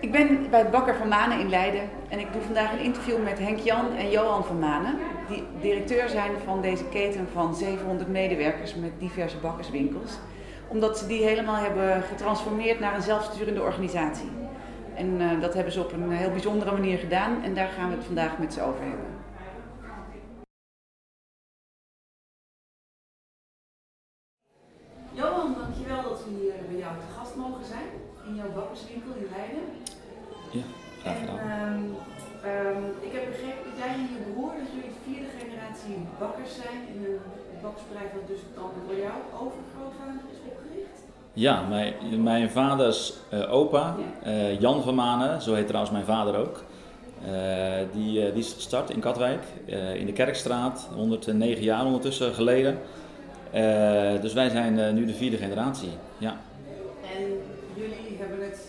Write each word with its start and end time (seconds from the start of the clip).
Ik 0.00 0.12
ben 0.12 0.50
bij 0.50 0.70
Bakker 0.70 0.94
van 0.94 1.08
Manen 1.08 1.40
in 1.40 1.48
Leiden 1.48 1.80
en 2.08 2.18
ik 2.18 2.32
doe 2.32 2.42
vandaag 2.42 2.72
een 2.72 2.84
interview 2.84 3.22
met 3.22 3.38
Henk 3.38 3.58
Jan 3.58 3.96
en 3.96 4.10
Johan 4.10 4.44
van 4.44 4.58
Manen, 4.58 4.98
die 5.28 5.44
directeur 5.60 6.08
zijn 6.08 6.30
van 6.44 6.62
deze 6.62 6.84
keten 6.84 7.28
van 7.32 7.54
700 7.54 8.08
medewerkers 8.08 8.74
met 8.74 8.90
diverse 8.98 9.36
bakkerswinkels, 9.36 10.18
omdat 10.68 10.98
ze 10.98 11.06
die 11.06 11.22
helemaal 11.22 11.62
hebben 11.62 12.02
getransformeerd 12.02 12.80
naar 12.80 12.94
een 12.94 13.02
zelfsturende 13.02 13.62
organisatie. 13.62 14.30
En 14.94 15.20
uh, 15.20 15.40
dat 15.40 15.54
hebben 15.54 15.72
ze 15.72 15.80
op 15.80 15.92
een 15.92 16.10
heel 16.10 16.30
bijzondere 16.30 16.72
manier 16.72 16.98
gedaan 16.98 17.42
en 17.42 17.54
daar 17.54 17.68
gaan 17.68 17.88
we 17.88 17.96
het 17.96 18.04
vandaag 18.04 18.38
met 18.38 18.52
ze 18.52 18.62
over 18.62 18.82
hebben. 18.82 19.19
Generatie 35.90 36.18
bakkers 36.18 36.54
zijn 36.54 36.80
in 36.94 37.04
een 37.04 37.18
bakkersbedrijf 37.62 38.12
dat 38.14 38.26
dus 38.26 38.40
dan 38.54 38.70
door 38.86 38.96
jou 38.96 39.18
overgrootvader 39.42 40.22
is 40.32 40.38
opgericht. 40.50 40.98
Ja, 41.32 41.62
mijn, 41.68 42.22
mijn 42.22 42.50
vaders 42.50 43.14
uh, 43.32 43.52
opa, 43.52 43.96
uh, 44.26 44.60
Jan 44.60 44.82
van 44.82 44.94
Manen, 44.94 45.42
zo 45.42 45.54
heet 45.54 45.66
trouwens 45.66 45.92
mijn 45.92 46.04
vader 46.04 46.36
ook. 46.36 46.64
Uh, 47.24 47.30
die, 47.92 48.32
die 48.32 48.42
is 48.42 48.52
gestart 48.52 48.90
in 48.90 49.00
Katwijk, 49.00 49.42
in 49.94 50.06
de 50.06 50.12
Kerkstraat, 50.12 50.88
109 50.94 51.62
jaar 51.62 51.84
ondertussen 51.84 52.34
geleden. 52.34 52.78
dus 54.20 54.32
wij 54.32 54.48
zijn 54.48 54.94
nu 54.94 55.06
de 55.06 55.14
vierde 55.14 55.36
generatie. 55.36 55.90
Ja. 56.18 56.36
En 57.16 57.22
jullie 57.74 58.16
hebben 58.18 58.44
het 58.44 58.60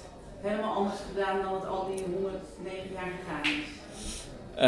helemaal 0.41 0.73
anders 0.73 0.99
gedaan 1.09 1.41
dan 1.41 1.53
het 1.53 1.65
al 1.67 1.85
die 1.95 2.03
109 2.03 2.93
jaar 2.93 3.11
gegaan 3.19 3.43
is? 3.43 3.80
Uh, 4.55 4.63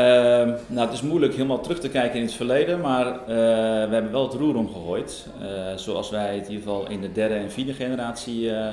nou, 0.68 0.88
het 0.88 0.94
is 0.94 1.02
moeilijk 1.02 1.34
helemaal 1.34 1.62
terug 1.62 1.80
te 1.80 1.90
kijken 1.90 2.20
in 2.20 2.26
het 2.26 2.34
verleden, 2.34 2.82
maar 2.82 3.06
uh, 3.06 3.26
we 3.28 3.90
hebben 3.92 4.12
wel 4.12 4.24
het 4.24 4.34
roer 4.34 4.56
omgegooid. 4.56 5.28
Uh, 5.42 5.48
zoals 5.76 6.10
wij 6.10 6.36
het 6.36 6.46
in 6.46 6.52
ieder 6.52 6.68
geval 6.68 6.90
in 6.90 7.02
de 7.02 7.12
derde 7.12 7.34
en 7.36 7.52
vierde 7.52 7.74
generatie 7.74 8.42
uh, 8.42 8.68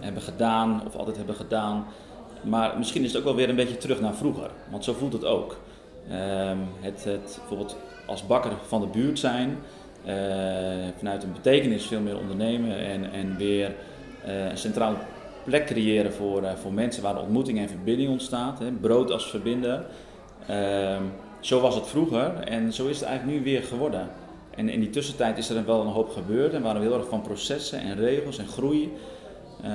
hebben 0.00 0.22
gedaan, 0.22 0.82
of 0.86 0.96
altijd 0.96 1.16
hebben 1.16 1.34
gedaan. 1.34 1.86
Maar 2.42 2.78
misschien 2.78 3.02
is 3.02 3.08
het 3.08 3.18
ook 3.18 3.24
wel 3.24 3.34
weer 3.34 3.48
een 3.48 3.56
beetje 3.56 3.76
terug 3.76 4.00
naar 4.00 4.14
vroeger, 4.14 4.50
want 4.70 4.84
zo 4.84 4.92
voelt 4.92 5.12
het 5.12 5.24
ook. 5.24 5.56
Ehm, 6.10 6.58
het, 6.80 7.04
het, 7.04 7.34
bijvoorbeeld 7.38 7.76
als 8.06 8.26
bakker 8.26 8.52
van 8.66 8.80
de 8.80 8.86
buurt 8.86 9.18
zijn, 9.18 9.58
vanuit 10.96 11.22
een 11.22 11.32
betekenis 11.32 11.86
veel 11.86 12.00
meer 12.00 12.18
ondernemen 12.18 12.76
en, 12.78 13.12
en 13.12 13.36
weer 13.36 13.74
een 14.24 14.58
centrale 14.58 14.96
plek 15.48 15.66
creëren 15.66 16.12
voor, 16.12 16.42
uh, 16.42 16.54
voor 16.54 16.72
mensen 16.72 17.02
waar 17.02 17.14
de 17.14 17.20
ontmoeting 17.20 17.58
en 17.58 17.68
verbinding 17.68 18.10
ontstaat. 18.10 18.58
Hè, 18.58 18.70
brood 18.70 19.10
als 19.10 19.30
verbinder. 19.30 19.86
Uh, 20.50 20.96
zo 21.40 21.60
was 21.60 21.74
het 21.74 21.86
vroeger 21.86 22.34
en 22.34 22.72
zo 22.72 22.86
is 22.86 23.00
het 23.00 23.08
eigenlijk 23.08 23.38
nu 23.38 23.44
weer 23.44 23.62
geworden. 23.62 24.08
En 24.54 24.68
in 24.68 24.80
die 24.80 24.90
tussentijd 24.90 25.38
is 25.38 25.50
er 25.50 25.66
wel 25.66 25.80
een 25.80 25.86
hoop 25.86 26.10
gebeurd 26.10 26.52
en 26.52 26.62
waren 26.62 26.80
we 26.80 26.86
heel 26.86 26.98
erg 26.98 27.08
van 27.08 27.22
processen 27.22 27.80
en 27.80 27.96
regels 27.96 28.38
en 28.38 28.46
groei. 28.46 28.92
Uh, 29.64 29.68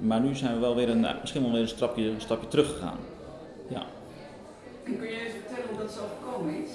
maar 0.00 0.20
nu 0.20 0.34
zijn 0.34 0.54
we 0.54 0.60
wel 0.60 0.74
weer 0.74 0.88
een, 0.88 1.06
misschien 1.20 1.42
wel 1.42 1.52
weer 1.52 1.60
een 1.60 1.68
stapje, 1.68 2.04
een 2.04 2.20
stapje 2.20 2.48
terug 2.48 2.68
gegaan. 2.68 2.98
Ja. 3.68 3.82
En 4.84 4.98
kun 4.98 5.08
je 5.08 5.20
eens 5.24 5.34
vertellen 5.44 5.68
hoe 5.70 5.78
dat 5.78 5.92
zo 5.92 6.00
gekomen 6.18 6.64
is? 6.64 6.70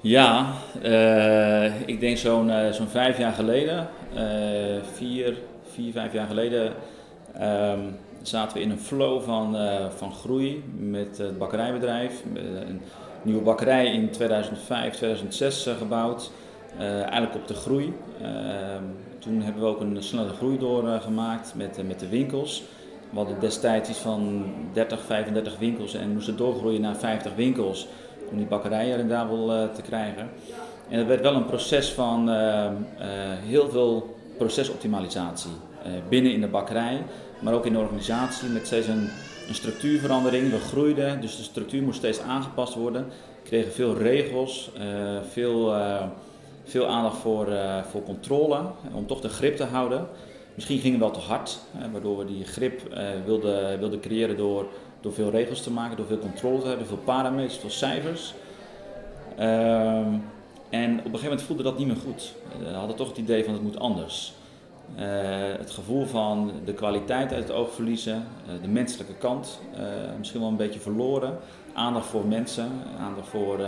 Ja, 0.00 0.52
uh, 0.84 1.88
ik 1.88 2.00
denk 2.00 2.16
zo'n 2.16 2.48
uh, 2.48 2.70
zo'n 2.70 2.88
vijf 2.88 3.18
jaar 3.18 3.32
geleden, 3.32 3.88
uh, 4.14 4.20
vier, 4.92 5.36
vier, 5.72 5.92
vijf 5.92 6.12
jaar 6.12 6.26
geleden, 6.26 6.72
um, 7.40 7.96
zaten 8.22 8.56
we 8.56 8.62
in 8.62 8.70
een 8.70 8.80
flow 8.80 9.22
van, 9.22 9.56
van 9.96 10.12
groei 10.12 10.64
met 10.76 11.18
het 11.18 11.38
bakkerijbedrijf. 11.38 12.22
Een 12.34 12.80
nieuwe 13.22 13.42
bakkerij 13.42 13.86
in 13.92 14.10
2005, 14.10 14.94
2006 14.94 15.68
gebouwd, 15.78 16.30
eigenlijk 16.78 17.34
op 17.34 17.48
de 17.48 17.54
groei. 17.54 17.94
Ehm, 18.22 18.84
toen 19.18 19.42
hebben 19.42 19.62
we 19.62 19.68
ook 19.68 19.80
een 19.80 20.02
snelle 20.02 20.28
groei 20.28 20.58
doorgemaakt 20.58 21.52
met, 21.56 21.86
met 21.86 22.00
de 22.00 22.08
winkels. 22.08 22.62
We 23.10 23.18
hadden 23.18 23.40
destijds 23.40 23.88
iets 23.88 23.98
van 23.98 24.44
30, 24.72 25.00
35 25.00 25.58
winkels 25.58 25.94
en 25.94 26.12
moesten 26.12 26.36
doorgroeien 26.36 26.80
naar 26.80 26.96
50 26.96 27.34
winkels 27.34 27.86
om 28.30 28.36
die 28.36 28.46
bakkerijen 28.46 28.96
rendabel 28.96 29.54
uh, 29.54 29.68
te 29.74 29.82
krijgen. 29.82 30.28
En 30.88 30.98
het 30.98 31.06
werd 31.06 31.20
wel 31.20 31.34
een 31.34 31.46
proces 31.46 31.92
van 31.92 32.28
uh, 32.28 32.70
heel 33.44 33.68
veel 33.70 34.16
procesoptimalisatie 34.36 35.50
binnen 36.08 36.32
in 36.32 36.40
de 36.40 36.46
bakkerij, 36.46 37.02
maar 37.40 37.54
ook 37.54 37.66
in 37.66 37.72
de 37.72 37.78
organisatie 37.78 38.48
met 38.48 38.66
steeds 38.66 38.86
een, 38.86 39.08
een, 39.48 39.54
structuurverandering. 39.54 40.50
We 40.50 40.58
groeiden, 40.58 41.20
dus 41.20 41.36
de 41.36 41.42
structuur 41.42 41.82
moest 41.82 41.98
steeds 41.98 42.20
aangepast 42.20 42.74
worden. 42.74 43.04
We 43.42 43.48
kregen 43.48 43.72
veel 43.72 43.96
regels, 43.96 44.70
veel, 45.30 45.74
veel 46.64 46.86
aandacht 46.86 47.16
voor, 47.16 47.48
voor 47.90 48.02
controle, 48.02 48.60
om 48.94 49.06
toch 49.06 49.20
de 49.20 49.28
grip 49.28 49.56
te 49.56 49.64
houden. 49.64 50.06
Misschien 50.54 50.78
gingen 50.78 50.98
we 50.98 51.04
wel 51.04 51.14
te 51.14 51.20
hard, 51.20 51.58
waardoor 51.92 52.18
we 52.18 52.24
die 52.24 52.44
grip 52.44 52.80
wilden, 53.24 53.78
wilden 53.78 54.00
creëren 54.00 54.36
door 54.36 54.66
door 55.02 55.12
veel 55.12 55.30
regels 55.30 55.62
te 55.62 55.70
maken, 55.70 55.96
door 55.96 56.06
veel 56.06 56.18
controle 56.18 56.60
te 56.60 56.68
hebben, 56.68 56.86
veel 56.86 56.96
parameters, 57.04 57.56
veel 57.56 57.70
cijfers. 57.70 58.34
Um, 59.40 60.24
en 60.70 60.90
op 60.90 61.04
een 61.04 61.04
gegeven 61.04 61.22
moment 61.22 61.42
voelde 61.42 61.62
dat 61.62 61.78
niet 61.78 61.86
meer 61.86 61.96
goed. 61.96 62.34
We 62.58 62.68
hadden 62.68 62.96
toch 62.96 63.08
het 63.08 63.16
idee 63.16 63.44
van 63.44 63.52
het 63.52 63.62
moet 63.62 63.78
anders. 63.78 64.32
Uh, 64.96 65.04
het 65.58 65.70
gevoel 65.70 66.06
van 66.06 66.52
de 66.64 66.72
kwaliteit 66.72 67.32
uit 67.32 67.42
het 67.42 67.52
oog 67.52 67.72
verliezen, 67.72 68.26
uh, 68.46 68.62
de 68.62 68.68
menselijke 68.68 69.14
kant 69.14 69.60
uh, 69.74 69.80
misschien 70.18 70.40
wel 70.40 70.48
een 70.48 70.56
beetje 70.56 70.80
verloren. 70.80 71.38
Aandacht 71.74 72.06
voor 72.06 72.26
mensen, 72.26 72.70
aandacht 72.98 73.28
voor, 73.28 73.60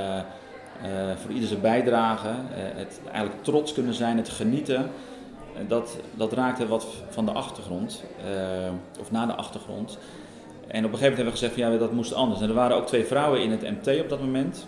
voor 1.17 1.31
ieder 1.31 1.49
zijn 1.49 1.61
bijdrage. 1.61 2.29
het 2.55 3.01
eigenlijk 3.13 3.45
trots 3.45 3.73
kunnen 3.73 3.95
zijn, 3.95 4.17
het 4.17 4.29
genieten. 4.29 4.91
dat, 5.69 5.97
dat 6.15 6.33
raakte 6.33 6.67
wat 6.67 6.87
van 7.09 7.25
de 7.25 7.33
achtergrond, 7.33 8.05
of 9.01 9.11
naar 9.11 9.27
de 9.27 9.35
achtergrond. 9.35 9.99
En 10.67 10.85
op 10.85 10.93
een 10.93 10.99
gegeven 10.99 11.01
moment 11.01 11.01
hebben 11.01 11.25
we 11.25 11.31
gezegd 11.31 11.53
van 11.53 11.63
ja, 11.63 11.79
dat 11.79 11.93
moest 11.93 12.15
anders. 12.15 12.41
En 12.41 12.49
er 12.49 12.55
waren 12.55 12.77
ook 12.77 12.87
twee 12.87 13.05
vrouwen 13.05 13.43
in 13.43 13.51
het 13.51 13.63
MT 13.63 14.01
op 14.01 14.09
dat 14.09 14.21
moment, 14.21 14.67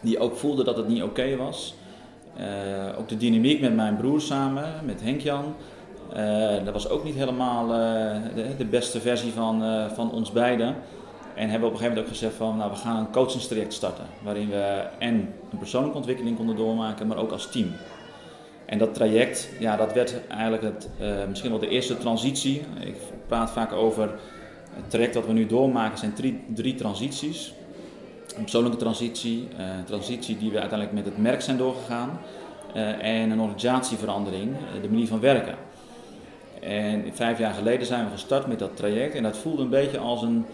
die 0.00 0.18
ook 0.18 0.36
voelden 0.36 0.64
dat 0.64 0.76
het 0.76 0.88
niet 0.88 1.02
oké 1.02 1.36
was. 1.36 1.74
Ook 2.98 3.08
de 3.08 3.16
dynamiek 3.16 3.60
met 3.60 3.74
mijn 3.74 3.96
broer 3.96 4.20
samen, 4.20 4.72
met 4.84 5.00
Henk-Jan, 5.02 5.54
dat 6.64 6.72
was 6.72 6.88
ook 6.88 7.04
niet 7.04 7.14
helemaal 7.14 7.64
uh, 7.64 7.74
de, 8.34 8.56
de, 8.56 8.64
beste 8.64 9.00
versie 9.00 9.32
van, 9.32 9.62
van 9.94 10.12
ons 10.12 10.32
beiden. 10.32 10.76
En 11.34 11.48
hebben 11.48 11.68
op 11.68 11.74
een 11.74 11.80
gegeven 11.80 11.88
moment 11.88 12.00
ook 12.00 12.08
gezegd 12.08 12.34
van 12.34 12.56
nou, 12.56 12.70
we 12.70 12.76
gaan 12.76 12.96
een 12.96 13.10
coachingstraject 13.10 13.72
starten. 13.72 14.04
Waarin 14.22 14.50
we 14.50 14.86
en 14.98 15.14
een 15.50 15.58
persoonlijke 15.58 15.96
ontwikkeling 15.96 16.36
konden 16.36 16.56
doormaken, 16.56 17.06
maar 17.06 17.16
ook 17.16 17.32
als 17.32 17.50
team. 17.50 17.72
En 18.66 18.78
dat 18.78 18.94
traject, 18.94 19.48
ja, 19.58 19.76
dat 19.76 19.92
werd 19.92 20.26
eigenlijk 20.28 20.62
het, 20.62 20.88
misschien 21.28 21.50
wel 21.50 21.58
de 21.58 21.68
eerste 21.68 21.98
transitie. 21.98 22.62
Ik 22.80 22.96
praat 23.26 23.50
vaak 23.50 23.72
over 23.72 24.14
het 24.74 24.90
traject 24.90 25.14
dat 25.14 25.26
we 25.26 25.32
nu 25.32 25.46
doormaken 25.46 25.98
zijn 25.98 26.14
drie, 26.14 26.44
drie 26.54 26.74
transities. 26.74 27.54
Een 28.36 28.42
persoonlijke 28.42 28.78
transitie, 28.78 29.48
een 29.56 29.84
transitie 29.84 30.38
die 30.38 30.50
we 30.50 30.60
uiteindelijk 30.60 30.98
met 30.98 31.04
het 31.04 31.22
merk 31.22 31.40
zijn 31.40 31.56
doorgegaan. 31.56 32.18
En 33.00 33.30
een 33.30 33.40
organisatieverandering, 33.40 34.56
de 34.82 34.88
manier 34.88 35.06
van 35.06 35.20
werken. 35.20 35.54
En 36.64 37.04
vijf 37.12 37.38
jaar 37.38 37.54
geleden 37.54 37.86
zijn 37.86 38.04
we 38.04 38.10
gestart 38.10 38.46
met 38.46 38.58
dat 38.58 38.76
traject 38.76 39.14
en 39.14 39.22
dat 39.22 39.36
voelde 39.36 39.62
een 39.62 39.68
beetje 39.68 39.98
als 39.98 40.22
een, 40.22 40.46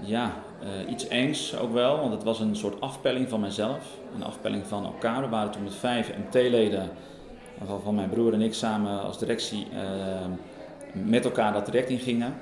ja, 0.00 0.32
iets 0.88 1.08
engs 1.08 1.58
ook 1.58 1.72
wel, 1.72 1.98
want 1.98 2.12
het 2.12 2.22
was 2.22 2.40
een 2.40 2.56
soort 2.56 2.80
afpelling 2.80 3.28
van 3.28 3.40
mezelf, 3.40 3.84
een 4.14 4.24
afpelling 4.24 4.66
van 4.66 4.84
elkaar. 4.84 5.20
We 5.20 5.28
waren 5.28 5.50
toen 5.50 5.62
met 5.62 5.74
vijf 5.74 6.12
MT-leden, 6.26 6.90
waarvan 7.58 7.94
mijn 7.94 8.08
broer 8.08 8.32
en 8.32 8.42
ik 8.42 8.54
samen 8.54 9.02
als 9.02 9.18
directie 9.18 9.66
met 10.92 11.24
elkaar 11.24 11.52
dat 11.52 11.64
traject 11.64 11.90
in 11.90 11.98
gingen. 11.98 12.34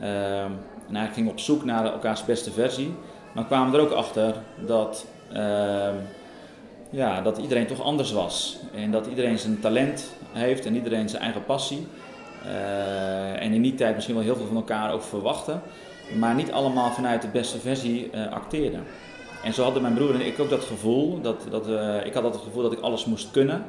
En 0.00 0.96
eigenlijk 0.96 1.14
gingen 1.14 1.30
op 1.30 1.38
zoek 1.38 1.64
naar 1.64 1.84
elkaars 1.84 2.24
beste 2.24 2.50
versie. 2.50 2.94
Maar 3.34 3.44
kwamen 3.44 3.74
er 3.74 3.80
ook 3.80 3.90
achter 3.90 4.34
dat, 4.66 5.06
ja, 6.90 7.20
dat 7.20 7.38
iedereen 7.38 7.66
toch 7.66 7.82
anders 7.82 8.12
was. 8.12 8.58
En 8.74 8.90
dat 8.90 9.06
iedereen 9.06 9.38
zijn 9.38 9.60
talent 9.60 10.14
heeft 10.32 10.66
en 10.66 10.74
iedereen 10.74 11.08
zijn 11.08 11.22
eigen 11.22 11.44
passie. 11.44 11.86
Uh, 12.44 13.42
en 13.42 13.52
in 13.52 13.62
die 13.62 13.74
tijd 13.74 13.94
misschien 13.94 14.14
wel 14.14 14.24
heel 14.24 14.36
veel 14.36 14.46
van 14.46 14.56
elkaar 14.56 14.92
ook 14.92 15.02
verwachten. 15.02 15.62
Maar 16.18 16.34
niet 16.34 16.52
allemaal 16.52 16.90
vanuit 16.90 17.22
de 17.22 17.28
beste 17.28 17.58
versie 17.58 18.10
uh, 18.14 18.32
acteerden. 18.32 18.84
En 19.44 19.52
zo 19.52 19.62
hadden 19.62 19.82
mijn 19.82 19.94
broer 19.94 20.14
en 20.14 20.26
ik 20.26 20.38
ook 20.38 20.50
dat 20.50 20.64
gevoel. 20.64 21.20
Dat, 21.20 21.46
dat, 21.50 21.68
uh, 21.68 22.06
ik 22.06 22.14
had 22.14 22.24
het 22.24 22.36
gevoel 22.36 22.62
dat 22.62 22.72
ik 22.72 22.80
alles 22.80 23.04
moest 23.04 23.30
kunnen. 23.30 23.64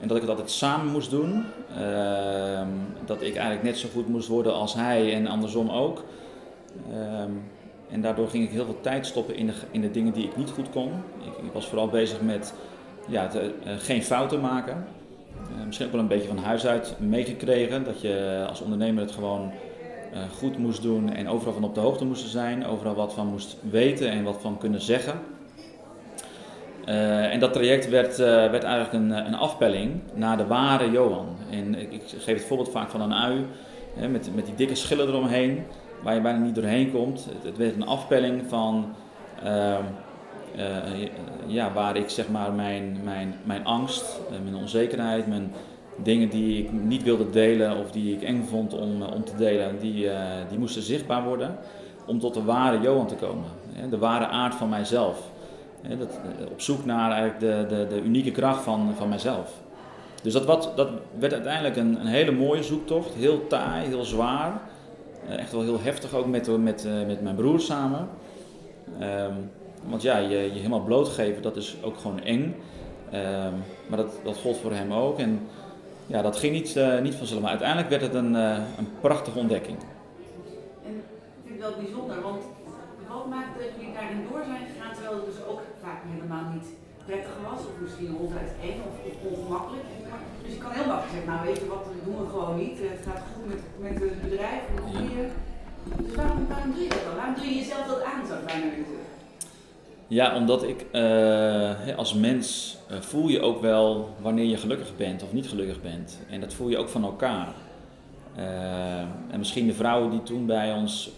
En 0.00 0.08
dat 0.08 0.16
ik 0.16 0.22
het 0.22 0.30
altijd 0.30 0.50
samen 0.50 0.86
moest 0.86 1.10
doen. 1.10 1.44
Uh, 1.78 2.60
dat 3.04 3.22
ik 3.22 3.34
eigenlijk 3.34 3.62
net 3.62 3.78
zo 3.78 3.88
goed 3.92 4.08
moest 4.08 4.28
worden 4.28 4.54
als 4.54 4.74
hij 4.74 5.14
en 5.14 5.26
andersom 5.26 5.70
ook. 5.70 6.04
En 7.92 8.00
daardoor 8.00 8.28
ging 8.28 8.44
ik 8.44 8.50
heel 8.50 8.64
veel 8.64 8.80
tijd 8.80 9.06
stoppen 9.06 9.36
in 9.36 9.46
de, 9.46 9.52
in 9.70 9.80
de 9.80 9.90
dingen 9.90 10.12
die 10.12 10.24
ik 10.24 10.36
niet 10.36 10.50
goed 10.50 10.70
kon. 10.70 10.90
Ik, 11.42 11.52
was 11.52 11.66
vooral 11.66 11.88
bezig 11.88 12.20
met 12.20 12.54
ja, 13.08 13.26
te, 13.26 13.52
uh, 13.66 13.72
geen 13.78 14.02
fouten 14.02 14.40
maken. 14.40 14.86
Ehm, 15.56 15.66
misschien 15.66 15.86
ook 15.86 15.92
wel 15.92 16.00
een 16.00 16.08
beetje 16.08 16.28
van 16.28 16.38
huis 16.38 16.66
uit 16.66 16.94
meegekregen. 16.98 17.84
Dat 17.84 18.00
je 18.00 18.44
als 18.48 18.60
ondernemer 18.60 19.02
het 19.02 19.12
gewoon 19.12 19.52
goed 20.38 20.58
moest 20.58 20.82
doen 20.82 21.12
en 21.12 21.28
overal 21.28 21.52
van 21.52 21.64
op 21.64 21.74
de 21.74 21.80
hoogte 21.80 22.04
moest 22.04 22.28
zijn. 22.28 22.66
Overal 22.66 22.94
wat 22.94 23.12
van 23.12 23.26
moest 23.26 23.56
weten 23.70 24.10
en 24.10 24.24
wat 24.24 24.38
van 24.40 24.58
kunnen 24.58 24.80
zeggen. 24.80 25.20
en 26.84 27.40
dat 27.40 27.52
traject 27.52 27.88
werd, 27.88 28.16
werd 28.16 28.62
eigenlijk 28.62 28.92
een, 28.92 29.10
een 29.10 29.34
afpelling 29.34 30.00
naar 30.14 30.36
de 30.36 30.46
ware 30.46 30.90
Johan. 30.90 31.36
En 31.50 31.74
ik, 31.74 31.92
ik 31.92 32.02
geef 32.18 32.36
het 32.36 32.44
voorbeeld 32.44 32.70
vaak 32.70 32.90
van 32.90 33.00
een 33.00 33.14
ui, 33.14 33.46
hè, 33.94 34.08
met, 34.08 34.34
met 34.34 34.46
die 34.46 34.54
dikke 34.54 34.74
schillen 34.74 35.08
eromheen, 35.08 35.64
waar 36.02 36.14
je 36.14 36.20
bijna 36.20 36.38
niet 36.38 36.54
doorheen 36.54 36.92
komt. 36.92 37.28
Het, 37.42 37.56
werd 37.56 37.74
een 37.74 37.86
afpelling 37.86 38.42
van 38.48 38.94
ehm, 39.42 39.82
uh, 40.56 41.08
ja, 41.46 41.72
waar 41.72 41.96
ik 41.96 42.08
zeg 42.08 42.28
maar 42.28 42.52
mijn, 42.52 43.00
mijn, 43.04 43.34
mijn 43.44 43.64
angst, 43.64 44.20
uh, 44.30 44.36
mijn 44.42 44.56
onzekerheid, 44.56 45.26
mijn 45.26 45.52
dingen 46.02 46.28
die 46.28 46.62
ik 46.62 46.72
niet 46.72 47.02
wilde 47.02 47.30
delen 47.30 47.76
of 47.76 47.90
die 47.90 48.14
ik 48.14 48.22
eng 48.22 48.44
vond 48.48 48.74
om, 48.74 49.02
om 49.02 49.24
te 49.24 49.36
delen, 49.36 49.78
die, 49.78 50.08
die 50.48 50.58
moesten 50.58 50.82
zichtbaar 50.82 51.24
worden 51.24 51.58
om 52.06 52.18
tot 52.18 52.34
de 52.34 52.42
ware 52.42 52.80
Johan 52.80 53.06
te 53.06 53.14
komen. 53.14 53.48
De 53.90 53.98
ware 53.98 54.26
aard 54.26 54.54
van 54.54 54.68
mijzelf. 54.68 55.30
Dat, 55.98 56.20
op 56.50 56.60
zoek 56.60 56.84
naar 56.84 57.10
eigenlijk 57.10 57.40
de, 57.40 57.76
de, 57.76 57.86
de 57.86 58.02
unieke 58.02 58.30
kracht 58.30 58.62
van, 58.62 58.94
van 58.96 59.08
mijzelf. 59.08 59.52
Dus 60.22 60.32
dat, 60.32 60.44
wat, 60.44 60.72
dat 60.76 60.88
werd 61.18 61.32
uiteindelijk 61.32 61.76
een, 61.76 62.00
een 62.00 62.06
hele 62.06 62.30
mooie 62.30 62.62
zoektocht, 62.62 63.14
heel 63.14 63.46
taai, 63.46 63.86
heel 63.86 64.04
zwaar. 64.04 64.60
Echt 65.28 65.52
wel 65.52 65.62
heel 65.62 65.80
heftig 65.80 66.14
ook 66.14 66.26
met, 66.26 66.58
met, 66.58 66.86
met 67.06 67.22
mijn 67.22 67.36
broer 67.36 67.60
samen. 67.60 68.08
Um, 69.00 69.50
want 69.84 70.02
ja, 70.02 70.18
je, 70.18 70.38
je 70.38 70.50
helemaal 70.50 70.84
blootgeven, 70.84 71.42
dat 71.42 71.56
is 71.56 71.76
ook 71.82 71.98
gewoon 71.98 72.20
eng. 72.20 72.42
Um, 73.14 73.54
maar 73.86 73.98
dat, 73.98 74.20
dat 74.24 74.36
gold 74.36 74.56
voor 74.56 74.72
hem 74.72 74.92
ook. 74.92 75.18
En 75.18 75.40
ja, 76.06 76.22
dat 76.22 76.36
ging 76.36 76.52
niet, 76.52 76.76
uh, 76.76 77.00
niet 77.00 77.14
vanzelf. 77.14 77.40
Maar 77.40 77.50
uiteindelijk 77.50 77.88
werd 77.88 78.02
het 78.02 78.14
een, 78.14 78.34
een 78.34 78.88
prachtige 79.00 79.38
ontdekking. 79.38 79.78
En 80.86 80.92
ik 80.92 81.42
vind 81.44 81.62
het 81.62 81.68
wel 81.68 81.82
bijzonder, 81.82 82.22
want 82.22 82.42
wat 83.08 83.26
maakt 83.26 83.58
dat 83.58 83.68
jullie 83.76 83.94
daarin 83.94 84.26
door 84.30 84.42
zijn 84.46 84.66
gegaan, 84.70 84.92
terwijl 84.94 85.16
het 85.16 85.24
dus 85.24 85.44
ook 85.50 85.62
vaak 85.82 86.00
helemaal 86.12 86.52
niet 86.52 86.68
prettig 87.06 87.36
was, 87.50 87.60
of 87.68 87.74
misschien 87.82 88.16
ronduit 88.18 88.52
eng 88.68 88.78
of, 88.88 88.94
of 89.10 89.16
ongemakkelijk. 89.30 89.84
Dus 90.44 90.52
je 90.56 90.60
kan 90.64 90.70
heel 90.78 90.88
makkelijk 90.90 91.12
zeggen, 91.14 91.30
nou 91.32 91.46
weet 91.46 91.60
je 91.62 91.68
wat, 91.74 91.84
dat 91.84 92.04
doen 92.04 92.18
we 92.22 92.26
gewoon 92.34 92.56
niet. 92.62 92.76
Het 92.96 93.04
gaat 93.08 93.22
goed 93.32 93.46
met, 93.52 93.62
met 93.84 93.94
het 94.10 94.22
bedrijf, 94.28 94.62
met 94.74 94.84
de 94.84 94.90
ja. 94.92 95.26
Dus 96.02 96.14
waarom, 96.14 96.46
waarom 96.52 96.70
doe 96.74 96.82
je 96.82 96.88
dat 96.88 97.04
dan? 97.06 97.16
Waarom 97.20 97.34
doe 97.34 97.46
je 97.50 97.54
jezelf 97.54 97.84
dat 97.86 98.02
aan, 98.10 98.26
zou 98.26 98.38
ik 98.40 98.46
bijna 98.46 98.68
willen 98.70 99.02
ja, 100.12 100.36
omdat 100.36 100.62
ik 100.62 100.86
uh, 100.92 101.96
als 101.96 102.14
mens 102.14 102.76
uh, 102.90 103.00
voel 103.00 103.28
je 103.28 103.40
ook 103.40 103.60
wel 103.60 104.14
wanneer 104.20 104.44
je 104.44 104.56
gelukkig 104.56 104.96
bent 104.96 105.22
of 105.22 105.32
niet 105.32 105.48
gelukkig 105.48 105.82
bent. 105.82 106.18
En 106.30 106.40
dat 106.40 106.52
voel 106.54 106.68
je 106.68 106.78
ook 106.78 106.88
van 106.88 107.04
elkaar. 107.04 107.48
Uh, 108.38 108.98
en 109.30 109.38
misschien 109.38 109.66
de 109.66 109.74
vrouwen 109.74 110.10
die 110.10 110.22
toen 110.22 110.46
bij 110.46 110.72
ons 110.72 111.10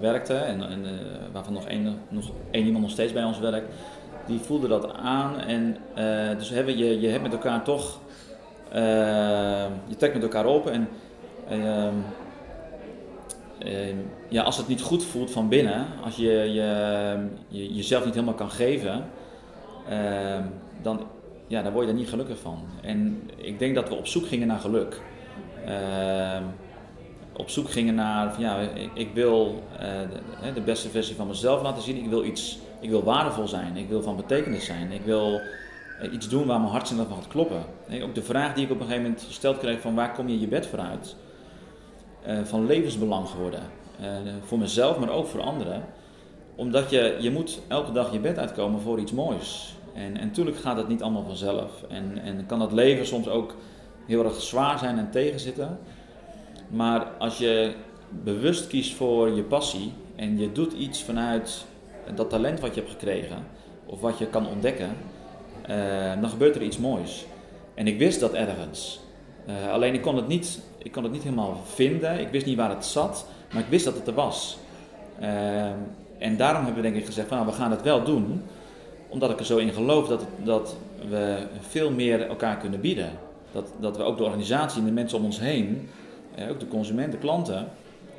werkten, 0.00 0.46
en, 0.46 0.68
en 0.68 0.84
waarvan 1.32 1.52
nog 1.52 1.66
één, 1.66 1.98
nog 2.08 2.30
één 2.50 2.64
iemand 2.64 2.84
nog 2.84 2.92
steeds 2.92 3.12
bij 3.12 3.24
ons 3.24 3.38
werkt, 3.38 3.74
die 4.26 4.38
voelden 4.38 4.68
dat 4.68 4.92
aan. 4.94 5.40
En 5.40 5.76
dus 6.38 6.48
hebben 6.48 6.78
je, 6.78 7.00
je 7.00 7.08
hebt 7.08 7.22
met 7.22 7.32
elkaar 7.32 7.64
toch, 7.64 8.00
je 9.86 9.96
trekt 9.96 10.14
met 10.14 10.22
elkaar 10.22 10.46
op. 10.46 10.66
En 10.66 10.88
ehm, 11.48 11.94
Ehm, 13.64 13.96
ja, 14.28 14.42
als 14.42 14.56
het 14.56 14.68
niet 14.68 14.80
goed 14.80 15.04
voelt 15.04 15.30
van 15.30 15.48
binnen, 15.48 15.86
als 16.04 16.16
je, 16.16 16.30
je, 16.30 17.28
je 17.48 17.74
jezelf 17.74 18.04
niet 18.04 18.14
helemaal 18.14 18.34
kan 18.34 18.50
geven, 18.50 19.04
dan, 20.82 21.00
ja, 21.46 21.62
dan 21.62 21.72
word 21.72 21.84
je 21.84 21.90
er 21.92 21.98
niet 21.98 22.08
gelukkig 22.08 22.38
van. 22.38 22.58
En 22.82 23.30
ik 23.36 23.58
denk 23.58 23.74
dat 23.74 23.88
we 23.88 23.94
op 23.94 24.06
zoek 24.06 24.26
gingen 24.26 24.46
naar 24.46 24.58
geluk. 24.58 25.00
Op 27.36 27.50
zoek 27.50 27.70
gingen 27.70 27.94
naar, 27.94 28.40
ja, 28.40 28.58
ik, 28.94 29.08
wil 29.14 29.62
uh, 29.72 29.78
de, 30.42 30.52
de, 30.52 30.60
beste 30.60 30.88
versie 30.88 31.16
van 31.16 31.26
mezelf 31.26 31.62
laten 31.62 31.82
zien. 31.82 31.96
Ik 31.96 32.08
wil, 32.08 32.24
iets, 32.24 32.58
ik 32.80 32.90
wil 32.90 33.02
waardevol 33.02 33.48
zijn. 33.48 33.76
Ik 33.76 33.88
wil 33.88 34.02
van 34.02 34.16
betekenis 34.16 34.64
zijn. 34.64 34.92
Ik 34.92 35.04
wil 35.04 35.40
iets 36.10 36.28
doen 36.28 36.46
waar 36.46 36.60
mijn 36.60 36.72
hart 36.72 36.88
van 36.88 37.06
gaat 37.06 37.28
kloppen. 37.28 37.64
ook 38.02 38.14
de 38.14 38.22
vraag 38.22 38.54
die 38.54 38.64
ik 38.64 38.70
op 38.70 38.80
een 38.80 38.86
gegeven 38.86 39.02
moment 39.02 39.22
gesteld 39.26 39.58
kreeg 39.58 39.80
van 39.80 39.94
waar 39.94 40.12
kom 40.12 40.28
je 40.28 40.40
je 40.40 40.48
bed 40.48 40.66
voor 40.66 40.78
uit? 40.78 41.16
Eh, 42.22 42.38
van 42.44 42.66
levensbelang 42.66 43.28
geworden. 43.28 43.60
Uh, 44.00 44.06
voor 44.44 44.58
mezelf, 44.58 44.98
maar 44.98 45.10
ook 45.10 45.26
voor 45.26 45.42
anderen. 45.42 45.84
Omdat 46.54 46.90
je, 46.90 47.16
je 47.20 47.30
moet 47.30 47.60
elke 47.68 47.92
dag 47.92 48.12
je 48.12 48.18
bed 48.18 48.38
uitkomen 48.38 48.80
voor 48.80 48.98
iets 48.98 49.12
moois. 49.12 49.76
En, 49.94 50.16
en 50.16 50.26
natuurlijk 50.26 50.56
gaat 50.56 50.76
het 50.76 50.88
niet 50.88 51.02
allemaal 51.02 51.24
vanzelf. 51.24 51.82
En, 51.88 52.18
en 52.22 52.46
kan 52.46 52.58
dat 52.58 52.72
leven 52.72 53.06
soms 53.06 53.28
ook 53.28 53.54
heel 54.06 54.24
erg 54.24 54.40
zwaar 54.40 54.78
zijn 54.78 54.98
en 54.98 55.10
tegenzitten. 55.10 55.78
Maar 56.68 57.06
als 57.18 57.38
je 57.38 57.74
bewust 58.10 58.66
kiest 58.66 58.94
voor 58.94 59.30
je 59.30 59.42
passie 59.42 59.92
en 60.16 60.38
je 60.38 60.52
doet 60.52 60.72
iets 60.72 61.02
vanuit 61.02 61.64
dat 62.14 62.30
talent 62.30 62.60
wat 62.60 62.74
je 62.74 62.80
hebt 62.80 62.92
gekregen, 62.92 63.46
of 63.86 64.00
wat 64.00 64.18
je 64.18 64.26
kan 64.26 64.48
ontdekken, 64.48 64.90
uh, 65.70 66.20
dan 66.20 66.30
gebeurt 66.30 66.56
er 66.56 66.62
iets 66.62 66.78
moois. 66.78 67.26
En 67.74 67.86
ik 67.86 67.98
wist 67.98 68.20
dat 68.20 68.32
ergens. 68.32 69.00
Uh, 69.48 69.72
alleen 69.72 69.94
ik 69.94 70.02
kon 70.02 70.16
het 70.16 70.28
niet 70.28 70.60
ik 70.84 70.92
kon 70.92 71.02
het 71.02 71.12
niet 71.12 71.22
helemaal 71.22 71.60
vinden. 71.64 72.20
Ik 72.20 72.28
wist 72.28 72.46
niet 72.46 72.56
waar 72.56 72.70
het 72.70 72.84
zat, 72.84 73.26
maar 73.52 73.62
ik 73.62 73.68
wist 73.68 73.84
dat 73.84 73.94
het 73.94 74.06
er 74.06 74.14
was. 74.14 74.58
Ehm, 75.20 75.78
en 76.18 76.36
daarom 76.36 76.64
hebben 76.64 76.82
we 76.82 76.88
denk 76.88 77.00
ik 77.00 77.06
gezegd 77.06 77.28
van 77.28 77.36
nou, 77.36 77.50
we 77.50 77.56
gaan 77.56 77.70
het 77.70 77.82
wel 77.82 78.04
doen. 78.04 78.42
Omdat 79.08 79.30
ik 79.30 79.38
er 79.38 79.44
zo 79.44 79.56
in 79.56 79.72
geloof 79.72 80.08
dat, 80.08 80.26
dat 80.42 80.76
we 81.08 81.46
veel 81.60 81.90
meer 81.90 82.26
elkaar 82.26 82.56
kunnen 82.56 82.80
bieden. 82.80 83.10
Dat, 83.52 83.72
dat 83.80 83.96
we 83.96 84.02
ook 84.02 84.16
de 84.16 84.24
organisatie 84.24 84.80
en 84.80 84.86
de 84.86 84.92
mensen 84.92 85.18
om 85.18 85.24
ons 85.24 85.40
heen, 85.40 85.88
eh, 86.34 86.50
ook 86.50 86.60
de 86.60 86.68
consumenten, 86.68 87.18
klanten, 87.18 87.68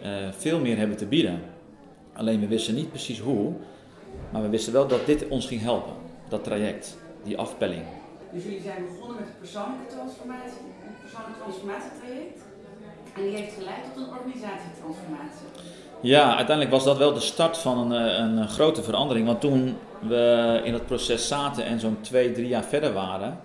eh, 0.02 0.12
veel 0.38 0.60
meer 0.60 0.78
hebben 0.78 0.98
te 0.98 1.06
bieden. 1.06 1.42
Alleen 2.14 2.40
we 2.40 2.48
wisten 2.48 2.76
niet 2.76 2.90
precies 2.90 3.20
hoe, 3.20 3.52
maar 4.32 4.42
we 4.42 4.50
wisten 4.50 4.74
wel 4.74 4.88
dat 4.88 5.06
dit 5.06 5.28
ons 5.28 5.48
ging 5.48 5.62
helpen. 5.62 5.94
Dat 6.30 6.44
traject, 6.44 6.98
die 7.26 7.38
afpelling. 7.38 7.84
Dus 8.32 8.44
jullie 8.44 8.62
zijn 8.62 8.86
begonnen 8.92 9.18
met 9.18 9.28
een 9.28 9.40
persoonlijke 9.40 9.88
transformatie, 9.96 10.62
een 10.88 10.98
persoonlijk 11.02 11.38
transformatietraject? 11.42 12.40
En 13.16 13.22
die 13.22 13.36
heeft 13.36 13.54
geleid 13.54 13.84
tot 13.84 14.04
een 14.04 14.14
organisatietransformatie. 14.20 15.48
Ja, 16.00 16.36
uiteindelijk 16.36 16.76
was 16.76 16.84
dat 16.84 16.98
wel 16.98 17.14
de 17.14 17.20
start 17.20 17.58
van 17.58 17.92
een, 17.92 18.08
eh, 18.08 18.18
een 18.18 18.48
grote 18.48 18.84
verandering. 18.84 19.26
Want 19.26 19.42
toen 19.42 19.78
we 20.00 20.62
in 20.64 20.74
het 20.74 20.86
proces 20.86 21.28
zaten 21.28 21.66
en 21.66 21.80
zo'n 21.80 21.98
twee, 22.02 22.32
drie 22.32 22.48
jaar 22.48 22.64
verder 22.64 22.94
waren, 22.94 23.40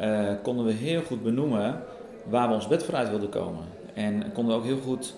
uh, 0.00 0.28
konden 0.42 0.64
we 0.64 0.72
heel 0.72 1.02
goed 1.02 1.22
benoemen 1.22 1.82
waar 2.24 2.48
we 2.48 2.54
ons 2.54 2.68
bed 2.68 2.84
vooruit 2.84 3.10
wilden 3.10 3.28
komen. 3.28 3.64
En 3.94 4.32
konden 4.32 4.54
we 4.54 4.60
ook 4.60 4.66
heel 4.66 4.80
goed 4.80 5.14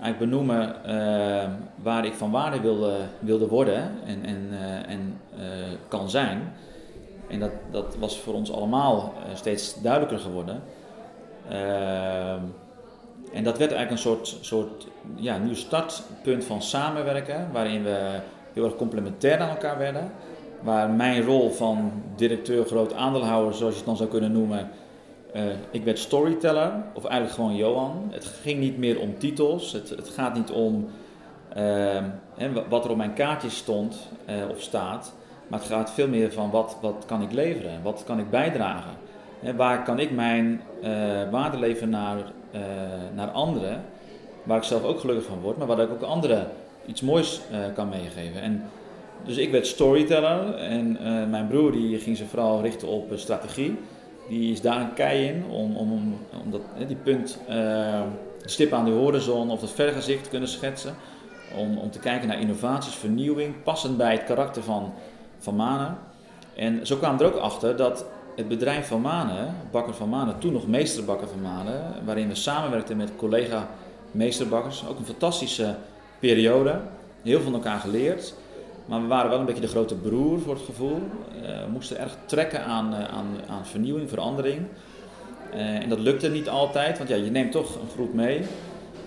eigenlijk 0.00 0.30
benoemen 0.30 0.74
uh, 0.86 1.48
waar 1.82 2.04
ik 2.04 2.12
van 2.12 2.30
waarde 2.30 2.60
wilde, 2.60 2.96
wilde 3.18 3.46
worden 3.46 3.90
en, 4.06 4.24
en, 4.24 4.48
uh, 4.52 4.90
en 4.90 5.20
kan 5.88 6.10
zijn. 6.10 6.52
En 7.30 7.40
dat, 7.40 7.50
dat 7.70 7.96
was 7.98 8.18
voor 8.18 8.34
ons 8.34 8.52
allemaal 8.52 9.12
steeds 9.34 9.82
duidelijker 9.82 10.18
geworden. 10.18 10.62
Ehm, 11.48 12.40
en 13.32 13.44
dat 13.44 13.58
werd 13.58 13.72
eigenlijk 13.72 13.90
een 13.90 13.98
soort, 13.98 14.36
soort 14.40 14.86
ja, 15.14 15.38
nieuw 15.38 15.54
startpunt 15.54 16.44
van 16.44 16.62
samenwerken, 16.62 17.48
waarin 17.52 17.82
we 17.82 18.20
heel 18.52 18.64
erg 18.64 18.76
complementair 18.76 19.38
aan 19.38 19.48
elkaar 19.48 19.78
werden. 19.78 20.12
Waar 20.60 20.90
mijn 20.90 21.24
rol 21.24 21.50
van 21.50 21.92
directeur, 22.16 22.64
groot 22.64 22.92
aandeelhouder, 22.92 23.54
zoals 23.54 23.72
je 23.72 23.78
het 23.78 23.88
dan 23.88 23.96
zou 23.96 24.08
kunnen 24.08 24.32
noemen, 24.32 24.70
uh, 25.36 25.42
ik 25.70 25.84
werd 25.84 25.98
storyteller, 25.98 26.72
of 26.94 27.04
eigenlijk 27.04 27.34
gewoon 27.34 27.56
Johan. 27.56 28.08
Het 28.10 28.24
ging 28.24 28.60
niet 28.60 28.78
meer 28.78 29.00
om 29.00 29.18
titels, 29.18 29.72
het, 29.72 29.88
het 29.88 30.08
gaat 30.08 30.34
niet 30.34 30.50
om 30.50 30.88
uh, 31.56 32.02
wat 32.68 32.84
er 32.84 32.90
op 32.90 32.96
mijn 32.96 33.14
kaartje 33.14 33.50
stond 33.50 34.08
uh, 34.28 34.34
of 34.50 34.60
staat, 34.60 35.14
maar 35.50 35.58
het 35.58 35.68
gaat 35.68 35.90
veel 35.90 36.08
meer 36.08 36.32
van 36.32 36.50
wat, 36.50 36.76
wat 36.80 37.04
kan 37.06 37.22
ik 37.22 37.32
leveren, 37.32 37.82
wat 37.82 38.02
kan 38.06 38.18
ik 38.18 38.30
bijdragen. 38.30 38.92
waar 39.56 39.82
kan 39.82 39.98
ik 39.98 40.10
mijn 40.10 40.62
waarde 41.30 41.58
leveren 41.58 41.90
naar 41.90 42.16
uh, 42.54 42.60
naar 43.14 43.28
anderen, 43.28 43.84
waar 44.42 44.56
ik 44.56 44.62
zelf 44.62 44.82
ook 44.82 45.00
gelukkig 45.00 45.24
van 45.24 45.40
word, 45.40 45.56
maar 45.56 45.66
waar 45.66 45.80
ik 45.80 45.90
ook 45.90 46.02
anderen 46.02 46.46
iets 46.86 47.00
moois 47.00 47.40
uh, 47.52 47.58
kan 47.74 47.88
meegeven. 47.88 48.40
En, 48.40 48.64
dus 49.24 49.36
ik 49.36 49.50
werd 49.50 49.66
storyteller 49.66 50.54
en 50.54 50.98
uh, 51.02 51.26
mijn 51.26 51.46
broer 51.46 51.72
die 51.72 51.98
ging 51.98 52.16
zich 52.16 52.28
vooral 52.28 52.62
richten 52.62 52.88
op 52.88 53.12
strategie. 53.14 53.78
Die 54.28 54.52
is 54.52 54.60
daar 54.60 54.80
een 54.80 54.94
kei 54.94 55.26
in 55.26 55.44
om, 55.50 55.76
om, 55.76 55.92
om, 55.92 56.50
dat, 56.50 56.60
die 56.86 56.96
punt, 56.96 57.38
stip 58.44 58.72
aan 58.72 58.84
de 58.84 58.90
horizon 58.90 59.50
of 59.50 59.60
dat 59.60 59.70
vergezicht 59.70 60.24
te 60.24 60.30
kunnen 60.30 60.48
schetsen. 60.48 60.94
Om, 61.56 61.78
om 61.78 61.90
te 61.90 61.98
kijken 61.98 62.28
naar 62.28 62.40
innovaties, 62.40 62.94
vernieuwing, 62.94 63.62
passend 63.62 63.96
bij 63.96 64.12
het 64.12 64.24
karakter 64.24 64.62
van, 64.62 64.92
van 65.40 65.56
Mana. 65.56 65.98
En 66.54 66.86
zo 66.86 66.96
kwamen 66.96 67.20
er 67.20 67.26
ook 67.26 67.40
achter 67.40 67.76
dat 67.76 68.04
het 68.36 68.48
bedrijf 68.48 68.86
van 68.86 69.00
Manen, 69.00 69.54
Bakker 69.70 69.94
van 69.94 70.08
Manen, 70.08 70.38
toen 70.38 70.52
nog 70.52 70.66
meesterbakker 70.66 71.28
van 71.28 71.40
Manen, 71.40 71.94
waarin 72.04 72.28
we 72.28 72.34
samenwerkten 72.34 72.96
met 72.96 73.16
collega 73.16 73.68
meesterbakkers. 74.10 74.86
Ook 74.88 74.98
een 74.98 75.04
fantastische 75.04 75.74
periode, 76.18 76.80
heel 77.22 77.40
veel 77.40 77.50
van 77.50 77.54
elkaar 77.54 77.78
geleerd. 77.78 78.34
Maar 78.84 79.00
we 79.00 79.06
waren 79.06 79.30
wel 79.30 79.38
een 79.38 79.44
beetje 79.44 79.60
de 79.60 79.68
grote 79.68 79.94
broer 79.94 80.40
voor 80.40 80.54
het 80.54 80.64
gevoel. 80.64 80.98
Uh, 81.42 81.42
we 81.42 81.70
moesten 81.72 81.98
erg 81.98 82.16
trekken 82.26 82.64
aan, 82.64 82.92
uh, 82.92 82.98
aan, 82.98 83.26
aan 83.48 83.66
vernieuwing, 83.66 84.08
verandering. 84.08 84.60
en 85.50 85.88
dat 85.88 85.98
lukte 85.98 86.28
niet 86.28 86.48
altijd, 86.48 86.98
want 86.98 87.10
ja, 87.10 87.16
je 87.16 87.30
neemt 87.30 87.52
toch 87.52 87.74
een 87.74 87.88
groep 87.94 88.14
mee. 88.14 88.44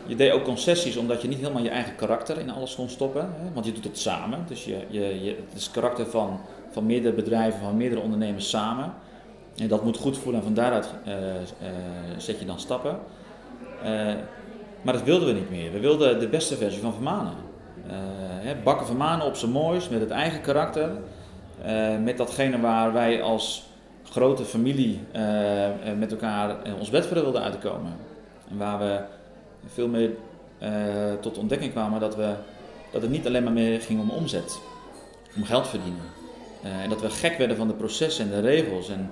Je 0.06 0.16
deed 0.16 0.32
ook 0.32 0.44
concessies 0.44 0.98
omdat 0.98 1.22
je 1.22 1.28
niet 1.28 1.40
helemaal 1.40 1.64
je 1.64 1.70
eigen 1.70 1.96
karakter 1.96 2.40
in 2.40 2.50
alles 2.50 2.76
kon 2.76 2.90
stoppen. 2.90 3.22
Hè? 3.22 3.54
Want 3.54 3.66
je 3.66 3.72
doet 3.72 3.84
het 3.84 3.98
samen. 3.98 4.46
Dus 4.48 4.66
je, 4.66 4.78
je, 4.90 5.24
je, 5.24 5.30
het 5.50 5.60
is 5.60 5.72
karakter 5.72 6.06
van, 6.06 6.40
van 6.72 6.86
meerdere 6.86 7.14
bedrijven, 7.14 7.60
van 7.60 7.78
meerdere 7.78 8.02
ondernemers 8.02 8.50
samen. 8.50 8.94
En 9.58 9.68
dat 9.68 9.84
moet 9.84 9.98
goed 9.98 10.18
voelen 10.18 10.42
en 10.42 10.46
van 10.46 10.56
daaruit 10.56 10.90
uh, 11.08 11.14
uh, 11.14 11.20
zet 12.18 12.40
je 12.40 12.46
dan 12.46 12.60
stappen. 12.60 13.00
Uh, 13.84 13.90
maar 14.82 14.94
dat 14.94 15.04
wilden 15.04 15.28
we 15.28 15.34
niet 15.34 15.50
meer. 15.50 15.72
We 15.72 15.80
wilden 15.80 16.20
de 16.20 16.28
beste 16.28 16.58
versie 16.58 16.82
van 16.82 16.94
Vermanen. 16.94 17.34
Hè, 18.42 18.56
bakken 18.64 18.86
Vermanen 18.86 19.26
op 19.26 19.36
zijn 19.36 19.52
moois, 19.52 19.90
met 19.90 20.00
het 20.00 20.10
eigen 20.10 20.42
karakter. 20.42 20.90
met 22.04 22.18
datgene 22.18 22.60
waar 22.60 22.94
wij 22.94 23.22
als 23.22 23.66
grote 24.04 24.44
familie 24.44 25.00
met 25.98 26.12
elkaar 26.12 26.56
ons 26.80 26.90
bed 26.90 27.06
voor 27.06 27.22
wilden 27.22 27.42
uitkomen. 27.42 27.94
En 28.50 28.58
waar 28.58 28.80
we 28.80 29.00
veel 29.68 29.88
meer 29.88 30.12
uh, 30.64 30.70
tot 31.22 31.38
ontdekking 31.38 31.72
kwamen 31.72 32.00
dat, 32.00 32.16
we, 32.16 32.34
dat 32.92 33.02
het 33.02 33.12
niet 33.12 33.28
alleen 33.28 33.44
maar 33.44 33.54
meer 33.54 33.82
ging 33.82 34.00
om 34.00 34.10
omzet, 34.10 34.60
om 35.36 35.44
geld 35.44 35.68
verdienen. 35.68 36.02
Uh, 36.66 36.84
en 36.84 36.90
dat 36.90 37.02
we 37.02 37.10
gek 37.10 37.38
werden 37.38 37.58
van 37.58 37.68
de 37.68 37.74
processen 37.74 38.26
en 38.26 38.42
de 38.42 38.48
regels. 38.48 38.90
En 38.90 39.10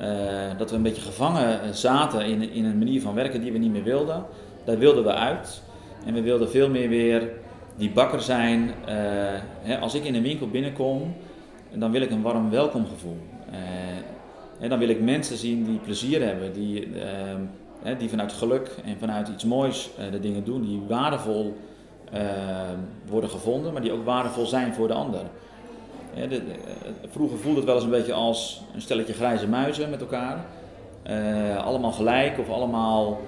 uh, 0.00 0.58
dat 0.58 0.70
we 0.70 0.76
een 0.76 0.82
beetje 0.82 1.02
gevangen 1.02 1.74
zaten 1.74 2.26
in, 2.26 2.50
in 2.50 2.64
een 2.64 2.78
manier 2.78 3.00
van 3.00 3.14
werken 3.14 3.40
die 3.40 3.52
we 3.52 3.58
niet 3.58 3.72
meer 3.72 3.82
wilden. 3.82 4.24
Daar 4.64 4.78
wilden 4.78 5.04
we 5.04 5.12
uit. 5.12 5.62
En 6.06 6.14
we 6.14 6.22
wilden 6.22 6.50
veel 6.50 6.70
meer 6.70 6.88
weer 6.88 7.30
die 7.76 7.90
bakker 7.90 8.20
zijn. 8.20 8.70
Hè, 9.62 9.78
als 9.78 9.94
ik 9.94 10.04
in 10.04 10.14
een 10.14 10.22
winkel 10.22 10.48
binnenkom, 10.48 11.14
dan 11.72 11.90
wil 11.90 12.00
ik 12.00 12.10
een 12.10 12.22
warm 12.22 12.50
welkomgevoel. 12.50 13.18
en 14.60 14.68
dan 14.68 14.78
wil 14.78 14.88
ik 14.88 15.00
mensen 15.00 15.36
zien 15.36 15.64
die 15.64 15.78
plezier 15.78 16.26
hebben, 16.26 16.52
die 16.52 16.88
ehm, 17.84 17.98
die 17.98 18.08
vanuit 18.08 18.32
geluk 18.32 18.70
en 18.84 18.98
vanuit 18.98 19.28
iets 19.28 19.44
moois 19.44 19.90
uh, 19.98 20.10
de 20.10 20.20
dingen 20.20 20.44
doen, 20.44 20.62
die 20.62 20.82
waardevol 20.88 21.56
uh, 22.14 22.20
worden 23.06 23.30
gevonden, 23.30 23.72
maar 23.72 23.82
die 23.82 23.92
ook 23.92 24.04
waardevol 24.04 24.46
zijn 24.46 24.74
voor 24.74 24.88
de 24.88 24.94
ander. 24.94 25.20
De, 26.14 26.28
de, 26.28 26.42
vroeger 27.10 27.38
voelde 27.38 27.56
het 27.56 27.66
wel 27.66 27.74
eens 27.74 27.84
een 27.84 27.90
beetje 27.90 28.12
als 28.12 28.62
een 28.74 28.80
stelletje 28.80 29.12
grijze 29.12 29.48
muizen 29.48 29.90
met 29.90 30.00
elkaar. 30.00 30.44
Allemaal 31.64 31.92
gelijk 31.92 32.38
of 32.38 32.50
allemaal 32.50 33.20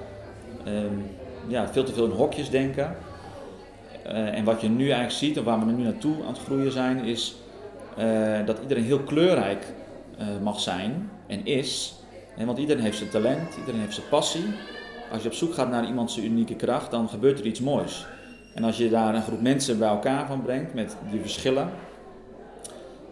um, 0.67 1.11
ja, 1.49 1.69
veel 1.69 1.85
te 1.85 1.93
veel 1.93 2.05
in 2.05 2.11
hokjes 2.11 2.51
denken. 2.51 2.97
en 4.05 4.45
wat 4.45 4.61
je 4.61 4.69
nu 4.69 4.85
eigenlijk 4.85 5.13
ziet, 5.13 5.37
en 5.37 5.45
waar 5.45 5.59
we 5.67 5.73
nu 5.73 5.83
naartoe 5.83 6.15
aan 6.23 6.33
het 6.33 6.43
groeien 6.43 6.73
zijn, 6.73 7.05
is 7.05 7.37
dat 8.45 8.59
iedereen 8.63 8.85
heel 8.85 9.01
kleurrijk 9.01 9.73
mag 10.43 10.61
zijn 10.61 11.11
en 11.27 11.47
is 11.47 11.95
want 12.45 12.59
iedereen 12.59 12.83
heeft 12.83 12.99
zijn 12.99 13.11
talent, 13.11 13.57
iedereen 13.59 13.81
heeft 13.81 13.95
zijn 13.95 14.09
passie. 14.09 14.45
Als 15.13 15.23
je 15.23 15.29
op 15.29 15.35
zoek 15.35 15.55
gaat 15.55 15.71
naar 15.71 15.87
iemand 15.87 16.11
zijn 16.11 16.27
unieke 16.27 16.55
kracht, 16.55 16.91
dan 16.91 17.09
gebeurt 17.09 17.39
er 17.39 17.47
iets 17.47 17.61
moois. 17.61 18.07
En 18.55 18.65
als 18.65 18.77
je 18.77 18.91
daar 18.91 19.15
een 19.15 19.23
groep 19.23 19.41
mensen 19.41 19.79
bij 19.79 19.89
elkaar 19.89 20.27
van 20.27 20.43
brengt 20.43 20.75
met 20.75 20.97
die 21.11 21.21
verschillen. 21.21 21.71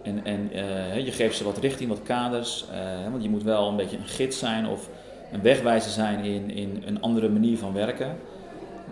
En, 0.03 0.25
en 0.25 0.51
uh, 0.53 1.05
je 1.05 1.13
geeft 1.13 1.37
ze 1.37 1.45
wat 1.45 1.59
richting, 1.59 1.89
wat 1.89 2.03
kaders. 2.03 2.65
Uh, 2.73 3.11
want 3.11 3.23
je 3.23 3.29
moet 3.29 3.43
wel 3.43 3.69
een 3.69 3.77
beetje 3.77 3.97
een 3.97 4.07
gids 4.07 4.39
zijn 4.39 4.67
of 4.67 4.89
een 5.33 5.43
wegwijzer 5.43 5.91
zijn 5.91 6.25
in, 6.25 6.51
in 6.51 6.83
een 6.87 7.01
andere 7.01 7.29
manier 7.29 7.59
van 7.59 7.73
werken. 7.73 8.17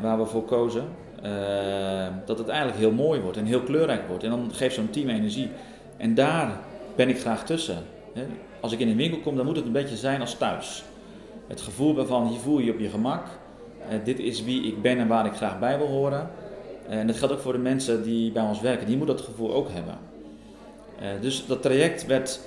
Waar 0.01 0.19
we 0.19 0.25
voor 0.27 0.45
kozen. 0.45 0.85
Uh, 1.25 2.07
dat 2.25 2.39
het 2.39 2.49
eigenlijk 2.49 2.79
heel 2.79 2.93
mooi 2.93 3.21
wordt 3.21 3.37
en 3.37 3.45
heel 3.45 3.63
kleurrijk 3.63 4.09
wordt. 4.09 4.25
En 4.25 4.31
dan 4.31 4.51
geeft 4.53 4.75
zo'n 4.75 4.91
team 4.91 5.09
energie. 5.09 5.51
En 5.97 6.15
daar 6.15 6.61
ben 6.97 7.09
ik 7.09 7.21
graag 7.21 7.45
tussen 7.45 7.79
als 8.63 8.73
ik 8.73 8.79
in 8.79 8.89
een 8.89 8.97
winkel 8.97 9.19
kom, 9.19 9.37
dan 9.37 9.47
moet 9.47 9.57
het 9.57 9.65
een 9.65 9.73
beetje 9.73 9.97
zijn 9.97 10.21
als 10.21 10.35
thuis. 10.35 10.85
Het 11.47 11.61
gevoel 11.61 11.95
waarvan 11.95 12.27
hier 12.27 12.39
voel 12.39 12.59
je 12.59 12.65
je 12.65 12.73
op 12.73 12.79
je 12.79 12.89
gemak. 12.89 13.27
Uh, 13.27 14.05
dit 14.05 14.19
is 14.19 14.45
wie 14.45 14.67
ik 14.67 14.83
ben 14.83 14.99
en 14.99 15.09
waar 15.09 15.27
ik 15.27 15.33
graag 15.33 15.59
bij 15.59 15.79
wil 15.79 15.87
horen. 15.87 16.31
Uh, 16.89 16.97
en 16.97 17.07
dat 17.07 17.17
geldt 17.17 17.35
ook 17.35 17.41
voor 17.41 17.53
de 17.53 17.59
mensen 17.59 18.03
die 18.03 18.33
bij 18.33 18.43
ons 18.43 18.61
werken. 18.61 18.87
Die 18.87 18.97
moeten 18.97 19.17
dat 19.17 19.25
gevoel 19.25 19.55
ook 19.55 19.69
hebben. 19.71 19.99
Uh, 21.01 21.07
dus 21.21 21.47
dat 21.47 21.63
traject 21.63 22.07
werd 22.07 22.41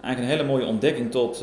eigenlijk 0.00 0.32
een 0.32 0.38
hele 0.38 0.52
mooie 0.52 0.66
ontdekking 0.66 1.10
tot, 1.10 1.38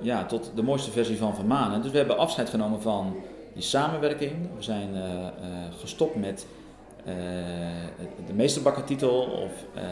ja, 0.00 0.24
tot 0.28 0.52
de 0.54 0.62
mooiste 0.62 0.90
versie 0.90 1.16
van 1.16 1.34
Vermanen. 1.34 1.82
Dus 1.82 1.90
we 1.90 1.96
hebben 1.96 2.18
afscheid 2.18 2.50
genomen 2.50 2.82
van 2.82 3.16
die 3.54 3.62
samenwerking. 3.62 4.32
We 4.56 4.62
zijn 4.62 4.88
gestopt 5.80 6.16
met 6.16 6.46
de 8.26 8.32
meesterbakkertitel 8.34 9.20
of 9.20 9.82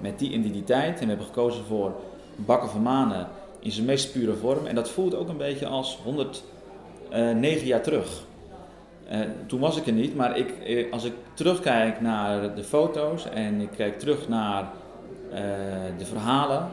met 0.00 0.18
die 0.18 0.32
identiteit. 0.32 0.94
En 0.94 1.02
we 1.02 1.08
hebben 1.08 1.26
gekozen 1.26 1.64
voor 1.64 1.94
Bakken 2.44 2.68
van 2.68 2.82
Manen 2.82 3.26
in 3.60 3.70
zijn 3.70 3.86
meest 3.86 4.12
pure 4.12 4.34
vorm. 4.34 4.66
En 4.66 4.74
dat 4.74 4.90
voelt 4.90 5.14
ook 5.14 5.28
een 5.28 5.36
beetje 5.36 5.66
als 5.66 5.98
109 6.04 7.66
jaar 7.66 7.82
terug. 7.82 8.26
Uh, 9.12 9.18
toen 9.46 9.60
was 9.60 9.76
ik 9.76 9.86
er 9.86 9.92
niet, 9.92 10.16
maar 10.16 10.38
ik, 10.38 10.50
eh, 10.50 10.92
als 10.92 11.04
ik 11.04 11.12
terugkijk 11.34 12.00
naar 12.00 12.54
de 12.54 12.64
foto's 12.64 13.28
en 13.28 13.60
ik 13.60 13.70
kijk 13.76 13.98
terug 13.98 14.28
naar 14.28 14.70
de 15.98 16.06
verhalen. 16.06 16.68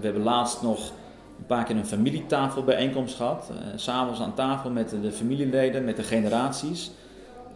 we 0.00 0.04
hebben 0.06 0.22
laatst 0.22 0.62
nog 0.62 0.92
een 1.38 1.46
paar 1.46 1.64
keer 1.64 1.76
een 1.76 1.86
familietafelbijeenkomst 1.86 3.16
gehad. 3.16 3.50
S'avonds 3.76 4.20
aan 4.20 4.34
tafel 4.34 4.70
met 4.70 4.94
de 5.02 5.12
familieleden, 5.12 5.84
met 5.84 5.96
de 5.96 6.02
generaties. 6.02 6.90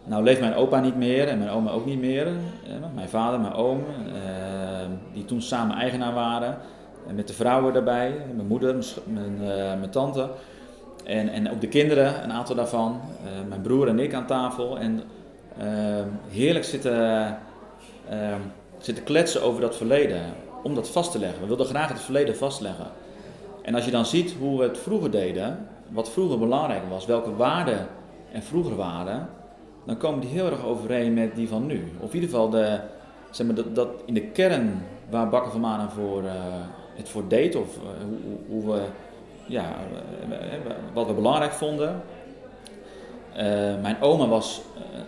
Nou 0.03 0.23
leeft 0.23 0.39
mijn 0.39 0.55
opa 0.55 0.79
niet 0.79 0.95
meer 0.95 1.27
en 1.27 1.37
mijn 1.37 1.49
oma 1.49 1.71
ook 1.71 1.85
niet 1.85 1.99
meer. 1.99 2.27
mijn 2.95 3.09
vader, 3.09 3.39
mijn 3.39 3.53
oom, 3.53 3.83
die 5.13 5.25
toen 5.25 5.41
samen 5.41 5.75
eigenaar 5.75 6.13
waren. 6.13 6.57
En 7.07 7.15
met 7.15 7.27
de 7.27 7.33
vrouwen 7.33 7.73
daarbij, 7.73 8.13
mijn 8.35 8.47
moeder, 8.47 8.75
mijn, 9.05 9.37
uh, 9.41 9.47
mijn 9.47 9.89
tante. 9.89 10.29
En, 11.03 11.29
en 11.29 11.51
ook 11.51 11.61
de 11.61 11.67
kinderen, 11.67 12.23
een 12.23 12.31
aantal 12.31 12.55
daarvan. 12.55 13.01
Uh, 13.23 13.49
mijn 13.49 13.61
broer 13.61 13.87
en 13.87 13.99
ik 13.99 14.13
aan 14.13 14.25
tafel. 14.25 14.77
En 14.77 15.01
uh, 15.61 15.65
heerlijk 16.29 16.65
zitten, 16.65 17.37
ehm, 18.09 18.39
zitten 18.77 19.03
kletsen 19.03 19.43
over 19.43 19.61
dat 19.61 19.75
verleden. 19.75 20.21
Om 20.63 20.75
dat 20.75 20.89
vast 20.89 21.11
te 21.11 21.19
leggen. 21.19 21.41
We 21.41 21.47
wilden 21.47 21.65
graag 21.65 21.89
het 21.89 22.01
verleden 22.01 22.35
vastleggen. 22.35 22.87
En 23.61 23.75
als 23.75 23.85
je 23.85 23.91
dan 23.91 24.05
ziet 24.05 24.33
hoe 24.39 24.57
we 24.57 24.63
het 24.63 24.77
vroeger 24.77 25.11
deden, 25.11 25.67
wat 25.89 26.11
vroeger 26.11 26.39
belangrijk 26.39 26.83
was, 26.89 27.05
welke 27.05 27.35
waarden 27.35 27.87
er 28.31 28.41
vroeger 28.41 28.75
waren, 28.75 29.29
dan 29.85 29.97
komen 29.97 30.19
die 30.19 30.29
heel 30.29 30.45
erg 30.45 30.65
overeen 30.65 31.13
met 31.13 31.35
die 31.35 31.47
van 31.47 31.65
nu. 31.65 31.91
Of 31.99 32.07
in 32.09 32.15
ieder 32.15 32.29
geval 32.29 32.49
de, 32.49 32.79
zeg 33.31 33.45
maar, 33.45 33.55
dat, 33.55 33.75
dat 33.75 33.87
in 34.05 34.13
de 34.13 34.21
kern 34.21 34.83
waar 35.09 35.29
Bakker 35.29 35.51
van 35.51 35.61
Manen 35.61 35.89
voor, 35.89 36.23
uh, 36.23 36.31
het 36.95 37.09
voor 37.09 37.27
deed 37.27 37.55
of 37.55 37.77
uh, 37.77 37.81
hoe, 38.03 38.61
hoe, 38.61 38.73
we, 38.73 38.81
ja, 39.45 39.75
uh, 40.29 40.37
wat 40.93 41.07
we 41.07 41.13
belangrijk 41.13 41.51
vonden. 41.51 42.01
mijn 43.81 44.01
oma 44.01 44.27
was 44.27 44.61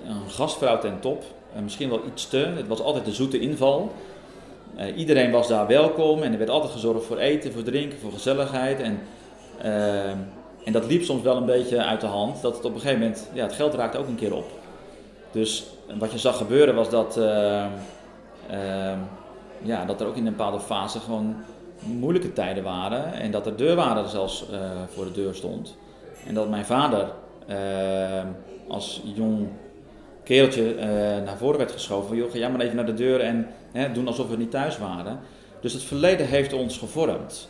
een 0.07 0.29
gastvrouw 0.29 0.79
ten 0.79 0.99
top, 0.99 1.23
misschien 1.63 1.89
wel 1.89 2.01
iets 2.07 2.27
te. 2.27 2.37
Het 2.37 2.67
was 2.67 2.81
altijd 2.81 3.05
de 3.05 3.13
zoete 3.13 3.39
inval. 3.39 3.91
iedereen 4.95 5.31
was 5.31 5.47
daar 5.47 5.67
welkom 5.67 6.23
en 6.23 6.31
er 6.31 6.37
werd 6.37 6.49
altijd 6.49 6.71
gezorgd 6.71 7.05
voor 7.05 7.17
eten, 7.17 7.53
voor 7.53 7.63
drinken, 7.63 7.99
voor 7.99 8.11
gezelligheid. 8.11 8.79
En, 8.79 8.99
en 10.63 10.71
dat 10.71 10.85
liep 10.85 11.03
soms 11.03 11.21
wel 11.21 11.37
een 11.37 11.45
beetje 11.45 11.83
uit 11.83 12.01
de 12.01 12.07
hand, 12.07 12.41
dat 12.41 12.55
het 12.55 12.65
op 12.65 12.73
een 12.73 12.79
gegeven 12.79 13.01
moment, 13.01 13.29
ja, 13.33 13.43
het 13.43 13.53
geld 13.53 13.73
raakte 13.73 13.97
ook 13.97 14.07
een 14.07 14.15
keer 14.15 14.35
op. 14.35 14.45
Dus 15.31 15.65
wat 15.99 16.11
je 16.11 16.17
zag 16.17 16.37
gebeuren 16.37 16.75
was 16.75 16.89
dat, 16.89 17.19
ja, 19.63 19.85
dat 19.85 20.01
er 20.01 20.07
ook 20.07 20.15
in 20.15 20.25
een 20.25 20.35
bepaalde 20.35 20.59
fase 20.59 20.99
gewoon 20.99 21.35
moeilijke 21.79 22.33
tijden 22.33 22.63
waren 22.63 23.13
en 23.13 23.31
dat 23.31 23.45
er 23.45 23.57
deurwaarder 23.57 24.09
zelfs 24.09 24.45
uh, 24.51 24.59
voor 24.87 25.05
de 25.05 25.11
deur 25.11 25.35
stond. 25.35 25.77
En 26.27 26.33
dat 26.33 26.49
mijn 26.49 26.65
vader 26.65 27.07
uh, 27.49 27.55
als 28.67 29.01
jong 29.15 29.47
kereltje 30.23 30.75
uh, 30.75 30.81
naar 31.25 31.37
voren 31.37 31.57
werd 31.57 31.71
geschoven 31.71 32.07
van 32.07 32.17
joh, 32.17 32.31
ga 32.31 32.37
jij 32.37 32.51
maar 32.51 32.61
even 32.61 32.75
naar 32.75 32.85
de 32.85 32.93
deur 32.93 33.19
en 33.19 33.47
hè, 33.71 33.91
doen 33.91 34.07
alsof 34.07 34.29
we 34.29 34.37
niet 34.37 34.51
thuis 34.51 34.77
waren. 34.77 35.19
Dus 35.61 35.73
het 35.73 35.83
verleden 35.83 36.27
heeft 36.27 36.53
ons 36.53 36.77
gevormd. 36.77 37.49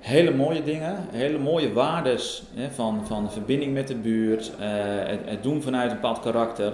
Hele 0.00 0.34
mooie 0.34 0.62
dingen, 0.62 0.96
hele 1.10 1.38
mooie 1.38 1.72
waardes 1.72 2.42
hè, 2.54 2.70
van, 2.70 3.06
van 3.06 3.32
verbinding 3.32 3.72
met 3.72 3.88
de 3.88 3.94
buurt, 3.94 4.52
het, 4.58 5.20
het, 5.24 5.42
doen 5.42 5.62
vanuit 5.62 5.90
een 5.90 5.96
bepaald 5.96 6.20
karakter, 6.20 6.72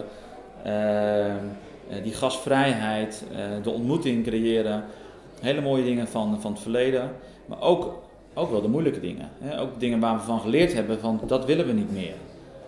die 2.03 2.15
gastvrijheid, 2.15 3.25
de 3.63 3.71
ontmoeting 3.71 4.25
creëren 4.25 4.85
hele 5.45 5.61
mooie 5.61 5.85
dingen 5.85 6.09
van, 6.09 6.41
van 6.41 6.53
het 6.53 6.61
verleden, 6.61 7.11
maar 7.47 7.61
ook, 7.61 8.03
ook 8.35 8.51
wel 8.51 8.63
de 8.63 8.69
moeilijke 8.69 9.01
dingen. 9.01 9.29
Hè? 9.39 9.61
Ook 9.61 9.81
dingen 9.81 10.01
waar 10.01 10.15
we 10.15 10.23
van 10.23 10.41
geleerd 10.41 10.73
hebben 10.73 11.01
van 11.01 11.21
dat 11.27 11.45
willen 11.45 11.67
we 11.67 11.73
niet 11.73 11.93
meer. 11.93 12.15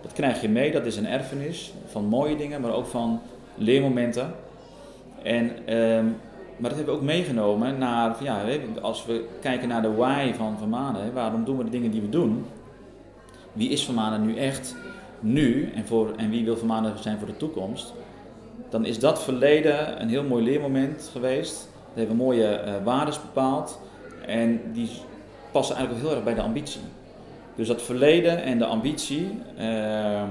Dat 0.02 0.12
krijg 0.12 0.40
je 0.40 0.48
mee, 0.48 0.72
dat 0.72 0.86
is 0.86 0.96
een 0.96 1.06
erfenis 1.06 1.72
van 1.86 2.04
mooie 2.04 2.36
dingen, 2.36 2.60
maar 2.60 2.74
ook 2.74 2.86
van 2.86 3.20
leermomenten. 3.54 4.34
En, 5.22 5.50
ehm, 5.66 6.04
maar 6.56 6.70
dat 6.70 6.76
hebben 6.76 6.94
we 6.94 7.00
ook 7.00 7.06
meegenomen 7.06 7.78
naar, 7.78 8.16
ja, 8.22 8.42
als 8.80 9.06
we 9.06 9.24
kijken 9.40 9.68
naar 9.68 9.82
de 9.82 9.94
why 9.94 10.32
van 10.32 10.58
Vermanen, 10.58 11.12
waarom 11.12 11.44
doen 11.44 11.56
we 11.56 11.64
de 11.64 11.70
dingen 11.70 11.90
die 11.90 12.00
we 12.00 12.08
doen? 12.08 12.44
Wie 13.52 13.70
is 13.70 13.84
Vermanen 13.84 14.26
nu 14.26 14.36
echt 14.36 14.76
nu 15.20 15.70
en, 15.74 15.86
voor, 15.86 16.12
en 16.16 16.30
wie 16.30 16.44
wil 16.44 16.56
Vermanen 16.56 16.92
zijn 16.98 17.18
voor 17.18 17.26
de 17.26 17.36
toekomst? 17.36 17.94
Dan 18.68 18.84
is 18.84 18.98
dat 18.98 19.22
verleden 19.22 20.02
een 20.02 20.08
heel 20.08 20.24
mooi 20.24 20.44
leermoment 20.44 21.08
geweest 21.12 21.68
we 21.96 22.02
hebben 22.02 22.16
mooie 22.16 22.62
uh, 22.66 22.72
waardes 22.84 23.20
bepaald. 23.20 23.80
En 24.26 24.60
die 24.72 24.90
passen 25.50 25.76
eigenlijk 25.76 26.04
ook 26.04 26.10
heel 26.10 26.18
erg 26.18 26.34
bij 26.34 26.42
de 26.42 26.48
ambitie. 26.48 26.80
Dus 27.54 27.68
dat 27.68 27.82
verleden 27.82 28.42
en 28.42 28.58
de 28.58 28.64
ambitie 28.64 29.38
uh, 29.58 30.22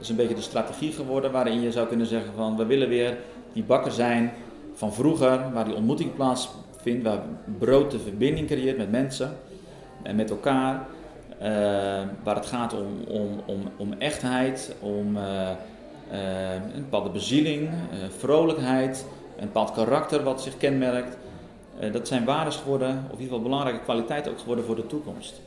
is 0.00 0.08
een 0.08 0.16
beetje 0.16 0.34
de 0.34 0.40
strategie 0.40 0.92
geworden 0.92 1.32
waarin 1.32 1.60
je 1.60 1.72
zou 1.72 1.86
kunnen 1.86 2.06
zeggen 2.06 2.32
van 2.34 2.56
we 2.56 2.66
willen 2.66 2.88
weer 2.88 3.16
die 3.52 3.62
bakker 3.62 3.92
zijn 3.92 4.32
van 4.74 4.92
vroeger, 4.92 5.52
waar 5.52 5.64
die 5.64 5.74
ontmoeting 5.74 6.14
plaatsvindt, 6.14 7.04
waar 7.04 7.20
brood 7.58 7.90
de 7.90 7.98
verbinding 7.98 8.46
creëert 8.46 8.76
met 8.76 8.90
mensen 8.90 9.36
en 10.02 10.16
met 10.16 10.30
elkaar. 10.30 10.86
Uh, 11.42 11.48
waar 12.22 12.34
het 12.34 12.46
gaat 12.46 12.74
om, 12.74 13.04
om, 13.08 13.40
om, 13.46 13.60
om 13.76 13.92
echtheid, 13.98 14.74
om 14.80 15.16
uh, 15.16 15.48
een 16.74 16.82
bepaalde 16.82 17.10
bezieling, 17.10 17.68
vrolijkheid, 18.18 19.06
een 19.42 19.52
bepaald 19.52 19.72
karakter 19.72 20.22
wat 20.22 20.42
zich 20.42 20.56
kenmerkt. 20.56 21.16
dat 21.92 22.08
zijn 22.08 22.24
waarden 22.24 22.52
geworden, 22.52 22.88
of 22.88 22.94
in 22.94 23.10
ieder 23.10 23.24
geval 23.24 23.42
belangrijke 23.42 23.82
kwaliteiten 23.82 24.32
ook 24.32 24.38
geworden 24.38 24.64
voor 24.64 24.76
de 24.76 24.86
toekomst. 24.86 25.40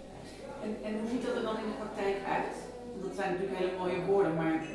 En, 0.63 0.75
en 0.83 0.99
hoe 0.99 1.09
ziet 1.11 1.25
dat 1.25 1.35
er 1.35 1.41
dan 1.41 1.57
in 1.57 1.69
de 1.71 1.77
praktijk 1.79 2.15
uit? 2.35 2.55
Dat 3.01 3.15
zijn 3.15 3.31
natuurlijk 3.31 3.59
hele 3.59 3.71
mooie 3.79 4.05
woorden, 4.07 4.35
maar 4.35 4.65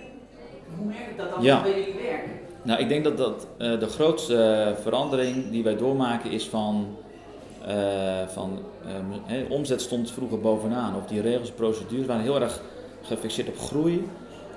hoe 0.77 0.87
merk 0.87 1.07
ik 1.11 1.17
dat 1.17 1.31
dan 1.31 1.43
ja. 1.43 1.63
bij 1.63 1.79
jullie 1.79 2.03
werk? 2.03 2.25
Nou, 2.63 2.81
ik 2.81 2.89
denk 2.89 3.05
dat, 3.05 3.17
dat 3.17 3.47
uh, 3.59 3.79
de 3.81 3.87
grootste 3.87 4.75
verandering 4.83 5.51
die 5.51 5.63
wij 5.63 5.77
doormaken 5.77 6.31
is 6.31 6.49
van, 6.49 6.97
uh, 7.69 8.27
van 8.27 8.59
omzet 9.49 9.81
stond 9.81 10.11
vroeger 10.11 10.41
bovenaan. 10.41 10.97
Of 10.97 11.07
die 11.07 11.21
regels, 11.21 11.51
procedures 11.51 12.07
waren 12.07 12.23
heel 12.23 12.41
erg 12.41 12.63
gefixeerd 13.03 13.49
op 13.49 13.59
groei. 13.59 14.09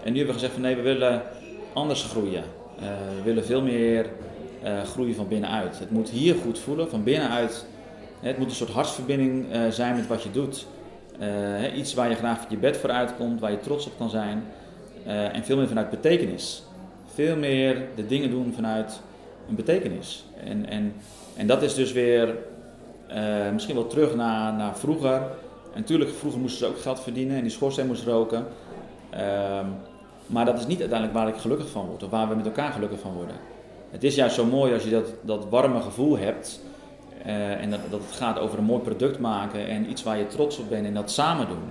En 0.03 0.12
nu 0.12 0.17
hebben 0.17 0.25
we 0.25 0.34
gezegd 0.34 0.53
van 0.53 0.62
nee, 0.62 0.75
we 0.75 0.82
willen 0.82 1.22
anders 1.74 2.03
groeien. 2.03 2.43
we 3.15 3.22
willen 3.24 3.46
veel 3.46 3.62
meer 3.62 4.10
groeien 4.86 5.15
van 5.15 5.27
binnenuit. 5.27 5.79
Het 5.79 5.91
moet 5.91 6.10
hier 6.10 6.36
goed 6.36 6.60
voelen, 6.60 6.89
van 6.89 7.03
binnenuit. 7.03 7.65
Het 8.20 8.38
moet 8.38 8.48
een 8.48 8.55
soort 8.55 8.70
hartsverbinding 8.70 9.46
zijn 9.70 9.96
met 9.96 10.08
wat 10.08 10.24
je 10.24 10.32
doet. 10.32 10.65
Uh, 11.22 11.77
iets 11.77 11.93
waar 11.93 12.10
je 12.10 12.15
graag 12.15 12.38
van 12.38 12.48
je 12.50 12.58
bed 12.58 12.77
voor 12.77 12.89
uitkomt, 12.89 13.39
waar 13.39 13.51
je 13.51 13.60
trots 13.60 13.86
op 13.86 13.98
kan 13.98 14.10
zijn. 14.10 14.43
En 15.05 15.43
veel 15.43 15.58
meer 15.58 15.67
vanuit 15.67 15.89
betekenis. 15.89 16.63
Veel 17.13 17.36
meer 17.36 17.82
de 17.96 18.05
dingen 18.05 18.29
doen 18.29 18.53
vanuit 18.55 19.01
een 19.50 19.55
betekenis. 19.55 20.25
En, 20.43 20.70
en, 20.70 20.93
en 21.36 21.48
dat 21.48 21.62
is 21.62 21.74
dus 21.74 21.91
weer 21.91 22.36
misschien 23.53 23.75
wel 23.75 23.88
terug 23.88 24.15
naar, 24.15 24.53
naar 24.53 24.77
vroeger. 24.77 25.22
En 25.74 25.79
natuurlijk, 25.79 26.10
vroeger 26.10 26.39
moesten 26.39 26.65
ze 26.67 26.74
ook 26.74 26.82
geld 26.82 27.00
verdienen 27.00 27.36
en 27.36 27.41
die 27.41 27.51
schoorsteen 27.51 27.88
moest 27.88 28.05
roken. 28.05 28.46
Ehm, 29.10 29.65
maar 30.27 30.46
dat 30.46 30.60
is 30.60 30.67
niet 30.67 30.79
uiteindelijk 30.79 31.20
waar 31.20 31.27
ik 31.27 31.36
gelukkig 31.36 31.70
van 31.70 31.86
word, 31.86 32.03
of 32.03 32.10
waar 32.10 32.29
we 32.29 32.36
met 32.36 32.46
elkaar 32.46 32.72
gelukkig 32.72 33.00
van 33.00 33.13
worden. 33.13 33.36
Het 33.94 34.04
is 34.04 34.16
juist 34.16 34.36
zo 34.36 34.46
mooi 34.46 34.74
als 34.74 34.84
je 34.84 34.90
dat, 34.90 35.14
dat 35.22 35.50
warme 35.50 35.82
gevoel 35.82 36.18
hebt 36.18 36.62
uh, 37.26 37.62
en 37.62 37.70
dat, 37.70 37.80
dat 37.90 38.00
het 38.00 38.16
gaat 38.16 38.40
over 38.40 38.58
een 38.58 38.64
mooi 38.64 38.82
product 38.82 39.20
maken 39.20 39.68
en 39.68 39.90
iets 39.90 40.04
waar 40.04 40.18
je 40.18 40.28
trots 40.28 40.58
op 40.58 40.70
bent 40.70 40.86
en 40.86 40.94
dat 40.94 41.12
samen 41.12 41.48
doen. 41.48 41.64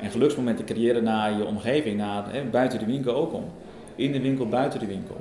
En 0.00 0.10
geluksmomenten 0.10 0.64
creëren 0.64 1.04
naar 1.04 1.32
je 1.38 1.44
omgeving, 1.44 1.96
naar, 1.96 2.32
hè, 2.32 2.44
buiten 2.44 2.78
de 2.78 2.84
winkel 2.84 3.14
ook 3.14 3.32
om. 3.32 3.44
In 3.94 4.12
de 4.12 4.20
winkel, 4.20 4.48
buiten 4.48 4.80
de 4.80 4.86
winkel. 4.86 5.16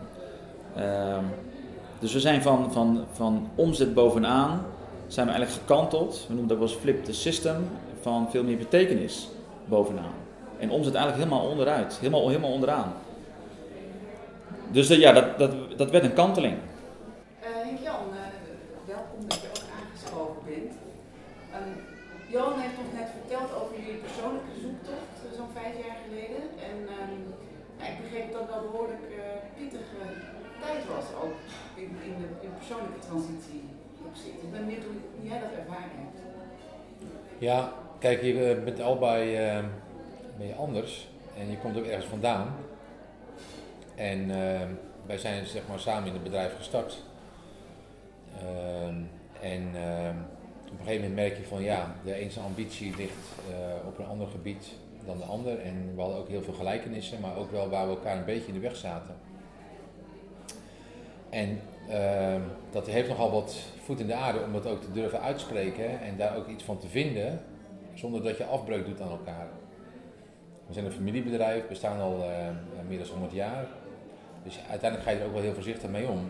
Uh, 0.77 1.17
dus 1.99 2.13
we 2.13 2.19
zijn 2.19 2.41
van, 2.41 2.71
van, 2.71 3.05
van 3.11 3.49
omzet 3.55 3.93
bovenaan, 3.93 4.65
zijn 5.07 5.25
we 5.27 5.31
eigenlijk 5.31 5.61
gekanteld. 5.61 6.25
We 6.27 6.33
noemen 6.33 6.57
dat 6.57 6.69
eens 6.69 6.77
flip 6.77 7.03
the 7.03 7.13
system, 7.13 7.55
van 8.01 8.27
veel 8.29 8.43
meer 8.43 8.57
betekenis 8.57 9.27
bovenaan. 9.65 10.13
En 10.59 10.69
omzet 10.69 10.93
eigenlijk 10.93 11.23
helemaal 11.23 11.49
onderuit, 11.49 11.97
helemaal, 11.97 12.27
helemaal 12.27 12.51
onderaan. 12.51 12.93
Dus 14.71 14.91
uh, 14.91 14.99
ja, 14.99 15.11
dat, 15.11 15.37
dat, 15.37 15.77
dat 15.77 15.91
werd 15.91 16.03
een 16.03 16.13
kanteling. 16.13 16.57
Johan 22.33 22.59
heeft 22.59 22.79
ons 22.83 22.93
net 22.99 23.09
verteld 23.19 23.49
over 23.59 23.73
jullie 23.79 24.05
persoonlijke 24.07 24.53
zoektocht, 24.63 25.15
eh, 25.23 25.29
zo'n 25.37 25.57
vijf 25.59 25.75
jaar 25.85 25.99
geleden. 26.05 26.43
En 26.69 26.77
um, 26.99 27.13
ik 27.89 27.95
begreep 28.03 28.27
dat 28.31 28.39
dat 28.39 28.49
wel 28.53 28.63
behoorlijk 28.67 29.05
uh, 29.09 29.23
pittige 29.57 30.01
tijd 30.63 30.81
was 30.95 31.07
ook 31.23 31.37
in, 31.83 31.89
in 32.07 32.13
de 32.21 32.27
in 32.45 32.53
persoonlijke 32.59 33.01
transitie 33.07 33.63
opzicht. 34.09 34.39
Ik 34.45 34.51
ben 34.51 34.63
benieuwd 34.65 34.85
hoe, 34.89 35.27
jij 35.29 35.39
dat 35.45 35.53
ervaren 35.61 35.97
hebt. 36.03 36.19
Ja, 37.47 37.59
kijk, 37.99 38.21
je 38.21 38.61
bent 38.65 38.79
allebei 38.79 39.21
uh, 39.33 39.65
ben 40.37 40.47
je 40.47 40.55
anders 40.55 41.07
en 41.37 41.51
je 41.51 41.57
komt 41.57 41.77
ook 41.77 41.85
ergens 41.85 42.11
vandaan. 42.15 42.47
En 43.97 44.29
uh, 44.29 44.61
wij 45.05 45.17
zijn 45.17 45.45
zeg 45.45 45.61
maar 45.67 45.79
samen 45.79 46.07
in 46.07 46.13
het 46.13 46.23
bedrijf 46.23 46.55
gestart. 46.55 47.03
Ehm, 48.35 48.95
en 49.41 49.69
ehm, 49.75 50.15
op 50.65 50.79
een 50.79 50.85
gegeven 50.85 51.09
moment 51.09 51.15
merk 51.15 51.37
je 51.37 51.43
van 51.43 51.61
ja, 51.61 51.95
de 52.03 52.13
ene 52.13 52.39
ambitie 52.45 52.95
ligt 52.95 53.13
uh, 53.49 53.87
op 53.87 53.99
een 53.99 54.05
ander 54.05 54.27
gebied 54.27 54.67
dan 55.05 55.17
de 55.17 55.23
ander. 55.23 55.59
En 55.59 55.91
we 55.95 56.01
hadden 56.01 56.19
ook 56.19 56.27
heel 56.27 56.43
veel 56.43 56.53
gelijkenissen, 56.53 57.19
maar 57.19 57.35
ook 57.37 57.51
wel 57.51 57.69
waar 57.69 57.87
we 57.87 57.95
elkaar 57.95 58.17
een 58.17 58.25
beetje 58.25 58.47
in 58.47 58.53
de 58.53 58.59
weg 58.59 58.75
zaten. 58.75 59.15
En 61.29 61.59
dat 62.71 62.87
heeft 62.87 63.07
nogal 63.07 63.31
wat 63.31 63.55
voet 63.83 63.99
in 63.99 64.07
de 64.07 64.13
aarde 64.13 64.43
om 64.43 64.53
dat 64.53 64.67
ook 64.67 64.81
te 64.81 64.91
durven 64.91 65.21
uitspreken 65.21 66.01
en 66.01 66.17
daar 66.17 66.37
ook 66.37 66.47
iets 66.47 66.63
van 66.63 66.77
te 66.77 66.87
vinden, 66.87 67.41
zonder 67.93 68.23
dat 68.23 68.37
je 68.37 68.45
afbreuk 68.45 68.85
doet 68.85 69.01
aan 69.01 69.09
elkaar. 69.09 69.47
We 70.67 70.73
zijn 70.73 70.85
een 70.85 70.91
familiebedrijf, 70.91 71.67
bestaan 71.67 71.99
al 71.99 72.17
uh, 72.19 72.27
meer 72.87 72.97
dan 72.97 73.07
100 73.07 73.33
jaar. 73.33 73.67
Dus 74.47 74.59
uiteindelijk 74.69 75.09
ga 75.09 75.15
je 75.15 75.19
er 75.19 75.25
ook 75.25 75.33
wel 75.33 75.41
heel 75.41 75.53
voorzichtig 75.53 75.89
mee 75.89 76.07
om. 76.07 76.29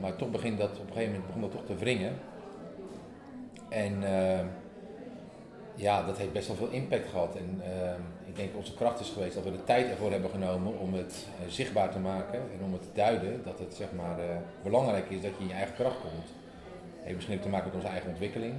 maar 0.00 0.16
toch 0.16 0.30
begint 0.30 0.58
dat 0.58 0.70
op 0.70 0.86
een 0.86 0.92
gegeven 0.92 1.10
moment 1.10 1.26
begon 1.26 1.40
dat 1.42 1.50
toch 1.50 1.64
te 1.64 1.74
wringen. 1.74 2.12
En 3.68 4.02
uh, 4.02 4.38
ja, 5.74 6.02
dat 6.02 6.18
heeft 6.18 6.32
best 6.32 6.46
wel 6.46 6.56
veel 6.56 6.68
impact 6.70 7.08
gehad. 7.08 7.36
En 7.36 7.60
uh, 7.60 7.90
ik 8.24 8.36
denk 8.36 8.56
onze 8.56 8.74
kracht 8.74 9.00
is 9.00 9.10
geweest 9.10 9.34
dat 9.34 9.44
we 9.44 9.50
de 9.50 9.64
tijd 9.64 9.90
ervoor 9.90 10.10
hebben 10.10 10.30
genomen 10.30 10.78
om 10.78 10.94
het 10.94 11.26
zichtbaar 11.48 11.90
te 11.90 11.98
maken 11.98 12.38
en 12.38 12.64
om 12.64 12.72
het 12.72 12.82
te 12.82 12.92
duiden 12.94 13.40
dat 13.44 13.58
het 13.58 13.74
zeg 13.74 13.88
maar, 13.96 14.16
belangrijk 14.62 15.10
is 15.10 15.22
dat 15.22 15.30
je 15.36 15.42
in 15.42 15.48
je 15.48 15.54
eigen 15.54 15.74
kracht 15.74 16.00
komt. 16.00 16.26
Dat 16.26 17.02
heeft 17.02 17.14
misschien 17.14 17.36
ook 17.36 17.42
te 17.42 17.48
maken 17.48 17.66
met 17.66 17.74
onze 17.74 17.88
eigen 17.88 18.10
ontwikkeling. 18.10 18.54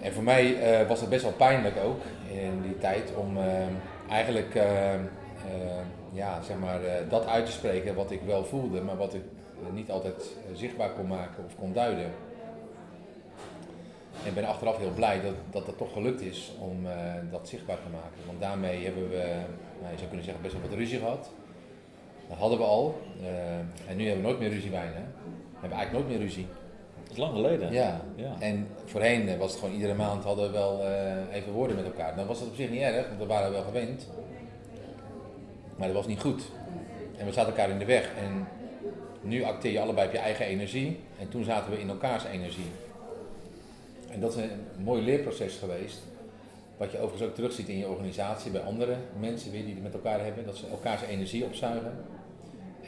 En 0.00 0.12
voor 0.12 0.22
mij 0.22 0.56
was 0.86 1.00
het 1.00 1.08
best 1.08 1.22
wel 1.22 1.32
pijnlijk 1.32 1.76
ook 1.84 2.02
in 2.32 2.62
die 2.62 2.78
tijd 2.78 3.14
om 3.14 3.38
eigenlijk 4.08 4.54
ja, 6.12 6.42
zeg 6.42 6.58
maar, 6.58 6.80
dat 7.08 7.26
uit 7.26 7.46
te 7.46 7.52
spreken 7.52 7.94
wat 7.94 8.10
ik 8.10 8.20
wel 8.22 8.44
voelde, 8.44 8.80
maar 8.80 8.96
wat 8.96 9.14
ik 9.14 9.22
niet 9.72 9.90
altijd 9.90 10.36
zichtbaar 10.54 10.90
kon 10.90 11.06
maken 11.06 11.44
of 11.44 11.56
kon 11.56 11.72
duiden. 11.72 12.10
En 14.22 14.28
ik 14.28 14.34
ben 14.34 14.44
achteraf 14.44 14.78
heel 14.78 14.92
blij 14.94 15.20
dat, 15.20 15.34
dat 15.50 15.66
het 15.66 15.76
toch 15.76 15.92
gelukt 15.92 16.20
is 16.20 16.52
om 16.58 16.86
uh, 16.86 16.92
dat 17.30 17.48
zichtbaar 17.48 17.76
te 17.76 17.88
maken. 17.92 18.26
Want 18.26 18.40
daarmee 18.40 18.84
hebben 18.84 19.08
we, 19.08 19.24
nou, 19.80 19.92
je 19.92 19.96
zou 19.96 20.06
kunnen 20.06 20.24
zeggen, 20.24 20.42
best 20.42 20.54
wel 20.54 20.62
wat 20.62 20.78
ruzie 20.78 20.98
gehad. 20.98 21.30
Dat 22.28 22.38
hadden 22.38 22.58
we 22.58 22.64
al. 22.64 23.00
Uh, 23.20 23.28
en 23.88 23.96
nu 23.96 24.04
hebben 24.04 24.22
we 24.22 24.28
nooit 24.28 24.38
meer 24.38 24.50
ruzie 24.50 24.70
bijna. 24.70 24.92
We 24.92 25.60
hebben 25.60 25.78
eigenlijk 25.78 25.92
nooit 25.92 26.08
meer 26.08 26.26
ruzie. 26.26 26.46
Dat 27.02 27.12
is 27.12 27.18
lang 27.18 27.34
geleden. 27.34 27.72
Ja. 27.72 28.00
ja. 28.14 28.34
En 28.38 28.68
voorheen 28.84 29.28
eh, 29.28 29.38
was 29.38 29.50
het 29.50 29.60
gewoon 29.60 29.74
iedere 29.74 29.94
maand 29.94 30.24
hadden 30.24 30.46
we 30.46 30.52
wel 30.52 30.80
uh, 30.80 31.34
even 31.34 31.52
woorden 31.52 31.76
met 31.76 31.84
elkaar. 31.84 32.16
Dan 32.16 32.26
was 32.26 32.38
dat 32.38 32.48
op 32.48 32.54
zich 32.54 32.70
niet 32.70 32.80
erg, 32.80 33.06
want 33.08 33.20
we 33.20 33.26
waren 33.26 33.52
wel 33.52 33.62
gewend. 33.62 34.08
Maar 35.80 35.88
dat 35.88 35.96
was 35.96 36.06
niet 36.06 36.20
goed. 36.20 36.42
En 37.16 37.26
we 37.26 37.32
zaten 37.32 37.50
elkaar 37.50 37.70
in 37.70 37.78
de 37.78 37.84
weg. 37.84 38.14
En 38.14 38.48
nu 39.20 39.42
acteer 39.42 39.72
je 39.72 39.80
allebei 39.80 40.06
op 40.06 40.12
je 40.12 40.18
eigen 40.18 40.46
energie. 40.46 40.98
En 41.18 41.28
toen 41.28 41.44
zaten 41.44 41.70
we 41.70 41.80
in 41.80 41.88
elkaars 41.88 42.24
energie. 42.24 42.70
En 44.10 44.20
dat 44.20 44.36
is 44.36 44.42
een 44.42 44.50
mooi 44.84 45.02
leerproces 45.02 45.56
geweest. 45.56 45.98
Wat 46.76 46.90
je 46.90 46.98
overigens 46.98 47.28
ook 47.28 47.34
terugziet 47.34 47.68
in 47.68 47.78
je 47.78 47.88
organisatie 47.88 48.50
bij 48.50 48.60
andere 48.60 48.96
mensen 49.20 49.52
weer 49.52 49.64
die 49.64 49.74
het 49.74 49.82
met 49.82 49.94
elkaar 49.94 50.24
hebben. 50.24 50.46
Dat 50.46 50.56
ze 50.56 50.66
elkaars 50.66 51.02
energie 51.02 51.44
opzuigen. 51.44 51.92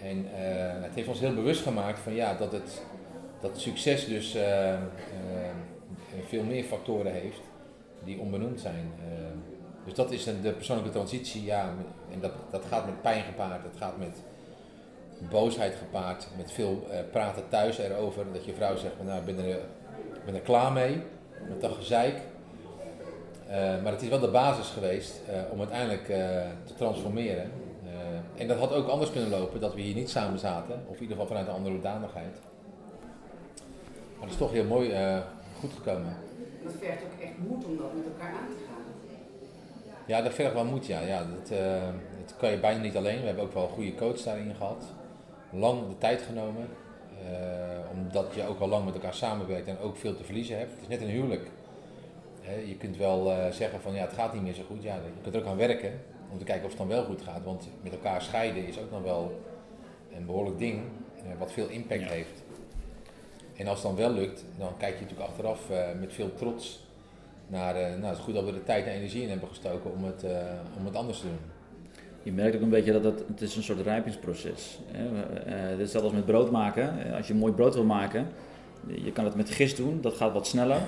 En 0.03 0.19
uh, 0.19 0.83
het 0.83 0.95
heeft 0.95 1.09
ons 1.09 1.21
heel 1.21 1.35
bewust 1.35 1.63
gemaakt 1.63 1.99
van 1.99 2.15
ja, 2.15 2.35
dat, 2.35 2.53
het, 2.53 2.83
dat 3.41 3.61
succes 3.61 4.07
dus 4.07 4.37
uh, 4.37 4.43
uh, 4.43 4.79
veel 6.27 6.45
meer 6.45 6.65
factoren 6.65 7.13
heeft 7.13 7.41
die 8.05 8.19
onbenoemd 8.19 8.61
zijn. 8.61 8.91
Dus 9.85 9.95
dat 9.95 10.11
is 10.11 10.25
de 10.25 10.53
persoonlijke 10.53 10.93
transitie. 10.93 11.45
Ja, 11.45 11.75
en 12.13 12.21
dat, 12.21 12.33
dat 12.51 12.65
gaat 12.69 12.87
met 12.87 13.03
pijn 13.03 13.25
gepaard. 13.25 13.63
Dat 13.63 13.77
gaat 13.79 13.99
met 13.99 14.23
boosheid 15.31 15.75
gepaard. 15.75 16.29
Met 16.37 16.53
veel 16.53 16.87
praten 17.11 17.49
thuis 17.49 17.79
erover. 17.79 18.25
Dat 18.33 18.45
je 18.45 18.55
vrouw 18.55 18.77
zegt, 18.77 18.95
nou, 19.05 19.19
ik 19.19 19.37
ben 19.37 19.49
er 19.49 19.59
ben 20.25 20.35
er 20.35 20.41
klaar 20.41 20.73
mee, 20.73 21.03
met 21.49 21.61
dat 21.61 21.73
gezeik. 21.73 22.15
Uh, 23.49 23.83
maar 23.83 23.93
het 23.93 24.03
is 24.03 24.09
wel 24.09 24.21
de 24.21 24.31
basis 24.31 24.69
geweest 24.69 25.21
uh, 25.29 25.53
om 25.53 25.59
uiteindelijk 25.59 26.05
te 26.65 26.75
transformeren. 26.77 27.51
en 28.37 28.49
dat 28.49 28.59
had 28.59 28.73
ook 28.73 28.89
anders 28.89 29.11
kunnen 29.11 29.31
lopen, 29.31 29.61
dat 29.61 29.75
we 29.75 29.81
hier 29.81 29.95
niet 29.95 30.11
samen 30.11 30.39
zaten, 30.39 30.75
of 30.87 30.95
in 30.95 31.03
ieder 31.03 31.17
geval 31.17 31.27
vanuit 31.27 31.47
een 31.47 31.55
andere 31.55 31.75
hoedanigheid. 31.75 32.37
Maar 34.15 34.23
het 34.23 34.31
is 34.31 34.37
toch 34.37 34.53
heel 34.53 34.65
mooi 34.65 34.95
goed 35.61 35.73
gekomen. 35.73 36.17
Dat 36.65 36.73
vergt 36.81 37.03
ook 37.03 37.21
echt 37.23 37.39
moed 37.49 37.65
om 37.65 37.77
dat 37.77 37.95
met 37.95 38.05
elkaar 38.05 38.33
aan 38.33 38.49
te 38.49 38.65
gaan. 38.67 38.72
Ja, 40.07 40.23
dat 40.23 40.35
vergt 40.35 40.53
wel 40.53 40.65
moed, 40.65 40.87
ja. 40.87 41.01
ja 41.01 41.19
dat, 41.25 41.49
dat 42.27 42.37
kan 42.37 42.51
je 42.51 42.59
bijna 42.59 42.81
niet 42.81 42.97
alleen. 42.97 43.21
We 43.21 43.27
hebben 43.27 43.45
ook 43.45 43.53
wel 43.53 43.63
een 43.63 43.69
goede 43.69 43.95
coach 43.95 44.23
daarin 44.23 44.55
gehad. 44.55 44.85
Lang 45.51 45.89
de 45.89 45.99
tijd 45.99 46.23
genomen. 46.23 46.69
Uh, 47.31 47.91
omdat 47.93 48.35
je 48.35 48.47
ook 48.47 48.61
al 48.61 48.69
lang 48.69 48.85
met 48.85 48.95
elkaar 48.95 49.15
samenwerkt 49.15 49.69
en 49.69 49.79
ook 49.79 49.97
veel 49.97 50.15
te 50.17 50.25
verliezen 50.25 50.59
hebt. 50.59 50.71
Het 50.71 50.81
is 50.81 50.89
net 50.89 51.01
een 51.01 51.09
huwelijk. 51.09 51.51
Je 52.67 52.77
kunt 52.77 52.97
wel 52.97 53.31
eh, 53.33 53.51
zeggen 53.51 53.81
van 53.81 53.95
ja, 53.95 54.01
het 54.01 54.13
gaat 54.13 54.33
niet 54.33 54.43
meer 54.43 54.55
zo 54.55 54.63
goed. 54.67 54.83
Ja, 54.83 54.95
je 54.95 55.23
kunt 55.23 55.35
er 55.35 55.41
ook 55.41 55.47
aan 55.47 55.57
werken 55.57 56.01
om 56.31 56.39
te 56.39 56.45
kijken 56.45 56.65
of 56.65 56.71
het 56.71 56.79
dan 56.79 56.89
wel 56.89 57.05
goed 57.05 57.23
gaat. 57.23 57.45
Want 57.45 57.69
met 57.83 57.93
elkaar 57.93 58.23
scheiden 58.23 58.67
is 58.67 58.79
ook 58.79 58.91
nog 58.91 59.03
wel 59.03 59.41
een 60.17 60.27
behoorlijk 60.27 60.59
ding 60.59 60.81
eh, 61.17 61.23
wat 61.39 61.53
veel 61.53 61.69
impact 61.69 62.01
Ja. 62.01 62.09
heeft. 62.09 62.43
En 63.57 63.67
als 63.67 63.83
het 63.83 63.87
dan 63.87 63.97
wel 63.97 64.13
lukt, 64.13 64.45
dan 64.59 64.77
kijk 64.79 64.95
je 64.95 65.01
natuurlijk 65.01 65.29
achteraf 65.29 65.71
eh, 65.71 65.85
met 66.01 66.13
veel 66.13 66.35
trots 66.35 66.85
naar, 67.53 67.77
eh, 67.77 67.89
nou 67.91 68.05
het 68.05 68.19
is 68.19 68.25
goed 68.25 68.35
dat 68.35 68.45
we 68.45 68.53
er 68.53 68.65
tijd 68.65 68.87
en 68.87 68.93
energie 68.93 69.23
in 69.23 69.29
hebben 69.29 69.49
gestoken 69.49 69.93
om 69.93 70.05
het, 70.05 70.25
eh, 70.25 70.31
om 70.79 70.87
het 70.87 70.97
anders 70.97 71.19
te 71.19 71.27
doen. 71.27 71.39
Je 72.23 72.33
merkt 72.33 72.57
ook 72.57 72.63
een 72.63 72.69
beetje 72.69 72.93
dat 72.93 73.05
het, 73.05 73.25
het 73.27 73.41
is 73.41 73.57
een 73.57 73.63
soort 73.63 73.81
rijpingsproces 73.81 74.51
is. 74.51 74.79
Hetzelfde 75.79 76.09
als 76.09 76.13
met 76.13 76.27
brood 76.27 76.51
maken. 76.51 77.07
Eh, 77.07 77.17
Als 77.17 77.27
je 77.29 77.35
mooi 77.35 77.53
brood 77.53 77.75
wil 77.75 77.85
maken, 77.85 78.27
je 79.05 79.13
kan 79.13 79.25
het 79.25 79.35
met 79.35 79.51
gist 79.51 79.77
doen, 79.77 79.99
dat 80.01 80.15
gaat 80.15 80.33
wat 80.33 80.47
sneller. 80.47 80.81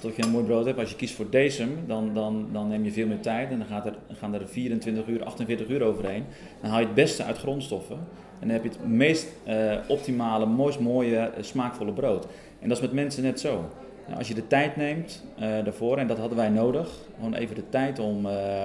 Tot 0.00 0.16
je 0.16 0.22
een 0.22 0.30
mooi 0.30 0.44
brood 0.44 0.64
hebt. 0.64 0.78
Als 0.78 0.90
je 0.90 0.96
kiest 0.96 1.14
voor 1.14 1.30
decem, 1.30 1.84
dan, 1.86 2.14
dan, 2.14 2.48
dan 2.52 2.68
neem 2.68 2.84
je 2.84 2.92
veel 2.92 3.06
meer 3.06 3.20
tijd 3.20 3.50
en 3.50 3.58
dan 3.58 3.66
gaat 3.66 3.86
er, 3.86 3.94
gaan 4.12 4.34
er 4.34 4.48
24 4.48 5.06
uur, 5.06 5.24
48 5.24 5.68
uur 5.68 5.82
overheen. 5.82 6.24
Dan 6.60 6.70
haal 6.70 6.80
je 6.80 6.86
het 6.86 6.94
beste 6.94 7.24
uit 7.24 7.38
grondstoffen 7.38 7.96
en 8.40 8.48
dan 8.48 8.50
heb 8.50 8.62
je 8.62 8.68
het 8.68 8.88
meest 8.88 9.26
eh, 9.44 9.76
optimale, 9.88 10.46
mooist 10.46 10.80
mooie, 10.80 11.16
eh, 11.16 11.42
smaakvolle 11.42 11.92
brood. 11.92 12.26
En 12.60 12.68
dat 12.68 12.76
is 12.76 12.82
met 12.82 12.92
mensen 12.92 13.22
net 13.22 13.40
zo. 13.40 13.64
Nou, 14.06 14.18
als 14.18 14.28
je 14.28 14.34
de 14.34 14.46
tijd 14.46 14.76
neemt 14.76 15.24
eh, 15.38 15.48
daarvoor, 15.64 15.98
en 15.98 16.06
dat 16.06 16.18
hadden 16.18 16.36
wij 16.38 16.48
nodig, 16.48 16.88
gewoon 17.14 17.34
even 17.34 17.54
de 17.54 17.68
tijd 17.68 17.98
om 17.98 18.26
eh, 18.26 18.64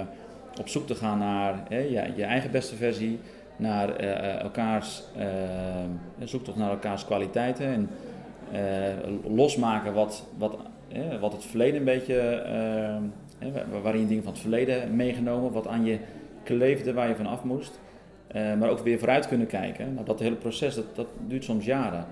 op 0.60 0.68
zoek 0.68 0.88
te 0.88 0.96
gaan 0.96 1.18
naar 1.18 1.64
hè, 1.70 1.78
je, 1.80 2.12
je 2.16 2.24
eigen 2.24 2.52
beste 2.52 2.76
versie, 2.76 3.20
naar 3.56 3.96
eh, 3.96 4.42
elkaars, 4.42 5.04
zoektocht 6.24 6.58
naar 6.58 6.70
elkaars 6.70 7.06
kwaliteiten 7.06 7.66
en 7.66 7.90
losmaken 9.36 9.94
wat, 9.94 10.28
wat, 10.38 10.58
wat 11.20 11.32
het 11.32 11.46
verleden 11.46 11.80
een 11.80 11.86
beetje, 11.86 12.42
wa- 13.54 13.80
waarin 13.82 14.02
je 14.02 14.08
dingen 14.08 14.24
van 14.24 14.32
het 14.32 14.42
verleden 14.42 14.96
meegenomen, 14.96 15.52
wat 15.52 15.68
aan 15.68 15.86
je 15.86 15.98
kleefde 16.44 16.94
waar 16.94 17.08
je 17.08 17.16
van 17.16 17.26
af 17.28 17.44
moest. 17.44 17.80
Maar 18.34 18.70
ook 18.70 18.80
weer 18.80 19.00
vooruit 19.00 19.28
kunnen 19.28 19.48
kijken. 19.48 19.94
Nou, 19.94 20.06
dat 20.06 20.20
hele 20.20 20.36
proces, 20.36 20.76
dat, 20.76 20.96
dat 20.96 21.08
duurt 21.28 21.44
soms 21.44 21.66
jaren. 21.66 22.06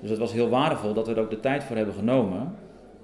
Dus 0.00 0.10
het 0.10 0.18
was 0.18 0.32
heel 0.32 0.48
waardevol 0.48 0.94
dat 0.94 1.06
we 1.06 1.14
er 1.14 1.20
ook 1.20 1.30
de 1.30 1.40
tijd 1.40 1.64
voor 1.64 1.76
hebben 1.76 1.94
genomen 1.94 2.54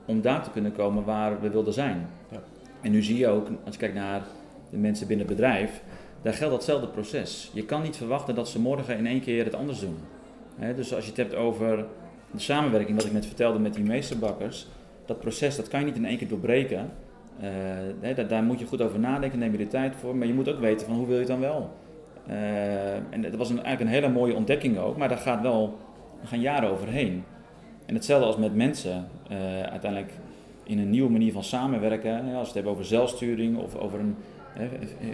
om 0.05 0.21
daar 0.21 0.43
te 0.43 0.51
kunnen 0.51 0.73
komen 0.73 1.05
waar 1.05 1.41
we 1.41 1.51
wilden 1.51 1.73
zijn. 1.73 2.09
Ja. 2.31 2.43
En 2.81 2.91
nu 2.91 3.03
zie 3.03 3.19
je 3.19 3.29
ook, 3.29 3.49
als 3.65 3.75
je 3.75 3.81
kijkt 3.81 3.95
naar 3.95 4.23
de 4.71 4.77
mensen 4.77 5.07
binnen 5.07 5.27
het 5.27 5.37
bedrijf, 5.37 5.83
daar 6.23 6.33
geldt 6.33 6.55
datzelfde 6.55 6.89
proces. 6.89 7.51
Je 7.53 7.65
kan 7.65 7.83
niet 7.83 7.97
verwachten 7.97 8.35
dat 8.35 8.49
ze 8.49 8.61
morgen 8.61 8.99
in 8.99 9.07
één 9.07 9.21
keer 9.21 9.45
het 9.45 9.55
anders 9.55 9.81
doen. 9.81 9.97
Dus 10.77 10.95
als 10.95 11.05
je 11.05 11.11
het 11.11 11.19
hebt 11.19 11.35
over 11.35 11.85
de 12.31 12.39
samenwerking, 12.39 12.97
wat 12.97 13.07
ik 13.07 13.13
net 13.13 13.27
vertelde 13.27 13.59
met 13.59 13.75
die 13.75 13.85
meesterbakkers, 13.85 14.67
dat 15.05 15.19
proces 15.19 15.57
dat 15.57 15.69
kan 15.69 15.81
je 15.81 15.87
niet 15.87 15.97
in 15.97 16.05
één 16.05 16.19
keer 16.19 16.29
doorbreken. 16.29 16.91
Eh, 18.01 18.29
daar 18.29 18.43
moet 18.43 18.59
je 18.59 18.67
goed 18.67 18.83
over 18.83 18.99
nadenken, 18.99 19.39
neem 19.39 19.53
je 19.53 19.59
de 19.59 19.69
tijd 19.69 19.97
voor, 19.97 20.17
maar 20.17 20.27
je 20.27 20.35
moet 20.35 20.49
ook 20.49 20.61
weten 20.61 20.87
van 20.87 20.97
hoe 20.97 21.07
wil 21.07 21.15
je 21.15 21.21
het 21.21 21.31
dan 21.31 21.41
wel. 21.41 21.71
Eh, 22.27 22.95
en 22.95 23.23
dat 23.23 23.35
was 23.35 23.51
een, 23.51 23.63
eigenlijk 23.63 23.81
een 23.81 24.03
hele 24.03 24.15
mooie 24.15 24.35
ontdekking 24.35 24.79
ook, 24.79 24.97
maar 24.97 25.09
daar 25.09 25.19
gaat 25.19 25.43
wel, 25.43 25.79
daar 26.19 26.29
gaan 26.29 26.41
jaren 26.41 26.71
overheen. 26.71 27.25
En 27.87 27.95
hetzelfde 27.95 28.27
als 28.27 28.37
met 28.37 28.55
mensen, 28.55 29.09
eh, 29.29 29.63
uiteindelijk 29.63 30.13
in 30.63 30.79
een 30.79 30.91
nieuwe 30.91 31.11
manier 31.11 31.33
van 31.33 31.45
samenwerken. 31.45 32.15
Als 32.21 32.25
we 32.25 32.39
het 32.39 32.55
hebben 32.55 32.73
over 32.73 32.85
zelfsturing 32.85 33.59
of 33.59 33.75
over 33.75 34.01
een, 34.01 34.17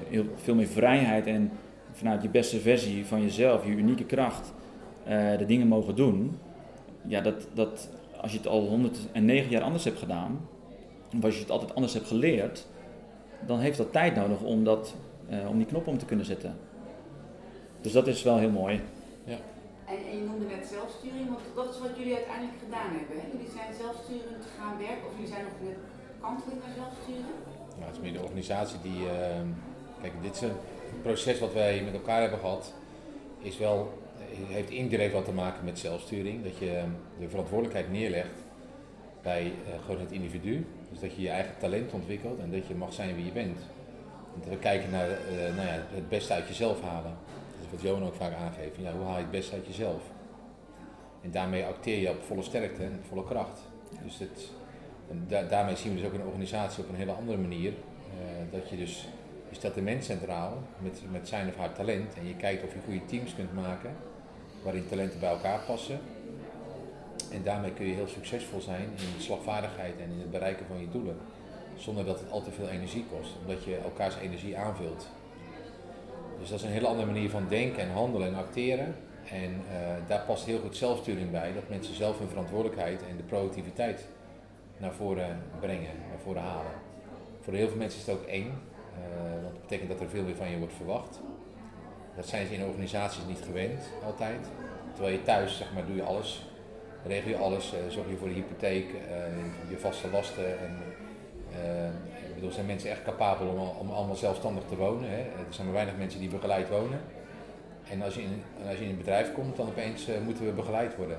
heel, 0.09 0.25
veel 0.37 0.55
meer 0.55 0.67
vrijheid 0.67 1.27
en 1.27 1.51
vanuit 1.93 2.23
je 2.23 2.29
beste 2.29 2.61
versie 2.61 3.07
van 3.07 3.23
jezelf, 3.23 3.65
je 3.65 3.71
unieke 3.71 4.05
kracht, 4.05 4.53
eh, 5.05 5.39
de 5.39 5.47
dingen 5.47 5.67
mogen 5.67 5.97
doen. 5.97 6.39
Ja, 7.07 7.21
dat, 7.21 7.49
dat, 7.55 7.91
als 8.21 8.33
je 8.33 8.39
het 8.39 8.47
al 8.47 8.67
109 8.67 9.51
jaar 9.51 9.63
anders 9.63 9.85
hebt 9.85 9.99
gedaan, 9.99 10.41
of 11.17 11.25
als 11.25 11.35
je 11.35 11.41
het 11.41 11.51
altijd 11.51 11.75
anders 11.75 11.95
hebt 11.95 12.07
geleerd, 12.07 12.67
dan 13.47 13.59
heeft 13.59 13.79
dat 13.79 13.93
tijd 13.93 14.15
nodig 14.15 14.43
om, 14.43 14.65
dat, 14.65 14.95
eh, 15.29 15.49
om 15.49 15.57
die 15.57 15.67
knop 15.67 15.87
om 15.87 15.99
te 15.99 16.05
kunnen 16.05 16.27
zetten. 16.27 16.55
Dus 17.81 17.93
dat 17.93 18.07
is 18.07 18.23
wel 18.23 18.39
heel 18.39 18.51
mooi. 18.51 18.81
En, 19.91 19.97
je 20.19 20.25
noemde 20.29 20.47
net 20.55 20.67
zelfsturing, 20.77 21.27
want 21.29 21.41
dat 21.55 21.69
is 21.75 21.81
wat 21.87 21.97
jullie 21.99 22.15
uiteindelijk 22.21 22.59
gedaan 22.65 22.91
hebben. 22.99 23.17
Jullie 23.33 23.53
zijn 23.59 23.73
zelfsturend 23.83 24.45
gaan 24.57 24.77
werken, 24.87 25.07
of 25.09 25.15
jullie 25.17 25.35
zijn 25.35 25.45
nog 25.49 25.59
net 25.69 25.79
kanteling 26.25 26.61
naar 26.63 26.75
zelfsturen. 26.81 27.35
Nou, 27.79 27.87
het 27.91 27.97
is 27.97 28.05
meer 28.05 28.17
de 28.19 28.27
organisatie 28.29 28.79
die. 28.89 29.01
ehm, 29.09 29.49
kijk, 30.03 30.13
dit 30.27 30.35
is 30.35 30.41
een 30.41 30.59
proces 31.03 31.39
wat 31.39 31.53
wij 31.53 31.83
met 31.85 31.95
elkaar 31.95 32.21
hebben 32.21 32.39
gehad. 32.39 32.73
Is 33.39 33.59
wel, 33.59 33.79
heeft 34.57 34.71
indirect 34.71 35.13
wat 35.13 35.25
te 35.25 35.33
maken 35.33 35.65
met 35.65 35.79
zelfsturing. 35.79 36.45
Dat 36.45 36.57
je 36.59 36.71
ehm, 36.77 36.91
de 37.19 37.29
verantwoordelijkheid 37.29 37.91
neerlegt 37.91 38.39
bij 39.23 39.43
eh, 39.43 39.85
gewoon 39.85 40.01
het 40.01 40.13
individu. 40.13 40.67
Dus 40.91 41.01
dat 41.01 41.15
je 41.15 41.23
je 41.23 41.29
eigen 41.29 41.55
talent 41.59 41.93
ontwikkelt 41.93 42.39
en 42.41 42.51
dat 42.51 42.67
je 42.67 42.75
mag 42.75 42.93
zijn 42.93 43.15
wie 43.15 43.25
je 43.25 43.33
bent. 43.33 43.59
Want 44.33 44.45
we 44.47 44.57
kijken 44.57 44.91
naar 44.91 45.09
eh, 45.11 45.55
nou 45.57 45.67
ja, 45.69 45.87
het 45.95 46.09
beste 46.09 46.33
uit 46.33 46.49
jezelf 46.49 46.83
halen. 46.83 47.17
Wat 47.73 47.81
Johan 47.81 48.05
ook 48.07 48.15
vaak 48.15 48.35
aangeeft. 48.35 48.77
Ja, 48.77 48.93
hoe 48.93 49.05
haal 49.05 49.17
je 49.17 49.23
het 49.23 49.31
beste 49.31 49.55
uit 49.55 49.67
jezelf? 49.67 50.03
En 51.21 51.31
daarmee 51.31 51.65
acteer 51.65 51.99
je 52.01 52.11
op 52.11 52.23
volle 52.23 52.43
sterkte 52.43 52.83
en 52.85 53.01
volle 53.09 53.25
kracht. 53.25 53.61
Dus 54.05 54.19
het, 54.19 54.51
en 55.11 55.25
da- 55.29 55.43
daarmee 55.43 55.77
zien 55.77 55.95
we 55.95 55.99
dus 56.01 56.07
ook 56.07 56.15
een 56.15 56.27
organisatie 56.27 56.83
op 56.83 56.89
een 56.89 56.95
hele 56.95 57.13
andere 57.13 57.39
manier. 57.39 57.73
eh, 57.73 58.53
dat 58.53 58.69
je 58.71 58.77
dus, 58.77 59.09
je 59.49 59.55
stelt 59.55 59.75
de 59.75 59.83
mens 59.83 60.07
centraal 60.07 60.59
met, 60.79 61.01
met 61.11 61.29
zijn 61.29 61.49
of 61.49 61.57
haar 61.57 61.73
talent. 61.73 62.15
En 62.15 62.27
je 62.27 62.37
kijkt 62.37 62.65
of 62.65 62.73
je 62.75 62.79
goede 62.85 63.05
teams 63.05 63.35
kunt 63.35 63.55
maken 63.55 63.97
waarin 64.63 64.87
talenten 64.89 65.21
bij 65.21 65.31
elkaar 65.31 65.61
passen. 65.67 66.01
En 67.33 67.43
daarmee 67.43 67.73
kun 67.73 67.87
je 67.87 67.95
heel 67.95 68.07
succesvol 68.09 68.61
zijn 68.61 68.83
in 68.83 69.17
de 69.17 69.23
slagvaardigheid 69.23 69.95
en 70.01 70.11
in 70.11 70.19
het 70.19 70.31
bereiken 70.31 70.67
van 70.67 70.81
je 70.81 70.89
doelen. 70.91 71.17
Zonder 71.77 72.05
dat 72.05 72.21
het 72.21 72.31
al 72.31 72.43
te 72.43 72.51
veel 72.51 72.69
energie 72.69 73.05
kost, 73.17 73.31
omdat 73.41 73.65
je 73.65 73.77
elkaars 73.77 74.17
energie 74.17 74.57
aanvult. 74.59 75.09
Dus 76.43 76.51
dat 76.51 76.61
is 76.61 76.67
een 76.67 76.73
hele 76.73 76.87
andere 76.87 77.07
manier 77.07 77.31
van 77.31 77.49
denken 77.49 77.83
en 77.83 77.91
handelen 77.91 78.29
en 78.29 78.35
acteren. 78.35 78.95
En 79.31 79.63
eh, 79.71 80.09
daar 80.09 80.25
past 80.27 80.45
heel 80.45 80.59
goed 80.59 80.77
zelfsturing 80.77 81.31
bij, 81.31 81.53
dat 81.53 81.69
mensen 81.69 81.95
zelf 81.95 82.19
hun 82.19 82.29
verantwoordelijkheid 82.29 83.03
en 83.11 83.17
de 83.17 83.23
productiviteit 83.23 84.07
naar 84.77 84.93
voren 84.93 85.43
brengen, 85.61 85.91
naar 86.09 86.19
voren 86.23 86.43
halen. 86.43 86.73
Voor 87.41 87.55
heel 87.55 87.69
veel 87.69 87.77
mensen 87.77 88.01
is 88.01 88.07
het 88.07 88.15
ook 88.15 88.27
eng, 88.27 88.47
eh, 88.47 89.33
want 89.33 89.53
dat 89.53 89.61
betekent 89.61 89.89
dat 89.89 90.01
er 90.01 90.09
veel 90.09 90.23
meer 90.23 90.37
van 90.37 90.51
je 90.51 90.59
wordt 90.59 90.75
verwacht. 90.75 91.21
Dat 92.17 92.27
zijn 92.27 92.47
ze 92.47 92.55
in 92.55 92.65
organisaties 92.65 93.25
niet 93.29 93.43
gewend, 93.47 93.83
altijd. 94.05 94.47
Terwijl 94.93 95.17
je 95.17 95.23
thuis, 95.23 95.57
zeg 95.57 95.73
maar, 95.75 95.87
doe 95.87 95.97
je 95.97 96.03
alles. 96.03 96.47
Regel 97.07 97.31
je 97.31 97.37
alles, 97.37 97.73
eh, 97.73 97.79
zorg 97.89 98.09
je 98.09 98.17
voor 98.17 98.29
de 98.29 98.35
hypotheek, 98.35 98.87
je 99.69 99.79
vaste 99.79 100.11
lasten. 100.11 100.59
En, 100.59 100.77
bedoel, 102.43 102.57
zijn 102.57 102.67
mensen 102.67 102.91
echt 102.91 103.03
capabel 103.03 103.47
om, 103.47 103.59
om 103.59 103.91
allemaal 103.91 104.17
zelfstandig 104.17 104.65
te 104.69 104.77
wonen. 104.77 105.11
Hè? 105.11 105.17
Er 105.19 105.47
zijn 105.49 105.67
maar 105.67 105.75
weinig 105.75 105.97
mensen 105.97 106.21
die 106.21 106.29
begeleid 106.29 106.69
wonen. 106.69 107.01
En 107.91 108.03
als 108.03 108.15
je 108.15 108.23
in, 108.23 108.43
als 108.69 108.79
je 108.79 108.85
in 108.85 108.91
een 108.91 108.97
bedrijf 108.97 109.33
komt, 109.33 109.57
dan 109.57 109.67
opeens 109.69 110.09
eh, 110.09 110.21
moeten 110.21 110.45
we 110.45 110.53
begeleid 110.53 110.97
worden. 110.97 111.19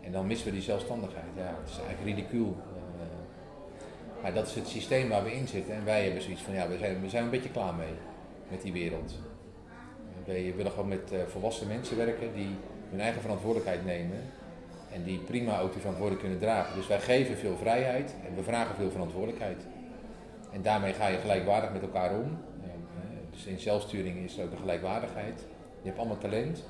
En 0.00 0.12
dan 0.12 0.26
missen 0.26 0.46
we 0.46 0.52
die 0.52 0.62
zelfstandigheid. 0.62 1.24
Ja, 1.36 1.56
het 1.60 1.70
is 1.70 1.78
eigenlijk 1.78 2.16
ridicuul. 2.16 2.56
Eh, 2.56 4.22
maar 4.22 4.34
dat 4.34 4.46
is 4.46 4.54
het 4.54 4.68
systeem 4.68 5.08
waar 5.08 5.24
we 5.24 5.34
in 5.34 5.48
zitten. 5.48 5.74
En 5.74 5.84
wij 5.84 6.04
hebben 6.04 6.22
zoiets 6.22 6.42
van, 6.42 6.54
ja, 6.54 6.68
we 6.68 6.78
zijn, 6.78 7.00
we 7.00 7.08
zijn 7.08 7.24
een 7.24 7.30
beetje 7.30 7.50
klaar 7.50 7.74
mee 7.74 7.94
met 8.48 8.62
die 8.62 8.72
wereld. 8.72 9.14
Wij 10.24 10.52
willen 10.56 10.72
gewoon 10.72 10.88
met 10.88 11.12
eh, 11.12 11.20
volwassen 11.26 11.66
mensen 11.66 11.96
werken 11.96 12.34
die 12.34 12.56
hun 12.90 13.00
eigen 13.00 13.20
verantwoordelijkheid 13.20 13.84
nemen. 13.84 14.18
En 14.92 15.02
die 15.02 15.18
prima 15.18 15.60
ook 15.60 15.72
die 15.72 15.80
verantwoordelijkheid 15.80 16.20
kunnen 16.20 16.38
dragen. 16.38 16.76
Dus 16.76 16.86
wij 16.86 17.00
geven 17.00 17.36
veel 17.36 17.56
vrijheid 17.56 18.14
en 18.26 18.34
we 18.34 18.42
vragen 18.42 18.74
veel 18.74 18.90
verantwoordelijkheid. 18.90 19.66
En 20.52 20.62
daarmee 20.62 20.92
ga 20.92 21.06
je 21.06 21.18
gelijkwaardig 21.18 21.72
met 21.72 21.82
elkaar 21.82 22.10
om. 22.10 22.38
Eh, 22.62 22.70
Dus 23.30 23.44
in 23.44 23.58
zelfsturing 23.58 24.24
is 24.24 24.38
er 24.38 24.44
ook 24.44 24.50
een 24.52 24.58
gelijkwaardigheid. 24.58 25.46
Je 25.82 25.88
hebt 25.88 25.98
allemaal 25.98 26.18
talent. 26.18 26.64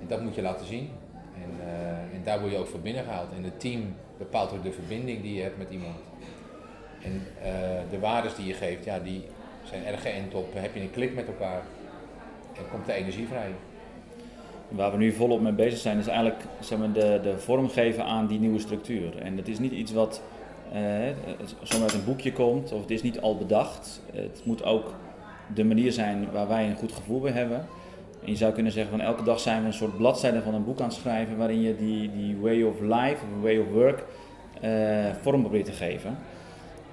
En 0.00 0.06
dat 0.06 0.22
moet 0.22 0.34
je 0.34 0.42
laten 0.42 0.66
zien. 0.66 0.90
En, 1.34 1.66
eh, 1.66 2.16
en 2.16 2.22
daar 2.24 2.40
word 2.40 2.52
je 2.52 2.58
ook 2.58 2.66
voor 2.66 2.80
binnengehaald. 2.80 3.28
En 3.36 3.44
het 3.44 3.60
team 3.60 3.94
bepaalt 4.18 4.52
ook 4.52 4.62
de 4.62 4.72
verbinding 4.72 5.22
die 5.22 5.34
je 5.34 5.42
hebt 5.42 5.58
met 5.58 5.70
iemand. 5.70 5.96
En 7.02 7.22
eh, 7.42 7.90
de 7.90 7.98
waardes 7.98 8.34
die 8.34 8.46
je 8.46 8.54
geeft, 8.54 8.84
ja, 8.84 8.98
die 8.98 9.24
zijn 9.64 9.84
erg 9.84 10.02
geënt 10.02 10.34
op. 10.34 10.54
Heb 10.54 10.74
je 10.74 10.80
een 10.80 10.90
klik 10.90 11.14
met 11.14 11.26
elkaar 11.26 11.62
en 12.56 12.68
komt 12.70 12.86
de 12.86 12.92
energie 12.92 13.26
vrij. 13.26 13.50
Waar 14.68 14.90
we 14.90 14.96
nu 14.96 15.12
volop 15.12 15.40
mee 15.40 15.52
bezig 15.52 15.78
zijn, 15.78 15.98
is 15.98 16.06
eigenlijk 16.06 16.42
zeg 16.60 16.78
maar, 16.78 16.92
de, 16.92 17.20
de 17.22 17.38
vorm 17.38 17.68
geven 17.68 18.04
aan 18.04 18.26
die 18.26 18.38
nieuwe 18.38 18.58
structuur. 18.58 19.18
En 19.18 19.36
het 19.36 19.48
is 19.48 19.58
niet 19.58 19.72
iets 19.72 19.92
wat 19.92 20.22
eh, 20.72 20.80
zomaar 21.62 21.88
uit 21.88 21.94
een 21.94 22.04
boekje 22.04 22.32
komt, 22.32 22.72
of 22.72 22.80
het 22.80 22.90
is 22.90 23.02
niet 23.02 23.20
al 23.20 23.36
bedacht. 23.36 24.02
Het 24.12 24.40
moet 24.44 24.64
ook 24.64 24.94
de 25.54 25.64
manier 25.64 25.92
zijn 25.92 26.30
waar 26.32 26.48
wij 26.48 26.68
een 26.68 26.76
goed 26.76 26.92
gevoel 26.92 27.20
bij 27.20 27.32
hebben. 27.32 27.66
En 28.24 28.30
je 28.30 28.36
zou 28.36 28.52
kunnen 28.52 28.72
zeggen 28.72 28.90
van 28.90 29.00
elke 29.00 29.22
dag 29.22 29.40
zijn 29.40 29.60
we 29.60 29.66
een 29.66 29.72
soort 29.72 29.96
bladzijde 29.96 30.42
van 30.42 30.54
een 30.54 30.64
boek 30.64 30.80
aan 30.80 30.88
het 30.88 30.96
schrijven 30.96 31.36
waarin 31.36 31.60
je 31.60 31.76
die, 31.76 32.10
die 32.12 32.36
way 32.36 32.62
of 32.62 32.80
life 32.80 33.24
of 33.24 33.42
way 33.42 33.58
of 33.58 33.66
work 33.72 34.04
eh, 34.60 35.14
vorm 35.20 35.40
probeert 35.40 35.64
te 35.64 35.72
geven. 35.72 36.18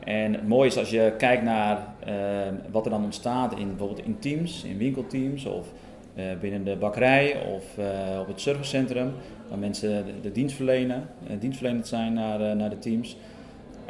En 0.03 0.33
het 0.33 0.47
mooie 0.47 0.67
is 0.67 0.77
als 0.77 0.89
je 0.89 1.13
kijkt 1.17 1.43
naar 1.43 1.93
eh, 1.99 2.13
wat 2.71 2.85
er 2.85 2.91
dan 2.91 3.03
ontstaat 3.03 3.57
in 3.57 3.67
bijvoorbeeld 3.67 4.05
in 4.05 4.19
teams, 4.19 4.63
in 4.63 4.77
winkelteams 4.77 5.45
of 5.45 5.67
eh, 6.15 6.23
binnen 6.41 6.63
de 6.63 6.75
bakkerij 6.75 7.45
of 7.55 7.77
eh, 7.77 8.19
op 8.19 8.27
het 8.27 8.41
servicecentrum, 8.41 9.13
waar 9.49 9.57
mensen 9.59 10.05
de, 10.05 10.11
de 10.21 10.31
dienst 10.31 10.55
verlenen, 10.55 11.09
eh, 11.27 11.35
dienstverlenend 11.39 11.87
zijn 11.87 12.13
naar, 12.13 12.41
eh, 12.41 12.55
naar 12.55 12.69
de 12.69 12.79
teams. 12.79 13.17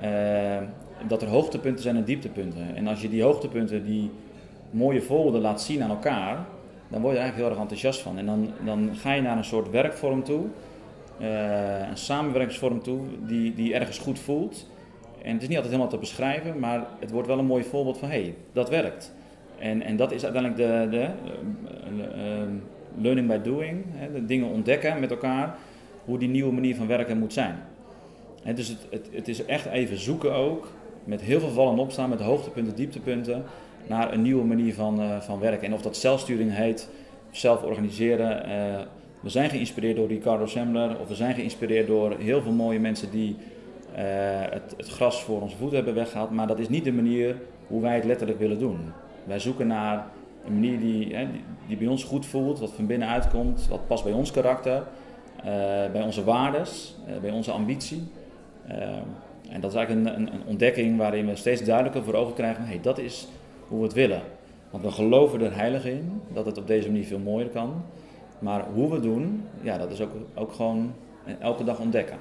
Eh, 0.02 0.58
dat 1.08 1.22
er 1.22 1.28
hoogtepunten 1.28 1.84
zijn 1.84 1.96
en 1.96 2.04
dieptepunten. 2.04 2.76
En 2.76 2.88
als 2.88 3.02
je 3.02 3.10
die 3.10 3.24
hoogtepunten, 3.24 3.86
die 3.86 4.12
mooie 4.70 5.02
voorbeelden 5.02 5.42
laat 5.42 5.62
zien 5.62 5.84
aan 5.84 5.90
elkaar, 5.90 6.46
dan 6.88 7.02
word 7.02 7.14
je 7.14 7.20
er 7.20 7.26
eigenlijk 7.26 7.36
heel 7.36 7.50
erg 7.50 7.60
enthousiast 7.60 8.00
van. 8.02 8.18
En 8.18 8.26
dan, 8.26 8.50
dan 8.66 8.90
ga 8.96 9.14
je 9.14 9.22
naar 9.22 9.38
een 9.38 9.44
soort 9.44 9.70
werkvorm 9.70 10.24
toe, 10.24 10.46
uh, 11.22 11.90
een 11.90 11.98
samenwerkingsvorm 11.98 12.82
toe, 12.82 13.00
die, 13.28 13.54
die 13.54 13.74
ergens 13.74 13.98
goed 13.98 14.20
voelt. 14.20 14.70
En 15.22 15.34
het 15.34 15.42
is 15.42 15.48
niet 15.48 15.58
altijd 15.58 15.74
helemaal 15.74 15.94
te 15.94 15.98
beschrijven, 15.98 16.60
maar 16.60 16.88
het 17.00 17.12
wordt 17.12 17.28
wel 17.28 17.40
een 17.40 17.46
mooi 17.46 17.64
voorbeeld 17.64 17.98
van 17.98 18.10
hé, 18.10 18.22
hey, 18.22 18.36
dat 18.52 18.70
werkt. 18.70 19.14
En, 19.60 19.82
en 19.82 19.96
dat 19.96 20.12
is 20.12 20.24
uiteindelijk 20.24 20.62
de, 20.62 20.98
de 20.98 21.08
uh, 21.98 23.02
learning 23.02 23.28
by 23.28 23.38
doing, 23.38 23.84
hè, 23.88 24.12
de 24.12 24.26
dingen 24.26 24.50
ontdekken 24.50 25.00
met 25.00 25.12
elkaar, 25.12 25.56
hoe 26.06 26.18
die 26.18 26.30
nieuwe 26.30 26.54
manier 26.54 26.76
van 26.76 26.88
werken 26.88 27.20
moet 27.20 27.34
zijn. 27.34 27.56
Dus 28.54 28.68
het, 28.68 29.10
het, 29.12 29.28
is 29.28 29.46
echt 29.46 29.66
even 29.66 29.98
zoeken 29.98 30.34
ook, 30.34 30.68
met 31.04 31.22
heel 31.22 31.40
veel 31.40 31.50
vallen 31.50 31.80
opstaan, 31.80 32.10
met 32.10 32.22
hoogtepunten, 32.22 32.76
dieptepunten, 32.76 33.44
naar 33.88 34.14
een 34.14 34.22
nieuwe 34.22 34.44
manier 34.44 34.74
van, 34.74 35.00
uh, 35.00 35.20
van 35.22 35.40
werken. 35.40 35.68
En 35.68 35.74
of 35.74 35.82
dat 35.82 35.98
zelfsturing 35.98 36.56
heet, 36.56 36.90
zelf 37.32 37.64
organiseren. 37.64 38.50
Uh, 38.50 38.82
we 39.20 39.30
zijn 39.30 39.50
geïnspireerd 39.50 39.96
door 39.96 40.08
Ricardo 40.08 40.46
Semler, 40.46 41.00
of 41.00 41.08
we 41.08 41.16
zijn 41.16 41.36
geïnspireerd 41.36 41.88
door 41.88 42.16
heel 42.20 42.42
veel 42.42 42.52
mooie 42.52 42.80
mensen 42.80 43.12
die 43.12 43.36
uh, 43.92 43.98
het, 44.50 44.74
het, 44.78 44.88
gras 44.88 45.24
voor 45.24 45.42
onze 45.42 45.58
voeten 45.58 45.76
hebben 45.76 45.96
weggehaald. 45.96 46.32
Maar 46.32 46.48
dat 46.48 46.60
is 46.60 46.70
niet 46.70 46.84
de 46.84 46.94
manier 46.94 47.36
hoe 47.68 47.82
wij 47.82 47.96
het 47.96 48.06
letterlijk 48.06 48.40
willen 48.40 48.60
doen. 48.60 48.80
Wij 49.24 49.40
zoeken 49.40 49.68
naar 49.68 50.08
een 50.46 50.54
manier 50.54 50.80
die, 50.80 51.08
die, 51.08 51.28
die, 51.68 51.78
bij 51.78 51.88
ons 51.88 52.04
goed 52.04 52.26
voelt, 52.26 52.60
wat 52.60 52.72
van 52.72 52.86
binnenuit 52.86 53.28
komt, 53.28 53.68
wat 53.68 53.88
past 53.88 54.04
bij 54.04 54.14
ons 54.14 54.32
karakter, 54.32 54.84
bij 55.92 56.02
onze 56.02 56.24
waardes, 56.24 56.96
bij 57.22 57.32
onze 57.32 57.52
ambitie. 57.52 58.08
En 59.50 59.62
dat 59.62 59.72
is 59.72 59.78
eigenlijk 59.78 60.08
een, 60.08 60.22
een, 60.22 60.34
een, 60.34 60.46
ontdekking 60.46 60.98
waarin 60.98 61.26
we 61.26 61.36
steeds 61.36 61.64
duidelijker 61.64 62.04
voor 62.04 62.14
ogen 62.14 62.34
krijgen: 62.34 62.64
hé, 62.64 62.70
hey, 62.70 62.82
dat 62.82 62.98
is 62.98 63.28
hoe 63.68 63.78
we 63.78 63.84
het 63.84 63.94
willen. 63.94 64.22
Want 64.70 64.84
we 64.84 64.92
geloven 64.92 65.42
er 65.42 65.56
heilig 65.56 65.86
in 65.86 66.22
dat 66.34 66.46
het 66.46 66.58
op 66.58 66.68
deze 66.68 66.88
manier 66.88 67.06
veel 67.06 67.20
mooier 67.20 67.50
kan. 67.50 67.84
Maar 68.40 68.66
hoe 68.74 68.88
we 68.88 68.94
het 68.94 69.04
doen, 69.04 69.48
ja, 69.62 69.78
dat 69.78 69.92
is 69.92 70.02
ook, 70.02 70.12
ook 70.34 70.54
gewoon 70.54 70.94
elke 71.40 71.64
dag 71.64 71.80
ontdekken. 71.80 72.18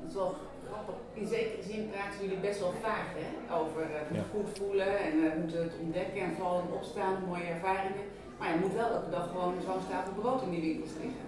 Dat 0.00 0.08
is 0.08 0.14
wel 0.14 0.34
grappig. 0.70 0.94
In 1.14 1.26
zekere 1.26 1.62
zin 1.62 1.90
praten 1.90 2.20
jullie 2.22 2.38
best 2.38 2.60
wel 2.60 2.72
vaak 2.82 3.06
hè? 3.16 3.54
over 3.54 3.82
uh, 3.82 4.16
ja. 4.16 4.22
goed 4.34 4.58
voelen 4.58 4.98
en 4.98 5.20
we 5.20 5.26
uh, 5.26 5.40
moeten 5.40 5.62
het 5.62 5.72
ontdekken 5.82 6.22
en 6.22 6.34
vallen 6.38 6.62
en 6.62 6.72
opstaan, 6.74 7.14
mooie 7.28 7.44
ervaringen. 7.44 8.04
Maar 8.38 8.48
je 8.54 8.60
moet 8.60 8.74
wel 8.74 8.90
elke 8.90 9.10
dag 9.10 9.28
gewoon 9.28 9.54
zo'n 9.66 9.82
stapel 9.86 10.12
brood 10.20 10.42
in 10.42 10.50
die 10.50 10.60
winkels 10.60 10.92
liggen. 11.02 11.24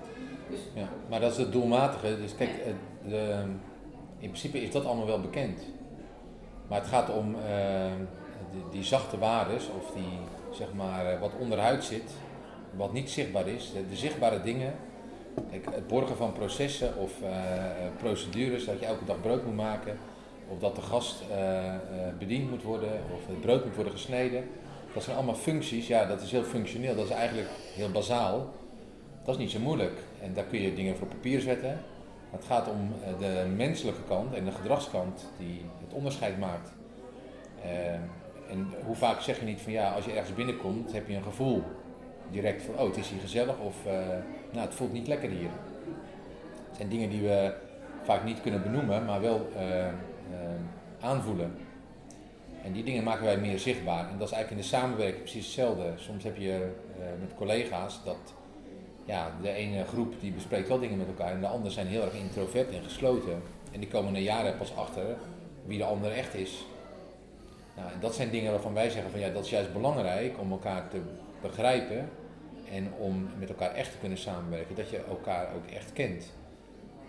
Dus, 0.50 0.60
ja, 0.74 0.88
maar 1.08 1.20
dat 1.20 1.32
is 1.32 1.38
het 1.38 1.52
doelmatige. 1.52 2.16
Dus 2.20 2.36
kijk, 2.36 2.50
ja. 2.50 3.08
de, 3.08 3.44
in 4.22 4.28
principe 4.28 4.62
is 4.62 4.70
dat 4.70 4.84
allemaal 4.84 5.06
wel 5.06 5.20
bekend. 5.20 5.62
Maar 6.68 6.80
het 6.80 6.88
gaat 6.88 7.10
om 7.10 7.34
uh, 7.34 7.40
die, 8.52 8.62
die, 8.70 8.84
zachte 8.84 9.18
waardes, 9.18 9.68
of 9.78 9.90
die 9.94 10.18
zeg 10.50 10.72
maar 10.72 11.18
wat 11.20 11.32
onderhuid 11.40 11.84
zit, 11.84 12.12
wat 12.76 12.92
niet 12.92 13.10
zichtbaar 13.10 13.48
is, 13.48 13.72
de, 13.88 13.96
zichtbare 13.96 14.42
dingen. 14.42 14.74
Het 15.50 15.86
borgen 15.86 16.16
van 16.16 16.32
processen 16.32 16.96
of 16.96 17.12
uh, 17.22 17.28
procedures, 17.96 18.64
dat 18.64 18.80
je 18.80 18.86
elke 18.86 19.04
dag 19.04 19.20
brood 19.20 19.44
moet 19.44 19.56
maken, 19.56 19.98
of 20.48 20.58
dat 20.58 20.76
de 20.76 20.82
gast 20.82 21.22
bediend 22.18 22.50
moet 22.50 22.62
worden, 22.62 22.92
of 23.14 23.26
het 23.26 23.40
brood 23.40 23.64
moet 23.64 23.74
worden 23.74 23.92
gesneden. 23.92 24.44
Dat 24.94 25.02
zijn 25.02 25.16
allemaal 25.16 25.34
functies, 25.34 25.86
ja, 25.86 26.04
dat 26.04 26.20
is 26.20 26.30
heel 26.30 26.42
functioneel, 26.42 26.94
dat 26.94 27.04
is 27.04 27.10
eigenlijk 27.10 27.48
heel 27.74 27.90
bazaal. 27.90 28.50
Dat 29.24 29.34
is 29.34 29.40
niet 29.40 29.50
zo 29.50 29.58
moeilijk 29.58 30.00
en 30.22 30.34
daar 30.34 30.44
kun 30.44 30.60
je 30.60 30.74
dingen 30.74 30.96
voor 30.96 31.06
papier 31.06 31.40
zetten. 31.40 31.80
Het 32.32 32.44
gaat 32.44 32.68
om 32.68 32.92
de 33.18 33.52
menselijke 33.56 34.02
kant 34.08 34.34
en 34.34 34.44
de 34.44 34.52
gedragskant 34.52 35.30
die 35.38 35.64
het 35.84 35.92
onderscheid 35.92 36.38
maakt. 36.38 36.72
En 38.50 38.74
hoe 38.84 38.94
vaak 38.94 39.20
zeg 39.20 39.38
je 39.38 39.44
niet 39.44 39.60
van 39.60 39.72
ja, 39.72 39.92
als 39.92 40.04
je 40.04 40.12
ergens 40.12 40.34
binnenkomt, 40.34 40.92
heb 40.92 41.08
je 41.08 41.16
een 41.16 41.22
gevoel 41.22 41.62
direct 42.30 42.62
van 42.62 42.74
oh, 42.74 42.86
het 42.86 42.96
is 42.96 43.10
hier 43.10 43.20
gezellig 43.20 43.58
of 43.58 43.76
uh, 43.86 43.92
nou, 44.52 44.66
het 44.66 44.74
voelt 44.74 44.92
niet 44.92 45.06
lekker 45.06 45.30
hier. 45.30 45.50
Het 46.68 46.76
zijn 46.76 46.88
dingen 46.88 47.10
die 47.10 47.22
we 47.22 47.54
vaak 48.02 48.24
niet 48.24 48.40
kunnen 48.40 48.62
benoemen, 48.62 49.04
maar 49.04 49.20
wel 49.20 49.48
aanvoelen. 51.00 51.54
En 52.64 52.72
die 52.72 52.84
dingen 52.84 53.04
maken 53.04 53.24
wij 53.24 53.38
meer 53.38 53.58
zichtbaar. 53.58 54.10
En 54.10 54.18
dat 54.18 54.28
is 54.28 54.34
eigenlijk 54.34 54.50
in 54.50 54.70
de 54.70 54.76
samenwerking 54.76 55.22
precies 55.22 55.44
hetzelfde. 55.44 55.92
Soms 55.96 56.24
heb 56.24 56.36
je 56.36 56.72
met 57.20 57.34
collega's 57.34 58.00
dat 58.04 58.34
ja, 59.04 59.32
de 59.42 59.52
ene 59.52 59.84
groep 59.84 60.20
die 60.20 60.32
bespreekt 60.32 60.68
wel 60.68 60.78
dingen 60.78 60.98
met 60.98 61.06
elkaar 61.06 61.32
en 61.32 61.40
de 61.40 61.46
anderen 61.46 61.72
zijn 61.72 61.86
heel 61.86 62.02
erg 62.02 62.14
introvert 62.14 62.70
en 62.70 62.82
gesloten. 62.82 63.42
En 63.72 63.80
die 63.80 63.88
komen 63.88 64.12
na 64.12 64.18
jaren 64.18 64.56
pas 64.56 64.76
achter 64.76 65.16
wie 65.64 65.78
de 65.78 65.84
ander 65.84 66.12
echt 66.12 66.34
is. 66.34 66.64
Nou, 67.76 67.92
en 67.92 68.00
dat 68.00 68.14
zijn 68.14 68.30
dingen 68.30 68.52
waarvan 68.52 68.74
wij 68.74 68.90
zeggen 68.90 69.10
van 69.10 69.20
ja, 69.20 69.28
dat 69.28 69.44
is 69.44 69.50
juist 69.50 69.72
belangrijk 69.72 70.40
om 70.40 70.50
elkaar 70.50 70.88
te 70.88 71.00
begrijpen 71.40 72.08
en 72.70 72.92
om 72.98 73.28
met 73.38 73.48
elkaar 73.48 73.74
echt 73.74 73.90
te 73.92 73.98
kunnen 73.98 74.18
samenwerken. 74.18 74.74
Dat 74.74 74.90
je 74.90 74.98
elkaar 75.08 75.54
ook 75.54 75.66
echt 75.66 75.92
kent. 75.92 76.32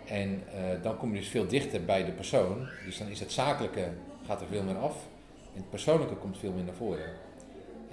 En 0.06 0.42
uh, 0.54 0.82
dan 0.82 0.96
kom 0.96 1.12
je 1.12 1.18
dus 1.18 1.28
veel 1.28 1.46
dichter 1.46 1.84
bij 1.84 2.04
de 2.04 2.12
persoon. 2.12 2.68
Dus 2.84 2.98
dan 2.98 3.08
is 3.08 3.20
het 3.20 3.32
zakelijke 3.32 3.88
gaat 4.26 4.40
er 4.40 4.46
veel 4.46 4.62
meer 4.62 4.76
af. 4.76 4.96
En 5.54 5.60
het 5.60 5.70
persoonlijke 5.70 6.14
komt 6.14 6.38
veel 6.38 6.52
meer 6.52 6.64
naar 6.64 6.74
voren. 6.74 7.12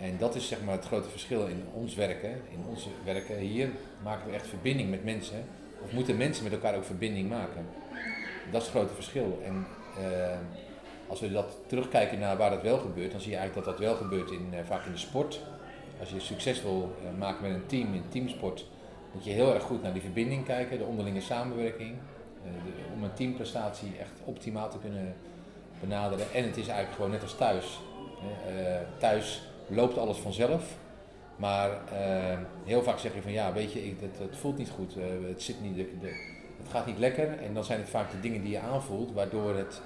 En 0.02 0.18
dat 0.18 0.36
is 0.36 0.48
zeg 0.48 0.62
maar 0.62 0.76
het 0.76 0.86
grote 0.86 1.10
verschil 1.10 1.48
in 1.48 1.64
ons 1.74 1.96
werken. 1.96 2.30
In 2.30 2.64
onze 2.70 2.90
werken 3.06 3.38
hier 3.38 3.70
maken 4.04 4.30
we 4.30 4.36
echt 4.36 4.48
verbinding 4.48 4.90
met 4.90 5.04
mensen. 5.04 5.44
Of 5.84 5.92
moeten 5.92 6.18
mensen 6.18 6.44
met 6.44 6.54
elkaar 6.54 6.76
ook 6.76 6.84
verbinding 6.84 7.30
maken. 7.30 7.66
Dat 8.52 8.62
is 8.62 8.68
het 8.68 8.76
grote 8.76 8.94
verschil. 8.94 9.42
En 9.46 9.66
uh, 10.00 10.38
als 11.08 11.20
we 11.20 11.32
dat 11.32 11.58
terugkijken 11.66 12.20
naar 12.20 12.38
waar 12.38 12.52
het 12.52 12.62
wel 12.62 12.78
gebeurt, 12.78 13.12
dan 13.12 13.22
zie 13.22 13.32
je 13.32 13.38
eigenlijk 13.38 13.68
dat 13.68 13.78
dat 13.78 13.88
wel 13.88 13.96
gebeurt 13.96 14.32
in, 14.32 14.50
uh, 14.54 14.60
vaak 14.66 14.86
in 14.86 14.92
de 14.92 14.98
sport. 14.98 15.40
Als 16.00 16.10
je 16.10 16.20
succes 16.20 16.62
wil 16.62 16.96
uh, 17.04 17.20
maken 17.20 17.42
met 17.42 17.52
een 17.52 17.66
team 17.66 17.94
in 17.94 18.04
teamsport, 18.10 18.66
moet 19.12 19.24
je 19.24 19.32
heel 19.32 19.54
erg 19.54 19.64
goed 19.64 19.82
naar 19.82 19.94
die 19.94 20.02
verbinding 20.02 20.46
kijken, 20.46 20.78
de 20.78 20.84
onderlinge 20.84 21.22
samenwerking. 21.22 21.96
De, 22.44 22.94
om 22.94 23.04
een 23.04 23.14
teamprestatie 23.14 23.92
echt 24.00 24.12
optimaal 24.24 24.70
te 24.70 24.78
kunnen 24.80 25.16
benaderen. 25.80 26.26
En 26.34 26.44
het 26.44 26.58
is 26.58 26.68
eigenlijk 26.68 26.96
gewoon 26.96 27.12
net 27.12 27.22
als 27.22 27.36
thuis. 27.36 27.80
thuis 28.98 29.42
loopt 29.76 29.98
alles 29.98 30.18
vanzelf. 30.18 30.78
Maar 31.36 31.70
heel 32.66 32.84
vaak 32.84 33.00
zeg 33.00 33.14
je 33.14 33.22
van 33.22 33.32
ja, 33.32 33.54
weet 33.54 33.74
je, 33.74 33.86
ik, 33.86 34.00
het, 34.00 34.18
het 34.30 34.38
voelt 34.38 34.58
niet 34.58 34.70
goed, 34.70 34.96
het, 35.28 35.42
zit 35.42 35.62
niet, 35.62 35.76
de, 35.76 35.98
de, 36.00 36.08
het 36.58 36.72
gaat 36.72 36.86
niet 36.86 36.98
lekker. 36.98 37.40
En 37.40 37.54
dan 37.54 37.64
zijn 37.64 37.80
het 37.80 37.90
vaak 37.90 38.12
de 38.12 38.20
dingen 38.20 38.42
die 38.42 38.52
je 38.52 38.60
aanvoelt, 38.60 39.14
waardoor 39.14 39.56
het 39.56 39.82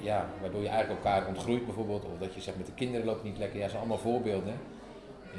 ja, 0.00 0.26
waardoor 0.40 0.62
je 0.62 0.68
eigenlijk 0.68 1.04
elkaar 1.04 1.26
ontgroeit 1.26 1.64
bijvoorbeeld, 1.64 2.04
of 2.04 2.18
dat 2.18 2.34
je 2.34 2.40
zegt 2.40 2.56
met 2.56 2.66
de 2.66 2.72
kinderen 2.72 3.06
loopt 3.06 3.24
niet 3.24 3.38
lekker. 3.38 3.56
Ja, 3.56 3.62
dat 3.62 3.70
zijn 3.70 3.82
allemaal 3.82 4.02
voorbeelden 4.02 4.54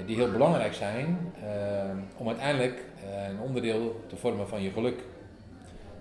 die 0.06 0.16
heel 0.16 0.32
belangrijk 0.32 0.74
zijn 0.74 1.34
om 2.18 2.28
uiteindelijk 2.28 2.86
een 3.30 3.40
onderdeel 3.40 4.02
te 4.08 4.18
vormen 4.18 4.48
van 4.48 4.62
je 4.62 4.72
geluk. 4.72 5.04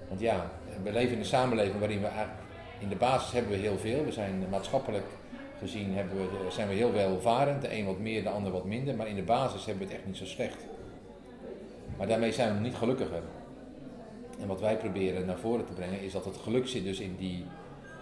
Want 0.09 0.21
ja, 0.21 0.51
we 0.83 0.93
leven 0.93 1.13
in 1.13 1.19
een 1.19 1.25
samenleving 1.25 1.79
waarin 1.79 2.01
we 2.01 2.07
eigenlijk 2.07 2.39
in 2.79 2.89
de 2.89 2.97
basis 2.97 3.33
hebben 3.33 3.51
we 3.51 3.57
heel 3.57 3.79
veel. 3.79 4.05
We 4.05 4.13
zijn 4.13 4.45
maatschappelijk 4.51 5.07
gezien 5.61 5.95
hebben 5.95 6.17
we, 6.17 6.51
zijn 6.51 6.69
we 6.69 6.75
heel 6.75 6.93
welvarend, 6.93 7.63
de 7.63 7.77
een 7.77 7.87
wat 7.87 7.99
meer, 7.99 8.23
de 8.23 8.29
ander 8.29 8.53
wat 8.53 8.65
minder, 8.65 8.97
maar 8.97 9.09
in 9.09 9.15
de 9.15 9.23
basis 9.23 9.65
hebben 9.65 9.83
we 9.83 9.89
het 9.89 9.99
echt 9.99 10.07
niet 10.07 10.17
zo 10.17 10.25
slecht. 10.25 10.67
Maar 11.97 12.07
daarmee 12.07 12.33
zijn 12.33 12.55
we 12.55 12.61
niet 12.61 12.75
gelukkiger. 12.75 13.23
En 14.41 14.47
wat 14.47 14.61
wij 14.61 14.77
proberen 14.77 15.27
naar 15.27 15.39
voren 15.39 15.67
te 15.67 15.73
brengen 15.73 16.01
is 16.01 16.13
dat 16.13 16.25
het 16.25 16.37
geluk 16.37 16.69
zit 16.69 16.85
dus 16.85 17.01
in 17.01 17.17
die 17.17 17.45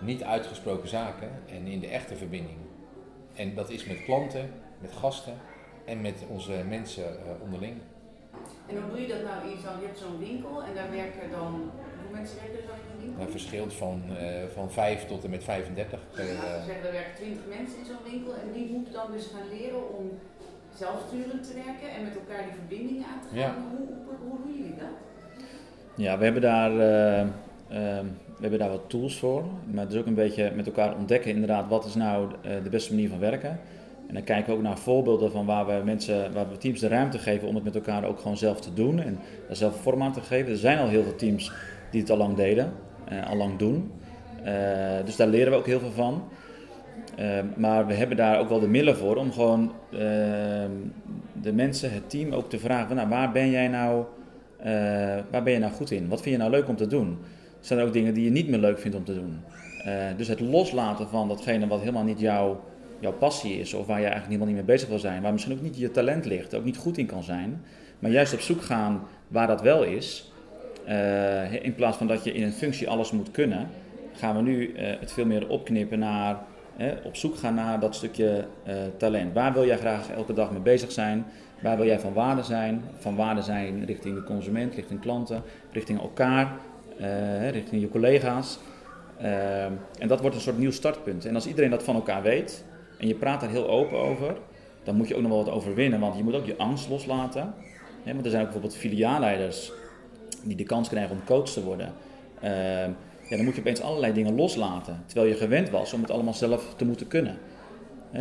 niet 0.01 0.23
uitgesproken 0.23 0.89
zaken 0.89 1.31
en 1.47 1.67
in 1.67 1.81
de 1.81 1.87
echte 1.87 2.17
verbinding. 2.17 2.59
En 3.35 3.55
dat 3.55 3.71
is 3.71 3.85
met 3.85 4.05
klanten, 4.05 4.51
met 4.81 4.93
gasten 4.93 5.35
en 5.85 6.01
met 6.01 6.25
onze 6.29 6.65
mensen 6.69 7.05
uh, 7.05 7.43
onderling. 7.43 7.77
En 8.67 8.83
hoe 8.83 8.91
doe 8.91 9.01
je 9.01 9.07
dat 9.07 9.23
nou 9.23 9.43
in 9.43 9.57
je 9.81 9.87
hebt 9.87 9.99
zo'n 9.99 10.19
winkel 10.19 10.63
en 10.63 10.75
daar 10.75 10.91
werken 10.91 11.31
dan, 11.31 11.71
Dat 13.19 13.31
verschilt 13.31 13.75
van, 13.75 14.03
uh, 14.11 14.17
van 14.55 14.71
5 14.71 15.07
tot 15.07 15.25
en 15.25 15.31
met 15.31 15.45
35. 15.45 16.01
Ja, 16.11 16.17
zeggen, 16.17 16.87
er 16.87 16.93
werken 16.93 17.15
20 17.15 17.43
mensen 17.49 17.79
in 17.79 17.85
zo'n 17.85 18.13
winkel 18.13 18.33
en 18.35 18.53
die 18.53 18.69
moeten 18.73 18.93
dan 18.93 19.13
dus 19.13 19.27
gaan 19.27 19.49
leren 19.59 19.97
om 19.99 20.19
zelfsturend 20.75 21.47
te 21.47 21.55
werken 21.55 21.91
en 21.97 22.05
met 22.05 22.15
elkaar 22.15 22.43
die 22.43 22.53
verbindingen 22.53 23.05
aan 23.05 23.21
te 23.21 23.29
gaan. 23.29 23.39
Ja. 23.39 23.55
Hoe, 23.71 23.87
hoe, 23.87 24.17
hoe, 24.29 24.39
doen 24.45 24.57
jullie 24.57 24.77
dat? 24.77 24.95
Ja, 25.95 26.19
we 26.19 26.25
hebben 26.25 26.43
daar 26.43 26.71
uh, 26.71 27.29
we 28.39 28.45
hebben 28.45 28.59
daar 28.59 28.71
wat 28.71 28.91
tools 28.91 29.19
voor, 29.19 29.45
maar 29.71 29.85
het 29.85 29.93
is 29.93 29.99
ook 29.99 30.07
een 30.07 30.15
beetje 30.15 30.53
met 30.55 30.67
elkaar 30.67 30.97
ontdekken 30.97 31.31
inderdaad 31.31 31.69
wat 31.69 31.85
is 31.85 31.95
nou 31.95 32.31
eh, 32.43 32.53
de 32.63 32.69
beste 32.71 32.95
manier 32.95 33.09
van 33.09 33.19
werken. 33.19 33.61
En 34.07 34.15
dan 34.15 34.25
kijken 34.25 34.51
we 34.51 34.57
ook 34.57 34.63
naar 34.63 34.79
voorbeelden 34.79 35.31
van 35.31 35.47
waar 35.47 35.67
we 35.67 35.81
mensen, 35.85 36.33
waar 36.33 36.49
we 36.49 36.57
teams 36.57 36.81
de 36.81 36.89
ruimte 36.89 37.19
geven 37.19 37.49
om 37.49 37.55
het 37.55 37.65
met 37.65 37.75
elkaar 37.75 38.05
ook 38.05 38.21
gewoon 38.21 38.37
zelf 38.37 38.61
te 38.61 38.75
doen 38.75 39.01
en 39.01 39.19
daar 39.47 39.57
zelf 39.57 39.81
vorm 39.81 40.03
aan 40.03 40.13
te 40.13 40.21
geven. 40.21 40.53
Er 40.53 40.59
zijn 40.59 40.79
al 40.79 40.89
heel 40.89 41.03
veel 41.03 41.17
teams 41.17 41.53
die 41.91 42.01
het 42.01 42.11
al 42.11 42.17
lang 42.17 42.37
deden, 42.37 42.73
uh, 43.13 43.31
al 43.31 43.37
lang 43.37 43.59
doen. 43.59 43.93
Uh, 44.45 45.05
dus 45.05 45.17
daar 45.17 45.27
leren 45.27 45.53
we 45.53 45.59
ook 45.59 45.67
heel 45.67 45.81
veel 45.81 45.91
van. 45.91 46.29
Uh, 47.19 47.39
maar 47.57 47.87
we 47.87 47.95
hebben 47.95 48.17
daar 48.17 48.39
ook 48.39 48.49
wel 48.49 48.61
de 48.61 48.69
middelen 48.69 48.97
voor 48.97 49.17
om 49.17 49.33
gewoon 49.33 49.73
ehm, 49.93 50.71
de 51.33 51.53
mensen, 51.53 51.93
het 51.93 52.11
team 52.11 52.33
ook 52.33 52.51
te 52.51 52.59
vragen: 52.59 52.97
nou, 52.97 53.09
waar 53.09 53.33
ben 53.33 53.51
jij 53.51 53.69
nou, 53.69 54.05
waar 55.31 55.43
ben 55.43 55.53
je 55.53 55.59
nou 55.59 55.73
goed 55.73 55.91
in? 55.91 56.09
Wat 56.09 56.23
vind 56.23 56.35
je 56.35 56.41
nou 56.41 56.51
leuk 56.51 56.69
om 56.69 56.77
te 56.77 56.87
doen? 56.87 57.19
zijn 57.61 57.79
er 57.79 57.87
ook 57.87 57.93
dingen 57.93 58.15
die 58.15 58.25
je 58.25 58.31
niet 58.31 58.49
meer 58.49 58.59
leuk 58.59 58.79
vindt 58.79 58.97
om 58.97 59.05
te 59.05 59.15
doen. 59.15 59.41
Eh, 59.85 59.93
dus 60.17 60.29
het 60.29 60.41
loslaten 60.41 61.09
van 61.09 61.29
datgene 61.29 61.67
wat 61.67 61.81
helemaal 61.81 62.05
niet 62.05 62.21
jouw, 62.21 62.61
jouw 62.99 63.13
passie 63.13 63.61
is, 63.61 63.75
of 63.75 63.87
waar 63.87 64.01
je 64.01 64.07
eigenlijk 64.07 64.33
helemaal 64.33 64.55
niet 64.55 64.67
mee 64.67 64.75
bezig 64.75 64.89
wil 64.89 64.99
zijn, 64.99 65.23
waar 65.23 65.33
misschien 65.33 65.55
ook 65.55 65.63
niet 65.63 65.79
je 65.79 65.91
talent 65.91 66.25
ligt, 66.25 66.55
ook 66.55 66.65
niet 66.65 66.77
goed 66.77 66.99
in 66.99 67.07
kan 67.07 67.23
zijn, 67.23 67.63
maar 67.99 68.11
juist 68.11 68.33
op 68.33 68.41
zoek 68.41 68.63
gaan 68.63 69.03
waar 69.29 69.47
dat 69.47 69.61
wel 69.61 69.85
is, 69.85 70.33
eh, 70.89 71.65
in 71.65 71.75
plaats 71.75 71.97
van 71.97 72.07
dat 72.07 72.25
je 72.25 72.33
in 72.33 72.43
een 72.43 72.53
functie 72.53 72.89
alles 72.89 73.11
moet 73.11 73.31
kunnen, 73.31 73.69
gaan 74.15 74.37
we 74.37 74.43
nu 74.43 74.73
eh, 74.73 75.01
het 75.01 75.13
veel 75.13 75.27
meer 75.27 75.49
opknippen 75.49 75.99
naar 75.99 76.39
op 77.05 77.17
zoek 77.17 77.37
gaan 77.37 77.55
naar 77.55 77.81
dat 77.81 77.95
stukje 77.95 78.45
talent. 78.97 79.35
Waar 79.35 79.53
wil 79.53 79.67
jij 79.67 79.77
graag 79.77 80.11
elke 80.11 80.33
dag 80.33 80.51
mee 80.51 80.61
bezig 80.61 80.93
zijn? 80.93 81.25
Waar 81.63 81.77
wil 81.77 81.87
jij 81.87 82.01
van 82.01 82.13
waarde 82.13 82.43
zijn? 82.43 82.83
Van 82.99 83.17
waarde 83.17 83.43
zijn 83.43 83.85
richting 83.85 84.15
de 84.15 84.23
consument, 84.23 84.75
richting 84.75 85.01
klanten, 85.01 85.43
richting 85.73 86.01
elkaar, 86.01 86.53
richting 87.51 87.81
je 87.81 87.89
collega's. 87.89 88.59
En 89.99 90.09
dat 90.09 90.21
wordt 90.21 90.37
een 90.37 90.43
soort 90.43 90.59
nieuw 90.59 90.71
startpunt. 90.71 91.25
En 91.25 91.35
als 91.35 91.47
iedereen 91.47 91.71
dat 91.71 91.83
van 91.83 91.95
elkaar 91.95 92.23
weet 92.23 92.65
en 92.99 93.09
je 93.09 93.15
praat 93.15 93.41
daar 93.41 93.51
heel 93.51 93.69
open 93.69 93.99
over, 93.99 94.37
dan 94.83 94.97
moet 94.97 95.09
je 95.09 95.15
ook 95.15 95.23
nog 95.23 95.31
wel 95.31 95.45
wat 95.45 95.55
overwinnen, 95.55 96.01
want 96.01 96.17
je 96.17 96.25
moet 96.25 96.35
ook 96.35 96.47
je 96.47 96.57
angst 96.57 96.89
loslaten. 96.89 97.55
want 98.05 98.25
er 98.25 98.31
zijn 98.31 98.43
ook 98.43 98.53
bijvoorbeeld 98.53 98.77
filiaalleiders 98.81 99.73
die 100.45 100.57
de 100.57 100.65
kans 100.65 100.89
krijgen 100.89 101.11
om 101.11 101.25
coach 101.25 101.49
te 101.49 101.65
worden. 101.65 101.93
Ehm, 102.41 102.91
ja, 103.29 103.37
dan 103.37 103.45
moet 103.45 103.55
je 103.55 103.61
opeens 103.61 103.81
allerlei 103.81 104.13
dingen 104.13 104.35
loslaten, 104.35 105.03
terwijl 105.07 105.29
je 105.29 105.37
gewend 105.37 105.71
was 105.71 105.93
om 105.93 106.01
het 106.01 106.11
allemaal 106.11 106.35
zelf 106.35 106.75
te 106.77 106.85
moeten 106.85 107.07
kunnen. 107.07 107.37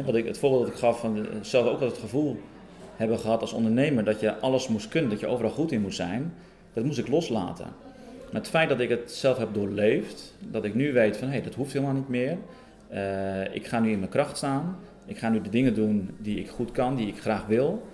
wat 0.05 0.15
ik, 0.15 0.25
het 0.25 0.37
voorbeeld 0.37 0.63
dat 0.63 0.73
ik 0.73 0.79
gaf, 0.79 0.99
van 0.99 1.27
zelf 1.41 1.67
ook 1.67 1.79
al 1.81 1.87
het 1.87 1.97
gevoel 1.97 2.37
hebben 2.95 3.19
gehad 3.19 3.41
als 3.41 3.53
ondernemer 3.53 4.03
dat 4.03 4.19
je 4.19 4.39
alles 4.39 4.67
moest 4.67 4.87
kunnen, 4.87 5.09
dat 5.09 5.19
je 5.19 5.27
overal 5.27 5.51
goed 5.51 5.71
in 5.71 5.81
moest 5.81 5.95
zijn, 5.95 6.33
dat 6.73 6.83
moest 6.83 6.97
ik 6.97 7.07
loslaten. 7.07 7.67
Maar 8.31 8.41
het 8.41 8.49
feit 8.49 8.69
dat 8.69 8.79
ik 8.79 8.89
het 8.89 9.11
zelf 9.11 9.37
heb 9.37 9.53
doorleefd, 9.53 10.35
dat 10.39 10.63
ik 10.63 10.75
nu 10.75 10.93
weet 10.93 11.17
van 11.17 11.27
hé, 11.27 11.33
hey, 11.33 11.43
dat 11.43 11.53
hoeft 11.53 11.73
helemaal 11.73 11.93
niet 11.93 12.09
meer. 12.09 12.37
Uh, 12.93 13.55
ik 13.55 13.67
ga 13.67 13.79
nu 13.79 13.91
in 13.91 13.99
mijn 13.99 14.11
kracht 14.11 14.37
staan. 14.37 14.77
Ik 15.05 15.17
ga 15.17 15.29
nu 15.29 15.41
de 15.41 15.49
dingen 15.49 15.73
doen 15.73 16.09
die 16.17 16.39
ik 16.39 16.49
goed 16.49 16.71
kan, 16.71 16.95
die 16.95 17.07
ik 17.07 17.19
graag 17.19 17.45
wil. 17.45 17.87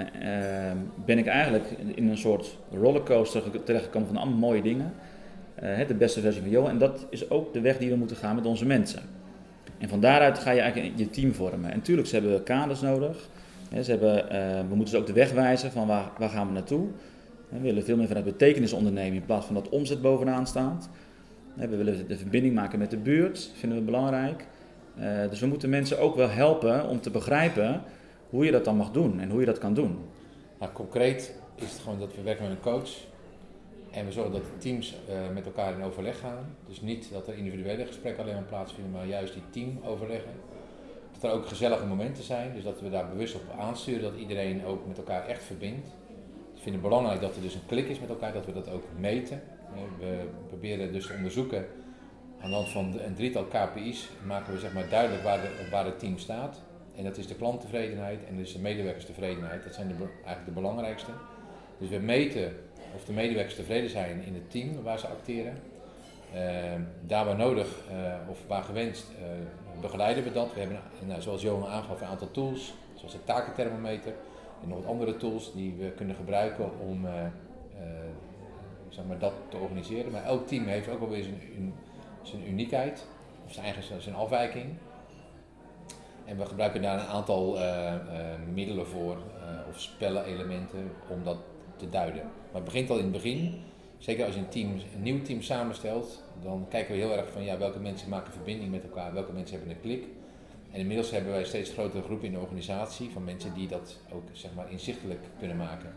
Uh, 0.00 0.72
ben 1.04 1.18
ik 1.18 1.26
eigenlijk 1.26 1.64
in 1.94 2.08
een 2.08 2.18
soort 2.18 2.58
rollercoaster 2.72 3.42
terechtgekomen 3.64 4.08
van 4.08 4.16
allemaal 4.16 4.38
mooie 4.38 4.62
dingen. 4.62 4.92
Uh, 5.62 5.86
de 5.88 5.94
beste 5.94 6.20
versie 6.20 6.42
van 6.42 6.50
Johan. 6.50 6.70
En 6.70 6.78
dat 6.78 7.06
is 7.10 7.30
ook 7.30 7.52
de 7.52 7.60
weg 7.60 7.78
die 7.78 7.90
we 7.90 7.96
moeten 7.96 8.16
gaan 8.16 8.34
met 8.34 8.46
onze 8.46 8.66
mensen. 8.66 9.02
En 9.78 9.88
van 9.88 10.00
daaruit 10.00 10.38
ga 10.38 10.50
je 10.50 10.60
eigenlijk 10.60 10.98
je 10.98 11.10
team 11.10 11.32
vormen. 11.34 11.70
En 11.70 11.76
natuurlijk, 11.76 12.08
ze 12.08 12.16
hebben 12.16 12.42
kaders 12.42 12.80
nodig. 12.80 13.28
Ze 13.82 13.90
hebben, 13.90 14.28
we 14.68 14.74
moeten 14.74 14.94
ze 14.94 15.00
ook 15.00 15.06
de 15.06 15.12
weg 15.12 15.32
wijzen 15.32 15.72
van 15.72 15.86
waar, 15.86 16.10
waar 16.18 16.28
gaan 16.28 16.46
we 16.46 16.52
naartoe. 16.52 16.86
We 17.48 17.60
willen 17.60 17.84
veel 17.84 17.96
meer 17.96 18.06
vanuit 18.06 18.24
betekenis 18.24 18.72
ondernemen 18.72 19.14
in 19.14 19.24
plaats 19.24 19.46
van 19.46 19.54
dat 19.54 19.68
omzet 19.68 20.02
bovenaan 20.02 20.46
staat. 20.46 20.88
We 21.54 21.76
willen 21.76 22.08
de 22.08 22.16
verbinding 22.16 22.54
maken 22.54 22.78
met 22.78 22.90
de 22.90 22.96
buurt, 22.96 23.50
vinden 23.54 23.78
we 23.78 23.84
belangrijk. 23.84 24.46
Eh, 24.96 25.30
dus 25.30 25.40
we 25.40 25.46
moeten 25.46 25.70
mensen 25.70 25.98
ook 25.98 26.16
wel 26.16 26.28
helpen 26.28 26.88
om 26.88 27.00
te 27.00 27.10
begrijpen 27.10 27.82
hoe 28.30 28.44
je 28.44 28.50
dat 28.50 28.64
dan 28.64 28.76
mag 28.76 28.90
doen 28.90 29.20
en 29.20 29.30
hoe 29.30 29.40
je 29.40 29.46
dat 29.46 29.58
kan 29.58 29.74
doen. 29.74 29.98
Nou, 30.58 30.72
concreet 30.72 31.34
is 31.54 31.72
het 31.72 31.80
gewoon 31.80 31.98
dat 31.98 32.14
we 32.14 32.22
werken 32.22 32.48
met 32.48 32.52
een 32.52 32.62
coach 32.72 32.90
en 33.90 34.04
we 34.06 34.12
zorgen 34.12 34.32
dat 34.32 34.42
de 34.42 34.58
teams 34.58 34.94
uh, 35.08 35.34
met 35.34 35.46
elkaar 35.46 35.72
in 35.72 35.82
overleg 35.82 36.18
gaan. 36.18 36.56
Dus 36.68 36.80
niet 36.80 37.08
dat 37.12 37.28
er 37.28 37.34
individuele 37.34 37.86
gesprekken 37.86 38.22
alleen 38.22 38.34
maar 38.34 38.42
plaatsvinden, 38.42 38.92
maar 38.92 39.06
juist 39.06 39.32
die 39.32 39.42
teamoverleggen. 39.50 40.32
Dat 41.12 41.30
er 41.30 41.36
ook 41.36 41.46
gezellige 41.46 41.86
momenten 41.86 42.24
zijn, 42.24 42.54
dus 42.54 42.64
dat 42.64 42.80
we 42.80 42.90
daar 42.90 43.08
bewust 43.08 43.34
op 43.34 43.42
aansturen, 43.58 44.02
dat 44.02 44.20
iedereen 44.20 44.64
ook 44.64 44.86
met 44.86 44.96
elkaar 44.96 45.26
echt 45.26 45.42
verbindt. 45.42 45.86
Ik 46.54 46.62
vind 46.66 46.74
het 46.74 46.84
belangrijk 46.84 47.20
dat 47.20 47.36
er 47.36 47.42
dus 47.42 47.54
een 47.54 47.66
klik 47.66 47.88
is 47.88 48.00
met 48.00 48.08
elkaar, 48.08 48.32
dat 48.32 48.46
we 48.46 48.52
dat 48.52 48.70
ook 48.70 48.84
meten. 48.98 49.42
We 49.98 50.28
proberen 50.48 50.92
dus 50.92 51.06
te 51.06 51.12
onderzoeken 51.12 51.66
aan 52.40 52.50
de 52.50 52.56
hand 52.56 52.68
van 52.68 53.00
een 53.00 53.14
drietal 53.14 53.44
KPI's 53.44 54.08
maken 54.26 54.52
we 54.52 54.58
zeg 54.58 54.72
maar 54.72 54.88
duidelijk 54.88 55.22
waar, 55.22 55.40
de, 55.40 55.68
waar 55.70 55.84
het 55.84 55.98
team 55.98 56.18
staat. 56.18 56.60
En 56.96 57.04
dat 57.04 57.16
is 57.16 57.26
de 57.26 57.34
klanttevredenheid 57.34 58.18
en 58.28 58.36
dus 58.36 58.52
de 58.52 58.58
medewerkerstevredenheid. 58.58 59.64
Dat 59.64 59.74
zijn 59.74 59.88
de, 59.88 59.94
eigenlijk 59.94 60.44
de 60.44 60.60
belangrijkste. 60.60 61.10
Dus 61.78 61.88
we 61.88 61.98
meten 61.98 62.52
of 62.94 63.04
de 63.04 63.12
medewerkers 63.12 63.54
tevreden 63.54 63.90
zijn 63.90 64.22
in 64.22 64.34
het 64.34 64.50
team 64.50 64.82
waar 64.82 64.98
ze 64.98 65.06
acteren. 65.06 65.58
Uh, 66.34 66.40
daar 67.06 67.24
waar 67.24 67.36
nodig 67.36 67.68
uh, 67.90 68.14
of 68.28 68.38
waar 68.46 68.62
gewenst 68.62 69.06
uh, 69.10 69.80
begeleiden 69.80 70.24
we 70.24 70.32
dat. 70.32 70.54
We 70.54 70.60
hebben, 70.60 70.80
nou, 71.06 71.20
zoals 71.20 71.42
Johan 71.42 71.68
aangaf, 71.68 72.00
een 72.00 72.06
aantal 72.06 72.30
tools, 72.30 72.74
zoals 72.94 73.12
de 73.12 73.24
takenthermometer 73.24 74.12
en 74.62 74.68
nog 74.68 74.78
wat 74.78 74.86
andere 74.86 75.16
tools 75.16 75.52
die 75.52 75.74
we 75.78 75.90
kunnen 75.90 76.16
gebruiken 76.16 76.70
om 76.88 77.04
uh, 77.04 77.10
zeg 78.88 79.04
maar 79.04 79.18
dat 79.18 79.32
te 79.48 79.56
organiseren. 79.56 80.12
Maar 80.12 80.24
elk 80.24 80.46
team 80.46 80.64
heeft 80.64 80.88
ook 80.88 81.00
alweer 81.00 81.22
zijn, 81.22 81.74
zijn 82.22 82.48
uniekheid, 82.48 83.06
of 83.46 83.52
zijn 83.52 83.64
eigen 83.64 84.02
zijn 84.02 84.14
afwijking. 84.14 84.66
En 86.30 86.36
we 86.36 86.46
gebruiken 86.46 86.82
daar 86.82 87.00
een 87.00 87.06
aantal 87.06 87.56
uh, 87.56 87.94
middelen 88.54 88.86
voor, 88.86 89.16
of 89.68 89.80
spellenelementen, 89.80 90.92
om 91.08 91.24
dat 91.24 91.38
te 91.76 91.88
duiden. 91.88 92.22
Maar 92.22 92.62
het 92.62 92.64
begint 92.64 92.90
al 92.90 92.96
in 92.96 93.02
het 93.02 93.12
begin. 93.12 93.62
Zeker 93.98 94.24
als 94.24 94.34
je 94.34 94.40
een, 94.40 94.48
team, 94.48 94.72
een 94.94 95.02
nieuw 95.02 95.22
team 95.22 95.42
samenstelt, 95.42 96.22
dan 96.42 96.66
kijken 96.68 96.94
we 96.94 97.00
heel 97.00 97.16
erg 97.16 97.30
van 97.32 97.44
ja, 97.44 97.58
welke 97.58 97.78
mensen 97.78 98.08
maken 98.08 98.32
verbinding 98.32 98.70
met 98.70 98.82
elkaar, 98.82 99.12
welke 99.12 99.32
mensen 99.32 99.56
hebben 99.56 99.74
een 99.74 99.80
klik. 99.80 100.04
En 100.70 100.80
inmiddels 100.80 101.10
hebben 101.10 101.32
wij 101.32 101.44
steeds 101.44 101.70
grotere 101.70 102.02
groepen 102.02 102.26
in 102.26 102.32
de 102.32 102.38
organisatie 102.38 103.10
van 103.10 103.24
mensen 103.24 103.54
die 103.54 103.68
dat 103.68 103.98
ook 104.12 104.24
zeg 104.32 104.50
maar, 104.54 104.70
inzichtelijk 104.70 105.20
kunnen 105.38 105.56
maken. 105.56 105.94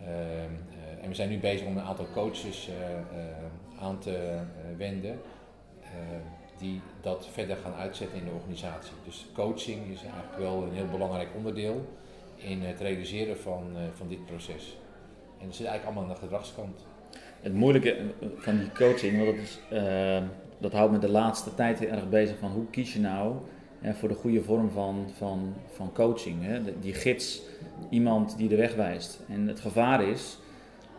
Uh, 0.00 1.02
en 1.02 1.08
we 1.08 1.14
zijn 1.14 1.28
nu 1.28 1.38
bezig 1.38 1.66
om 1.66 1.76
een 1.76 1.84
aantal 1.84 2.06
coaches 2.12 2.70
aan 3.78 3.98
te 3.98 4.38
wenden 4.76 5.20
die 6.62 6.80
dat 7.00 7.28
verder 7.32 7.56
gaan 7.56 7.74
uitzetten 7.74 8.18
in 8.18 8.24
de 8.24 8.30
organisatie. 8.30 8.92
Dus 9.04 9.26
coaching 9.34 9.90
is 9.92 10.02
eigenlijk 10.02 10.38
wel 10.38 10.62
een 10.62 10.72
heel 10.72 10.88
belangrijk 10.90 11.28
onderdeel 11.36 11.84
in 12.36 12.62
het 12.62 12.80
realiseren 12.80 13.38
van, 13.38 13.62
van 13.96 14.08
dit 14.08 14.26
proces. 14.26 14.76
En 15.38 15.46
dat 15.46 15.56
zit 15.56 15.66
eigenlijk 15.66 15.84
allemaal 15.84 16.02
aan 16.02 16.20
de 16.20 16.26
gedragskant. 16.26 16.86
Het 17.40 17.54
moeilijke 17.54 17.96
van 18.36 18.58
die 18.58 18.72
coaching, 18.72 19.24
want 19.24 19.36
dat, 19.36 19.44
is, 19.44 19.58
dat 20.58 20.72
houdt 20.72 20.92
me 20.92 20.98
de 20.98 21.10
laatste 21.10 21.54
tijd 21.54 21.78
heel 21.78 21.88
erg 21.88 22.08
bezig 22.08 22.38
van 22.38 22.50
hoe 22.50 22.66
kies 22.70 22.92
je 22.92 23.00
nou 23.00 23.34
voor 23.82 24.08
de 24.08 24.14
goede 24.14 24.42
vorm 24.42 24.70
van, 24.70 25.06
van, 25.16 25.54
van 25.74 25.92
coaching. 25.92 26.36
Hè. 26.44 26.78
Die 26.80 26.94
gids, 26.94 27.42
iemand 27.90 28.36
die 28.36 28.48
de 28.48 28.56
weg 28.56 28.74
wijst. 28.74 29.20
En 29.28 29.48
het 29.48 29.60
gevaar 29.60 30.02
is, 30.02 30.38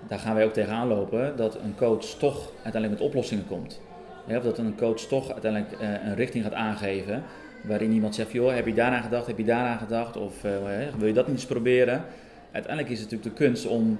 daar 0.07 0.19
gaan 0.19 0.35
wij 0.35 0.45
ook 0.45 0.53
tegenaan 0.53 0.87
lopen, 0.87 1.37
dat 1.37 1.55
een 1.55 1.75
coach 1.75 2.05
toch 2.05 2.51
uiteindelijk 2.63 3.01
met 3.01 3.09
oplossingen 3.09 3.47
komt. 3.47 3.81
Of 4.27 4.43
dat 4.43 4.57
een 4.57 4.75
coach 4.77 4.99
toch 4.99 5.31
uiteindelijk 5.31 5.81
uh, 5.81 5.89
een 6.05 6.15
richting 6.15 6.43
gaat 6.43 6.53
aangeven 6.53 7.23
waarin 7.63 7.91
iemand 7.91 8.15
zegt, 8.15 8.31
joh, 8.31 8.53
heb 8.53 8.65
je 8.65 8.73
daaraan 8.73 9.03
gedacht, 9.03 9.27
heb 9.27 9.37
je 9.37 9.43
daaraan 9.43 9.77
gedacht, 9.77 10.17
of 10.17 10.43
uh, 10.43 10.51
wil 10.97 11.07
je 11.07 11.13
dat 11.13 11.27
niet 11.27 11.35
eens 11.35 11.45
proberen? 11.45 12.03
Uiteindelijk 12.51 12.93
is 12.93 12.99
het 12.99 13.11
natuurlijk 13.11 13.37
de 13.37 13.45
kunst 13.45 13.65
om 13.65 13.99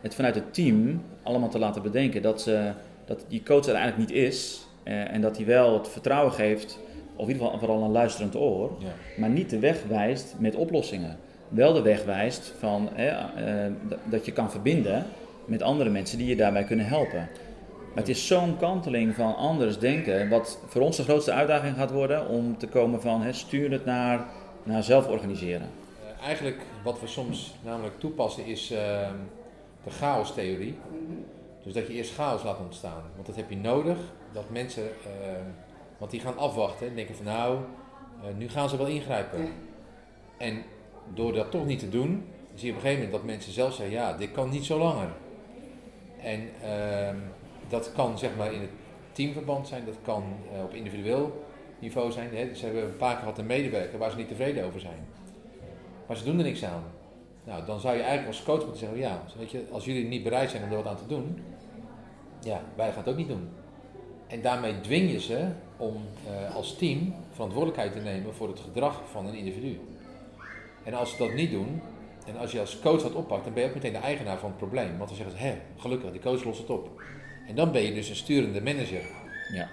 het 0.00 0.14
vanuit 0.14 0.34
het 0.34 0.54
team 0.54 1.02
allemaal 1.22 1.48
te 1.48 1.58
laten 1.58 1.82
bedenken 1.82 2.22
dat, 2.22 2.42
ze, 2.42 2.72
dat 3.04 3.24
die 3.28 3.42
coach 3.42 3.66
er 3.66 3.74
eigenlijk 3.74 4.10
niet 4.10 4.18
is 4.18 4.66
uh, 4.84 5.12
en 5.12 5.20
dat 5.20 5.36
hij 5.36 5.46
wel 5.46 5.78
het 5.78 5.88
vertrouwen 5.88 6.32
geeft 6.32 6.78
of 7.16 7.28
in 7.28 7.32
ieder 7.34 7.42
geval 7.42 7.58
vooral 7.58 7.82
een 7.82 7.90
luisterend 7.90 8.36
oor, 8.36 8.70
ja. 8.78 8.92
maar 9.16 9.28
niet 9.28 9.50
de 9.50 9.58
weg 9.58 9.76
wijst 9.88 10.34
met 10.38 10.54
oplossingen. 10.54 11.16
Wel 11.48 11.72
de 11.72 11.82
weg 11.82 12.04
wijst 12.04 12.52
van, 12.58 12.88
hè, 12.92 13.12
dat 14.04 14.26
je 14.26 14.32
kan 14.32 14.50
verbinden 14.50 15.04
met 15.44 15.62
andere 15.62 15.90
mensen 15.90 16.18
die 16.18 16.26
je 16.26 16.36
daarbij 16.36 16.64
kunnen 16.64 16.86
helpen. 16.86 17.28
Maar 17.94 18.02
het 18.02 18.08
is 18.08 18.26
zo'n 18.26 18.56
kanteling 18.56 19.14
van 19.14 19.36
anders 19.36 19.78
denken, 19.78 20.28
wat 20.28 20.58
voor 20.66 20.82
ons 20.82 20.96
de 20.96 21.02
grootste 21.02 21.32
uitdaging 21.32 21.76
gaat 21.76 21.90
worden 21.90 22.28
om 22.28 22.58
te 22.58 22.68
komen 22.68 23.00
van 23.00 23.22
hè, 23.22 23.32
stuur 23.32 23.70
het 23.70 23.84
naar, 23.84 24.26
naar 24.62 24.82
zelf 24.82 25.08
organiseren. 25.08 25.70
Uh, 26.20 26.26
eigenlijk 26.26 26.62
wat 26.84 27.00
we 27.00 27.06
soms 27.06 27.54
namelijk 27.64 27.98
toepassen 27.98 28.46
is 28.46 28.72
uh, 28.72 28.78
de 29.84 29.90
chaos-theorie. 29.90 30.78
Dus 31.62 31.72
dat 31.72 31.86
je 31.86 31.92
eerst 31.92 32.14
chaos 32.14 32.42
laat 32.42 32.58
ontstaan. 32.58 33.02
Want 33.14 33.26
dat 33.26 33.36
heb 33.36 33.50
je 33.50 33.56
nodig, 33.56 33.98
dat 34.32 34.50
mensen 34.50 34.82
want 36.02 36.14
die 36.14 36.22
gaan 36.22 36.38
afwachten 36.38 36.88
en 36.88 36.94
denken 36.94 37.14
van 37.14 37.24
nou, 37.24 37.56
uh, 37.56 38.36
nu 38.38 38.48
gaan 38.48 38.68
ze 38.68 38.76
wel 38.76 38.86
ingrijpen. 38.86 39.48
En 40.36 40.62
door 41.14 41.32
dat 41.32 41.50
toch 41.50 41.66
niet 41.66 41.78
te 41.78 41.88
doen, 41.88 42.24
zie 42.54 42.66
je 42.66 42.70
op 42.70 42.76
een 42.76 42.82
gegeven 42.82 43.04
moment 43.04 43.12
dat 43.12 43.22
mensen 43.22 43.52
zelf 43.52 43.74
zeggen, 43.74 43.94
ja, 43.94 44.12
dit 44.12 44.32
kan 44.32 44.48
niet 44.48 44.64
zo 44.64 44.78
langer. 44.78 45.08
En 46.22 46.40
uh, 46.40 47.08
dat 47.72 47.92
kan 47.92 48.18
zeg 48.18 48.36
maar 48.36 48.52
in 48.52 48.60
het 48.60 48.70
teamverband 49.12 49.68
zijn, 49.68 49.84
dat 49.84 49.96
kan 50.02 50.24
uh, 50.54 50.62
op 50.62 50.74
individueel 50.74 51.44
niveau 51.78 52.12
zijn. 52.12 52.34
Hè. 52.34 52.54
Ze 52.54 52.64
hebben 52.64 52.82
een 52.82 52.96
paar 52.96 53.12
keer 53.12 53.18
gehad 53.18 53.38
een 53.38 53.46
medewerker 53.46 53.98
waar 53.98 54.10
ze 54.10 54.16
niet 54.16 54.28
tevreden 54.28 54.64
over 54.64 54.80
zijn. 54.80 55.06
Maar 56.06 56.16
ze 56.16 56.24
doen 56.24 56.38
er 56.38 56.44
niks 56.44 56.64
aan. 56.64 56.82
Nou, 57.44 57.64
dan 57.66 57.80
zou 57.80 57.94
je 57.96 58.02
eigenlijk 58.02 58.28
als 58.28 58.42
coach 58.42 58.60
moeten 58.60 58.78
zeggen, 58.78 58.98
ja, 58.98 59.22
weet 59.38 59.50
je, 59.50 59.64
als 59.70 59.84
jullie 59.84 60.04
niet 60.04 60.22
bereid 60.22 60.50
zijn 60.50 60.62
om 60.62 60.70
er 60.70 60.76
wat 60.76 60.86
aan 60.86 60.96
te 60.96 61.06
doen, 61.06 61.44
ja, 62.40 62.62
wij 62.74 62.88
gaan 62.88 62.98
het 62.98 63.08
ook 63.08 63.16
niet 63.16 63.28
doen. 63.28 63.48
En 64.26 64.42
daarmee 64.42 64.80
dwing 64.80 65.10
je 65.10 65.20
ze 65.20 65.48
om 65.76 65.96
uh, 66.26 66.54
als 66.54 66.76
team 66.76 67.14
verantwoordelijkheid 67.30 67.92
te 67.92 67.98
nemen 67.98 68.34
voor 68.34 68.48
het 68.48 68.60
gedrag 68.60 69.00
van 69.10 69.26
een 69.26 69.34
individu. 69.34 69.80
En 70.84 70.94
als 70.94 71.10
ze 71.10 71.16
dat 71.16 71.32
niet 71.32 71.50
doen, 71.50 71.80
en 72.26 72.36
als 72.36 72.52
je 72.52 72.60
als 72.60 72.80
coach 72.80 73.02
dat 73.02 73.14
oppakt, 73.14 73.44
dan 73.44 73.52
ben 73.52 73.62
je 73.62 73.68
ook 73.68 73.74
meteen 73.74 73.92
de 73.92 73.98
eigenaar 73.98 74.38
van 74.38 74.48
het 74.48 74.58
probleem. 74.58 74.96
Want 74.98 75.08
dan 75.08 75.16
zeggen 75.16 75.36
ze, 75.36 75.42
hé, 75.42 75.54
gelukkig, 75.76 76.10
die 76.10 76.20
coach 76.20 76.44
lost 76.44 76.58
het 76.58 76.70
op. 76.70 76.90
En 77.48 77.54
dan 77.54 77.72
ben 77.72 77.82
je 77.82 77.94
dus 77.94 78.08
een 78.08 78.16
sturende 78.16 78.62
manager. 78.62 79.02
Ja. 79.52 79.68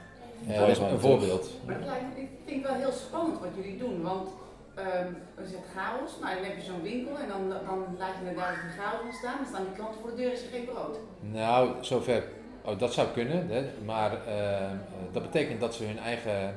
Eh, 0.47 0.59
dat 0.59 0.67
is 0.69 0.77
een 0.77 0.91
een 0.91 0.99
voorbeeld. 0.99 1.49
Maar 1.65 1.75
het 1.75 1.85
lijkt, 1.85 2.17
ik 2.17 2.27
vind 2.45 2.61
het 2.63 2.71
wel 2.71 2.81
heel 2.81 2.91
spannend 2.91 3.39
wat 3.39 3.49
jullie 3.55 3.77
doen, 3.77 4.01
want 4.01 4.29
ehm 4.75 5.07
er 5.35 5.47
zit 5.47 5.59
chaos, 5.75 6.11
nou 6.21 6.35
dan 6.35 6.43
heb 6.43 6.55
je 6.55 6.63
zo'n 6.63 6.81
winkel 6.81 7.17
en 7.17 7.27
dan, 7.27 7.49
dan 7.49 7.85
laat 7.97 8.13
je 8.13 8.19
inderdaad 8.19 8.55
die 8.61 8.79
chaos 8.81 9.01
ontstaan, 9.03 9.37
dan 9.37 9.45
staan 9.47 9.63
die 9.63 9.73
klanten 9.75 10.01
voor 10.01 10.09
de 10.09 10.15
deur 10.15 10.31
en 10.31 10.37
ze 10.37 10.45
geen 10.51 10.65
brood. 10.65 10.97
Nou, 11.19 11.69
zover. 11.81 12.23
Oh, 12.65 12.79
dat 12.79 12.93
zou 12.93 13.07
kunnen. 13.13 13.47
Hè? 13.49 13.63
Maar 13.85 14.11
eh, 14.27 14.71
dat 15.11 15.21
betekent 15.21 15.59
dat 15.59 15.75
ze 15.75 15.83
hun 15.83 15.99
eigen. 15.99 16.55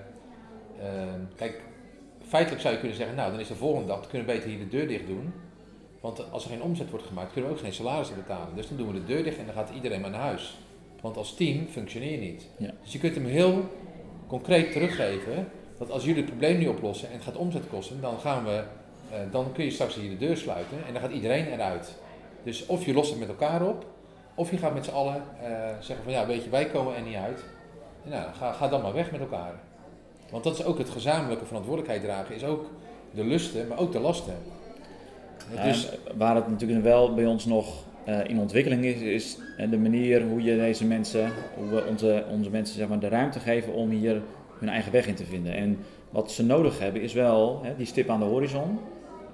eh, 0.80 0.86
kijk, 1.36 1.60
feitelijk 2.28 2.62
zou 2.62 2.74
je 2.74 2.80
kunnen 2.80 2.96
zeggen, 2.98 3.16
nou 3.16 3.30
dan 3.30 3.40
is 3.40 3.48
de 3.48 3.54
volgende 3.54 3.88
dag, 3.88 4.06
kunnen 4.08 4.26
we 4.26 4.32
beter 4.32 4.48
hier 4.50 4.58
de 4.58 4.68
deur 4.68 4.88
dicht 4.88 5.06
doen. 5.06 5.32
Want 6.00 6.30
als 6.30 6.44
er 6.44 6.50
geen 6.50 6.62
omzet 6.62 6.90
wordt 6.90 7.06
gemaakt, 7.06 7.32
kunnen 7.32 7.50
we 7.50 7.56
ook 7.56 7.62
geen 7.62 7.72
salarissen 7.72 8.16
betalen. 8.16 8.54
Dus 8.56 8.68
dan 8.68 8.76
doen 8.76 8.86
we 8.86 8.92
de 8.92 9.04
deur 9.04 9.22
dicht 9.24 9.38
en 9.38 9.46
dan 9.46 9.54
gaat 9.54 9.70
iedereen 9.74 10.00
maar 10.00 10.10
naar 10.10 10.20
huis. 10.20 10.58
Want 11.02 11.16
als 11.16 11.34
team 11.34 11.66
functioneer 11.66 12.10
je 12.10 12.18
niet. 12.18 12.48
Ja. 12.56 12.70
Dus 12.82 12.92
je 12.92 12.98
kunt 12.98 13.14
hem 13.14 13.24
heel 13.24 13.64
concreet 14.26 14.72
teruggeven. 14.72 15.48
Dat 15.78 15.90
als 15.90 16.04
jullie 16.04 16.20
het 16.20 16.30
probleem 16.30 16.58
niet 16.58 16.68
oplossen 16.68 17.08
en 17.08 17.14
het 17.14 17.22
gaat 17.22 17.36
omzet 17.36 17.68
kosten, 17.68 18.00
dan, 18.00 18.18
gaan 18.18 18.44
we, 18.44 18.64
eh, 19.10 19.18
dan 19.30 19.52
kun 19.52 19.64
je 19.64 19.70
straks 19.70 19.94
hier 19.94 20.10
de 20.10 20.26
deur 20.26 20.36
sluiten 20.36 20.76
en 20.86 20.92
dan 20.92 21.02
gaat 21.02 21.12
iedereen 21.12 21.46
eruit. 21.46 21.94
Dus 22.42 22.66
of 22.66 22.84
je 22.84 22.92
lost 22.92 23.10
het 23.10 23.18
met 23.18 23.28
elkaar 23.28 23.66
op, 23.66 23.86
of 24.34 24.50
je 24.50 24.58
gaat 24.58 24.74
met 24.74 24.84
z'n 24.84 24.90
allen 24.90 25.22
eh, 25.42 25.50
zeggen 25.80 26.04
van 26.04 26.12
ja, 26.12 26.26
weet 26.26 26.44
je, 26.44 26.50
wij 26.50 26.66
komen 26.66 26.96
er 26.96 27.02
niet 27.02 27.16
uit. 27.16 27.44
En 28.04 28.10
nou, 28.10 28.32
ga, 28.34 28.52
ga 28.52 28.68
dan 28.68 28.82
maar 28.82 28.92
weg 28.92 29.10
met 29.10 29.20
elkaar. 29.20 29.54
Want 30.30 30.44
dat 30.44 30.58
is 30.58 30.64
ook 30.64 30.78
het 30.78 30.90
gezamenlijke 30.90 31.44
verantwoordelijkheid 31.44 32.02
dragen, 32.02 32.34
is 32.34 32.44
ook 32.44 32.70
de 33.10 33.24
lusten, 33.24 33.68
maar 33.68 33.78
ook 33.78 33.92
de 33.92 34.00
lasten. 34.00 34.36
Ja, 35.54 35.64
dus, 35.64 35.88
waar 36.16 36.34
het 36.34 36.48
natuurlijk 36.48 36.82
wel 36.82 37.14
bij 37.14 37.26
ons 37.26 37.44
nog 37.44 37.84
eh, 38.04 38.18
in 38.26 38.38
ontwikkeling 38.38 38.84
is, 38.84 39.38
de 39.70 39.78
manier 39.78 40.22
hoe 40.22 40.42
je 40.42 40.56
deze 40.56 40.86
mensen, 40.86 41.30
hoe 41.56 41.68
we 41.68 41.84
onze, 41.88 42.24
onze 42.30 42.50
mensen 42.50 42.76
zeg 42.76 42.88
maar, 42.88 42.98
de 42.98 43.08
ruimte 43.08 43.38
geven 43.38 43.72
om 43.72 43.90
hier 43.90 44.22
hun 44.58 44.68
eigen 44.68 44.92
weg 44.92 45.06
in 45.06 45.14
te 45.14 45.24
vinden. 45.24 45.54
En 45.54 45.78
wat 46.10 46.32
ze 46.32 46.44
nodig 46.44 46.78
hebben 46.78 47.02
is 47.02 47.12
wel 47.12 47.60
hè, 47.62 47.76
die 47.76 47.86
stip 47.86 48.08
aan 48.08 48.18
de 48.20 48.24
horizon. 48.24 48.78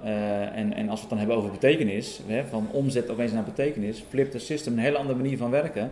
Eh, 0.03 0.57
en, 0.57 0.73
en 0.73 0.89
als 0.89 0.95
we 0.95 0.99
het 0.99 1.09
dan 1.09 1.17
hebben 1.17 1.35
over 1.35 1.51
betekenis, 1.51 2.21
hè, 2.27 2.45
van 2.45 2.67
omzet 2.71 3.09
opeens 3.09 3.31
naar 3.31 3.43
betekenis, 3.43 4.03
flipt 4.09 4.31
de 4.31 4.39
system 4.39 4.73
een 4.73 4.79
hele 4.79 4.97
andere 4.97 5.17
manier 5.17 5.37
van 5.37 5.49
werken. 5.49 5.89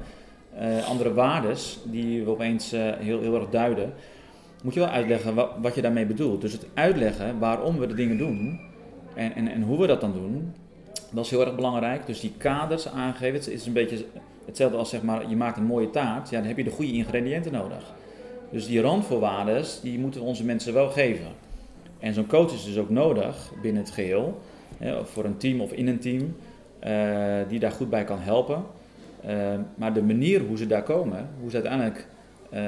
Eh, 0.58 0.90
andere 0.90 1.14
waardes 1.14 1.80
die 1.84 2.24
we 2.24 2.30
opeens 2.30 2.72
heel, 3.00 3.22
heel 3.22 3.36
erg 3.36 3.50
duiden. 3.50 3.94
Moet 4.64 4.74
je 4.74 4.80
wel 4.80 4.90
uitleggen 4.90 5.36
wat, 5.36 5.50
wat 5.62 5.76
je 5.76 5.82
daarmee 5.82 6.06
bedoelt. 6.06 6.42
Dus 6.42 6.52
het 6.52 6.68
uitleggen 6.74 7.40
waarom 7.40 7.78
we 7.78 7.88
de 7.88 7.94
dingen 7.94 8.18
doen 8.18 8.60
en, 9.16 9.36
en, 9.36 9.48
en 9.48 9.62
hoe 9.62 9.80
we 9.80 9.88
dat 9.88 10.02
dan 10.02 10.14
doen, 10.14 10.54
dat 11.12 11.26
is 11.26 11.32
heel 11.32 11.45
erg 11.45 11.55
belangrijk. 11.55 12.05
Dus 12.05 12.20
die 12.20 12.34
kaders 12.38 12.88
aangeven, 12.88 13.39
het 13.39 13.47
is 13.47 13.66
een 13.66 13.74
beetje 13.74 14.05
hetzelfde 14.45 14.78
als 14.78 14.89
zeg 14.89 15.01
maar, 15.01 15.30
je 15.30 15.36
maakt 15.36 15.58
een 15.58 15.64
mooie 15.64 15.89
taart, 15.89 16.30
ja, 16.30 16.38
dan 16.38 16.47
heb 16.47 16.58
je 16.58 16.64
de 16.64 16.70
goede 16.70 16.91
ingrediënten 16.91 17.51
nodig. 17.51 17.93
Dus 18.49 18.68
die 18.68 18.82
randvoorwaarden, 18.82 19.64
die 19.82 19.99
moeten 19.99 20.22
we 20.22 20.28
onze 20.28 20.43
mensen 20.43 20.74
wel 20.74 20.89
geven. 20.89 21.28
En 21.99 22.14
zo'n 22.14 22.28
coach 22.28 22.53
is 22.53 22.64
dus 22.64 22.78
ook 22.78 22.89
nodig 22.89 23.51
binnen 23.62 23.84
het 23.84 23.91
geheel, 23.91 24.41
hè, 24.78 25.05
voor 25.05 25.26
een 25.26 25.38
team 25.38 25.62
of 25.62 25.72
in 25.72 25.88
een 25.88 25.99
team, 25.99 26.36
eh, 26.80 27.38
die 27.47 27.60
daar 27.60 27.72
goed 27.72 27.89
bij 27.89 28.03
kan 28.03 28.20
helpen. 28.20 28.64
Eh, 29.22 29.36
maar 29.76 29.93
de 29.93 30.03
manier 30.03 30.41
hoe 30.41 30.58
ze 30.58 30.68
daar 30.68 30.84
komen, 30.84 31.30
hoe 31.41 31.49
ze 31.49 31.55
uiteindelijk, 31.55 32.08
eh, 32.49 32.62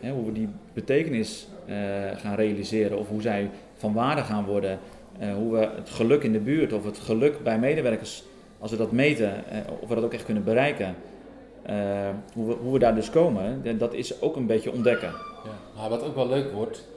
hè, 0.00 0.10
hoe 0.10 0.24
we 0.24 0.32
die 0.32 0.48
betekenis 0.72 1.48
gaan 2.16 2.34
realiseren 2.34 2.98
of 2.98 3.08
hoe 3.08 3.22
zij 3.22 3.50
van 3.76 3.92
waarde 3.92 4.22
gaan 4.22 4.44
worden, 4.44 4.78
hoe 5.18 5.52
we 5.52 5.58
het 5.58 5.90
geluk 5.90 6.22
in 6.22 6.32
de 6.32 6.38
buurt 6.38 6.72
of 6.72 6.84
het 6.84 6.98
geluk 6.98 7.42
bij 7.42 7.58
medewerkers, 7.58 8.24
als 8.58 8.70
we 8.70 8.76
dat 8.76 8.92
meten, 8.92 9.46
eh, 9.46 9.58
of 9.80 9.88
we 9.88 9.94
dat 9.94 10.04
ook 10.04 10.12
echt 10.12 10.24
kunnen 10.24 10.44
bereiken, 10.44 10.96
eh, 11.62 12.08
hoe, 12.34 12.46
we, 12.48 12.54
hoe 12.54 12.72
we 12.72 12.78
daar 12.78 12.94
dus 12.94 13.10
komen, 13.10 13.60
eh, 13.64 13.78
dat 13.78 13.94
is 13.94 14.20
ook 14.22 14.36
een 14.36 14.46
beetje 14.46 14.72
ontdekken. 14.72 15.08
Ja, 15.44 15.80
maar 15.80 15.88
wat 15.88 16.02
ook 16.02 16.14
wel 16.14 16.28
leuk 16.28 16.52
wordt, 16.52 16.88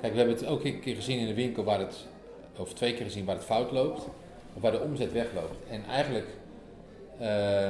kijk, 0.00 0.12
we 0.12 0.18
hebben 0.18 0.36
het 0.36 0.46
ook 0.46 0.64
een 0.64 0.80
keer 0.80 0.94
gezien 0.94 1.18
in 1.18 1.26
de 1.26 1.34
winkel 1.34 1.64
waar 1.64 1.78
het, 1.78 2.06
of 2.56 2.74
twee 2.74 2.94
keer 2.94 3.04
gezien 3.04 3.24
waar 3.24 3.34
het 3.34 3.44
fout 3.44 3.72
loopt, 3.72 4.08
of 4.54 4.62
waar 4.62 4.72
de 4.72 4.80
omzet 4.80 5.12
wegloopt. 5.12 5.56
En 5.70 5.82
eigenlijk 5.88 6.26
eh, 7.18 7.68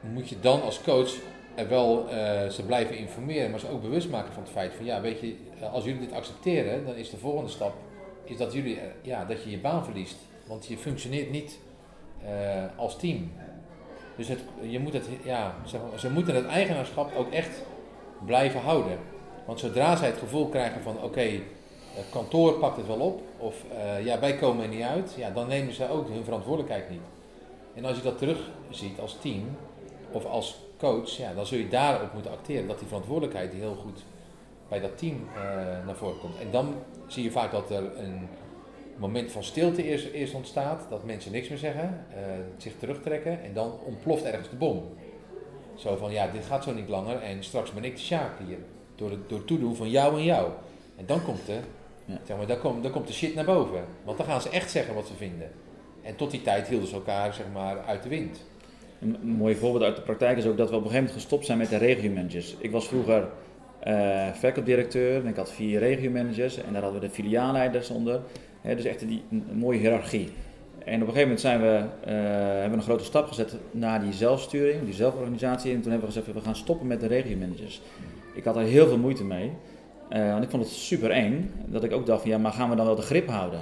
moet 0.00 0.28
je 0.28 0.40
dan 0.40 0.62
als 0.62 0.82
coach 0.82 1.14
er 1.54 1.68
wel 1.68 2.08
eh, 2.08 2.48
ze 2.48 2.62
blijven 2.66 2.96
informeren, 2.96 3.50
maar 3.50 3.60
ze 3.60 3.70
ook 3.70 3.82
bewust 3.82 4.10
maken 4.10 4.32
van 4.32 4.42
het 4.42 4.52
feit 4.52 4.72
van, 4.74 4.84
ja, 4.84 5.00
weet 5.00 5.20
je, 5.20 5.34
eh, 5.60 5.72
als 5.72 5.84
jullie 5.84 6.00
dit 6.00 6.12
accepteren, 6.12 6.86
dan 6.86 6.94
is 6.94 7.10
de 7.10 7.16
volgende 7.16 7.50
stap 7.50 7.74
is 8.28 8.36
dat, 8.36 8.52
jullie, 8.52 8.80
eh, 8.80 8.86
ja, 9.02 9.24
dat 9.24 9.42
je 9.42 9.50
je 9.50 9.58
baan 9.58 9.84
verliest. 9.84 10.16
Want 10.46 10.66
je 10.66 10.76
functioneert 10.76 11.30
niet 11.30 11.58
eh, 12.24 12.64
als 12.76 12.96
team. 12.96 13.32
Dus 14.16 14.28
je 14.60 14.78
moet 14.78 14.92
het, 14.92 15.06
ja, 15.24 15.54
maar, 15.62 15.98
ze 15.98 16.10
moeten 16.10 16.34
het 16.34 16.46
eigenaarschap 16.46 17.14
ook 17.16 17.32
echt 17.32 17.62
blijven 18.24 18.60
houden. 18.60 18.98
Want 19.46 19.60
zodra 19.60 19.96
zij 19.96 20.06
het 20.06 20.18
gevoel 20.18 20.48
krijgen 20.48 20.82
van 20.82 21.02
oké, 21.02 21.40
het 21.94 22.10
kantoor 22.10 22.52
pakt 22.52 22.76
het 22.76 22.86
wel 22.86 23.00
op, 23.00 23.22
of 23.38 23.64
eh, 23.72 24.04
ja, 24.04 24.18
wij 24.18 24.36
komen 24.36 24.62
er 24.62 24.68
niet 24.68 24.82
uit, 24.82 25.14
ja, 25.16 25.30
dan 25.30 25.48
nemen 25.48 25.74
ze 25.74 25.90
ook 25.90 26.08
hun 26.08 26.24
verantwoordelijkheid 26.24 26.90
niet. 26.90 27.00
En 27.74 27.84
als 27.84 27.96
je 27.96 28.02
dat 28.02 28.18
terugziet 28.18 29.00
als 29.00 29.16
team 29.20 29.56
of 30.12 30.24
als 30.24 30.60
coach, 30.78 31.10
ja, 31.10 31.32
dan 31.34 31.46
zul 31.46 31.58
je 31.58 31.68
daarop 31.68 32.12
moeten 32.12 32.32
acteren 32.32 32.66
dat 32.66 32.78
die 32.78 32.88
verantwoordelijkheid 32.88 33.52
heel 33.52 33.74
goed 33.74 34.04
bij 34.68 34.80
dat 34.80 34.98
team 34.98 35.28
eh, 35.34 35.40
naar 35.86 35.96
voren 35.96 36.18
komt. 36.18 36.38
En 36.40 36.50
dan 36.50 36.74
zie 37.06 37.22
je 37.22 37.30
vaak 37.30 37.50
dat 37.50 37.70
er 37.70 37.98
een 37.98 38.28
moment 38.96 39.32
van 39.32 39.44
stilte 39.44 39.82
eerst, 39.84 40.06
eerst 40.06 40.34
ontstaat, 40.34 40.86
dat 40.90 41.04
mensen 41.04 41.32
niks 41.32 41.48
meer 41.48 41.58
zeggen, 41.58 42.06
eh, 42.10 42.22
zich 42.56 42.72
terugtrekken 42.78 43.42
en 43.42 43.52
dan 43.54 43.72
ontploft 43.86 44.24
ergens 44.24 44.50
de 44.50 44.56
bom. 44.56 44.82
Zo 45.74 45.96
van, 45.96 46.12
ja, 46.12 46.26
dit 46.26 46.44
gaat 46.44 46.64
zo 46.64 46.74
niet 46.74 46.88
langer 46.88 47.22
en 47.22 47.44
straks 47.44 47.72
ben 47.72 47.84
ik 47.84 47.94
de 47.96 48.02
Sjaak 48.02 48.38
hier. 48.46 48.58
Door 48.94 49.10
het, 49.10 49.28
door 49.28 49.38
het 49.38 49.46
toedoen 49.46 49.76
van 49.76 49.90
jou 49.90 50.16
en 50.16 50.24
jou. 50.24 50.50
En 50.96 51.06
dan 51.06 51.24
komt, 51.24 51.46
de, 51.46 51.58
Ja. 52.04 52.18
zeg 52.24 52.36
maar, 52.36 52.46
dan, 52.46 52.58
komt, 52.58 52.82
dan 52.82 52.92
komt 52.92 53.06
de 53.06 53.12
shit 53.12 53.34
naar 53.34 53.44
boven. 53.44 53.84
Want 54.04 54.16
dan 54.18 54.26
gaan 54.26 54.40
ze 54.40 54.48
echt 54.50 54.70
zeggen 54.70 54.94
wat 54.94 55.06
ze 55.06 55.14
vinden. 55.14 55.50
En 56.02 56.16
tot 56.16 56.30
die 56.30 56.42
tijd 56.42 56.68
hielden 56.68 56.88
ze 56.88 56.94
elkaar 56.94 57.34
zeg 57.34 57.46
maar, 57.52 57.80
uit 57.80 58.02
de 58.02 58.08
wind. 58.08 58.46
Een 59.00 59.14
een 59.22 59.28
mooi 59.28 59.54
voorbeeld 59.54 59.84
uit 59.84 59.96
de 59.96 60.02
praktijk 60.02 60.38
is 60.38 60.46
ook 60.46 60.56
dat 60.56 60.70
we 60.70 60.76
op 60.76 60.82
een 60.82 60.88
gegeven 60.88 61.06
moment 61.06 61.22
gestopt 61.22 61.46
zijn 61.46 61.58
met 61.58 61.68
de 61.68 61.76
regiomanagers. 61.76 62.56
Ik 62.58 62.70
was 62.70 62.88
vroeger 62.88 63.28
eh 63.88 64.32
verkoopdirecteur 64.32 65.20
en 65.20 65.26
ik 65.26 65.36
had 65.36 65.52
vier 65.52 65.78
regiomanagers 65.78 66.56
en 66.56 66.72
daar 66.72 66.82
hadden 66.82 67.00
we 67.00 67.06
de 67.06 67.12
filiaalleiders 67.12 67.90
onder. 67.90 68.20
Dus 68.62 68.84
echt 68.84 69.08
die, 69.08 69.22
een, 69.30 69.44
mooie 69.52 69.78
hiërarchie. 69.78 70.28
En 70.84 71.02
op 71.02 71.08
een 71.08 71.14
gegeven 71.14 71.20
moment 71.20 71.40
zijn 71.40 71.60
we, 71.60 71.84
eh, 72.04 72.14
hebben 72.52 72.70
we 72.70 72.76
een 72.76 72.82
grote 72.82 73.04
stap 73.04 73.26
gezet 73.26 73.56
naar 73.70 74.00
die 74.00 74.12
zelfsturing, 74.12 74.84
die 74.84 74.94
zelforganisatie. 74.94 75.72
En 75.74 75.80
toen 75.80 75.90
hebben 75.90 76.08
we 76.08 76.14
gezegd, 76.14 76.36
we 76.36 76.44
gaan 76.44 76.56
stoppen 76.56 76.86
met 76.86 77.00
de 77.00 77.06
regiomanagers. 77.06 77.80
Ik 78.34 78.44
had 78.44 78.56
er 78.56 78.62
heel 78.62 78.86
veel 78.86 78.98
moeite 78.98 79.24
mee. 79.24 79.52
eh, 80.08 80.30
want 80.32 80.44
ik 80.44 80.50
vond 80.50 80.62
het 80.62 80.72
super 80.72 81.10
eng. 81.10 81.50
Dat 81.66 81.84
ik 81.84 81.92
ook 81.92 82.06
dacht 82.06 82.20
van 82.20 82.30
ja, 82.30 82.38
maar 82.38 82.52
gaan 82.52 82.70
we 82.70 82.76
dan 82.76 82.86
wel 82.86 82.94
de 82.94 83.02
grip 83.02 83.28
houden? 83.28 83.60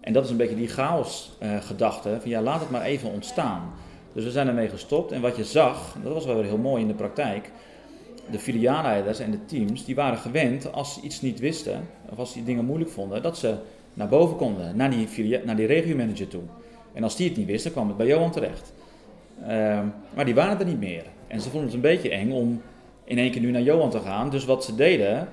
En 0.00 0.12
dat 0.12 0.24
is 0.24 0.30
een 0.30 0.36
beetje 0.36 0.56
die 0.56 0.68
chaos 0.68 1.36
eh, 1.38 1.56
gedachte 1.60 2.16
van 2.20 2.30
ja, 2.30 2.40
laat 2.40 2.60
het 2.60 2.70
maar 2.70 2.82
even 2.82 3.10
ontstaan. 3.10 3.72
Dus 4.12 4.24
we 4.24 4.30
zijn 4.30 4.48
ermee 4.48 4.68
gestopt. 4.68 5.12
En 5.12 5.20
wat 5.20 5.36
je 5.36 5.44
zag, 5.44 5.96
dat 6.02 6.12
was 6.12 6.24
wel 6.26 6.34
weer 6.34 6.44
heel 6.44 6.58
mooi 6.58 6.82
in 6.82 6.88
de 6.88 6.94
praktijk. 6.94 7.50
De 8.30 8.38
filiaalleiders 8.38 9.18
en 9.18 9.30
de 9.30 9.44
teams, 9.44 9.84
die 9.84 9.94
waren 9.94 10.18
gewend 10.18 10.72
als 10.72 10.94
ze 10.94 11.00
iets 11.00 11.20
niet 11.20 11.38
wisten, 11.40 11.80
of 12.10 12.18
als 12.18 12.32
ze 12.32 12.44
dingen 12.44 12.64
moeilijk 12.64 12.90
vonden, 12.90 13.22
dat 13.22 13.38
ze 13.38 13.54
naar 13.94 14.08
boven 14.08 14.36
konden, 14.36 14.76
naar 14.76 14.90
die, 14.90 15.08
filia- 15.08 15.40
naar 15.44 15.56
die 15.56 15.66
regiomanager 15.66 16.28
toe. 16.28 16.42
En 16.92 17.02
als 17.02 17.16
die 17.16 17.28
het 17.28 17.36
niet 17.36 17.46
wist, 17.46 17.62
dan 17.64 17.72
kwam 17.72 17.88
het 17.88 17.96
bij 17.96 18.06
Johan 18.06 18.30
terecht. 18.30 18.72
Ehm, 19.46 19.86
maar 20.14 20.24
die 20.24 20.34
waren 20.34 20.58
er 20.58 20.64
niet 20.66 20.80
meer. 20.80 21.02
En 21.26 21.40
ze 21.40 21.48
vonden 21.50 21.64
het 21.66 21.74
een 21.74 21.80
beetje 21.80 22.10
eng 22.10 22.30
om 22.30 22.62
in 23.04 23.18
één 23.18 23.30
keer 23.30 23.40
nu 23.40 23.50
naar 23.50 23.62
Johan 23.62 23.90
te 23.90 24.00
gaan. 24.00 24.30
Dus 24.30 24.44
wat 24.44 24.64
ze 24.64 24.74
deden, 24.74 25.28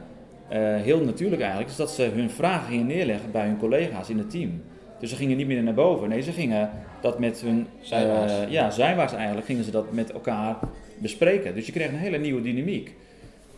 eh, 0.47 0.59
heel 0.75 0.99
natuurlijk 1.03 1.41
eigenlijk, 1.41 1.71
is 1.71 1.77
dat 1.77 1.91
ze 1.91 2.03
hun 2.03 2.29
vragen 2.29 2.67
gingen 2.67 2.85
neerleggen 2.87 3.31
bij 3.31 3.45
hun 3.45 3.57
collega's 3.57 4.09
in 4.09 4.17
het 4.17 4.29
team. 4.29 4.61
Dus 4.99 5.09
ze 5.09 5.15
gingen 5.15 5.37
niet 5.37 5.47
meer 5.47 5.63
naar 5.63 5.73
boven. 5.73 6.09
Nee, 6.09 6.21
ze 6.21 6.31
gingen 6.31 6.69
dat 7.01 7.19
met 7.19 7.41
hun... 7.41 7.67
Zijwaarts. 7.81 8.33
eh, 8.33 8.51
ja, 8.51 8.69
zijwaarts 8.69 9.13
eigenlijk 9.13 9.45
gingen 9.45 9.63
ze 9.63 9.71
dat 9.71 9.91
met 9.91 10.11
elkaar 10.11 10.55
bespreken. 10.97 11.55
Dus 11.55 11.65
je 11.65 11.71
kreeg 11.71 11.87
een 11.87 11.95
hele 11.95 12.17
nieuwe 12.17 12.41
dynamiek. 12.41 12.95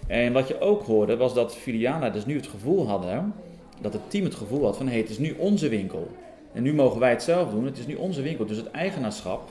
En 0.07 0.33
wat 0.33 0.47
je 0.47 0.59
ook 0.59 0.83
hoorde, 0.83 1.17
was 1.17 1.33
dat 1.33 1.55
filiaalleiders 1.55 2.25
nu 2.25 2.35
het 2.35 2.47
gevoel 2.47 2.87
hadden... 2.87 3.33
dat 3.81 3.93
het 3.93 4.09
team 4.09 4.23
het 4.23 4.35
gevoel 4.35 4.63
had 4.63 4.77
van, 4.77 4.87
hé, 4.87 4.97
het 4.97 5.09
is 5.09 5.17
nu 5.17 5.35
onze 5.37 5.69
winkel. 5.69 6.07
En 6.53 6.63
nu 6.63 6.73
mogen 6.73 6.99
wij 6.99 7.09
het 7.09 7.23
zelf 7.23 7.49
doen, 7.49 7.65
het 7.65 7.77
is 7.77 7.85
nu 7.85 7.95
onze 7.95 8.21
winkel. 8.21 8.45
Dus 8.45 8.57
het 8.57 8.71
eigenaarschap, 8.71 9.49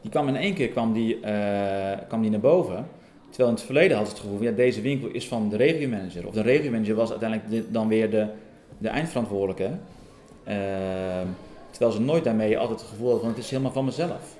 die 0.00 0.10
kwam 0.10 0.28
in 0.28 0.36
één 0.36 0.54
keer 0.54 0.68
kwam 0.68 0.92
die, 0.92 1.20
eh, 1.20 1.98
kwam 2.08 2.22
die 2.22 2.30
naar 2.30 2.40
boven... 2.40 2.86
Terwijl 3.28 3.48
in 3.48 3.54
het 3.54 3.64
verleden 3.64 3.96
had 3.96 4.08
het 4.08 4.18
gevoel, 4.18 4.36
van, 4.36 4.46
ja, 4.46 4.52
deze 4.52 4.80
winkel 4.80 5.08
is 5.08 5.28
van 5.28 5.48
de 5.48 5.56
regiomanager. 5.56 6.26
Of 6.26 6.34
de 6.34 6.42
regiomanager 6.42 6.94
was 6.94 7.10
uiteindelijk 7.10 7.50
de- 7.50 7.70
dan 7.70 7.88
weer 7.88 8.10
de, 8.10 8.26
de 8.78 8.88
eindverantwoordelijke. 8.88 9.70
Ehm, 10.44 11.26
terwijl 11.70 11.92
ze 11.92 12.00
nooit 12.00 12.24
daarmee 12.24 12.58
altijd 12.58 12.80
het 12.80 12.88
gevoel 12.88 13.06
hadden 13.06 13.24
van 13.24 13.34
het 13.34 13.44
is 13.44 13.50
helemaal 13.50 13.72
van 13.72 13.84
mezelf. 13.84 14.36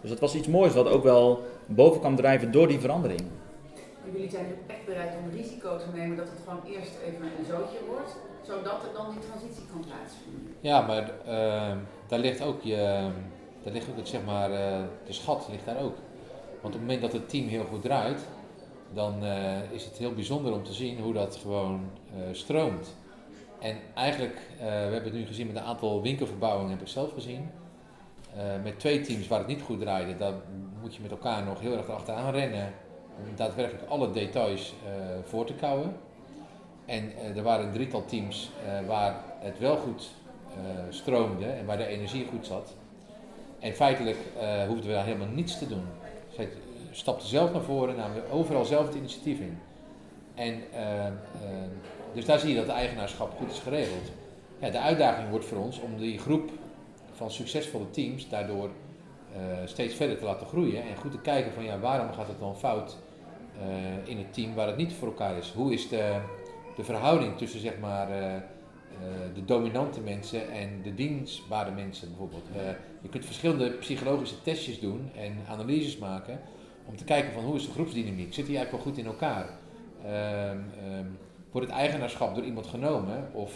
Dus 0.00 0.10
dat 0.10 0.20
was 0.20 0.34
iets 0.34 0.48
moois 0.48 0.72
wat 0.72 0.88
ook 0.88 1.02
wel 1.02 1.42
boven 1.68 2.00
kwam 2.00 2.16
drijven 2.16 2.52
door 2.52 2.68
die 2.68 2.78
verandering. 2.78 3.20
Maar 4.00 4.12
jullie 4.12 4.30
zijn 4.30 4.46
ook 4.46 4.70
echt 4.70 4.84
bereid 4.86 5.12
om 5.22 5.30
risico 5.30 5.76
te 5.76 5.86
nemen 5.94 6.16
dat 6.16 6.28
het 6.28 6.38
gewoon 6.44 6.74
eerst 6.74 6.92
even 7.06 7.24
een 7.24 7.44
zootje 7.48 7.78
wordt, 7.88 8.16
zodat 8.42 8.82
er 8.82 8.92
dan 8.94 9.10
die 9.10 9.20
transitie 9.28 9.66
kan 9.72 9.84
plaatsvinden. 9.86 10.54
Ja, 10.60 10.86
maar 10.86 11.10
eh, 11.26 11.76
daar 12.06 12.18
ligt 12.18 12.42
ook 12.42 12.62
je, 12.62 13.10
daar 13.62 13.72
ligt 13.72 13.88
ook 13.90 13.96
het, 13.96 14.08
zeg 14.08 14.24
maar, 14.24 14.50
eh, 14.50 14.82
de 15.06 15.12
schat 15.12 15.48
ligt 15.50 15.64
daar 15.64 15.82
ook. 15.82 15.96
Want 16.60 16.74
op 16.74 16.80
het 16.80 16.80
moment 16.80 17.00
dat 17.00 17.12
het 17.12 17.28
team 17.28 17.46
heel 17.46 17.64
goed 17.64 17.82
draait, 17.82 18.26
dan 18.92 19.24
uh, 19.24 19.72
is 19.72 19.84
het 19.84 19.96
heel 19.96 20.14
bijzonder 20.14 20.52
om 20.52 20.64
te 20.64 20.72
zien 20.72 21.00
hoe 21.00 21.12
dat 21.12 21.36
gewoon 21.36 21.80
uh, 22.16 22.22
stroomt. 22.32 22.96
En 23.60 23.76
eigenlijk, 23.94 24.40
uh, 24.54 24.58
we 24.60 24.64
hebben 24.64 25.04
het 25.04 25.12
nu 25.12 25.26
gezien 25.26 25.46
met 25.46 25.56
een 25.56 25.62
aantal 25.62 26.02
winkelverbouwingen, 26.02 26.70
heb 26.70 26.80
ik 26.80 26.88
zelf 26.88 27.12
gezien. 27.12 27.50
met 28.62 28.78
twee 28.78 29.00
teams 29.00 29.28
waar 29.28 29.38
het 29.38 29.48
niet 29.48 29.62
goed 29.62 29.80
draaide, 29.80 30.16
dan 30.16 30.34
moet 30.80 30.94
je 30.94 31.02
met 31.02 31.10
elkaar 31.10 31.44
nog 31.44 31.60
heel 31.60 31.76
erg 31.76 31.88
achteraan 31.88 32.32
rennen. 32.32 32.72
Om 33.16 33.36
daadwerkelijk 33.36 33.90
alle 33.90 34.10
details 34.10 34.74
voor 35.24 35.44
te 35.44 35.54
kouwen. 35.54 35.96
En 36.86 37.12
er 37.36 37.42
waren 37.42 37.66
een 37.66 37.72
drietal 37.72 38.04
teams 38.04 38.50
waar 38.86 39.16
het 39.38 39.58
wel 39.58 39.76
goed 39.76 40.10
stroomde 40.88 41.46
en 41.46 41.66
waar 41.66 41.76
de 41.76 41.86
energie 41.86 42.26
goed 42.26 42.46
zat. 42.46 42.74
En 43.58 43.72
feitelijk 43.72 44.18
hoefden 44.66 44.86
we 44.86 44.92
daar 44.92 45.04
helemaal 45.04 45.28
niets 45.28 45.58
te 45.58 45.68
doen. 45.68 45.84
Zij 46.34 46.48
stapte 46.90 47.26
zelf 47.26 47.52
naar 47.52 47.62
voren, 47.62 47.96
namen 47.96 48.30
overal 48.30 48.64
zelf 48.64 48.86
het 48.86 48.94
initiatief 48.94 49.38
in. 49.38 49.58
En, 50.34 50.62
dus 52.14 52.24
daar 52.24 52.38
zie 52.38 52.50
je 52.50 52.56
dat 52.56 52.66
de 52.66 52.72
eigenaarschap 52.72 53.36
goed 53.36 53.50
is 53.50 53.58
geregeld. 53.58 54.10
Ja, 54.58 54.70
de 54.70 54.80
uitdaging 54.80 55.30
wordt 55.30 55.44
voor 55.44 55.58
ons 55.58 55.80
om 55.80 55.96
die 55.96 56.18
groep 56.18 56.50
van 57.12 57.30
succesvolle 57.30 57.90
teams 57.90 58.28
daardoor 58.28 58.70
uh, 59.36 59.40
steeds 59.64 59.94
verder 59.94 60.18
te 60.18 60.24
laten 60.24 60.46
groeien. 60.46 60.82
En 60.82 60.96
goed 60.96 61.10
te 61.10 61.20
kijken 61.20 61.52
van 61.52 61.64
ja, 61.64 61.78
waarom 61.78 62.12
gaat 62.12 62.28
het 62.28 62.38
dan 62.38 62.56
fout 62.56 62.96
in 64.04 64.18
het 64.18 64.32
team 64.34 64.54
waar 64.54 64.66
het 64.66 64.76
niet 64.76 64.92
voor 64.92 65.08
elkaar 65.08 65.36
is. 65.36 65.50
Hoe 65.50 65.72
is 65.72 65.88
de, 65.88 66.20
de 66.76 66.84
verhouding 66.84 67.36
tussen 67.36 67.60
zeg 67.60 67.78
maar, 67.78 68.08
de 69.34 69.44
dominante 69.44 70.00
mensen 70.00 70.50
en 70.50 70.82
de 70.82 70.94
dienstbare 70.94 71.70
mensen 71.70 72.08
bijvoorbeeld. 72.08 72.46
je 73.00 73.08
kunt 73.08 73.24
verschillende 73.24 73.70
psychologische 73.70 74.42
testjes 74.42 74.80
doen 74.80 75.10
en 75.16 75.38
analyses 75.48 75.98
maken 75.98 76.40
om 76.84 76.96
te 76.96 77.04
kijken 77.04 77.32
van 77.32 77.44
hoe 77.44 77.56
is 77.56 77.66
de 77.66 77.72
groepsdynamiek. 77.72 78.34
Zit 78.34 78.46
die 78.46 78.56
eigenlijk 78.56 78.84
wel 78.84 78.94
goed 78.94 79.04
in 79.04 79.10
elkaar? 79.10 79.48
Um, 80.50 80.64
um, 80.92 81.18
wordt 81.50 81.66
het 81.66 81.76
eigenaarschap 81.76 82.34
door 82.34 82.44
iemand 82.44 82.66
genomen 82.66 83.28
of 83.32 83.52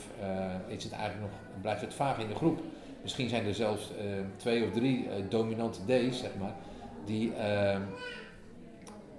is 0.66 0.84
het 0.84 0.92
eigenlijk 0.92 1.30
nog, 1.30 1.60
blijft 1.60 1.80
het 1.80 1.94
vaag 1.94 2.18
in 2.18 2.28
de 2.28 2.34
groep? 2.34 2.60
Misschien 3.02 3.28
zijn 3.28 3.46
er 3.46 3.54
zelfs 3.54 3.90
uh, 3.90 4.24
twee 4.36 4.64
of 4.64 4.70
drie 4.70 5.04
uh, 5.04 5.12
dominante 5.28 5.80
D's, 5.86 6.18
zeg 6.18 6.30
maar, 6.40 6.54
die 7.04 7.34
ehm, 7.34 7.82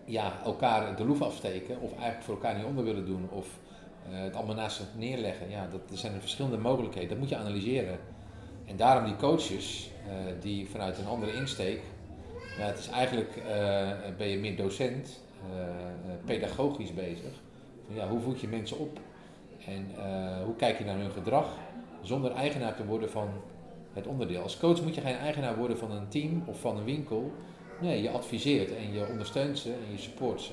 ja, 0.05 0.33
elkaar 0.43 0.95
de 0.95 1.05
loef 1.05 1.21
afsteken 1.21 1.79
of 1.79 1.91
eigenlijk 1.91 2.23
voor 2.23 2.33
elkaar 2.33 2.55
niet 2.55 2.65
onder 2.65 2.83
willen 2.83 3.05
doen 3.05 3.29
of 3.29 3.47
het 4.09 4.35
allemaal 4.35 4.55
naast 4.55 4.77
zich 4.77 4.85
neerleggen. 4.97 5.49
Ja, 5.49 5.67
dat, 5.71 5.81
er 5.91 5.97
zijn 5.97 6.13
er 6.13 6.19
verschillende 6.19 6.57
mogelijkheden. 6.57 7.09
Dat 7.09 7.17
moet 7.17 7.29
je 7.29 7.37
analyseren. 7.37 7.99
En 8.65 8.75
daarom 8.75 9.05
die 9.05 9.15
coaches 9.15 9.89
die 10.39 10.69
vanuit 10.69 10.97
een 10.97 11.07
andere 11.07 11.33
insteek 11.33 11.81
ja, 12.57 12.65
het 12.65 12.79
is 12.79 12.89
eigenlijk, 12.89 13.41
ben 14.17 14.27
je 14.27 14.37
meer 14.37 14.55
docent, 14.55 15.19
pedagogisch 16.25 16.93
bezig. 16.93 17.31
Ja, 17.87 18.07
hoe 18.07 18.19
voed 18.19 18.41
je 18.41 18.47
mensen 18.47 18.79
op 18.79 18.99
en 19.65 19.91
hoe 20.43 20.55
kijk 20.55 20.77
je 20.77 20.85
naar 20.85 20.97
hun 20.97 21.11
gedrag 21.11 21.47
zonder 22.01 22.31
eigenaar 22.31 22.75
te 22.75 22.85
worden 22.85 23.09
van 23.09 23.29
het 23.93 24.07
onderdeel. 24.07 24.41
Als 24.41 24.57
coach 24.57 24.81
moet 24.81 24.95
je 24.95 25.01
geen 25.01 25.15
eigenaar 25.15 25.57
worden 25.57 25.77
van 25.77 25.91
een 25.91 26.07
team 26.07 26.43
of 26.45 26.59
van 26.59 26.77
een 26.77 26.83
winkel. 26.83 27.31
Nee, 27.81 28.01
je 28.01 28.09
adviseert 28.09 28.75
en 28.75 28.93
je 28.93 29.07
ondersteunt 29.07 29.59
ze 29.59 29.69
en 29.69 29.91
je 29.91 29.97
support 29.97 30.41
ze. 30.41 30.51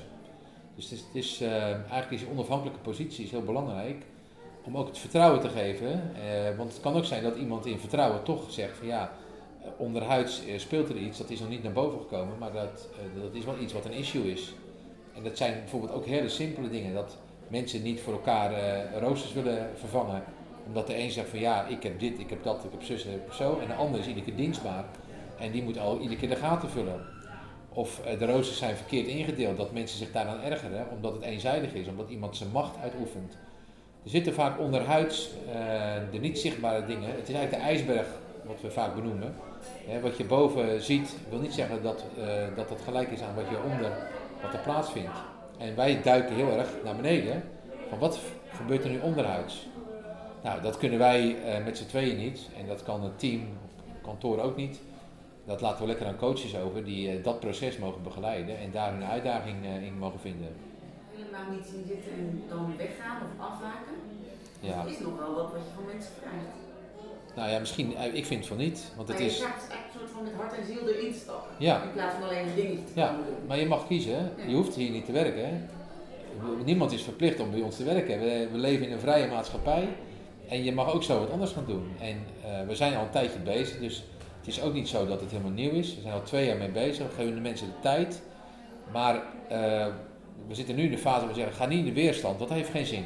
Dus 0.75 0.89
het 0.89 0.93
is, 0.93 1.05
het 1.05 1.15
is 1.15 1.41
eigenlijk 1.41 2.11
is 2.11 2.21
je 2.21 2.29
onafhankelijke 2.31 2.79
positie 2.79 3.25
is 3.25 3.31
heel 3.31 3.43
belangrijk 3.43 4.03
om 4.63 4.77
ook 4.77 4.87
het 4.87 4.97
vertrouwen 4.97 5.39
te 5.41 5.49
geven. 5.49 6.11
want 6.57 6.71
het 6.71 6.81
kan 6.81 6.93
ook 6.93 7.05
zijn 7.05 7.23
dat 7.23 7.35
iemand 7.35 7.65
in 7.65 7.79
vertrouwen 7.79 8.23
toch 8.23 8.51
zegt 8.51 8.77
van 8.77 8.87
ja, 8.87 9.11
eh, 9.63 9.69
onderhuids 9.77 10.45
eh, 10.45 10.59
speelt 10.59 10.89
er 10.89 10.97
iets, 10.97 11.17
dat 11.17 11.29
is 11.29 11.39
nog 11.39 11.49
niet 11.49 11.63
naar 11.63 11.71
boven 11.71 11.99
gekomen, 11.99 12.37
maar 12.37 12.51
dat, 12.51 12.89
eh, 12.93 13.21
dat 13.21 13.33
is 13.33 13.45
wel 13.45 13.59
iets 13.59 13.73
wat 13.73 13.85
een 13.85 13.91
issue 13.91 14.31
is. 14.31 14.53
En 15.15 15.23
dat 15.23 15.37
zijn 15.37 15.53
bijvoorbeeld 15.53 15.91
ook 15.91 16.05
hele 16.05 16.29
simpele 16.29 16.69
dingen, 16.69 16.93
dat 16.93 17.17
mensen 17.47 17.81
niet 17.81 18.01
voor 18.01 18.13
elkaar 18.13 18.53
roosters 18.99 19.33
willen 19.33 19.69
vervangen, 19.75 20.23
omdat 20.71 20.87
de 20.87 20.97
een 20.97 21.11
zegt 21.11 21.29
van 21.29 21.39
ja, 21.39 21.65
ik 21.65 21.83
heb 21.83 21.99
dit, 21.99 22.19
ik 22.19 22.29
heb 22.29 22.43
dat, 22.43 22.63
ik 22.63 22.71
heb 22.71 22.83
zus, 22.83 23.05
ik 23.05 23.11
heb 23.11 23.33
zo, 23.33 23.59
en 23.61 23.67
de 23.67 23.73
ander 23.73 23.99
is 23.99 24.07
iedere 24.07 24.25
keer 24.25 24.35
dienstbaar 24.35 24.85
en 25.39 25.51
die 25.51 25.63
moet 25.63 25.79
al 25.79 25.99
iedere 25.99 26.19
keer 26.19 26.29
de 26.29 26.35
gaten 26.35 26.69
vullen. 26.69 27.01
Of 27.73 28.01
de 28.19 28.25
roosters 28.25 28.57
zijn 28.57 28.75
verkeerd 28.75 29.07
ingedeeld, 29.07 29.57
dat 29.57 29.71
mensen 29.71 29.97
zich 29.97 30.11
daaraan 30.11 30.41
ergeren, 30.41 30.87
omdat 30.95 31.13
het 31.13 31.21
eenzijdig 31.21 31.73
is, 31.73 31.87
omdat 31.87 32.09
iemand 32.09 32.37
zijn 32.37 32.51
macht 32.51 32.77
uitoefent. 32.81 33.37
Er 34.03 34.09
zitten 34.09 34.33
vaak 34.33 34.59
onderhuids 34.59 35.29
de 36.11 36.17
niet 36.17 36.39
zichtbare 36.39 36.85
dingen. 36.85 37.09
Het 37.09 37.29
is 37.29 37.35
eigenlijk 37.35 37.63
de 37.63 37.69
ijsberg, 37.69 38.07
wat 38.45 38.61
we 38.61 38.71
vaak 38.71 38.95
benoemen 38.95 39.33
wat 40.01 40.17
je 40.17 40.25
boven 40.25 40.81
ziet, 40.81 41.17
wil 41.29 41.39
niet 41.39 41.53
zeggen 41.53 41.83
dat, 41.83 42.03
uh, 42.17 42.25
dat 42.55 42.69
het 42.69 42.81
gelijk 42.81 43.11
is 43.11 43.21
aan 43.21 43.35
wat 43.35 43.49
je 43.49 43.71
onder 43.71 43.91
wat 44.41 44.53
er 44.53 44.59
plaatsvindt. 44.59 45.17
En 45.57 45.75
wij 45.75 46.01
duiken 46.01 46.35
heel 46.35 46.51
erg 46.57 46.69
naar 46.83 46.95
beneden. 46.95 47.43
Van 47.89 47.99
wat 47.99 48.19
gebeurt 48.55 48.83
er 48.83 48.89
nu 48.89 48.99
onderhuids? 48.99 49.67
Nou, 50.43 50.61
dat 50.61 50.77
kunnen 50.77 50.99
wij 50.99 51.35
uh, 51.35 51.65
met 51.65 51.77
z'n 51.77 51.85
tweeën 51.85 52.17
niet. 52.17 52.47
En 52.57 52.67
dat 52.67 52.83
kan 52.83 53.03
het 53.03 53.19
team, 53.19 53.41
kantoor 54.01 54.39
ook 54.39 54.55
niet. 54.55 54.79
Dat 55.45 55.61
laten 55.61 55.81
we 55.81 55.87
lekker 55.87 56.07
aan 56.07 56.17
coaches 56.17 56.57
over 56.57 56.83
die 56.83 57.17
uh, 57.17 57.23
dat 57.23 57.39
proces 57.39 57.77
mogen 57.77 58.03
begeleiden 58.03 58.57
en 58.57 58.71
daar 58.71 58.91
hun 58.91 59.03
uitdaging 59.03 59.65
in 59.83 59.97
mogen 59.97 60.19
vinden. 60.19 60.55
Helemaal 61.15 61.51
niet 61.51 61.65
zien 61.65 61.85
zitten 61.87 62.11
en 62.11 62.43
dan 62.49 62.73
weggaan 62.77 63.17
of 63.21 63.45
afhaken. 63.45 63.93
Ja. 64.59 64.83
Dat 64.83 64.91
is 64.91 64.99
nog 64.99 65.17
wel 65.17 65.35
wat 65.35 65.51
wat 65.51 65.61
je 65.67 65.73
van 65.75 65.85
mensen 65.85 66.11
krijgt. 66.19 66.61
Nou 67.35 67.49
ja, 67.49 67.59
misschien, 67.59 67.95
eh, 67.95 68.13
ik 68.13 68.25
vind 68.25 68.47
van 68.47 68.57
niet. 68.57 68.91
Want 68.95 69.07
het 69.07 69.17
maar 69.17 69.27
je 69.27 69.33
is... 69.33 69.41
gaat 69.41 69.67
echt 69.69 69.93
een 69.93 69.99
soort 69.99 70.09
van 70.09 70.23
met 70.23 70.33
hart 70.33 70.57
en 70.57 70.65
ziel 70.65 70.87
erin 70.87 71.13
stappen. 71.13 71.51
Ja. 71.57 71.83
In 71.83 71.91
plaats 71.91 72.13
van 72.13 72.23
alleen 72.23 72.47
een 72.47 72.55
dingetje 72.55 72.83
te 72.83 72.99
ja. 72.99 73.11
doen. 73.11 73.47
Maar 73.47 73.59
je 73.59 73.65
mag 73.65 73.87
kiezen. 73.87 74.31
Je 74.47 74.55
hoeft 74.55 74.75
hier 74.75 74.91
niet 74.91 75.05
te 75.05 75.11
werken. 75.11 75.69
Niemand 76.65 76.91
is 76.91 77.03
verplicht 77.03 77.39
om 77.39 77.51
bij 77.51 77.61
ons 77.61 77.75
te 77.75 77.83
werken. 77.83 78.19
We, 78.19 78.47
we, 78.51 78.57
leven 78.57 78.85
in 78.85 78.91
een 78.91 78.99
vrije 78.99 79.27
maatschappij. 79.27 79.89
En 80.51 80.63
je 80.63 80.73
mag 80.73 80.93
ook 80.93 81.03
zo 81.03 81.19
wat 81.19 81.31
anders 81.31 81.51
gaan 81.51 81.65
doen. 81.67 81.91
En 81.99 82.25
uh, 82.45 82.67
we 82.67 82.75
zijn 82.75 82.95
al 82.95 83.03
een 83.03 83.09
tijdje 83.09 83.39
bezig. 83.39 83.79
Dus 83.79 84.03
het 84.37 84.47
is 84.47 84.61
ook 84.61 84.73
niet 84.73 84.87
zo 84.87 85.05
dat 85.05 85.21
het 85.21 85.31
helemaal 85.31 85.51
nieuw 85.51 85.71
is. 85.71 85.95
We 85.95 86.01
zijn 86.01 86.13
al 86.13 86.21
twee 86.21 86.45
jaar 86.45 86.57
mee 86.57 86.71
bezig. 86.71 87.07
We 87.07 87.13
geven 87.13 87.35
de 87.35 87.41
mensen 87.41 87.67
de 87.67 87.79
tijd. 87.81 88.21
Maar 88.91 89.15
uh, 89.15 89.21
we 90.47 90.55
zitten 90.55 90.75
nu 90.75 90.83
in 90.83 90.91
de 90.91 90.97
fase 90.97 91.19
waar 91.19 91.27
we 91.27 91.33
zeggen, 91.33 91.53
ga 91.53 91.65
niet 91.65 91.79
in 91.79 91.85
de 91.85 91.93
weerstand. 91.93 92.39
Dat 92.39 92.49
heeft 92.49 92.69
geen 92.69 92.85
zin. 92.85 93.05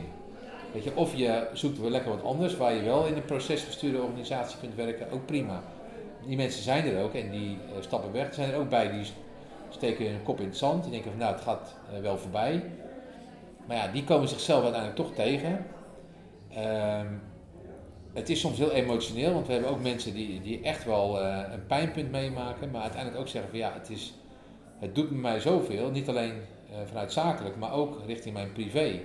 Weet 0.74 0.84
je, 0.84 0.96
of 0.96 1.16
je 1.16 1.48
zoekt 1.54 1.80
wel 1.80 1.90
lekker 1.90 2.12
wat 2.12 2.24
anders 2.24 2.58
waar 2.58 2.74
je 2.74 2.82
wel 2.82 3.06
in 3.06 3.16
een 3.16 3.26
procesgestuurde 3.26 4.02
organisatie 4.02 4.60
kunt 4.60 4.76
werken, 4.76 5.12
ook 5.12 5.26
prima. 5.26 5.64
Die 6.28 6.38
mensen 6.38 6.64
zijn 6.64 6.86
er 6.86 7.04
ook 7.04 7.14
en 7.14 7.32
die 7.32 7.50
uh, 7.50 7.82
stappen 7.82 8.12
weg. 8.12 8.28
Er 8.28 8.34
zijn 8.34 8.52
er 8.52 8.60
ook 8.60 8.70
bij 8.70 8.92
die 8.92 9.06
steken 9.70 10.10
hun 10.10 10.24
kop 10.24 10.40
in 10.40 10.46
het 10.46 10.58
zand. 10.58 10.84
Die 10.84 10.92
denken 10.92 11.12
van 11.12 11.20
nou 11.20 11.34
het 11.34 11.44
gaat 11.44 11.76
wel 12.02 12.18
voorbij. 12.18 12.64
Maar 13.66 13.78
ja, 13.78 13.88
die 13.88 14.04
komen 14.04 14.28
zichzelf 14.28 14.64
uiteindelijk 14.64 15.02
toch 15.02 15.14
tegen. 15.16 15.66
Uh, 16.58 17.00
het 18.16 18.30
is 18.30 18.40
soms 18.40 18.58
heel 18.58 18.72
emotioneel, 18.72 19.34
want 19.34 19.48
we 19.48 19.54
hebben 19.54 19.72
ook 19.72 19.82
mensen 19.82 20.14
die, 20.14 20.42
die 20.42 20.62
echt 20.62 20.86
wel 20.86 21.22
uh, 21.22 21.42
een 21.52 21.66
pijnpunt 21.66 22.12
meemaken. 22.12 22.72
Maar 22.72 22.82
uiteindelijk 22.82 23.22
ook 23.22 23.28
zeggen 23.28 23.50
van 23.50 23.60
ja, 23.60 23.74
het, 23.74 23.90
is, 23.90 24.14
het 24.80 24.96
doet 24.96 25.12
mij 25.12 25.40
zoveel. 25.40 25.92
Niet 25.92 26.10
alleen 26.10 26.34
vanuit 26.86 27.12
zakelijk, 27.12 27.56
maar 27.56 27.74
ook 27.74 28.02
richting 28.06 28.34
mijn 28.34 28.52
privé. 28.52 29.00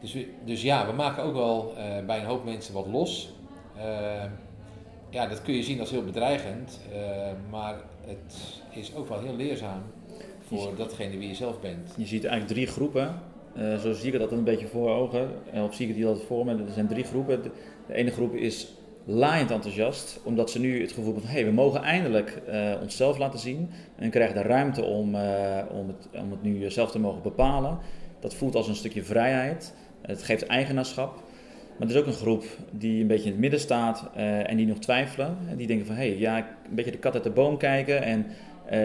Dus, 0.00 0.16
dus 0.44 0.62
ja, 0.62 0.86
we 0.86 0.92
maken 0.92 1.22
ook 1.22 1.34
wel 1.34 1.74
uh, 1.76 2.06
bij 2.06 2.18
een 2.18 2.26
hoop 2.26 2.44
mensen 2.44 2.74
wat 2.74 2.86
los. 2.86 3.32
Uh, 3.76 3.82
ja, 5.10 5.26
dat 5.26 5.42
kun 5.42 5.54
je 5.54 5.62
zien 5.62 5.80
als 5.80 5.90
heel 5.90 6.04
bedreigend, 6.04 6.80
maar 7.50 7.76
het 8.06 8.62
is 8.70 8.94
ook 8.94 9.08
wel 9.08 9.20
heel 9.20 9.36
leerzaam 9.36 9.82
voor 10.40 10.76
datgene 10.76 11.18
wie 11.18 11.28
je 11.28 11.34
zelf 11.34 11.60
bent. 11.60 11.94
Je 11.96 12.06
ziet 12.06 12.24
eigenlijk 12.24 12.52
drie 12.52 12.66
groepen. 12.66 13.18
Zo 13.56 13.92
zie 13.92 14.12
ik 14.12 14.20
altijd 14.20 14.38
een 14.38 14.44
beetje 14.44 14.66
voor 14.66 14.90
ogen, 14.90 15.30
of 15.52 15.74
zie 15.74 15.88
ik 15.88 15.94
hier 15.94 16.06
altijd 16.06 16.26
voor 16.26 16.44
me. 16.44 16.52
Er 16.52 16.72
zijn 16.72 16.88
drie 16.88 17.04
groepen. 17.04 17.42
De, 17.42 17.50
ene 17.94 18.10
groep 18.10 18.34
is 18.34 18.74
laaiend 19.04 19.50
enthousiast, 19.50 20.20
omdat 20.24 20.50
ze 20.50 20.60
nu 20.60 20.80
het 20.80 20.92
gevoel 20.92 21.04
hebben 21.04 21.22
van 21.22 21.32
hey, 21.32 21.44
we 21.44 21.50
mogen 21.50 21.82
eindelijk 21.82 22.42
onszelf 22.80 23.18
laten 23.18 23.38
zien 23.38 23.70
en 23.96 24.10
krijgen 24.10 24.34
de 24.34 24.42
ruimte 24.42 24.82
om, 24.84 25.14
om, 25.70 25.88
het, 25.88 26.08
om 26.22 26.30
het 26.30 26.42
nu 26.42 26.70
zelf 26.70 26.90
te 26.90 26.98
mogen 26.98 27.22
bepalen. 27.22 27.78
Dat 28.20 28.34
voelt 28.34 28.54
als 28.54 28.68
een 28.68 28.74
stukje 28.74 29.04
vrijheid. 29.04 29.74
Het 30.02 30.22
geeft 30.22 30.46
eigenaarschap. 30.46 31.22
Maar 31.78 31.88
er 31.88 31.94
is 31.94 32.00
ook 32.00 32.06
een 32.06 32.12
groep 32.12 32.44
die 32.70 33.00
een 33.00 33.06
beetje 33.06 33.24
in 33.24 33.30
het 33.30 33.40
midden 33.40 33.60
staat 33.60 34.10
en 34.46 34.56
die 34.56 34.66
nog 34.66 34.78
twijfelen. 34.78 35.36
En 35.48 35.56
die 35.56 35.66
denken 35.66 35.86
van, 35.86 35.94
hé, 35.94 36.08
hey, 36.08 36.18
ja, 36.18 36.36
een 36.38 36.74
beetje 36.74 36.90
de 36.90 36.98
kat 36.98 37.14
uit 37.14 37.24
de 37.24 37.30
boom 37.30 37.56
kijken 37.56 38.02
en 38.02 38.26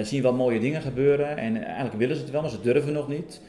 zien 0.05 0.21
wel 0.21 0.33
mooie 0.33 0.59
dingen 0.59 0.81
gebeuren. 0.81 1.37
En 1.37 1.63
eigenlijk 1.63 1.95
willen 1.95 2.15
ze 2.15 2.21
het 2.21 2.31
wel, 2.31 2.41
maar 2.41 2.49
ze 2.49 2.61
durven 2.61 2.93
nog 2.93 3.07
niet. 3.07 3.41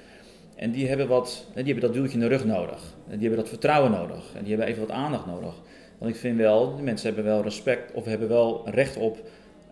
En 0.56 0.70
die 0.70 0.88
hebben, 0.88 1.08
wat, 1.08 1.46
die 1.54 1.64
hebben 1.64 1.82
dat 1.82 1.92
duwtje 1.92 2.14
in 2.14 2.20
de 2.20 2.26
rug 2.26 2.44
nodig. 2.44 2.94
En 3.08 3.18
die 3.18 3.26
hebben 3.26 3.38
dat 3.38 3.48
vertrouwen 3.48 3.90
nodig. 3.90 4.34
En 4.34 4.40
die 4.40 4.48
hebben 4.48 4.66
even 4.66 4.86
wat 4.86 4.96
aandacht 4.96 5.26
nodig. 5.26 5.54
Want 5.98 6.14
ik 6.14 6.20
vind 6.20 6.36
wel, 6.36 6.76
de 6.76 6.82
mensen 6.82 7.06
hebben 7.06 7.24
wel 7.32 7.42
respect 7.42 7.92
of 7.92 8.04
hebben 8.04 8.28
wel 8.28 8.70
recht 8.70 8.96
op, 8.96 9.18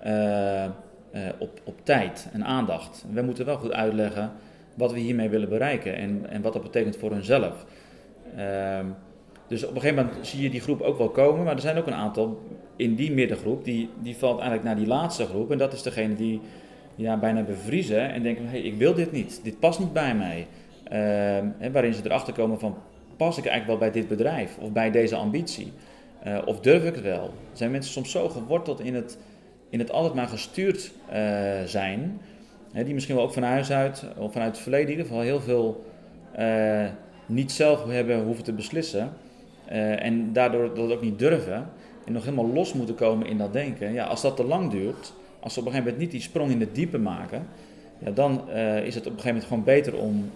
uh, 0.06 0.64
op, 1.38 1.60
op 1.64 1.74
tijd 1.82 2.28
en 2.32 2.44
aandacht. 2.44 3.04
We 3.12 3.22
moeten 3.22 3.44
wel 3.44 3.56
goed 3.56 3.72
uitleggen 3.72 4.32
wat 4.74 4.92
we 4.92 4.98
hiermee 4.98 5.28
willen 5.28 5.48
bereiken 5.48 5.96
en, 5.96 6.26
en 6.28 6.42
wat 6.42 6.52
dat 6.52 6.62
betekent 6.62 6.96
voor 6.96 7.10
hunzelf. 7.10 7.64
Um, 8.78 8.94
dus 9.46 9.64
op 9.64 9.74
een 9.74 9.80
gegeven 9.80 10.04
moment 10.04 10.26
zie 10.26 10.42
je 10.42 10.50
die 10.50 10.60
groep 10.60 10.80
ook 10.80 10.98
wel 10.98 11.08
komen, 11.08 11.44
maar 11.44 11.54
er 11.54 11.60
zijn 11.60 11.78
ook 11.78 11.86
een 11.86 11.94
aantal 11.94 12.42
in 12.76 12.94
die 12.94 13.12
middengroep, 13.12 13.64
die, 13.64 13.88
die 14.02 14.16
valt 14.16 14.38
eigenlijk 14.38 14.64
naar 14.64 14.76
die 14.76 14.86
laatste 14.86 15.26
groep. 15.26 15.50
En 15.50 15.58
dat 15.58 15.72
is 15.72 15.82
degene 15.82 16.14
die 16.14 16.40
ja, 16.94 17.16
bijna 17.16 17.42
bevriezen 17.42 18.12
en 18.12 18.22
denken: 18.22 18.44
hé, 18.44 18.50
hey, 18.50 18.60
ik 18.60 18.74
wil 18.74 18.94
dit 18.94 19.12
niet, 19.12 19.40
dit 19.42 19.58
past 19.58 19.78
niet 19.78 19.92
bij 19.92 20.14
mij. 20.14 20.46
Ehm, 20.94 21.72
waarin 21.72 21.94
ze 21.94 22.00
erachter 22.04 22.34
komen 22.34 22.58
van: 22.58 22.76
pas 23.16 23.38
ik 23.38 23.46
eigenlijk 23.46 23.80
wel 23.80 23.90
bij 23.90 24.00
dit 24.00 24.08
bedrijf 24.08 24.58
of 24.58 24.72
bij 24.72 24.90
deze 24.90 25.16
ambitie? 25.16 25.72
Eh, 26.22 26.38
of 26.44 26.60
durf 26.60 26.84
ik 26.84 26.94
het 26.94 27.04
wel? 27.04 27.30
Zijn 27.52 27.70
mensen 27.70 27.92
soms 27.92 28.10
zo 28.10 28.28
geworteld 28.28 28.80
in 28.80 28.94
het, 28.94 29.18
in 29.70 29.78
het 29.78 29.90
altijd 29.90 30.14
maar 30.14 30.28
gestuurd 30.28 30.92
eh, 31.08 31.62
zijn, 31.64 32.20
die 32.72 32.94
misschien 32.94 33.14
wel 33.14 33.24
ook 33.24 33.32
van 33.32 33.42
huis 33.42 33.70
uit, 33.70 34.04
of 34.18 34.32
vanuit 34.32 34.50
het 34.50 34.60
verleden 34.60 34.86
in 34.86 34.90
ieder 34.90 35.06
geval, 35.06 35.22
heel 35.22 35.40
veel 35.40 35.84
eh, 36.32 36.86
niet 37.26 37.52
zelf 37.52 37.86
hebben 37.86 38.22
hoeven 38.24 38.44
te 38.44 38.52
beslissen. 38.52 39.12
en 39.98 40.32
daardoor 40.32 40.74
dat 40.74 40.92
ook 40.92 41.02
niet 41.02 41.18
durven 41.18 41.68
en 42.04 42.12
nog 42.12 42.24
helemaal 42.24 42.52
los 42.52 42.72
moeten 42.72 42.94
komen 42.94 43.26
in 43.26 43.38
dat 43.38 43.52
denken. 43.52 43.92
Ja, 43.92 44.04
als 44.04 44.22
dat 44.22 44.36
te 44.36 44.44
lang 44.44 44.70
duurt, 44.70 45.12
als 45.40 45.54
ze 45.54 45.60
op 45.60 45.66
een 45.66 45.72
gegeven 45.72 45.92
moment 45.92 45.98
niet 45.98 46.10
die 46.10 46.20
sprong 46.20 46.50
in 46.50 46.58
de 46.58 46.72
diepe 46.72 46.98
maken, 46.98 47.46
ja, 48.04 48.10
dan 48.10 48.50
is 48.84 48.94
het 48.94 49.06
op 49.06 49.12
een 49.12 49.20
gegeven 49.20 49.26
moment 49.26 49.44
gewoon 49.44 49.64
beter 49.64 49.96
om 49.96 50.30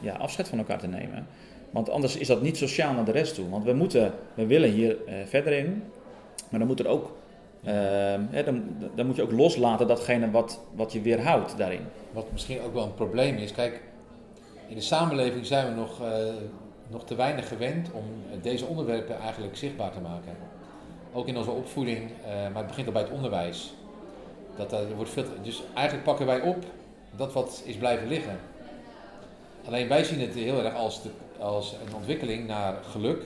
ja, 0.00 0.14
afscheid 0.14 0.48
van 0.48 0.58
elkaar 0.58 0.78
te 0.78 0.86
nemen. 0.86 1.26
Want 1.70 1.90
anders 1.90 2.16
is 2.16 2.26
dat 2.26 2.42
niet 2.42 2.56
sociaal 2.56 2.94
naar 2.94 3.04
de 3.04 3.12
rest 3.12 3.34
toe. 3.34 3.48
Want 3.48 3.64
we, 3.64 3.72
moeten, 3.72 4.12
we 4.34 4.46
willen 4.46 4.70
hier 4.70 4.96
uh, 5.06 5.14
verder 5.26 5.52
in, 5.52 5.82
maar 6.48 6.58
dan 6.58 6.68
moet 6.68 6.80
er 6.80 6.86
ook, 6.86 7.16
uh, 7.64 8.44
dan, 8.44 8.62
dan, 8.94 9.06
moet 9.06 9.16
je 9.16 9.22
ook 9.22 9.32
loslaten 9.32 9.86
datgene 9.86 10.30
wat, 10.30 10.60
wat 10.74 10.92
je 10.92 11.00
weerhoudt 11.00 11.58
daarin. 11.58 11.82
Wat 12.12 12.32
misschien 12.32 12.60
ook 12.60 12.74
wel 12.74 12.84
een 12.84 12.94
probleem 12.94 13.36
is, 13.36 13.52
kijk, 13.52 13.82
in 14.68 14.74
de 14.74 14.80
samenleving 14.80 15.46
zijn 15.46 15.68
we 15.68 15.80
nog, 15.80 16.00
uh, 16.02 16.08
nog 16.88 17.04
te 17.04 17.14
weinig 17.14 17.48
gewend 17.48 17.90
om 17.92 18.04
deze 18.42 18.66
onderwerpen 18.66 19.18
eigenlijk 19.18 19.56
zichtbaar 19.56 19.92
te 19.92 20.00
maken. 20.00 20.36
Ook 21.12 21.28
in 21.28 21.36
onze 21.36 21.50
opvoeding, 21.50 21.98
uh, 21.98 22.26
maar 22.26 22.56
het 22.56 22.66
begint 22.66 22.86
al 22.86 22.92
bij 22.92 23.02
het 23.02 23.10
onderwijs. 23.10 23.74
Dat, 24.68 24.94
wordt 24.96 25.14
dus 25.42 25.62
eigenlijk 25.74 26.06
pakken 26.06 26.26
wij 26.26 26.40
op 26.40 26.64
dat 27.16 27.32
wat 27.32 27.62
is 27.64 27.76
blijven 27.76 28.08
liggen. 28.08 28.38
Alleen 29.66 29.88
wij 29.88 30.04
zien 30.04 30.20
het 30.20 30.34
heel 30.34 30.64
erg 30.64 30.74
als 30.74 31.02
de 31.02 31.10
als 31.40 31.76
een 31.86 31.94
ontwikkeling 31.94 32.46
naar 32.46 32.74
geluk. 32.84 33.22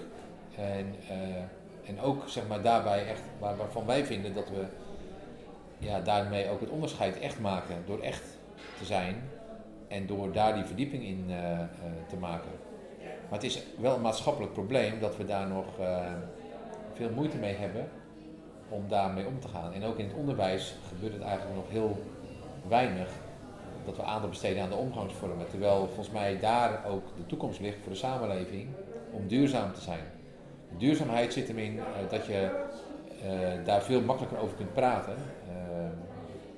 En, 0.56 0.94
uh, 1.10 1.88
en 1.88 2.00
ook 2.00 2.22
zeg 2.26 2.46
maar, 2.46 2.62
daarbij 2.62 3.06
echt, 3.06 3.20
waar, 3.38 3.56
waarvan 3.56 3.86
wij 3.86 4.04
vinden 4.04 4.34
dat 4.34 4.48
we 4.48 4.64
ja, 5.78 6.00
daarmee 6.00 6.48
ook 6.48 6.60
het 6.60 6.70
onderscheid 6.70 7.18
echt 7.18 7.40
maken. 7.40 7.76
Door 7.86 8.00
echt 8.00 8.22
te 8.78 8.84
zijn 8.84 9.22
en 9.88 10.06
door 10.06 10.32
daar 10.32 10.54
die 10.54 10.64
verdieping 10.64 11.04
in 11.04 11.24
uh, 11.28 11.36
uh, 11.36 11.66
te 12.08 12.16
maken. 12.16 12.50
Maar 13.00 13.38
het 13.38 13.42
is 13.42 13.62
wel 13.78 13.94
een 13.94 14.00
maatschappelijk 14.00 14.52
probleem 14.52 15.00
dat 15.00 15.16
we 15.16 15.24
daar 15.24 15.48
nog 15.48 15.66
veel 16.94 17.10
moeite 17.10 17.36
mee 17.36 17.54
hebben 17.54 17.88
om 18.68 18.88
daarmee 18.88 19.26
om 19.26 19.40
te 19.40 19.48
gaan. 19.48 19.72
En 19.72 19.84
ook 19.84 19.98
in 19.98 20.06
het 20.06 20.16
onderwijs 20.16 20.76
gebeurt 20.88 21.12
het 21.12 21.22
eigenlijk 21.22 21.56
nog 21.56 21.70
heel 21.70 22.02
weinig 22.68 23.08
dat 23.84 23.96
we 23.96 24.02
aandacht 24.02 24.30
besteden 24.30 24.62
aan 24.62 24.68
de 24.68 24.74
omgangsvormen. 24.74 25.48
Terwijl 25.48 25.86
volgens 25.86 26.10
mij 26.10 26.38
daar 26.38 26.84
ook 26.86 27.16
de 27.16 27.26
toekomst 27.26 27.60
ligt 27.60 27.78
voor 27.82 27.92
de 27.92 27.98
samenleving 27.98 28.68
om 29.10 29.26
duurzaam 29.28 29.72
te 29.72 29.80
zijn. 29.80 30.04
Duurzaamheid 30.78 31.32
zit 31.32 31.48
hem 31.48 31.58
in 31.58 31.74
uh, 31.74 31.84
dat 32.10 32.26
je 32.26 32.66
uh, 33.24 33.64
daar 33.64 33.82
veel 33.82 34.00
makkelijker 34.00 34.38
over 34.38 34.56
kunt 34.56 34.72
praten. 34.72 35.14
Uh, 35.48 35.54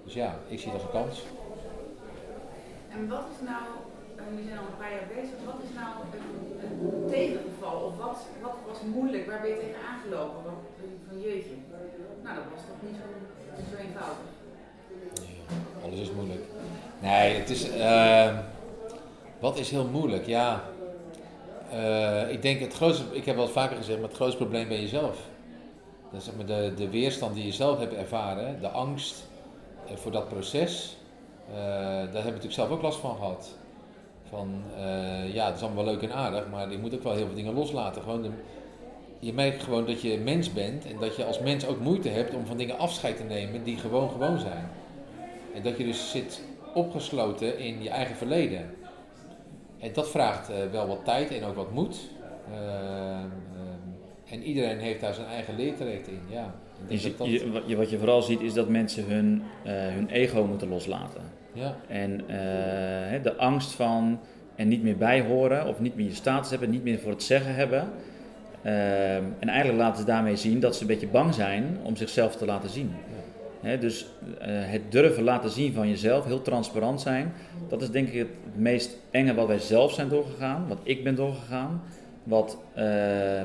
dus 0.04 0.14
ja, 0.14 0.34
ik 0.48 0.59
zie 0.59 0.72
het 0.72 0.82
als 0.82 0.82
een 0.82 1.00
kans. 1.00 1.24
En 2.88 3.09
wat 3.09 3.24
is 3.34 3.46
nou, 3.48 3.64
we 4.36 4.42
zijn 4.46 4.59
al 4.59 4.64
een 4.64 4.78
paar 4.78 4.90
jaar 4.90 5.09
bezig, 5.14 5.38
wat 5.44 5.61
is 5.66 5.72
nou 5.80 5.92
een, 6.02 7.11
tegengeval? 7.11 7.80
Of 7.88 7.96
wat, 7.96 8.18
wat 8.42 8.57
was 8.66 8.80
moeilijk? 8.94 9.26
Waar 9.30 9.40
ben 9.40 9.50
je 9.50 9.59
tegen 9.59 9.82
aangelopen? 9.90 10.42
Wat, 10.44 10.61
van 11.09 11.20
jeetje, 11.20 11.54
nou 12.27 12.39
dat 12.39 12.47
was 12.55 12.62
toch 12.68 12.81
niet 12.89 12.97
zo, 13.70 13.77
eenvoudig? 13.77 14.18
Alles 15.85 15.99
is 15.99 16.11
moeilijk. 16.12 16.41
Nee, 17.01 17.35
het 17.35 17.51
is. 17.51 17.68
Uh, 17.68 18.39
wat 19.39 19.59
is 19.59 19.70
heel 19.70 19.87
moeilijk? 19.87 20.27
Ja. 20.27 20.62
Uh, 21.72 22.31
ik 22.31 22.43
denk 22.43 22.61
het 22.61 22.74
grootste. 22.74 23.05
Ik 23.12 23.24
heb 23.24 23.37
wel 23.37 23.49
vaker 23.49 23.77
gezegd, 23.77 23.99
maar 23.99 24.09
het 24.09 24.16
grootste 24.16 24.37
probleem 24.37 24.68
ben 24.68 24.81
jezelf. 24.81 25.18
Dat 26.12 26.22
zeg 26.22 26.37
maar 26.37 26.47
de, 26.47 26.72
de 26.77 26.91
weerstand 26.91 27.35
die 27.35 27.45
je 27.45 27.53
zelf 27.53 27.79
hebt 27.79 27.95
ervaren, 27.95 28.61
de 28.61 28.68
angst 28.68 29.29
uh, 29.91 29.97
voor 29.97 30.12
dat 30.12 30.29
proces. 30.29 30.97
Uh, 31.51 31.57
daar 31.57 32.05
heb 32.05 32.14
ik 32.14 32.24
natuurlijk 32.24 32.53
zelf 32.53 32.70
ook 32.70 32.83
last 32.83 32.99
van 32.99 33.16
gehad. 33.16 33.49
Van 34.29 34.62
ja, 35.33 35.47
het 35.47 35.57
is 35.57 35.62
allemaal 35.62 35.85
wel 35.85 35.93
leuk 35.93 36.03
en 36.03 36.12
aardig, 36.12 36.49
maar 36.51 36.70
je 36.70 36.79
moet 36.79 36.95
ook 36.95 37.03
wel 37.03 37.14
heel 37.14 37.27
veel 37.27 37.35
dingen 37.35 37.55
loslaten. 37.55 38.03
Gewoon 38.03 38.35
je 39.19 39.33
merkt 39.33 39.62
gewoon 39.62 39.87
dat 39.87 40.03
je 40.03 40.19
mens 40.19 40.53
bent 40.53 40.87
en 40.87 40.97
dat 41.01 41.17
je 41.17 41.25
als 41.25 41.41
mens 41.41 41.67
ook 41.67 41.81
moeite 41.81 42.09
hebt 42.09 42.35
om 42.35 42.47
van 42.47 42.57
dingen 42.57 42.79
afscheid 42.79 43.17
te 43.17 43.23
nemen 43.23 43.64
die 43.64 43.77
gewoon 43.77 44.11
gewoon 44.11 44.39
zijn. 44.39 44.69
En 45.55 45.62
dat 45.62 45.79
je 45.79 45.85
dus 45.85 46.11
zit 46.11 46.43
opgesloten 46.75 47.59
in 47.59 47.83
je 47.83 47.91
eigen 47.91 48.17
verleden. 48.17 48.71
En 49.79 49.93
dat 49.93 50.11
vraagt 50.11 50.51
uh, 50.51 50.57
wel 50.73 50.87
wat 50.87 51.05
tijd 51.05 51.31
en 51.31 51.45
ook 51.45 51.55
wat 51.55 51.73
moed. 51.73 51.97
Uh, 52.51 52.57
uh, 52.57 54.33
en 54.33 54.43
iedereen 54.43 54.79
heeft 54.79 55.01
daar 55.01 55.14
zijn 55.14 55.27
eigen 55.27 55.57
leertraject 55.57 56.09
in. 56.09 56.21
Ja, 56.29 56.55
je 56.89 57.14
dat... 57.17 57.27
je, 57.67 57.77
wat 57.77 57.91
je 57.91 57.99
vooral 57.99 58.23
ziet 58.23 58.41
is 58.41 58.53
dat 58.53 58.69
mensen 58.69 59.05
hun, 59.05 59.43
hun 59.69 60.09
ego 60.09 60.45
moeten 60.47 60.69
loslaten. 60.69 61.23
Ja. 61.53 61.77
En 61.89 62.25
de 63.23 63.37
angst 63.37 63.73
van 63.73 64.21
er 64.55 64.67
niet 64.67 64.83
meer 64.83 64.97
bij 64.97 65.21
horen 65.21 65.67
of 65.67 65.81
niet 65.81 65.97
meer 65.97 66.07
je 66.07 66.14
status 66.14 66.51
hebben, 66.51 66.71
niet 66.71 66.83
meer 66.83 66.99
voor 66.99 67.11
het 67.11 67.23
zeggen 67.23 67.55
hebben. 67.55 67.91
En 69.39 69.49
eigenlijk 69.49 69.79
laten 69.79 70.01
ze 70.01 70.05
daarmee 70.05 70.37
zien 70.37 70.61
dat 70.61 70.75
ze 70.75 70.81
een 70.81 70.87
beetje 70.87 71.09
bang 71.09 71.35
zijn 71.35 71.79
om 71.83 71.97
zichzelf 71.97 72.37
te 72.37 72.45
laten 72.45 72.71
zien 72.71 72.95
dus 73.75 74.07
uh, 74.23 74.37
het 74.47 74.93
durven 74.93 75.23
laten 75.23 75.51
zien 75.51 75.73
van 75.73 75.89
jezelf, 75.89 76.25
heel 76.25 76.43
transparant 76.43 77.01
zijn, 77.01 77.33
dat 77.69 77.83
is 77.83 77.91
denk 77.91 78.09
ik 78.09 78.19
het 78.19 78.57
meest 78.57 78.97
enge 79.11 79.35
wat 79.35 79.47
wij 79.47 79.59
zelf 79.59 79.93
zijn 79.93 80.09
doorgegaan, 80.09 80.64
wat 80.69 80.79
ik 80.83 81.05
ben 81.05 81.14
doorgegaan, 81.14 81.83
wat, 82.23 82.59
uh, 82.79 82.85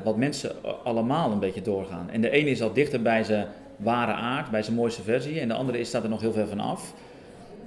wat 0.04 0.16
mensen 0.16 0.52
allemaal 0.84 1.32
een 1.32 1.38
beetje 1.38 1.62
doorgaan. 1.62 2.10
En 2.10 2.20
de 2.20 2.30
ene 2.30 2.50
is 2.50 2.62
al 2.62 2.72
dichter 2.72 3.02
bij 3.02 3.24
zijn 3.24 3.46
ware 3.76 4.12
aard, 4.12 4.50
bij 4.50 4.62
zijn 4.62 4.76
mooiste 4.76 5.02
versie, 5.02 5.40
en 5.40 5.48
de 5.48 5.54
andere 5.54 5.78
is, 5.78 5.88
staat 5.88 6.02
er 6.02 6.08
nog 6.08 6.20
heel 6.20 6.32
ver 6.32 6.48
van 6.48 6.60
af. 6.60 6.94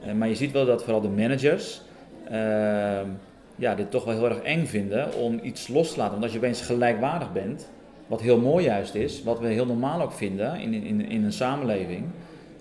Uh, 0.06 0.14
maar 0.14 0.28
je 0.28 0.36
ziet 0.36 0.52
wel 0.52 0.66
dat 0.66 0.84
vooral 0.84 1.02
de 1.02 1.10
managers 1.10 1.82
ehm, 2.30 3.08
ja, 3.56 3.76
dit 3.76 3.92
toch 3.92 4.04
wel 4.04 4.14
heel 4.14 4.30
erg 4.30 4.42
eng 4.42 4.66
vinden 4.66 5.14
om 5.14 5.40
iets 5.44 5.68
los 5.68 5.92
te 5.92 5.98
laten. 5.98 6.12
Want 6.12 6.24
als 6.24 6.32
je 6.32 6.38
opeens 6.38 6.62
gelijkwaardig 6.62 7.34
bent, 7.34 7.70
wat 8.08 8.22
heel 8.22 8.40
mooi 8.40 8.66
juist 8.66 8.96
is, 8.96 9.24
wat 9.24 9.40
we 9.40 9.48
heel 9.48 9.66
normaal 9.66 10.02
ook 10.02 10.14
vinden 10.14 10.60
in, 10.60 10.74
in, 10.74 11.10
in 11.10 11.24
een 11.24 11.34
samenleving 11.34 12.06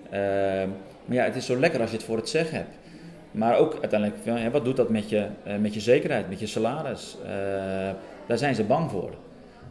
Ehm, 0.09 0.69
maar 1.05 1.15
ja, 1.15 1.23
het 1.23 1.35
is 1.35 1.45
zo 1.45 1.59
lekker 1.59 1.81
als 1.81 1.89
je 1.89 1.95
het 1.95 2.05
voor 2.05 2.17
het 2.17 2.29
zeggen 2.29 2.57
hebt. 2.57 2.75
Maar 3.31 3.57
ook 3.57 3.77
uiteindelijk, 3.81 4.51
wat 4.51 4.65
doet 4.65 4.75
dat 4.75 4.89
met 4.89 5.09
je, 5.09 5.27
uh, 5.47 5.57
met 5.57 5.73
je 5.73 5.79
zekerheid, 5.79 6.29
met 6.29 6.39
je 6.39 6.47
salaris? 6.47 7.17
Uh, 7.23 7.29
daar 8.25 8.37
zijn 8.37 8.55
ze 8.55 8.63
bang 8.63 8.91
voor. 8.91 9.09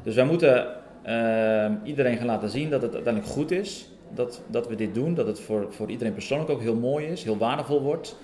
Dus 0.02 0.14
wij 0.14 0.24
moeten 0.24 0.66
uh, 1.06 1.70
iedereen 1.84 2.16
gaan 2.16 2.26
laten 2.26 2.48
zien 2.48 2.70
dat 2.70 2.82
het 2.82 2.94
uiteindelijk 2.94 3.32
goed 3.32 3.50
is 3.50 3.88
dat, 4.14 4.42
dat 4.46 4.68
we 4.68 4.74
dit 4.74 4.94
doen. 4.94 5.14
Dat 5.14 5.26
het 5.26 5.40
voor, 5.40 5.66
voor 5.70 5.90
iedereen 5.90 6.12
persoonlijk 6.12 6.50
ook 6.50 6.60
heel 6.60 6.74
mooi 6.74 7.06
is, 7.06 7.24
heel 7.24 7.38
waardevol 7.38 7.82
wordt. 7.82 8.16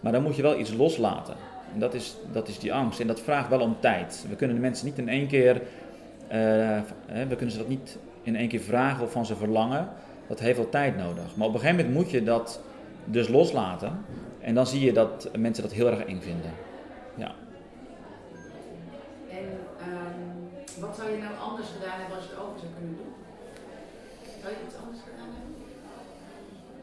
Maar 0.00 0.12
dan 0.12 0.22
moet 0.22 0.36
je 0.36 0.42
wel 0.42 0.58
iets 0.58 0.74
loslaten. 0.74 1.34
En 1.72 1.80
dat 1.80 1.94
is, 1.94 2.16
dat 2.32 2.48
is 2.48 2.58
die 2.58 2.72
angst. 2.74 3.00
En 3.00 3.06
dat 3.06 3.20
vraagt 3.20 3.48
wel 3.48 3.60
om 3.60 3.76
tijd. 3.80 4.24
We 4.28 4.36
kunnen 4.36 4.56
de 4.56 4.62
mensen 4.62 4.86
niet 4.86 4.98
in 4.98 5.08
één 5.08 5.26
keer, 5.26 5.54
uh, 5.54 5.60
we 7.28 7.36
kunnen 7.36 7.50
ze 7.50 7.58
dat 7.58 7.68
niet 7.68 7.98
in 8.22 8.36
één 8.36 8.48
keer 8.48 8.60
vragen 8.60 9.04
of 9.04 9.12
van 9.12 9.26
ze 9.26 9.36
verlangen 9.36 9.88
dat 10.30 10.38
heeft 10.38 10.56
wel 10.56 10.68
tijd 10.68 10.96
nodig. 10.96 11.36
Maar 11.36 11.46
op 11.46 11.54
een 11.54 11.60
gegeven 11.60 11.84
moment 11.84 11.94
moet 11.94 12.10
je 12.10 12.22
dat 12.22 12.60
dus 13.04 13.28
loslaten. 13.28 14.04
En 14.40 14.54
dan 14.54 14.66
zie 14.66 14.84
je 14.84 14.92
dat 14.92 15.30
mensen 15.38 15.62
dat 15.62 15.72
heel 15.72 15.86
erg 15.86 16.04
eng 16.04 16.20
vinden. 16.20 16.50
Ja. 17.14 17.34
En 19.30 19.44
um, 19.88 20.80
wat 20.80 20.96
zou 20.96 21.10
je 21.10 21.18
nou 21.18 21.32
anders 21.50 21.68
gedaan 21.68 21.98
hebben 21.98 22.16
als 22.16 22.24
je 22.24 22.30
het 22.30 22.40
over 22.40 22.58
zou 22.58 22.72
kunnen 22.78 22.96
doen? 22.96 23.12
Zou 24.40 24.52
je 24.52 24.58
iets 24.66 24.76
anders 24.84 25.02
gedaan 25.08 25.30
hebben? 25.36 25.54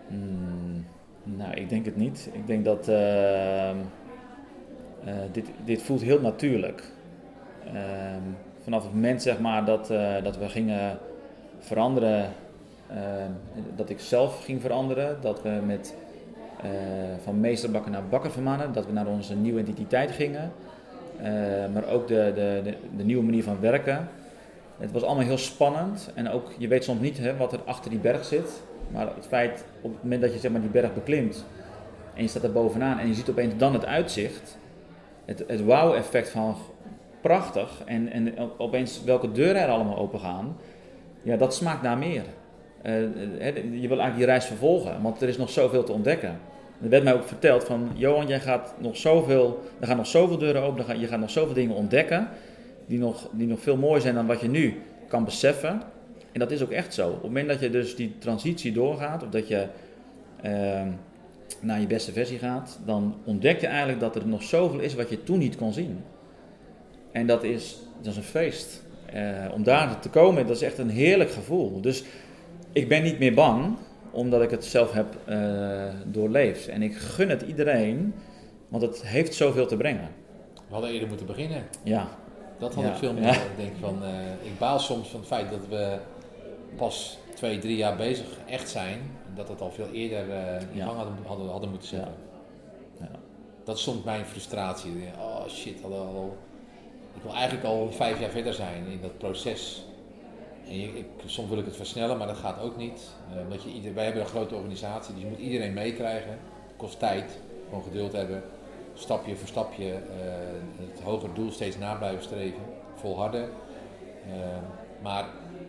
Hmm, 0.07 0.85
nou, 1.23 1.53
ik 1.53 1.69
denk 1.69 1.85
het 1.85 1.95
niet. 1.95 2.29
Ik 2.31 2.47
denk 2.47 2.65
dat 2.65 2.87
uh, 2.89 3.69
uh, 5.05 5.13
dit, 5.31 5.45
dit 5.65 5.81
voelt 5.81 6.01
heel 6.01 6.21
natuurlijk. 6.21 6.83
Uh, 7.73 7.81
vanaf 8.63 8.83
het 8.83 8.93
moment 8.93 9.21
zeg 9.21 9.39
maar, 9.39 9.65
dat, 9.65 9.89
eh, 9.89 10.23
dat 10.23 10.37
we 10.37 10.49
gingen 10.49 10.97
veranderen 11.59 12.29
Ehm, 12.89 13.31
dat 13.75 13.89
ik 13.89 13.99
zelf 13.99 14.43
ging 14.43 14.61
veranderen, 14.61 15.17
dat 15.21 15.41
we 15.41 15.59
met, 15.65 15.95
uh, 16.65 16.71
van 17.23 17.39
meesterbakker 17.39 17.91
naar 17.91 18.07
bakkervermanen, 18.07 18.73
dat 18.73 18.85
we 18.85 18.91
naar 18.91 19.07
onze 19.07 19.35
nieuwe 19.35 19.59
identiteit 19.59 20.11
gingen. 20.11 20.51
Ehm, 21.21 21.71
maar 21.71 21.87
ook 21.89 22.07
de, 22.07 22.31
de, 22.35 22.61
de, 22.63 22.77
de, 22.97 23.03
nieuwe 23.03 23.23
manier 23.23 23.43
van 23.43 23.59
werken. 23.59 24.07
Het 24.77 24.91
was 24.91 25.03
allemaal 25.03 25.25
heel 25.25 25.37
spannend 25.37 26.11
en 26.13 26.29
ook, 26.29 26.51
je 26.57 26.67
weet 26.67 26.83
soms 26.83 26.99
niet 26.99 27.17
hè, 27.17 27.37
wat 27.37 27.53
er 27.53 27.59
achter 27.65 27.89
die 27.89 27.99
berg 27.99 28.25
zit. 28.25 28.61
Maar 28.91 29.07
het 29.15 29.27
feit, 29.27 29.65
op 29.81 29.91
het 29.91 30.03
moment 30.03 30.21
dat 30.21 30.33
je 30.33 30.39
zeg 30.39 30.51
maar, 30.51 30.61
die 30.61 30.69
berg 30.69 30.93
beklimt 30.93 31.45
en 32.13 32.21
je 32.21 32.29
staat 32.29 32.43
er 32.43 32.51
bovenaan 32.51 32.99
en 32.99 33.07
je 33.07 33.13
ziet 33.13 33.29
opeens 33.29 33.57
dan 33.57 33.73
het 33.73 33.85
uitzicht, 33.85 34.56
het, 35.27 35.43
het 35.47 35.63
wauw-effect 35.63 36.29
van 36.29 36.55
prachtig 37.21 37.81
en, 37.85 38.11
en 38.11 38.33
opeens 38.57 39.03
welke 39.03 39.31
deuren 39.31 39.61
er 39.61 39.69
allemaal 39.69 39.97
open 39.97 40.19
gaan, 40.19 40.57
ja, 41.23 41.37
dat 41.37 41.55
smaakt 41.55 41.81
naar 41.81 41.97
meer. 41.97 42.23
je 42.83 43.87
wil 43.87 43.99
eigenlijk 43.99 44.15
die 44.15 44.25
reis 44.25 44.45
vervolgen, 44.45 45.01
want 45.01 45.21
er 45.21 45.27
is 45.27 45.37
nog 45.37 45.49
zoveel 45.49 45.83
te 45.83 45.91
ontdekken. 45.91 46.39
Er 46.81 46.89
werd 46.89 47.03
mij 47.03 47.13
ook 47.13 47.23
verteld 47.23 47.63
van, 47.63 47.91
Johan, 47.93 48.27
jij 48.27 48.39
gaat 48.39 48.73
nog 48.77 48.97
zoveel, 48.97 49.63
er 49.79 49.87
gaan 49.87 49.97
nog 49.97 50.07
zoveel 50.07 50.37
deuren 50.37 50.61
open, 50.61 50.99
je 50.99 51.07
gaat 51.07 51.19
nog 51.19 51.29
zoveel 51.29 51.53
dingen 51.53 51.75
ontdekken, 51.75 52.27
die 52.85 52.99
nog, 52.99 53.29
die 53.31 53.47
nog 53.47 53.59
veel 53.59 53.77
mooier 53.77 54.01
zijn 54.01 54.15
dan 54.15 54.27
wat 54.27 54.41
je 54.41 54.49
nu 54.49 54.81
kan 55.07 55.25
beseffen. 55.25 55.81
En 56.31 56.39
dat 56.39 56.51
is 56.51 56.63
ook 56.63 56.71
echt 56.71 56.93
zo. 56.93 57.07
Op 57.07 57.13
het 57.13 57.23
moment 57.23 57.47
dat 57.47 57.59
je 57.59 57.69
dus 57.69 57.95
die 57.95 58.15
transitie 58.17 58.71
doorgaat, 58.71 59.23
of 59.23 59.29
dat 59.29 59.47
je 59.47 59.65
ehm, 60.41 60.87
naar 61.59 61.79
je 61.79 61.87
beste 61.87 62.11
versie 62.11 62.39
gaat, 62.39 62.79
dan 62.85 63.15
ontdek 63.25 63.61
je 63.61 63.67
eigenlijk 63.67 63.99
dat 63.99 64.15
er 64.15 64.27
nog 64.27 64.43
zoveel 64.43 64.79
is 64.79 64.93
wat 64.93 65.09
je 65.09 65.23
toen 65.23 65.39
niet 65.39 65.55
kon 65.55 65.73
zien. 65.73 66.03
En 67.11 67.27
dat 67.27 67.43
is, 67.43 67.77
dat 68.01 68.11
is 68.11 68.17
een 68.17 68.23
feest. 68.23 68.85
Uh, 69.15 69.45
om 69.53 69.63
daar 69.63 69.99
te 69.99 70.09
komen, 70.09 70.47
dat 70.47 70.55
is 70.55 70.61
echt 70.61 70.77
een 70.77 70.89
heerlijk 70.89 71.31
gevoel. 71.31 71.81
Dus 71.81 72.03
ik 72.71 72.87
ben 72.87 73.03
niet 73.03 73.19
meer 73.19 73.33
bang, 73.33 73.75
omdat 74.11 74.41
ik 74.41 74.49
het 74.49 74.65
zelf 74.65 74.91
heb 74.91 75.17
uh, 75.29 75.83
doorleefd. 76.05 76.67
En 76.67 76.81
ik 76.81 76.97
gun 76.97 77.29
het 77.29 77.41
iedereen, 77.41 78.13
want 78.67 78.83
het 78.83 79.05
heeft 79.05 79.33
zoveel 79.33 79.67
te 79.67 79.77
brengen. 79.77 80.09
We 80.53 80.73
hadden 80.73 80.91
eerder 80.91 81.07
moeten 81.07 81.25
beginnen. 81.25 81.63
Ja. 81.83 82.07
Dat 82.59 82.73
had 82.73 82.83
ik 82.83 82.95
veel 82.95 83.13
meer. 83.13 83.29
Ik 83.29 83.57
denk 83.57 83.75
van, 83.79 84.03
uh, 84.03 84.09
ik 84.43 84.57
baal 84.57 84.79
soms 84.79 85.07
van 85.07 85.19
het 85.19 85.29
feit 85.29 85.49
dat 85.49 85.67
we 85.69 85.97
pas 86.75 87.17
twee, 87.33 87.59
drie 87.59 87.77
jaar 87.77 87.95
bezig 87.95 88.25
echt 88.45 88.69
zijn. 88.69 88.99
Dat 89.37 89.47
het 89.47 89.61
al 89.61 89.71
veel 89.71 89.89
eerder 89.91 90.25
in 90.71 90.81
gang 90.81 90.97
hadden, 90.97 91.15
hadden, 91.25 91.49
hadden 91.49 91.69
moeten 91.69 91.87
zetten. 91.87 92.13
Dat 93.63 93.77
is 93.77 93.83
soms 93.83 94.03
mijn 94.03 94.25
frustratie. 94.25 94.91
Oh 95.19 95.47
shit, 95.47 95.81
hadden 95.81 95.99
al, 95.99 96.37
ik 97.15 97.21
wil 97.21 97.33
eigenlijk 97.33 97.65
al 97.65 97.91
vijf 97.91 98.19
jaar 98.19 98.29
verder 98.29 98.53
zijn 98.53 98.85
in 98.85 99.01
dat 99.01 99.17
proces. 99.17 99.85
En 100.67 100.73
ik, 100.73 101.05
soms 101.25 101.49
wil 101.49 101.57
ik 101.57 101.65
het 101.65 101.75
versnellen, 101.75 102.17
maar 102.17 102.27
dat 102.27 102.37
gaat 102.37 102.61
ook 102.61 102.77
niet. 102.77 103.09
Uh, 103.51 103.63
je 103.63 103.69
ieder, 103.69 103.93
wij 103.93 104.03
hebben 104.03 104.21
een 104.21 104.27
grote 104.27 104.55
organisatie, 104.55 105.13
dus 105.13 105.23
je 105.23 105.29
moet 105.29 105.39
iedereen 105.39 105.73
meekrijgen. 105.73 106.37
Kost 106.75 106.99
tijd, 106.99 107.39
gewoon 107.67 107.83
geduld 107.83 108.11
hebben. 108.11 108.43
Stapje 108.93 109.35
voor 109.35 109.47
stapje 109.47 109.85
uh, 109.85 109.99
het 110.77 111.01
hogere 111.03 111.33
doel 111.33 111.51
steeds 111.51 111.77
na 111.77 111.95
blijven 111.95 112.23
streven. 112.23 112.61
Volharden. 112.95 113.49
Uh, 114.27 114.33
maar, 115.01 115.25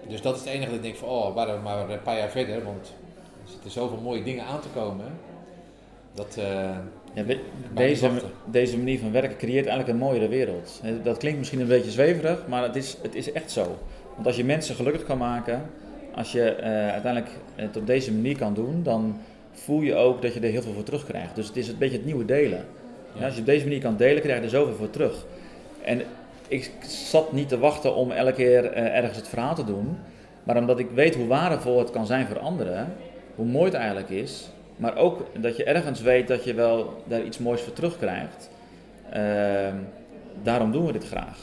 dus 0.09 0.23
dat 0.23 0.35
is 0.35 0.41
het 0.41 0.49
enige 0.49 0.67
dat 0.67 0.77
ik 0.77 0.83
denk 0.83 0.97
van, 0.97 1.09
oh, 1.09 1.35
waren 1.35 1.55
we 1.55 1.61
maar 1.61 1.91
een 1.91 2.03
paar 2.03 2.19
jaar 2.19 2.31
verder, 2.31 2.65
want 2.65 2.93
er 3.69 3.75
zoveel 3.75 4.01
mooie 4.03 4.23
dingen 4.23 4.45
aan 4.45 4.61
te 4.61 4.69
komen. 4.69 5.07
Dat, 6.15 6.39
ja, 7.15 7.25
deze, 7.75 8.11
deze 8.45 8.77
manier 8.77 8.99
van 8.99 9.13
werken 9.13 9.37
creëert 9.37 9.67
eigenlijk 9.67 9.89
een 9.89 10.05
mooiere 10.05 10.29
wereld. 10.29 10.81
Dat 11.03 11.17
klinkt 11.17 11.39
misschien 11.39 11.61
een 11.61 11.67
beetje 11.67 11.91
zweverig, 11.91 12.47
maar 12.47 12.63
het 12.63 12.77
is, 12.77 12.97
het 13.03 13.15
is 13.15 13.33
echt 13.33 13.51
zo. 13.51 13.77
Want 14.15 14.27
als 14.27 14.37
je 14.37 14.45
mensen 14.45 14.75
gelukkig 14.75 15.05
kan 15.05 15.19
maken, 15.19 15.63
als 16.15 16.33
je 16.33 16.57
uh, 16.59 16.65
uiteindelijk 16.67 17.33
het 17.55 17.77
op 17.77 17.87
deze 17.87 18.13
manier 18.13 18.39
kan 18.39 18.55
doen, 18.55 18.83
dan 18.83 19.21
voel 19.53 19.81
je 19.81 19.95
ook 19.95 20.23
dat 20.23 20.35
je 20.35 20.41
er 20.41 20.51
heel 20.51 20.63
veel 20.63 20.73
voor 20.73 20.83
terugkrijgt. 20.83 21.35
Dus 21.35 21.47
het 21.47 21.57
is 21.57 21.69
een 21.69 21.79
beetje 21.79 21.97
het 21.97 22.07
nieuwe 22.07 22.25
delen. 22.25 22.65
Ja. 23.13 23.25
als 23.25 23.35
je 23.35 23.41
op 23.41 23.47
deze 23.47 23.65
manier 23.65 23.81
kan 23.81 23.97
delen, 23.97 24.23
krijg 24.23 24.39
je 24.39 24.45
er 24.45 24.51
zoveel 24.51 24.75
voor 24.75 24.91
terug. 24.91 25.27
En 25.83 26.03
ik 26.49 26.71
zat 26.87 27.33
niet 27.33 27.49
te 27.49 27.59
wachten 27.59 27.95
om 27.95 28.11
elke 28.11 28.33
keer 28.33 28.65
uh, 28.65 28.97
ergens 28.97 29.17
het 29.17 29.29
verhaal 29.29 29.55
te 29.55 29.65
doen, 29.65 29.99
maar 30.43 30.57
omdat 30.57 30.79
ik 30.79 30.91
weet 30.95 31.15
hoe 31.15 31.27
waardevol 31.27 31.79
het 31.79 31.91
kan 31.91 32.07
zijn 32.07 32.27
voor 32.27 32.39
anderen, 32.39 32.93
hoe 33.39 33.47
mooi 33.47 33.65
het 33.65 33.75
eigenlijk 33.75 34.11
is, 34.11 34.49
maar 34.77 34.97
ook 34.97 35.27
dat 35.41 35.57
je 35.57 35.65
ergens 35.65 36.01
weet 36.01 36.29
dat 36.29 36.45
je 36.45 36.55
wel 36.55 37.03
daar 37.05 37.25
iets 37.25 37.39
moois 37.39 37.61
voor 37.61 37.73
terugkrijgt. 37.73 38.51
Uh, 39.17 39.75
daarom 40.43 40.73
doen 40.73 40.87
we 40.87 40.93
dit 40.93 41.07
graag 41.07 41.39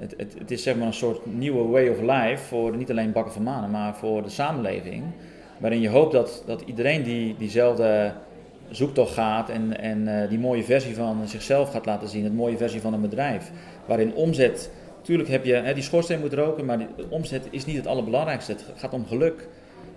het, 0.00 0.14
het, 0.16 0.34
het, 0.38 0.50
is 0.50 0.62
zeg 0.62 0.76
maar 0.76 0.86
een 0.86 0.92
soort 0.92 1.26
nieuwe 1.26 1.68
way 1.68 1.88
of 1.88 2.00
life 2.00 2.44
voor 2.44 2.76
niet 2.76 2.90
alleen 2.90 3.12
bakken 3.12 3.32
van 3.32 3.42
manen, 3.42 3.70
maar 3.70 3.96
voor 3.96 4.22
de 4.22 4.28
samenleving. 4.28 5.04
Waarin 5.58 5.80
je 5.80 5.88
hoopt 5.88 6.12
dat, 6.12 6.42
dat 6.46 6.62
iedereen 6.66 7.02
die 7.02 7.34
diezelfde 7.38 8.12
zoektocht 8.70 9.12
gaat 9.12 9.48
en, 9.48 9.80
en 9.80 10.08
uh, 10.08 10.28
die 10.28 10.38
mooie 10.38 10.64
versie 10.64 10.94
van 10.94 11.28
zichzelf 11.28 11.70
gaat 11.70 11.86
laten 11.86 12.08
zien, 12.08 12.24
het 12.24 12.34
mooie 12.34 12.56
versie 12.56 12.80
van 12.80 12.92
een 12.92 13.00
bedrijf. 13.00 13.50
Waarin 13.86 14.14
omzet, 14.14 14.70
natuurlijk 14.98 15.28
heb 15.28 15.44
je, 15.44 15.54
hè, 15.54 15.74
die 15.74 15.82
schoorsteen 15.82 16.20
moet 16.20 16.32
roken, 16.32 16.64
maar 16.64 16.78
die, 16.78 16.88
omzet 17.08 17.46
is 17.50 17.64
niet 17.64 17.76
het 17.76 17.86
allerbelangrijkste. 17.86 18.52
Het 18.52 18.64
gaat 18.76 18.92
om 18.92 19.06
geluk, 19.06 19.48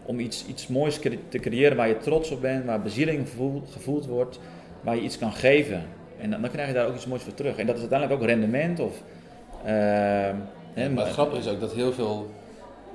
om 0.06 0.20
iets, 0.20 0.46
iets 0.46 0.68
moois 0.68 1.00
te 1.30 1.40
creëren 1.40 1.78
waar 1.78 1.88
je 1.88 1.98
trots 1.98 2.32
op 2.32 2.42
bent, 2.42 2.66
waar 2.66 2.82
bezieling 2.82 3.30
gevoeld, 3.30 3.72
gevoeld 3.72 4.06
wordt, 4.06 4.40
waar 4.82 4.96
je 4.96 5.02
iets 5.02 5.18
kan 5.18 5.34
geven. 5.34 5.84
En 6.20 6.30
dan, 6.30 6.42
dan 6.42 6.50
krijg 6.52 6.68
je 6.68 6.74
daar 6.74 6.88
ook 6.88 6.96
iets 6.96 7.06
moois 7.06 7.22
voor 7.22 7.34
terug. 7.34 7.58
En 7.58 7.66
dat 7.66 7.76
is 7.76 7.82
uiteindelijk 7.82 8.22
ook 8.22 8.28
rendement 8.28 8.80
of 8.80 9.02
Ehm, 9.64 10.94
maar 10.94 11.06
het 11.06 11.14
grappige 11.14 11.42
is 11.42 11.48
ook 11.48 11.60
dat 11.60 11.74
heel 11.74 11.94
veel, 11.94 12.30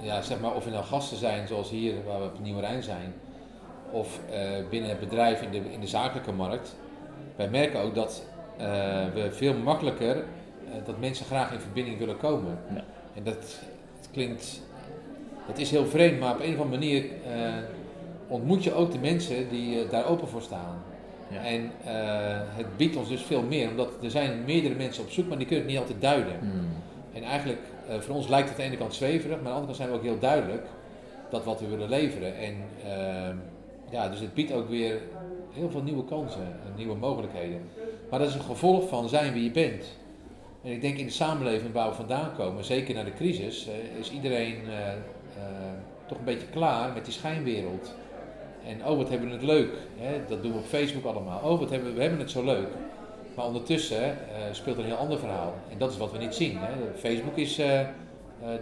ja, 0.01 0.23
zeg 0.23 0.41
maar, 0.41 0.55
of 0.55 0.65
er 0.65 0.71
nou 0.71 0.85
gasten 0.85 1.17
zijn 1.17 1.49
zoals 1.49 1.71
hier 1.71 1.95
waar 2.07 2.19
we 2.19 2.25
op 2.25 2.41
Nieuwe 2.41 2.61
Rijn 2.61 2.83
zijn, 2.83 3.15
of 3.91 4.21
uh, 4.31 4.69
binnen 4.71 4.91
het 4.91 5.01
bedrijf 5.01 5.43
in 5.43 5.51
de, 5.51 5.73
in 5.73 5.81
de 5.81 5.87
zakelijke 5.87 6.33
markt, 6.33 6.77
wij 7.37 7.49
merken 7.49 7.81
ook 7.81 7.95
dat 7.95 8.25
uh, 8.61 8.65
we 9.15 9.29
veel 9.31 9.55
makkelijker, 9.55 10.17
uh, 10.17 10.23
dat 10.85 10.99
mensen 10.99 11.27
graag 11.27 11.53
in 11.53 11.61
verbinding 11.61 11.99
willen 11.99 12.17
komen. 12.17 12.59
Ja. 12.75 12.85
En 13.15 13.23
dat 13.25 13.61
het 13.97 14.09
klinkt, 14.13 14.63
het 15.49 15.59
is 15.59 15.71
heel 15.71 15.87
vreemd, 15.87 16.21
maar 16.21 16.35
op 16.35 16.41
een 16.41 16.55
of 16.55 16.61
andere 16.61 16.79
manier 16.79 17.05
ontmoet 18.29 18.65
je 18.65 18.75
ook 18.75 18.93
de 18.93 18.99
mensen 18.99 19.49
die 19.49 19.87
daar 19.87 20.07
open 20.07 20.29
voor 20.29 20.43
staan. 20.43 20.83
Ja. 21.31 21.45
En 21.45 21.63
uh, 21.63 21.91
het 22.57 22.77
biedt 22.77 22.97
ons 22.97 23.09
dus 23.09 23.23
veel 23.23 23.43
meer, 23.43 23.69
omdat 23.69 23.89
er 24.03 24.11
zijn 24.11 24.45
meerdere 24.45 24.75
mensen 24.75 25.03
op 25.03 25.11
zoek, 25.11 25.29
maar 25.29 25.39
die 25.39 25.47
kunnen 25.47 25.65
het 25.65 25.73
niet 25.75 25.83
altijd 25.83 26.01
duiden. 26.01 26.39
Hmm. 26.39 26.69
En 27.13 27.23
eigenlijk, 27.23 27.61
voor 27.99 28.15
ons 28.15 28.29
lijkt 28.29 28.49
het 28.49 28.59
aan 28.59 28.65
de 28.65 28.71
ene 28.71 28.81
kant 28.81 28.95
zweverig, 28.95 29.37
maar 29.37 29.39
aan 29.39 29.45
de 29.45 29.61
andere 29.61 29.67
kant 29.67 29.77
zijn 29.77 29.89
we 29.89 29.97
ook 29.97 30.03
heel 30.03 30.19
duidelijk 30.19 30.67
dat 31.31 31.45
wat 31.45 31.61
we 31.61 31.67
willen 31.67 31.89
leveren. 31.89 32.37
En 32.37 32.55
ja, 33.91 34.09
dus 34.09 34.21
het 34.21 34.35
biedt 34.35 34.53
ook 34.53 34.69
weer 34.69 35.01
heel 35.53 35.71
veel 35.71 35.83
nieuwe 35.83 36.05
kansen 36.05 36.41
en 36.41 36.73
nieuwe 36.77 36.97
mogelijkheden. 36.97 37.61
Maar 38.11 38.19
dat 38.19 38.29
is 38.29 38.35
een 38.35 38.41
gevolg 38.41 38.89
van 38.89 39.09
zijn 39.09 39.33
wie 39.33 39.45
je 39.45 39.51
bent. 39.51 39.85
En 40.63 40.71
ik 40.71 40.81
denk 40.81 40.97
in 40.97 41.07
de 41.07 41.13
samenleving 41.13 41.73
waar 41.73 41.89
we 41.89 41.95
vandaan 41.95 42.35
komen, 42.37 42.65
zeker 42.65 42.95
na 42.95 43.05
de 43.05 43.15
crisis, 43.15 43.69
is 44.01 44.11
iedereen 44.11 44.57
toch 46.07 46.18
een 46.18 46.24
beetje 46.24 46.47
klaar 46.47 46.93
met 46.93 47.05
die 47.05 47.14
schijnwereld. 47.14 47.95
En 48.66 48.86
oh, 48.86 48.97
wat 48.97 49.09
hebben 49.09 49.28
we 49.28 49.34
het 49.34 49.43
leuk. 49.43 49.72
Hè? 49.99 50.20
Dat 50.28 50.43
doen 50.43 50.53
we 50.53 50.59
op 50.59 50.64
Facebook 50.64 51.05
allemaal. 51.05 51.41
Oh, 51.43 51.59
wat 51.59 51.70
hebben 51.70 51.89
we, 51.89 51.95
we 51.95 52.01
hebben 52.01 52.18
het 52.20 52.30
zo 52.30 52.45
leuk. 52.45 52.68
Maar 53.34 53.47
ondertussen 53.47 54.03
uh, 54.03 54.14
speelt 54.53 54.76
er 54.76 54.82
een 54.82 54.89
heel 54.89 54.99
ander 54.99 55.18
verhaal. 55.18 55.55
En 55.70 55.78
dat 55.78 55.91
is 55.91 55.97
wat 55.97 56.12
we 56.12 56.18
niet 56.18 56.34
zien. 56.34 56.59
Hè? 56.59 56.72
Facebook 56.99 57.36
is, 57.36 57.59
uh, 57.59 57.80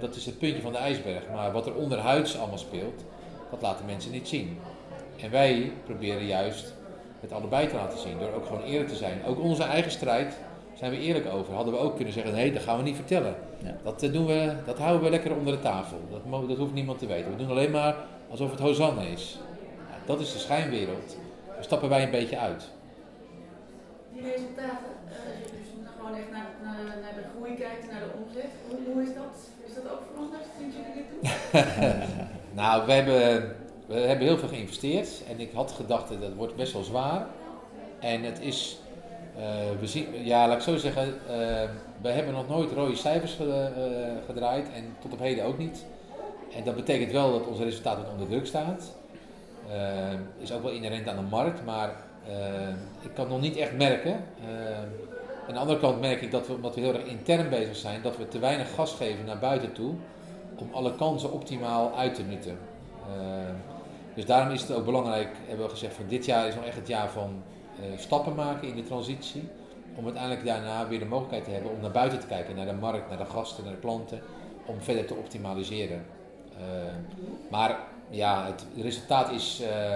dat 0.00 0.14
is 0.14 0.26
het 0.26 0.38
puntje 0.38 0.62
van 0.62 0.72
de 0.72 0.78
ijsberg. 0.78 1.22
Maar 1.32 1.52
wat 1.52 1.66
er 1.66 1.74
onderhuids 1.74 2.38
allemaal 2.38 2.58
speelt, 2.58 3.04
dat 3.50 3.62
laten 3.62 3.86
mensen 3.86 4.10
niet 4.10 4.28
zien. 4.28 4.58
En 5.20 5.30
wij 5.30 5.72
proberen 5.84 6.26
juist 6.26 6.74
het 7.20 7.32
allebei 7.32 7.68
te 7.68 7.74
laten 7.74 7.98
zien. 7.98 8.18
Door 8.18 8.32
ook 8.32 8.46
gewoon 8.46 8.62
eerlijk 8.62 8.88
te 8.88 8.96
zijn. 8.96 9.24
Ook 9.26 9.40
onze 9.40 9.62
eigen 9.62 9.90
strijd 9.90 10.36
zijn 10.78 10.90
we 10.90 10.98
eerlijk 10.98 11.26
over. 11.26 11.54
Hadden 11.54 11.74
we 11.74 11.80
ook 11.80 11.94
kunnen 11.96 12.14
zeggen, 12.14 12.32
nee, 12.32 12.52
dat 12.52 12.62
gaan 12.62 12.76
we 12.76 12.82
niet 12.82 12.96
vertellen. 12.96 13.34
Ja. 13.62 13.76
Dat, 13.82 14.00
doen 14.00 14.26
we, 14.26 14.52
dat 14.64 14.78
houden 14.78 15.02
we 15.02 15.10
lekker 15.10 15.36
onder 15.36 15.52
de 15.52 15.62
tafel. 15.62 15.98
Dat, 16.10 16.48
dat 16.48 16.56
hoeft 16.56 16.72
niemand 16.72 16.98
te 16.98 17.06
weten. 17.06 17.30
We 17.30 17.36
doen 17.36 17.50
alleen 17.50 17.70
maar 17.70 17.96
alsof 18.30 18.50
het 18.50 18.60
Hosanna 18.60 19.02
is. 19.02 19.38
Dat 20.06 20.20
is 20.20 20.32
de 20.32 20.38
schijnwereld. 20.38 21.16
Daar 21.54 21.64
stappen 21.64 21.88
wij 21.88 22.02
een 22.02 22.10
beetje 22.10 22.38
uit. 22.38 22.68
Die 24.12 24.22
resultaten, 24.22 24.92
als 25.08 25.16
je 25.44 25.80
dus 25.82 25.90
gewoon 25.98 26.16
echt 26.16 26.30
naar, 26.30 26.46
naar, 26.62 26.84
naar, 26.84 27.14
de 27.14 27.28
groei 27.36 27.54
kijkt 27.54 27.82
en 27.82 27.90
naar 27.90 28.00
de 28.00 28.10
omzet, 28.24 28.50
hoe, 28.68 28.78
hoe 28.92 29.02
is 29.02 29.14
dat? 29.14 29.50
Is 29.66 29.74
dat 29.74 29.92
ook 29.92 30.02
veranderd 30.12 30.42
sinds 30.58 30.76
jullie 30.76 30.94
dit 30.94 31.06
doen? 31.10 32.04
nou, 32.62 32.86
we 32.86 32.92
hebben, 32.92 33.56
we 33.86 33.94
hebben 33.94 34.26
heel 34.26 34.38
veel 34.38 34.48
geïnvesteerd 34.48 35.22
en 35.30 35.40
ik 35.40 35.52
had 35.52 35.72
gedacht 35.72 36.08
dat 36.08 36.34
wordt 36.34 36.56
best 36.56 36.72
wel 36.72 36.82
zwaar. 36.82 37.26
En 37.98 38.22
het 38.22 38.40
is, 38.40 38.80
we 39.80 39.87
zien, 39.87 40.24
ja, 40.24 40.49
laat 40.49 40.57
ik 40.57 40.62
zo 40.62 40.76
zeggen, 40.76 41.07
uh, 41.07 41.34
we 42.01 42.09
hebben 42.09 42.34
nog 42.34 42.49
nooit 42.49 42.72
rode 42.72 42.97
cijfers 42.97 43.39
uh, 43.41 43.64
gedraaid 44.26 44.66
en 44.74 44.97
tot 44.99 45.12
op 45.12 45.18
heden 45.18 45.45
ook 45.45 45.59
niet. 45.59 45.84
En 46.55 46.64
dat 46.64 46.74
betekent 46.74 47.12
wel 47.12 47.32
dat 47.32 47.47
onze 47.47 47.64
resultaat 47.64 48.11
onder 48.12 48.28
druk 48.28 48.47
staat. 48.47 48.95
Is 50.39 50.53
ook 50.53 50.62
wel 50.62 50.72
inherent 50.72 51.09
aan 51.09 51.16
de 51.16 51.22
markt, 51.22 51.64
maar 51.64 51.97
ik 53.03 53.11
kan 53.14 53.28
nog 53.28 53.41
niet 53.41 53.57
echt 53.57 53.76
merken. 53.76 54.24
Aan 55.49 55.55
de 55.55 55.61
andere 55.61 55.78
kant 55.78 56.01
merk 56.01 56.22
ik 56.22 56.30
dat 56.30 56.47
we, 56.47 56.53
omdat 56.53 56.74
we 56.74 56.80
heel 56.80 56.95
erg 56.95 57.05
intern 57.05 57.49
bezig 57.49 57.76
zijn, 57.76 58.03
dat 58.03 58.16
we 58.16 58.28
te 58.28 58.39
weinig 58.39 58.74
gas 58.74 58.93
geven 58.93 59.24
naar 59.24 59.39
buiten 59.39 59.72
toe 59.72 59.95
om 60.57 60.68
alle 60.72 60.95
kansen 60.95 61.32
optimaal 61.32 61.97
uit 61.97 62.14
te 62.14 62.22
nutten. 62.22 62.59
dus 64.14 64.26
daarom 64.26 64.53
is 64.53 64.61
het 64.61 64.72
ook 64.72 64.84
belangrijk, 64.84 65.28
hebben 65.47 65.64
we 65.66 65.72
gezegd, 65.72 65.95
van 65.95 66.09
dit 66.09 66.24
jaar 66.24 66.49
is 66.49 66.55
nog 66.55 66.64
echt 66.64 66.76
het 66.76 66.89
jaar 66.89 67.09
van 67.09 67.43
stappen 67.96 68.34
maken 68.34 68.68
in 68.68 68.76
de 68.76 68.82
transitie. 68.82 69.48
Om 69.94 70.04
uiteindelijk 70.04 70.44
daarna 70.44 70.88
weer 70.88 70.98
de 70.98 71.04
mogelijkheid 71.04 71.44
te 71.44 71.50
hebben 71.50 71.70
om 71.70 71.80
naar 71.80 71.90
buiten 71.90 72.20
te 72.20 72.26
kijken, 72.26 72.56
naar 72.56 72.66
de 72.66 72.72
markt, 72.72 73.08
naar 73.08 73.18
de 73.18 73.24
gasten, 73.24 73.64
naar 73.64 73.72
de 73.72 73.78
klanten, 73.78 74.20
om 74.66 74.80
verder 74.80 75.06
te 75.06 75.14
optimaliseren. 75.14 76.06
maar 77.50 77.78
ja, 78.10 78.46
het 78.46 78.66
resultaat 78.82 79.30
is 79.30 79.60
uh, 79.60 79.92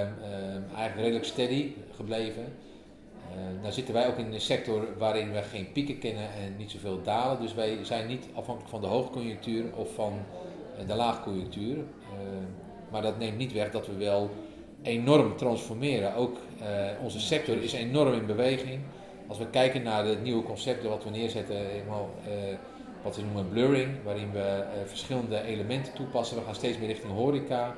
eigenlijk 0.75 0.97
redelijk 0.97 1.25
steady 1.25 1.73
gebleven. 1.95 2.45
Uh, 2.45 3.61
nou 3.61 3.73
zitten 3.73 3.95
wij 3.95 4.07
ook 4.07 4.19
in 4.19 4.33
een 4.33 4.41
sector 4.41 4.89
waarin 4.99 5.33
we 5.33 5.43
geen 5.43 5.73
pieken 5.73 5.99
kennen 5.99 6.25
en 6.25 6.57
niet 6.57 6.71
zoveel 6.71 7.03
dalen. 7.03 7.41
Dus 7.41 7.55
wij 7.55 7.79
zijn 7.83 8.07
niet 8.07 8.27
afhankelijk 8.35 8.71
van 8.71 8.81
de 8.81 8.87
hoogconjunctuur 8.87 9.65
of 9.75 9.95
van 9.95 10.13
de 10.87 10.95
laagconjunctuur. 10.95 11.77
Maar 12.91 13.03
dat 13.03 13.19
neemt 13.19 13.37
niet 13.37 13.53
weg 13.53 13.71
dat 13.71 13.87
we 13.87 13.95
wel 13.97 14.31
enorm 14.83 15.37
transformeren. 15.37 16.15
Ook 16.15 16.37
uh, 16.61 16.67
onze 17.03 17.21
sector 17.21 17.63
is 17.63 17.73
enorm 17.73 18.13
in 18.13 18.27
beweging. 18.27 18.81
Als 19.27 19.39
we 19.39 19.47
kijken 19.47 19.83
naar 19.83 20.05
de 20.05 20.17
nieuwe 20.23 20.43
concepten 20.43 20.91
wat 20.91 21.05
we 21.05 21.11
neerzetten, 21.11 21.57
helemaal, 21.57 22.11
uh, 22.27 22.57
wat 23.03 23.17
we 23.17 23.23
noemen 23.23 23.49
blurring, 23.49 23.89
waarin 24.05 24.33
we 24.33 24.39
uh, 24.39 24.65
verschillende 24.87 25.43
elementen 25.43 25.93
toepassen. 25.93 26.37
We 26.37 26.45
gaan 26.45 26.55
steeds 26.55 26.79
meer 26.79 26.89
richting 26.89 27.13
horeca. 27.13 27.75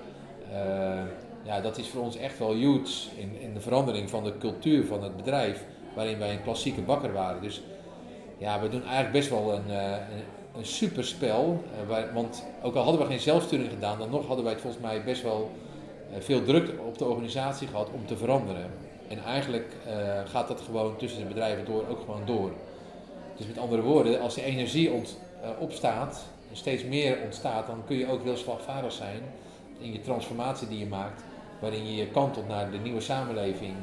ja, 1.43 1.61
dat 1.61 1.79
is 1.79 1.89
voor 1.89 2.03
ons 2.03 2.17
echt 2.17 2.39
wel 2.39 2.55
huge 2.55 3.09
in, 3.17 3.41
in 3.41 3.55
de 3.55 3.61
verandering 3.61 4.11
van 4.11 4.25
de 4.25 4.39
cultuur 4.39 4.85
van 4.85 5.03
het 5.03 5.17
bedrijf, 5.17 5.65
waarin 5.95 6.19
wij 6.19 6.33
een 6.33 6.43
klassieke 6.43 6.81
bakker 6.81 7.13
waren. 7.13 7.43
Dus 7.43 7.63
ja, 8.39 8.61
we 8.61 8.69
doen 8.69 8.83
eigenlijk 8.83 9.13
best 9.13 9.31
wel 9.31 9.53
een, 9.53 9.71
een, 9.71 10.25
een 10.57 10.67
super 10.67 11.05
spel. 11.05 11.65
Waar, 11.89 12.13
want 12.15 12.45
ook 12.63 12.75
al 12.75 12.83
hadden 12.83 13.01
we 13.01 13.07
geen 13.07 13.21
zelfsturing 13.21 13.71
gedaan, 13.71 13.99
dan 13.99 14.11
nog 14.11 14.27
hadden 14.27 14.45
wij 14.45 14.53
het 14.53 14.63
volgens 14.63 14.83
mij 14.83 15.05
best 15.05 15.23
wel 15.23 15.51
veel 16.19 16.43
druk 16.43 16.71
op 16.87 16.99
de 16.99 17.05
organisatie 17.05 17.69
gehad 17.69 17.89
om 17.95 18.07
te 18.07 18.17
veranderen. 18.17 18.71
En 19.09 19.19
eigenlijk 19.25 19.77
uh, 19.87 19.93
gaat 20.25 20.49
dat 20.49 20.61
gewoon 20.61 20.97
tussen 20.97 21.21
de 21.21 21.27
bedrijven 21.27 21.65
door 21.65 21.85
ook 21.89 22.01
gewoon 22.01 22.23
door. 22.25 22.53
Dus 23.37 23.47
met 23.47 23.59
andere 23.59 23.83
woorden, 23.83 24.21
als 24.21 24.35
de 24.35 24.45
energie 24.45 24.91
ont, 24.91 25.19
uh, 25.43 25.49
opstaat, 25.59 26.25
steeds 26.53 26.85
meer 26.85 27.19
ontstaat, 27.25 27.67
dan 27.67 27.83
kun 27.87 27.97
je 27.97 28.11
ook 28.11 28.23
heel 28.23 28.37
slagvaardig 28.37 28.93
zijn 28.93 29.21
in 29.79 29.93
je 29.93 30.01
transformatie 30.01 30.69
die 30.69 30.79
je 30.79 30.87
maakt, 30.87 31.23
waarin 31.61 31.87
je 31.87 31.97
je 31.97 32.07
kantelt 32.07 32.49
naar 32.49 32.71
de 32.71 32.79
nieuwe 32.79 33.01
samenleving. 33.01 33.75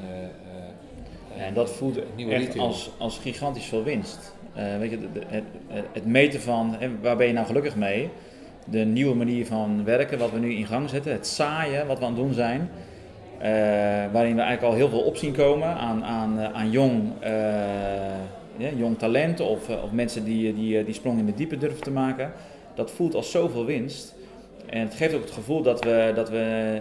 Ja, 1.36 1.44
en 1.44 1.54
dat 1.54 1.70
voelt 1.70 2.00
echt 2.30 2.58
als, 2.58 2.90
als 2.98 3.18
gigantisch 3.18 3.66
veel 3.66 3.84
winst. 3.84 4.34
weet 4.54 4.92
je, 4.92 5.10
het, 5.28 5.44
het, 5.92 6.06
meten 6.06 6.42
van 6.42 6.78
waar 7.02 7.18
ben 7.18 7.28
je 7.28 7.34
nou 7.34 7.46
gelukkig 7.46 7.76
mee, 7.76 8.10
de 8.70 8.86
nieuwe 8.86 9.16
manier 9.16 9.46
van 9.46 9.84
werken, 9.84 10.18
wat 10.18 10.32
we 10.32 10.40
nu 10.40 10.54
in 10.54 10.66
gang 10.66 10.90
zetten, 10.90 11.12
het 11.12 11.28
saaien 11.28 11.88
wat 11.88 12.00
we 12.00 12.06
aan 12.06 12.12
het 12.12 12.22
doen 12.22 12.34
zijn. 12.34 12.70
Uh, 13.40 13.46
waarin 14.12 14.36
we 14.36 14.42
eigenlijk 14.42 14.64
al 14.64 14.74
heel 14.74 14.90
veel 14.90 15.02
opzien 15.02 15.34
komen 15.34 15.68
aan, 15.68 16.04
aan, 16.04 16.40
eh, 16.40 16.54
aan 16.54 16.72
jong, 16.72 17.04
uh, 18.58 18.78
jong 18.78 18.98
talent 18.98 19.40
of, 19.40 19.70
of 19.70 19.92
mensen 19.92 20.24
die, 20.24 20.54
die 20.54 20.84
die 20.84 20.94
sprong 20.94 21.20
in 21.20 21.26
de 21.26 21.34
diepe 21.34 21.58
durven 21.58 21.84
te 21.84 21.92
maken. 21.92 22.32
Dat 22.76 22.92
voelt 22.92 23.16
als 23.16 23.32
zoveel 23.32 23.66
winst. 23.66 24.16
En 24.66 24.82
het 24.82 24.94
geeft 24.94 25.14
ook 25.14 25.22
het 25.22 25.32
gevoel 25.32 25.62
dat 25.62 25.84
we, 25.84 26.12
dat 26.16 26.30
we, 26.30 26.80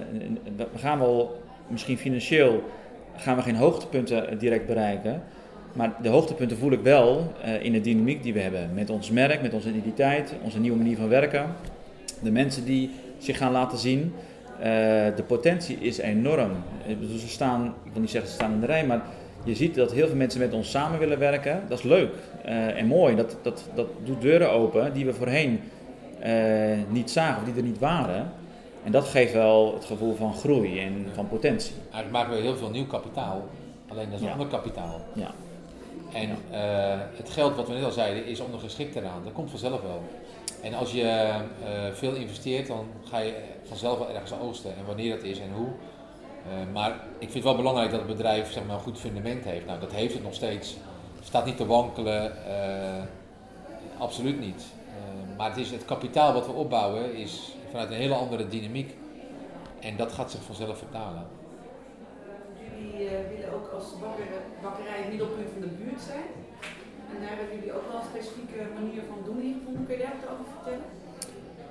we 0.57 0.79
gaan 0.79 0.99
wel 0.99 1.41
misschien 1.67 1.99
financieel 1.99 2.63
gaan 3.17 3.37
we 3.37 3.43
geen 3.43 3.57
hoogtepunten 3.57 4.39
direct 4.39 4.67
bereiken. 4.67 5.23
Maar 5.73 5.97
de 6.03 6.09
hoogtepunten 6.09 6.57
voel 6.57 6.73
ik 6.73 6.81
wel 6.81 7.33
in 7.61 7.73
de 7.73 7.81
dynamiek 7.81 8.23
die 8.23 8.33
we 8.33 8.41
hebben. 8.41 8.71
Met 8.75 8.91
ons 8.91 9.11
merk, 9.11 9.43
met 9.43 9.55
onze 9.55 9.69
identiteit, 9.69 10.35
onze 10.43 10.61
nieuwe 10.61 10.77
manier 10.77 10.97
van 10.97 11.09
werken. 11.09 11.47
De 12.23 12.31
mensen 12.31 12.65
die 12.65 12.91
zich 13.19 13.37
gaan 13.37 13.53
laten 13.53 13.79
zien. 13.79 14.15
Uh, 14.59 14.65
de 15.17 15.25
potentie 15.27 15.77
is 15.77 15.99
enorm. 15.99 16.51
Dus 17.01 17.23
we 17.23 17.29
staan, 17.29 17.75
ik 17.85 17.93
wil 17.93 18.01
niet 18.01 18.11
zeggen 18.11 18.31
ze 18.31 18.37
staan 18.37 18.53
in 18.53 18.61
de 18.61 18.67
rij, 18.67 18.87
maar 18.87 19.03
je 19.45 19.55
ziet 19.55 19.75
dat 19.75 19.93
heel 19.93 20.07
veel 20.07 20.17
mensen 20.17 20.41
met 20.41 20.53
ons 20.53 20.71
samen 20.71 20.99
willen 20.99 21.19
werken. 21.19 21.63
Dat 21.69 21.79
is 21.79 21.85
leuk 21.85 22.15
uh, 22.47 22.79
en 22.79 22.87
mooi. 22.87 23.17
Dat, 23.17 23.37
dat, 23.43 23.69
dat 23.75 23.87
doet 24.05 24.21
deuren 24.21 24.51
open 24.51 24.93
die 24.93 25.05
we 25.05 25.15
voorheen 25.15 25.61
niet 26.89 27.11
zagen 27.11 27.39
of 27.39 27.45
die 27.45 27.57
er 27.57 27.69
niet 27.69 27.79
waren. 27.79 28.33
En 28.85 28.93
dat 28.93 29.05
geeft 29.05 29.33
wel 29.33 29.75
het 29.75 29.85
gevoel 29.85 30.15
van 30.15 30.35
groei 30.35 30.81
en 30.81 31.07
van 31.15 31.29
potentie. 31.29 31.75
Eigenlijk 31.81 32.11
maken 32.11 32.37
we 32.37 32.41
heel 32.43 32.57
veel 32.57 32.71
nieuw 32.71 32.87
kapitaal. 32.87 33.45
Alleen 33.89 34.11
dat 34.11 34.21
is 34.21 34.27
ja. 34.27 34.33
ander 34.33 34.47
kapitaal. 34.47 35.01
Ja. 35.13 35.31
En 36.13 36.29
het 37.17 37.31
geld 37.31 37.57
wat 37.57 37.69
we 37.69 37.75
net 37.75 37.85
al 37.85 37.91
zeiden 37.91 38.27
is 38.27 38.41
ondergeschikt 38.41 38.97
eraan. 38.97 39.25
Dat 39.25 39.33
komt 39.33 39.51
vanzelf 39.51 39.81
wel. 39.83 40.03
En 40.63 40.75
als 40.75 40.93
je 40.93 41.03
uh, 41.03 41.93
veel 41.93 42.15
investeert, 42.15 42.67
dan 42.67 42.87
ga 43.05 43.19
je 43.19 43.35
vanzelf 43.65 43.99
wel 43.99 44.11
ergens 44.11 44.33
oogsten. 44.33 44.77
En 44.77 44.87
wanneer 44.87 45.17
dat 45.17 45.25
is 45.25 45.39
en 45.39 45.53
hoe. 45.53 45.67
Uh, 45.67 46.73
maar 46.73 46.91
ik 47.19 47.31
vind 47.31 47.35
het 47.35 47.43
wel 47.43 47.57
belangrijk 47.57 47.91
dat 47.91 48.01
het 48.01 48.09
bedrijf 48.09 48.53
zeg 48.53 48.65
maar, 48.65 48.75
een 48.75 48.83
goed 48.83 48.99
fundament 48.99 49.45
heeft. 49.45 49.67
Nou, 49.67 49.81
dat 49.81 49.93
heeft 49.93 50.15
het 50.15 50.23
nog 50.23 50.35
steeds. 50.35 50.77
Het 51.17 51.27
staat 51.27 51.45
niet 51.45 51.57
te 51.57 51.67
wankelen. 51.67 52.33
absoluut 53.99 54.41
niet. 54.41 54.65
maar 55.37 55.49
het, 55.49 55.59
is 55.59 55.71
het 55.71 55.85
kapitaal 55.85 56.33
wat 56.33 56.47
we 56.47 56.53
opbouwen 56.53 57.15
is 57.15 57.55
vanuit 57.71 57.91
een 57.91 57.97
hele 57.97 58.15
andere 58.15 58.49
dynamiek. 58.49 58.97
En 59.81 59.97
dat 59.97 60.13
gaat 60.13 60.31
zich 60.31 60.43
vanzelf 60.43 60.79
vertalen 60.79 61.27
jullie 62.99 63.09
willen 63.31 63.55
ook 63.55 63.69
als 63.73 63.87
bakker, 64.01 64.27
bakkerij 64.63 64.99
het 64.99 65.09
middelpunt 65.09 65.49
van 65.53 65.61
de 65.61 65.67
buurt 65.67 66.01
zijn. 66.01 66.29
En 67.13 67.17
daar 67.21 67.37
hebben 67.39 67.57
jullie 67.57 67.73
ook 67.77 67.87
wel 67.91 68.01
een 68.01 68.11
specifieke 68.13 68.59
manier 68.79 69.03
van 69.11 69.19
doen 69.25 69.43
in 69.43 69.55
gevonden. 69.59 69.87
Kun 69.87 69.97
je 69.97 70.03
daar 70.03 70.33
over 70.33 70.47
vertellen? 70.55 70.87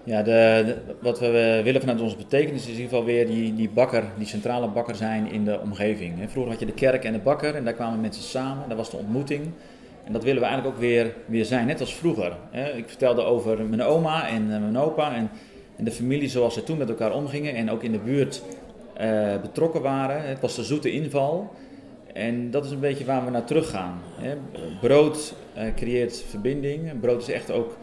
Ja, 0.04 0.22
de, 0.24 0.76
wat 1.00 1.20
we 1.20 1.62
willen 1.64 1.82
vanuit 1.82 2.02
onze 2.02 2.16
betekenis 2.16 2.62
is 2.62 2.68
in 2.68 2.82
ieder 2.82 2.90
geval 2.90 3.06
weer 3.06 3.28
die, 3.28 3.56
die 3.56 3.70
bakker, 3.70 4.04
die 4.18 4.28
centrale 4.28 4.68
bakker 4.68 4.96
zijn 4.96 5.32
in 5.32 5.46
de 5.46 5.60
omgeving. 5.60 6.14
Vroeger 6.28 6.52
had 6.52 6.60
je 6.60 6.66
de 6.66 6.74
kerk 6.74 7.04
en 7.04 7.14
de 7.14 7.20
bakker 7.20 7.56
en 7.56 7.64
daar 7.64 7.74
kwamen 7.74 8.02
mensen 8.02 8.24
samen, 8.24 8.68
daar 8.68 8.78
was 8.78 8.90
de 8.90 8.98
ontmoeting. 8.98 9.42
En 10.04 10.14
dat 10.14 10.24
willen 10.24 10.42
we 10.42 10.48
eigenlijk 10.48 10.76
ook 10.76 10.82
weer, 10.82 11.14
weer 11.26 11.46
zijn, 11.46 11.68
net 11.68 11.80
als 11.80 11.96
vroeger. 11.96 12.38
Ik 12.76 12.88
vertelde 12.88 13.22
over 13.22 13.66
mijn 13.66 13.82
oma 13.82 14.28
en 14.28 14.54
eh, 14.54 14.60
mijn 14.60 14.78
opa 14.78 15.16
en, 15.16 15.30
en 15.76 15.84
de 15.84 15.92
familie 15.92 16.30
zoals 16.30 16.54
ze 16.54 16.64
toen 16.64 16.78
met 16.78 16.90
elkaar 16.90 17.14
omgingen. 17.14 17.56
En 17.56 17.72
ook 17.72 17.84
in 17.84 17.92
de 17.92 18.00
buurt 18.00 18.42
uh, 19.02 19.42
betrokken 19.42 19.82
waren. 19.82 20.28
Het 20.28 20.40
was 20.40 20.56
de 20.56 20.64
zoete 20.64 20.92
inval. 20.92 21.54
En 22.18 22.52
dat 22.52 22.66
is 22.66 22.72
een 22.72 22.80
beetje 22.80 23.06
waar 23.06 23.26
we 23.26 23.32
naar 23.32 23.46
terug 23.46 23.70
gaan. 23.70 24.00
Hè. 24.16 24.36
Brood 24.82 25.36
uh, 25.58 25.64
creëert 25.76 26.24
verbinding. 26.30 27.00
Brood 27.00 27.22
is 27.22 27.30
echt 27.30 27.52
ook 27.52 27.78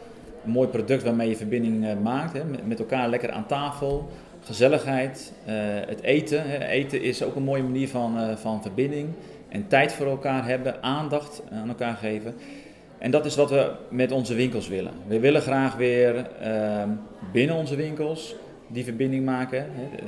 een 0.45 0.51
mooi 0.51 0.68
product 0.68 1.03
waarmee 1.03 1.28
je 1.28 1.37
verbinding 1.37 1.85
uh, 1.85 1.93
maakt. 2.03 2.32
Hè. 2.32 2.45
Met, 2.64 2.78
elkaar 2.78 3.09
lekker 3.09 3.30
aan 3.30 3.47
tafel. 3.47 4.09
Gezelligheid. 4.41 5.32
het 5.87 6.03
eten. 6.03 6.51
Hè. 6.51 6.66
Eten 6.66 7.03
is 7.03 7.22
ook 7.22 7.37
een 7.37 7.43
mooie 7.43 7.62
manier 7.62 7.89
van, 7.89 8.39
van 8.39 8.62
verbinding. 8.62 9.09
En 9.49 9.68
tijd 9.68 9.93
voor 9.93 10.07
elkaar 10.07 10.47
hebben. 10.47 10.82
Aandacht 10.82 11.43
aan 11.51 11.68
elkaar 11.68 11.95
geven. 11.95 12.35
En 12.99 13.11
dat 13.11 13.26
is 13.26 13.37
wat 13.37 13.51
we 13.51 13.72
met 13.89 14.12
onze 14.12 14.35
winkels 14.35 14.68
willen. 14.68 14.93
We 15.07 15.20
willen 15.20 15.43
graag 15.43 15.76
weer 15.76 16.30
ehm, 16.41 16.89
binnen 17.32 17.57
onze 17.57 17.76
winkels 17.76 18.35
die 18.66 18.85
verbinding 18.85 19.24
maken. 19.24 19.66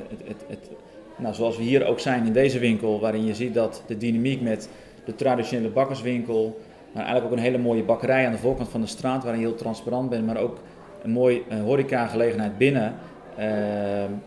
Het, 0.09 0.19
het, 0.27 0.43
het, 0.47 0.69
nou, 1.17 1.33
zoals 1.33 1.57
we 1.57 1.63
hier 1.63 1.85
ook 1.85 1.99
zijn 1.99 2.25
in 2.25 2.33
deze 2.33 2.59
winkel, 2.59 2.99
waarin 2.99 3.25
je 3.25 3.35
ziet 3.35 3.53
dat 3.53 3.83
de 3.87 3.97
dynamiek 3.97 4.41
met 4.41 4.69
de 5.05 5.15
traditionele 5.15 5.69
bakkerswinkel, 5.69 6.59
maar 6.91 7.03
eigenlijk 7.03 7.33
ook 7.33 7.37
een 7.37 7.45
hele 7.45 7.57
mooie 7.57 7.83
bakkerij 7.83 8.25
aan 8.25 8.31
de 8.31 8.37
voorkant 8.37 8.69
van 8.69 8.81
de 8.81 8.87
straat, 8.87 9.23
waarin 9.23 9.41
je 9.41 9.47
heel 9.47 9.55
transparant 9.55 10.09
bent, 10.09 10.25
maar 10.25 10.37
ook 10.37 10.57
een 11.03 11.11
mooi 11.11 11.43
uh, 11.51 11.61
horeca-gelegenheid 11.61 12.57
binnen, 12.57 12.95
uh, 13.39 13.45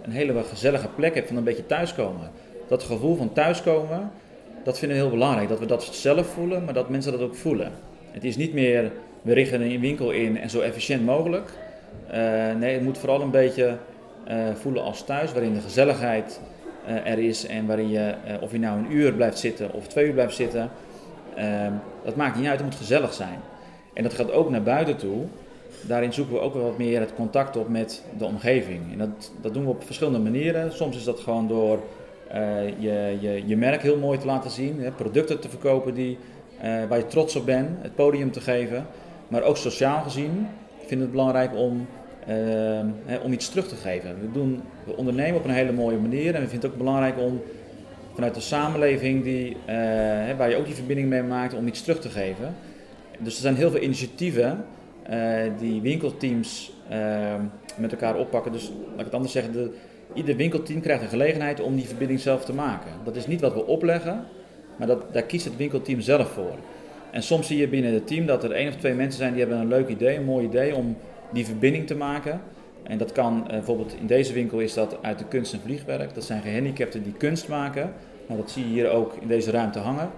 een 0.02 0.10
hele 0.10 0.42
gezellige 0.42 0.88
plek 0.88 1.14
hebt 1.14 1.28
van 1.28 1.36
een 1.36 1.44
beetje 1.44 1.66
thuiskomen. 1.66 2.30
Dat 2.68 2.82
gevoel 2.82 3.16
van 3.16 3.32
thuiskomen, 3.32 4.10
dat 4.64 4.78
vinden 4.78 4.96
we 4.96 5.02
heel 5.02 5.12
belangrijk. 5.12 5.48
Dat 5.48 5.58
we 5.58 5.66
dat 5.66 5.84
zelf 5.84 6.26
voelen, 6.26 6.64
maar 6.64 6.74
dat 6.74 6.88
mensen 6.88 7.12
dat 7.12 7.20
ook 7.20 7.34
voelen. 7.34 7.72
Het 8.10 8.24
is 8.24 8.36
niet 8.36 8.52
meer, 8.52 8.92
we 9.22 9.32
richten 9.32 9.60
een 9.60 9.80
winkel 9.80 10.10
in 10.10 10.38
en 10.38 10.50
zo 10.50 10.60
efficiënt 10.60 11.04
mogelijk. 11.04 11.50
Uh, 12.08 12.14
nee, 12.58 12.74
het 12.74 12.82
moet 12.82 12.98
vooral 12.98 13.20
een 13.20 13.30
beetje 13.30 13.76
voelen 14.54 14.82
als 14.82 15.04
thuis, 15.04 15.32
waarin 15.32 15.54
de 15.54 15.60
gezelligheid 15.60 16.40
er 16.86 17.18
is 17.18 17.46
en 17.46 17.66
waarin 17.66 17.88
je, 17.88 18.14
uh, 18.26 18.42
of 18.42 18.52
je 18.52 18.58
nou 18.58 18.78
een 18.78 18.92
uur 18.92 19.12
blijft 19.12 19.38
zitten 19.38 19.72
of 19.72 19.86
twee 19.86 20.06
uur 20.06 20.12
blijft 20.12 20.34
zitten, 20.34 20.70
uh, 21.38 21.66
dat 22.04 22.16
maakt 22.16 22.36
niet 22.36 22.46
uit, 22.46 22.58
het 22.58 22.68
moet 22.68 22.78
gezellig 22.78 23.12
zijn. 23.12 23.38
En 23.92 24.02
dat 24.02 24.14
gaat 24.14 24.32
ook 24.32 24.50
naar 24.50 24.62
buiten 24.62 24.96
toe. 24.96 25.24
Daarin 25.82 26.12
zoeken 26.12 26.34
we 26.34 26.40
ook 26.40 26.54
wel 26.54 26.62
wat 26.62 26.78
meer 26.78 27.00
het 27.00 27.14
contact 27.14 27.56
op 27.56 27.68
met 27.68 28.02
de 28.18 28.24
omgeving. 28.24 28.92
En 28.92 28.98
dat, 28.98 29.32
dat 29.40 29.54
doen 29.54 29.64
we 29.64 29.70
op 29.70 29.84
verschillende 29.84 30.18
manieren. 30.18 30.72
Soms 30.72 30.96
is 30.96 31.04
dat 31.04 31.20
gewoon 31.20 31.48
door 31.48 31.78
eh, 32.28 32.68
je, 32.78 33.16
je, 33.20 33.42
je 33.46 33.56
merk 33.56 33.82
heel 33.82 33.98
mooi 33.98 34.18
te 34.18 34.26
laten 34.26 34.50
zien, 34.50 34.80
hè, 34.80 34.90
producten 34.90 35.40
te 35.40 35.48
verkopen 35.48 35.94
die, 35.94 36.18
waar 36.88 36.98
je 36.98 37.06
trots 37.06 37.36
op 37.36 37.46
bent, 37.46 37.68
het 37.82 37.94
podium 37.94 38.32
te 38.32 38.40
geven. 38.40 38.86
Maar 39.28 39.42
ook 39.42 39.56
sociaal 39.56 40.02
gezien 40.02 40.48
vind 40.78 40.90
ik 40.90 41.00
het 41.00 41.10
belangrijk 41.10 41.54
om 41.54 41.86
om 43.22 43.32
iets 43.32 43.48
terug 43.48 43.68
te 43.68 43.76
geven. 43.76 44.20
We, 44.20 44.32
doen, 44.32 44.62
we 44.84 44.96
ondernemen 44.96 45.36
op 45.36 45.44
een 45.44 45.50
hele 45.50 45.72
mooie 45.72 45.98
manier 45.98 46.34
en 46.34 46.40
we 46.40 46.48
vinden 46.48 46.60
het 46.60 46.70
ook 46.70 46.84
belangrijk 46.84 47.18
om 47.18 47.42
vanuit 48.14 48.34
de 48.34 48.40
samenleving 48.40 49.22
die, 49.22 49.50
uh, 49.50 49.56
waar 50.36 50.50
je 50.50 50.56
ook 50.56 50.64
die 50.64 50.74
verbinding 50.74 51.08
mee 51.08 51.22
maakt, 51.22 51.54
om 51.54 51.66
iets 51.66 51.82
terug 51.82 52.00
te 52.00 52.08
geven. 52.08 52.54
Dus 53.18 53.34
er 53.34 53.40
zijn 53.40 53.56
heel 53.56 53.70
veel 53.70 53.80
initiatieven 53.80 54.64
uh, 55.10 55.40
die 55.58 55.80
winkelteams 55.80 56.72
ehm, 56.88 57.40
met 57.76 57.92
elkaar 57.92 58.16
oppakken. 58.16 58.52
Dus 58.52 58.72
laat 58.90 58.98
ik 58.98 59.04
het 59.04 59.14
anders 59.14 59.32
zeggen, 59.32 59.52
de, 59.52 59.70
ieder 60.14 60.36
winkelteam 60.36 60.80
krijgt 60.80 61.02
een 61.02 61.08
gelegenheid 61.08 61.60
om 61.60 61.76
die 61.76 61.86
verbinding 61.86 62.20
zelf 62.20 62.44
te 62.44 62.52
maken. 62.52 62.90
Dat 63.04 63.16
is 63.16 63.26
niet 63.26 63.40
wat 63.40 63.54
we 63.54 63.66
opleggen, 63.66 64.24
maar 64.76 64.86
dat, 64.86 65.12
daar 65.12 65.22
kiest 65.22 65.44
het 65.44 65.56
winkelteam 65.56 66.00
zelf 66.00 66.28
voor. 66.28 66.56
En 67.10 67.22
soms 67.22 67.46
zie 67.46 67.58
je 67.58 67.68
binnen 67.68 67.92
het 67.92 68.06
team 68.06 68.26
dat 68.26 68.44
er 68.44 68.52
één 68.52 68.68
of 68.68 68.76
twee 68.76 68.94
mensen 68.94 69.18
zijn 69.18 69.32
die 69.32 69.40
hebben 69.40 69.58
een 69.58 69.68
leuk 69.68 69.88
idee, 69.88 70.16
een 70.16 70.24
mooi 70.24 70.46
idee 70.46 70.74
om 70.74 70.96
die 71.32 71.46
verbinding 71.46 71.86
te 71.86 71.96
maken. 71.96 72.40
En 72.82 72.98
dat 72.98 73.12
kan 73.12 73.42
eh, 73.44 73.50
bijvoorbeeld 73.50 73.94
in 74.00 74.06
deze 74.06 74.32
winkel 74.32 74.58
is 74.58 74.74
dat 74.74 74.96
uit 75.02 75.18
de 75.18 75.24
kunst 75.24 75.52
en 75.52 75.60
vliegwerk. 75.60 76.14
Dat 76.14 76.24
zijn 76.24 76.42
gehandicapten 76.42 77.02
die 77.02 77.12
kunst 77.12 77.48
maken. 77.48 77.92
Nou, 78.26 78.40
dat 78.40 78.50
zie 78.50 78.64
je 78.64 78.70
hier 78.70 78.90
ook 78.90 79.14
in 79.20 79.28
deze 79.28 79.50
ruimte 79.50 79.78
hangen. 79.78 80.10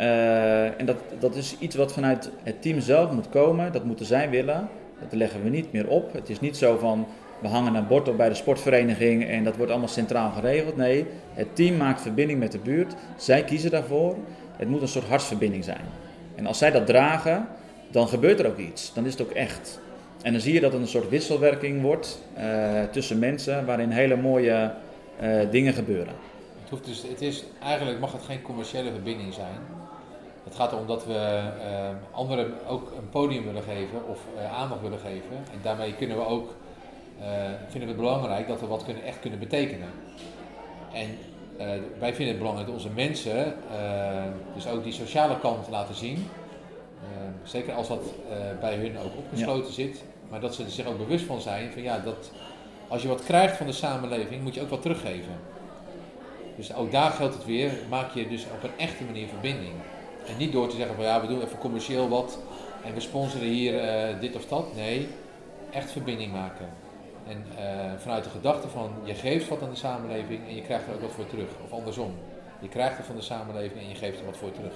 Uh, 0.00 0.80
en 0.80 0.86
dat, 0.86 0.96
dat 1.18 1.34
is 1.34 1.56
iets 1.58 1.76
wat 1.76 1.92
vanuit 1.92 2.30
het 2.42 2.62
team 2.62 2.80
zelf 2.80 3.12
moet 3.12 3.28
komen. 3.28 3.72
Dat 3.72 3.84
moeten 3.84 4.06
zij 4.06 4.30
willen. 4.30 4.68
Dat 5.00 5.12
leggen 5.12 5.42
we 5.42 5.48
niet 5.48 5.72
meer 5.72 5.88
op. 5.88 6.12
Het 6.12 6.28
is 6.28 6.40
niet 6.40 6.56
zo 6.56 6.78
van 6.78 7.06
we 7.40 7.48
hangen 7.48 7.74
een 7.74 7.86
bord 7.86 8.08
op 8.08 8.16
bij 8.16 8.28
de 8.28 8.34
sportvereniging 8.34 9.24
en 9.24 9.44
dat 9.44 9.56
wordt 9.56 9.70
allemaal 9.70 9.88
centraal 9.88 10.30
geregeld. 10.30 10.76
Nee, 10.76 11.06
het 11.34 11.56
team 11.56 11.76
maakt 11.76 12.00
verbinding 12.00 12.38
met 12.38 12.52
de 12.52 12.58
buurt. 12.58 12.94
Zij 13.16 13.44
kiezen 13.44 13.70
daarvoor. 13.70 14.16
Het 14.56 14.68
moet 14.68 14.82
een 14.82 14.88
soort 14.88 15.08
hartsverbinding 15.08 15.64
zijn. 15.64 15.84
En 16.34 16.46
als 16.46 16.58
zij 16.58 16.70
dat 16.70 16.86
dragen, 16.86 17.46
dan 17.90 18.08
gebeurt 18.08 18.40
er 18.40 18.46
ook 18.46 18.58
iets. 18.58 18.94
Dan 18.94 19.06
is 19.06 19.12
het 19.12 19.22
ook 19.22 19.30
echt. 19.30 19.80
En 20.22 20.32
dan 20.32 20.40
zie 20.40 20.52
je 20.52 20.60
dat 20.60 20.72
het 20.72 20.80
een 20.80 20.88
soort 20.88 21.08
wisselwerking 21.08 21.82
wordt 21.82 22.22
uh, 22.38 22.82
tussen 22.82 23.18
mensen 23.18 23.66
waarin 23.66 23.90
hele 23.90 24.16
mooie 24.16 24.72
uh, 25.22 25.50
dingen 25.50 25.72
gebeuren. 25.72 26.14
Het, 26.60 26.70
hoeft 26.70 26.84
dus, 26.84 27.02
het 27.08 27.20
is, 27.20 27.44
eigenlijk 27.62 28.00
mag 28.00 28.12
het 28.12 28.22
geen 28.22 28.42
commerciële 28.42 28.90
verbinding 28.90 29.34
zijn. 29.34 29.58
Het 30.44 30.54
gaat 30.54 30.72
erom 30.72 30.86
dat 30.86 31.06
we 31.06 31.12
uh, 31.12 31.88
anderen 32.10 32.52
ook 32.68 32.92
een 32.96 33.08
podium 33.08 33.44
willen 33.44 33.62
geven 33.62 34.08
of 34.08 34.18
aandacht 34.52 34.80
willen 34.80 34.98
geven. 34.98 35.36
En 35.52 35.58
daarmee 35.62 35.94
kunnen 35.94 36.16
we 36.16 36.26
ook, 36.26 36.54
vinden 37.68 37.88
we 37.88 37.94
het 37.94 37.96
belangrijk 37.96 38.48
dat 38.48 38.60
we 38.60 38.66
wat 38.66 38.84
kunnen, 38.84 39.02
echt 39.02 39.20
kunnen 39.20 39.38
betekenen. 39.38 39.88
En 40.92 41.08
wij 41.98 42.14
vinden 42.14 42.28
het 42.28 42.38
belangrijk 42.38 42.66
dat 42.66 42.76
onze 42.76 42.90
mensen 42.94 43.54
dus 44.54 44.68
ook 44.68 44.84
die 44.84 44.92
sociale 44.92 45.40
kant 45.40 45.68
laten 45.68 45.94
zien. 45.94 46.26
Zeker 47.42 47.74
als 47.74 47.88
dat 47.88 48.02
bij 48.60 48.74
hun 48.74 48.98
ook 48.98 49.16
opgesloten 49.16 49.72
zit. 49.72 50.02
Maar 50.28 50.40
dat 50.40 50.54
ze 50.54 50.64
er 50.64 50.70
zich 50.70 50.86
ook 50.86 50.98
bewust 50.98 51.24
van 51.24 51.40
zijn 51.40 51.72
van 51.72 51.82
ja, 51.82 51.98
dat 51.98 52.30
als 52.88 53.02
je 53.02 53.08
wat 53.08 53.24
krijgt 53.24 53.56
van 53.56 53.66
de 53.66 53.72
samenleving, 53.72 54.42
moet 54.42 54.54
je 54.54 54.62
ook 54.62 54.70
wat 54.70 54.82
teruggeven. 54.82 55.32
Dus 56.56 56.74
ook 56.74 56.90
daar 56.90 57.10
geldt 57.10 57.34
het 57.34 57.44
weer, 57.44 57.72
maak 57.88 58.14
je 58.14 58.28
dus 58.28 58.44
op 58.54 58.62
een 58.62 58.78
echte 58.78 59.04
manier 59.04 59.28
verbinding. 59.28 59.72
En 60.26 60.36
niet 60.36 60.52
door 60.52 60.68
te 60.68 60.76
zeggen 60.76 60.94
van 60.94 61.04
ja, 61.04 61.20
we 61.20 61.26
doen 61.26 61.42
even 61.42 61.58
commercieel 61.58 62.08
wat 62.08 62.38
en 62.84 62.94
we 62.94 63.00
sponsoren 63.00 63.46
hier 63.46 63.74
uh, 63.74 64.20
dit 64.20 64.36
of 64.36 64.46
dat. 64.46 64.74
Nee, 64.74 65.08
echt 65.70 65.90
verbinding 65.90 66.32
maken. 66.32 66.68
En 67.28 67.44
uh, 67.58 67.92
vanuit 67.98 68.24
de 68.24 68.30
gedachte 68.30 68.68
van 68.68 68.90
je 69.04 69.14
geeft 69.14 69.48
wat 69.48 69.62
aan 69.62 69.70
de 69.70 69.76
samenleving 69.76 70.48
en 70.48 70.54
je 70.54 70.62
krijgt 70.62 70.86
er 70.86 70.94
ook 70.94 71.00
wat 71.00 71.12
voor 71.12 71.26
terug. 71.26 71.48
Of 71.64 71.72
andersom, 71.72 72.14
je 72.60 72.68
krijgt 72.68 72.98
er 72.98 73.04
van 73.04 73.16
de 73.16 73.22
samenleving 73.22 73.80
en 73.80 73.88
je 73.88 73.94
geeft 73.94 74.18
er 74.18 74.24
wat 74.24 74.36
voor 74.36 74.52
terug. 74.52 74.72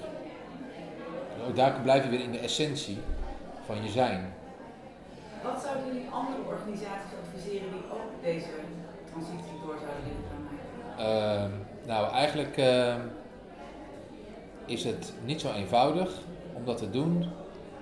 Ook 1.47 1.55
daar 1.55 1.79
blijf 1.81 2.03
je 2.03 2.09
weer 2.09 2.21
in 2.21 2.31
de 2.31 2.39
essentie 2.39 2.97
van 3.65 3.83
je 3.83 3.89
zijn. 3.89 4.33
Wat 5.43 5.61
zouden 5.61 5.85
jullie 5.85 6.09
andere 6.09 6.41
organisaties 6.47 7.11
adviseren 7.23 7.71
die 7.71 7.83
ook 7.91 8.09
deze 8.21 8.49
transitie 9.11 9.59
door 9.65 9.75
zouden 9.83 10.03
willen 10.07 10.25
gaan 10.29 10.43
maken? 10.47 10.63
Uh, 11.05 11.87
nou, 11.87 12.11
eigenlijk 12.11 12.57
uh, 12.57 12.95
is 14.65 14.83
het 14.83 15.13
niet 15.25 15.41
zo 15.41 15.53
eenvoudig 15.53 16.11
om 16.53 16.65
dat 16.65 16.77
te 16.77 16.89
doen 16.89 17.25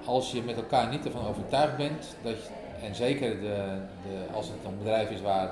als 0.06 0.32
je 0.32 0.42
met 0.42 0.56
elkaar 0.56 0.90
niet 0.90 1.06
ervan 1.06 1.28
overtuigd 1.28 1.78
bent 1.78 2.16
dat 2.22 2.34
je, 2.34 2.50
en 2.86 2.96
zeker 2.96 3.40
de, 3.40 3.78
de, 4.04 4.34
als 4.34 4.48
het 4.48 4.58
een 4.66 4.78
bedrijf 4.78 5.10
is 5.10 5.22
waar 5.22 5.52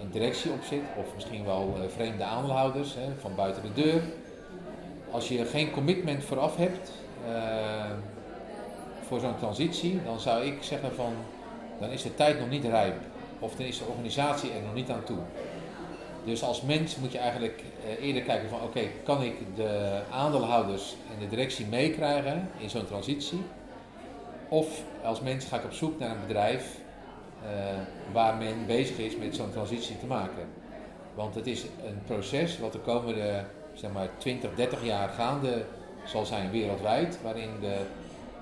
een 0.00 0.10
directie 0.10 0.50
op 0.50 0.62
zit, 0.62 0.82
of 0.96 1.14
misschien 1.14 1.44
wel 1.44 1.74
uh, 1.76 1.88
vreemde 1.88 2.24
aandeelhouders 2.24 2.94
hè, 2.94 3.12
van 3.20 3.34
buiten 3.34 3.62
de 3.62 3.82
deur. 3.82 4.02
Als 5.10 5.28
je 5.28 5.44
geen 5.44 5.70
commitment 5.70 6.24
vooraf 6.24 6.56
hebt 6.56 6.90
voor 9.06 9.20
zo'n 9.20 9.38
transitie, 9.38 10.00
dan 10.04 10.20
zou 10.20 10.44
ik 10.44 10.62
zeggen 10.62 10.94
van 10.94 11.14
dan 11.82 11.90
is 11.90 12.02
de 12.02 12.14
tijd 12.14 12.38
nog 12.38 12.48
niet 12.48 12.64
rijp. 12.64 12.94
Of 13.38 13.54
dan 13.54 13.66
is 13.66 13.78
de 13.78 13.84
organisatie 13.84 14.50
er 14.52 14.62
nog 14.62 14.74
niet 14.74 14.90
aan 14.90 15.04
toe. 15.04 15.18
Dus 16.24 16.42
als 16.42 16.62
mens 16.62 16.96
moet 16.96 17.12
je 17.12 17.18
eigenlijk 17.18 17.62
eh, 17.84 18.06
eerder 18.06 18.22
kijken 18.22 18.48
van 18.48 18.62
oké, 18.62 18.80
kan 19.04 19.22
ik 19.22 19.34
de 19.56 20.00
aandeelhouders 20.10 20.96
en 21.12 21.20
de 21.20 21.28
directie 21.28 21.66
meekrijgen 21.66 22.48
in 22.58 22.70
zo'n 22.70 22.86
transitie? 22.86 23.42
Of 24.48 24.82
als 25.04 25.20
mens 25.20 25.44
ga 25.44 25.56
ik 25.56 25.64
op 25.64 25.72
zoek 25.72 25.98
naar 25.98 26.10
een 26.10 26.26
bedrijf 26.26 26.78
uh, 27.44 27.48
waar 28.12 28.36
men 28.36 28.66
bezig 28.66 28.98
is 28.98 29.16
met 29.16 29.36
zo'n 29.36 29.50
transitie 29.50 29.98
te 29.98 30.06
maken. 30.06 30.48
Want 31.14 31.34
het 31.34 31.46
is 31.46 31.62
een 31.62 32.02
proces 32.06 32.58
wat 32.58 32.72
de 32.72 32.78
komende 32.78 33.44
zeg 33.74 33.92
maar, 33.92 34.08
20, 34.18 34.54
30 34.54 34.84
jaar 34.84 35.08
gaande 35.08 35.64
zal 36.04 36.24
zijn 36.24 36.50
wereldwijd, 36.50 37.18
waarin 37.22 37.50
de 37.60 37.76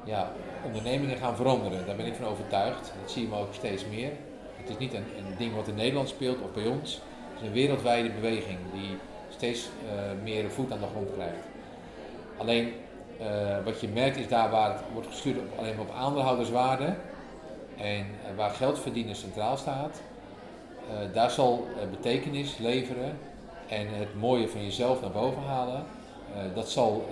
ja, 0.05 0.33
ondernemingen 0.65 1.17
gaan 1.17 1.37
veranderen. 1.37 1.87
Daar 1.87 1.97
ben 1.97 2.07
ik 2.07 2.15
van 2.15 2.27
overtuigd. 2.27 2.93
Dat 3.01 3.11
zie 3.11 3.29
je 3.29 3.35
ook 3.35 3.55
steeds 3.55 3.85
meer. 3.87 4.11
Het 4.57 4.69
is 4.69 4.79
niet 4.79 4.95
een, 4.95 5.05
een 5.19 5.37
ding 5.39 5.55
wat 5.55 5.69
in 5.69 5.75
Nederland 5.75 6.09
speelt 6.09 6.41
of 6.43 6.53
bij 6.53 6.67
ons. 6.67 7.01
Het 7.33 7.41
is 7.41 7.47
een 7.47 7.53
wereldwijde 7.53 8.11
beweging 8.11 8.59
die 8.73 8.97
steeds 9.29 9.69
uh, 9.85 10.23
meer 10.23 10.51
voet 10.51 10.73
aan 10.73 10.79
de 10.79 10.87
grond 10.87 11.13
krijgt. 11.15 11.45
Alleen 12.37 12.73
uh, 13.21 13.27
wat 13.65 13.81
je 13.81 13.89
merkt 13.89 14.17
is 14.17 14.29
daar 14.29 14.51
waar 14.51 14.73
het 14.73 14.81
wordt 14.93 15.09
gestuurd 15.09 15.39
op, 15.39 15.59
alleen 15.59 15.77
maar 15.77 15.85
op 15.85 15.95
aandeelhouderswaarde 15.95 16.95
en 17.77 17.99
uh, 17.99 18.37
waar 18.37 18.51
geld 18.51 18.79
verdienen 18.79 19.17
centraal 19.17 19.57
staat, 19.57 20.01
daar 21.13 21.31
zal 21.31 21.69
betekenis 21.91 22.59
leveren 22.59 23.19
en 23.69 23.87
het 23.91 24.21
mooie 24.21 24.49
van 24.49 24.65
jezelf 24.65 25.01
naar 25.01 25.11
boven 25.11 25.43
halen. 25.43 25.85
Dat 26.55 26.71
zal 26.71 27.09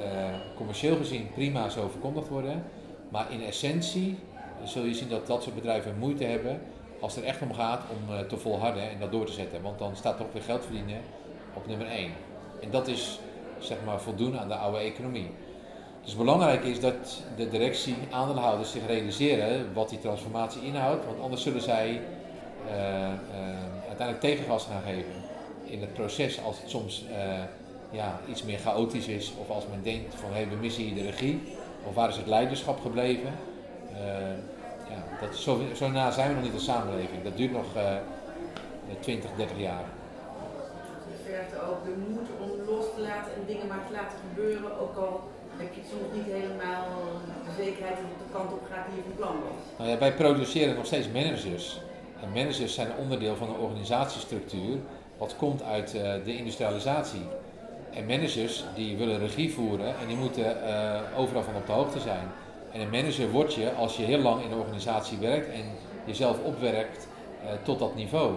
commercieel 0.56 0.96
gezien 0.96 1.30
prima 1.34 1.68
zo 1.68 1.88
verkondigd 1.88 2.28
worden. 2.28 2.64
Maar 3.08 3.32
in 3.32 3.44
essentie 3.44 4.18
zul 4.64 4.84
je 4.84 4.94
zien 4.94 5.08
dat 5.08 5.26
dat 5.26 5.42
soort 5.42 5.54
bedrijven 5.54 5.98
moeite 5.98 6.24
hebben 6.24 6.60
als 7.00 7.14
het 7.14 7.24
er 7.24 7.30
echt 7.30 7.42
om 7.42 7.54
gaat 7.54 7.82
om 7.90 8.26
te 8.28 8.36
volharden 8.36 8.90
en 8.90 8.98
dat 9.00 9.12
door 9.12 9.26
te 9.26 9.32
zetten. 9.32 9.62
Want 9.62 9.78
dan 9.78 9.96
staat 9.96 10.16
toch 10.16 10.32
weer 10.32 10.42
geld 10.42 10.64
verdienen 10.64 11.00
op 11.54 11.66
nummer 11.66 11.86
1. 11.86 12.10
En 12.62 12.70
dat 12.70 12.88
is 12.88 13.20
zeg 13.58 13.78
maar 13.84 14.00
voldoen 14.00 14.38
aan 14.38 14.48
de 14.48 14.54
oude 14.54 14.78
economie. 14.78 15.30
Dus 16.04 16.16
belangrijk 16.16 16.64
is 16.64 16.80
dat 16.80 17.22
de 17.36 17.48
directie, 17.48 17.96
aandeelhouders 18.10 18.70
zich 18.70 18.86
realiseren 18.86 19.72
wat 19.74 19.88
die 19.88 19.98
transformatie 19.98 20.62
inhoudt. 20.62 21.06
Want 21.06 21.20
anders 21.20 21.42
zullen 21.42 21.62
zij 21.62 22.00
uiteindelijk 23.86 24.20
tegengas 24.20 24.64
gaan 24.64 24.82
geven 24.82 25.12
in 25.64 25.80
het 25.80 25.92
proces 25.92 26.42
als 26.44 26.60
het 26.60 26.70
soms 26.70 27.04
ja, 27.90 28.20
iets 28.28 28.42
meer 28.42 28.58
chaotisch 28.58 29.06
is. 29.06 29.32
Of 29.40 29.50
als 29.50 29.66
men 29.70 29.82
denkt 29.82 30.14
van 30.14 30.28
hé, 30.30 30.36
hey, 30.36 30.48
we 30.48 30.56
missen 30.56 30.82
hier 30.82 30.94
de 30.94 31.10
regie. 31.10 31.56
Of 31.84 31.94
waar 31.94 32.08
is 32.08 32.16
het 32.16 32.26
leiderschap 32.26 32.80
gebleven? 32.80 33.32
Uh, 33.92 33.98
ja, 34.90 35.26
dat, 35.26 35.36
zo, 35.36 35.60
zo 35.74 35.88
na 35.88 36.10
zijn 36.10 36.28
we 36.28 36.34
nog 36.34 36.42
niet 36.42 36.52
als 36.52 36.64
samenleving. 36.64 37.22
Dat 37.22 37.36
duurt 37.36 37.52
nog 37.52 37.76
uh, 37.76 37.96
20, 39.00 39.30
30 39.36 39.58
jaar. 39.58 39.84
Het 41.08 41.20
vergt 41.24 41.68
ook 41.68 41.84
de 41.84 41.94
moed 42.08 42.28
om 42.40 42.74
los 42.74 42.84
te 42.94 43.00
laten 43.00 43.34
en 43.34 43.42
dingen 43.46 43.66
maar 43.66 43.86
te 43.86 43.92
laten 43.92 44.18
gebeuren. 44.28 44.78
Ook 44.80 44.96
al 44.96 45.20
heb 45.56 45.74
je 45.74 45.80
soms 45.90 46.08
niet 46.14 46.34
helemaal 46.34 46.86
de 47.44 47.62
zekerheid 47.62 47.96
dat 47.96 48.04
het 48.12 48.26
de 48.26 48.32
kant 48.32 48.52
op 48.52 48.62
gaat 48.72 48.86
die 48.86 48.96
je 48.96 49.02
van 49.02 49.16
plan 49.16 49.36
was. 49.48 49.60
Nou 49.78 49.90
ja, 49.90 49.98
wij 49.98 50.14
produceren 50.14 50.74
nog 50.76 50.86
steeds 50.86 51.08
managers. 51.08 51.80
En 52.22 52.32
managers 52.32 52.74
zijn 52.74 52.90
onderdeel 52.98 53.36
van 53.36 53.48
een 53.48 53.60
organisatiestructuur 53.60 54.76
wat 55.18 55.36
komt 55.36 55.62
uit 55.62 55.94
uh, 55.94 56.02
de 56.24 56.36
industrialisatie. 56.36 57.26
En 57.98 58.06
managers 58.06 58.64
die 58.74 58.96
willen 58.96 59.18
regie 59.18 59.52
voeren 59.52 59.86
en 59.86 60.06
die 60.06 60.16
moeten 60.16 60.56
uh, 60.64 61.00
overal 61.16 61.42
van 61.42 61.54
op 61.54 61.66
de 61.66 61.72
hoogte 61.72 62.00
zijn. 62.00 62.28
En 62.72 62.80
een 62.80 62.90
manager 62.90 63.30
word 63.30 63.54
je 63.54 63.72
als 63.72 63.96
je 63.96 64.02
heel 64.02 64.18
lang 64.18 64.42
in 64.42 64.48
de 64.48 64.56
organisatie 64.56 65.18
werkt 65.18 65.50
en 65.50 65.64
jezelf 66.04 66.38
opwerkt 66.42 67.08
uh, 67.44 67.50
tot 67.62 67.78
dat 67.78 67.94
niveau. 67.94 68.34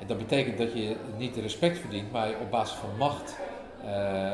En 0.00 0.06
dat 0.06 0.18
betekent 0.18 0.58
dat 0.58 0.72
je 0.72 0.96
niet 1.16 1.36
respect 1.36 1.78
verdient, 1.78 2.12
maar 2.12 2.28
je 2.28 2.34
op 2.42 2.50
basis 2.50 2.76
van 2.76 2.96
macht 2.98 3.36
uh, 3.84 4.30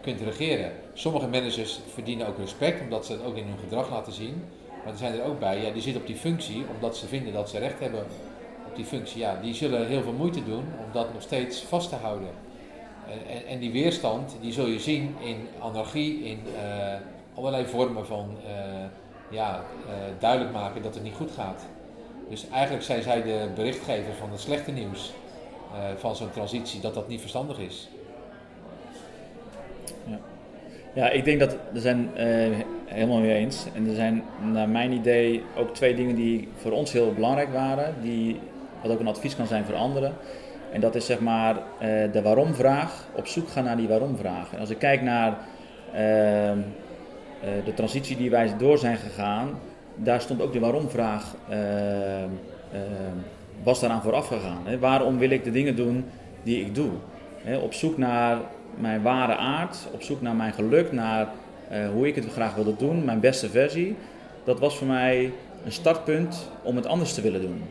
kunt 0.00 0.20
regeren. 0.20 0.72
Sommige 0.92 1.28
managers 1.28 1.80
verdienen 1.92 2.26
ook 2.26 2.38
respect, 2.38 2.80
omdat 2.80 3.06
ze 3.06 3.12
het 3.12 3.24
ook 3.24 3.36
in 3.36 3.46
hun 3.46 3.58
gedrag 3.58 3.90
laten 3.90 4.12
zien. 4.12 4.44
Maar 4.84 4.92
er 4.92 4.98
zijn 4.98 5.12
er 5.12 5.24
ook 5.24 5.38
bij, 5.38 5.62
ja, 5.62 5.70
die 5.70 5.82
zitten 5.82 6.00
op 6.00 6.06
die 6.06 6.16
functie 6.16 6.64
omdat 6.74 6.96
ze 6.96 7.06
vinden 7.06 7.32
dat 7.32 7.50
ze 7.50 7.58
recht 7.58 7.80
hebben 7.80 8.06
op 8.66 8.76
die 8.76 8.84
functie. 8.84 9.20
Ja, 9.20 9.38
die 9.42 9.54
zullen 9.54 9.86
heel 9.86 10.02
veel 10.02 10.12
moeite 10.12 10.44
doen 10.44 10.64
om 10.78 10.92
dat 10.92 11.12
nog 11.12 11.22
steeds 11.22 11.62
vast 11.62 11.88
te 11.88 11.96
houden. 11.96 12.28
En, 13.28 13.46
en, 13.46 13.58
die 13.58 13.72
weerstand, 13.72 14.36
die 14.40 14.52
zul 14.52 14.66
je 14.66 14.80
zien 14.80 15.14
in 15.20 15.48
anarchie, 15.60 16.24
in 16.24 16.38
uh, 16.54 16.94
allerlei 17.34 17.66
vormen 17.66 18.06
van 18.06 18.36
uh, 18.46 18.50
ja, 19.30 19.64
duidelijk 20.18 20.52
maken 20.52 20.82
dat 20.82 20.94
het 20.94 21.02
niet 21.02 21.14
goed 21.14 21.30
gaat. 21.30 21.62
Dus 22.28 22.48
eigenlijk 22.48 22.84
zijn 22.84 23.02
zij 23.02 23.22
de 23.22 23.48
berichtgever 23.54 24.14
van 24.14 24.30
het 24.30 24.40
slechte 24.40 24.70
nieuws 24.70 25.12
van 25.96 26.16
zo'n 26.16 26.30
transitie, 26.30 26.80
dat 26.80 26.94
dat 26.94 27.08
niet 27.08 27.20
verstandig 27.20 27.58
is. 27.58 27.88
Ja, 30.04 30.18
ja 30.92 31.10
ik 31.10 31.24
denk 31.24 31.40
dat 31.40 31.56
er 31.74 31.80
zijn 31.80 32.10
helemaal 32.84 33.18
mee 33.18 33.34
eens. 33.34 33.66
En 33.74 33.88
er 33.88 33.94
zijn 33.94 34.22
naar 34.52 34.68
mijn 34.68 34.92
idee 34.92 35.42
ook 35.56 35.74
twee 35.74 35.94
dingen 35.94 36.14
die 36.14 36.48
voor 36.56 36.72
ons 36.72 36.92
heel 36.92 37.12
belangrijk 37.12 37.52
waren, 37.52 37.94
die, 38.02 38.40
wat 38.82 38.90
ook 38.90 39.00
een 39.00 39.06
advies 39.06 39.36
kan 39.36 39.46
zijn 39.46 39.64
voor 39.64 39.74
anderen. 39.74 40.14
En 40.74 40.80
dat 40.80 40.94
is 40.94 41.06
zeg 41.06 41.20
maar 41.20 41.54
uh, 41.54 41.88
de 42.12 42.22
waarom-vraag, 42.22 43.06
op 43.12 43.26
zoek 43.26 43.48
gaan 43.48 43.64
naar 43.64 43.76
die 43.76 43.88
waarom-vraag. 43.88 44.52
En 44.52 44.58
als 44.58 44.70
ik 44.70 44.78
kijk 44.78 45.02
naar 45.02 45.38
uh, 45.94 46.50
uh, 46.50 46.56
de 47.64 47.74
transitie 47.74 48.16
die 48.16 48.30
wij 48.30 48.56
door 48.58 48.78
zijn 48.78 48.96
gegaan, 48.96 49.58
daar 49.94 50.20
stond 50.20 50.42
ook 50.42 50.52
de 50.52 50.58
waarom-vraag, 50.58 51.34
ehm, 51.48 51.58
ehm, 52.72 53.16
was 53.62 53.80
daaraan 53.80 54.02
vooraf 54.02 54.26
gegaan. 54.26 54.60
Hè? 54.64 54.78
Waarom 54.78 55.18
wil 55.18 55.30
ik 55.30 55.44
de 55.44 55.50
dingen 55.50 55.76
doen 55.76 56.04
die 56.42 56.60
ik 56.60 56.74
doe? 56.74 56.90
Hè? 57.42 57.56
Op 57.56 57.72
zoek 57.72 57.98
naar 57.98 58.38
mijn 58.74 59.02
ware 59.02 59.36
aard, 59.36 59.76
op 59.92 60.02
zoek 60.02 60.20
naar 60.20 60.34
mijn 60.34 60.52
geluk, 60.52 60.92
naar 60.92 61.28
eh, 61.68 61.88
hoe 61.88 62.06
ik 62.06 62.14
het 62.14 62.32
graag 62.32 62.54
wilde 62.54 62.76
doen, 62.76 63.04
mijn 63.04 63.20
beste 63.20 63.50
versie. 63.50 63.96
Dat 64.44 64.60
was 64.60 64.76
voor 64.76 64.86
mij 64.86 65.32
een 65.64 65.72
startpunt 65.72 66.50
om 66.62 66.76
het 66.76 66.86
anders 66.86 67.14
te 67.14 67.20
willen 67.20 67.40
doen. 67.40 67.62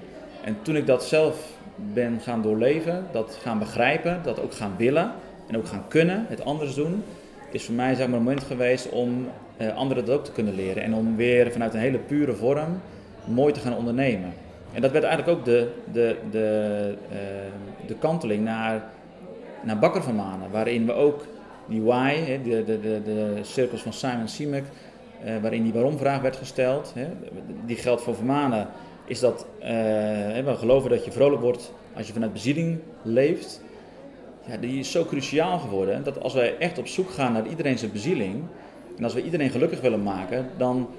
En 0.43 0.57
toen 0.61 0.75
ik 0.75 0.87
dat 0.87 1.03
zelf 1.03 1.51
ben 1.93 2.19
gaan 2.19 2.41
doorleven, 2.41 3.05
dat 3.11 3.39
gaan 3.41 3.59
begrijpen, 3.59 4.19
dat 4.23 4.41
ook 4.41 4.53
gaan 4.53 4.73
willen 4.77 5.11
en 5.47 5.57
ook 5.57 5.67
gaan 5.67 5.87
kunnen, 5.87 6.25
het 6.29 6.45
anders 6.45 6.73
doen, 6.73 7.03
is 7.51 7.65
voor 7.65 7.75
mij 7.75 7.95
zeg 7.95 8.07
maar, 8.07 8.17
een 8.17 8.23
moment 8.23 8.43
geweest 8.43 8.89
om 8.89 9.27
uh, 9.57 9.75
anderen 9.75 10.05
dat 10.05 10.17
ook 10.17 10.25
te 10.25 10.31
kunnen 10.31 10.55
leren. 10.55 10.83
En 10.83 10.93
om 10.93 11.15
weer 11.15 11.51
vanuit 11.51 11.73
een 11.73 11.79
hele 11.79 11.97
pure 11.97 12.33
vorm 12.33 12.81
mooi 13.25 13.53
te 13.53 13.59
gaan 13.59 13.75
ondernemen. 13.75 14.33
En 14.73 14.81
dat 14.81 14.91
werd 14.91 15.03
eigenlijk 15.03 15.37
ook 15.37 15.45
de, 15.45 15.69
de, 15.91 16.17
de, 16.31 16.95
uh, 17.11 17.17
de 17.87 17.95
kanteling 17.95 18.43
naar, 18.43 18.83
naar 19.61 19.79
Bakker 19.79 20.03
van 20.03 20.15
Manen, 20.15 20.51
waarin 20.51 20.85
we 20.85 20.93
ook 20.93 21.25
die 21.65 21.81
why, 21.81 22.13
hè, 22.15 22.41
de, 22.41 22.63
de, 22.63 22.79
de, 22.79 23.01
de 23.03 23.39
cirkels 23.41 23.81
van 23.81 23.93
Simon 23.93 24.27
Simek, 24.27 24.63
uh, 25.25 25.31
waarin 25.41 25.63
die 25.63 25.73
waarom-vraag 25.73 26.21
werd 26.21 26.35
gesteld. 26.35 26.91
Hè. 26.95 27.07
Die 27.65 27.75
geldt 27.75 28.01
voor 28.01 28.15
Vermanen, 28.15 28.67
is 29.05 29.19
dat 29.19 29.45
we 29.59 30.53
geloven 30.57 30.89
dat 30.89 31.05
je 31.05 31.11
vrolijk 31.11 31.41
wordt 31.41 31.73
als 31.95 32.07
je 32.07 32.13
vanuit 32.13 32.33
bezieling 32.33 32.79
leeft. 33.01 33.61
Ja, 34.45 34.57
die 34.57 34.79
is 34.79 34.91
zo 34.91 35.05
cruciaal 35.05 35.59
geworden 35.59 36.03
dat 36.03 36.21
als 36.21 36.33
wij 36.33 36.57
echt 36.57 36.77
op 36.77 36.87
zoek 36.87 37.09
gaan 37.09 37.33
naar 37.33 37.47
iedereen 37.47 37.77
zijn 37.77 37.91
bezieling, 37.91 38.43
en 38.97 39.03
als 39.03 39.13
we 39.13 39.23
iedereen 39.23 39.49
gelukkig 39.49 39.81
willen 39.81 40.03
maken, 40.03 40.49
dan, 40.57 40.89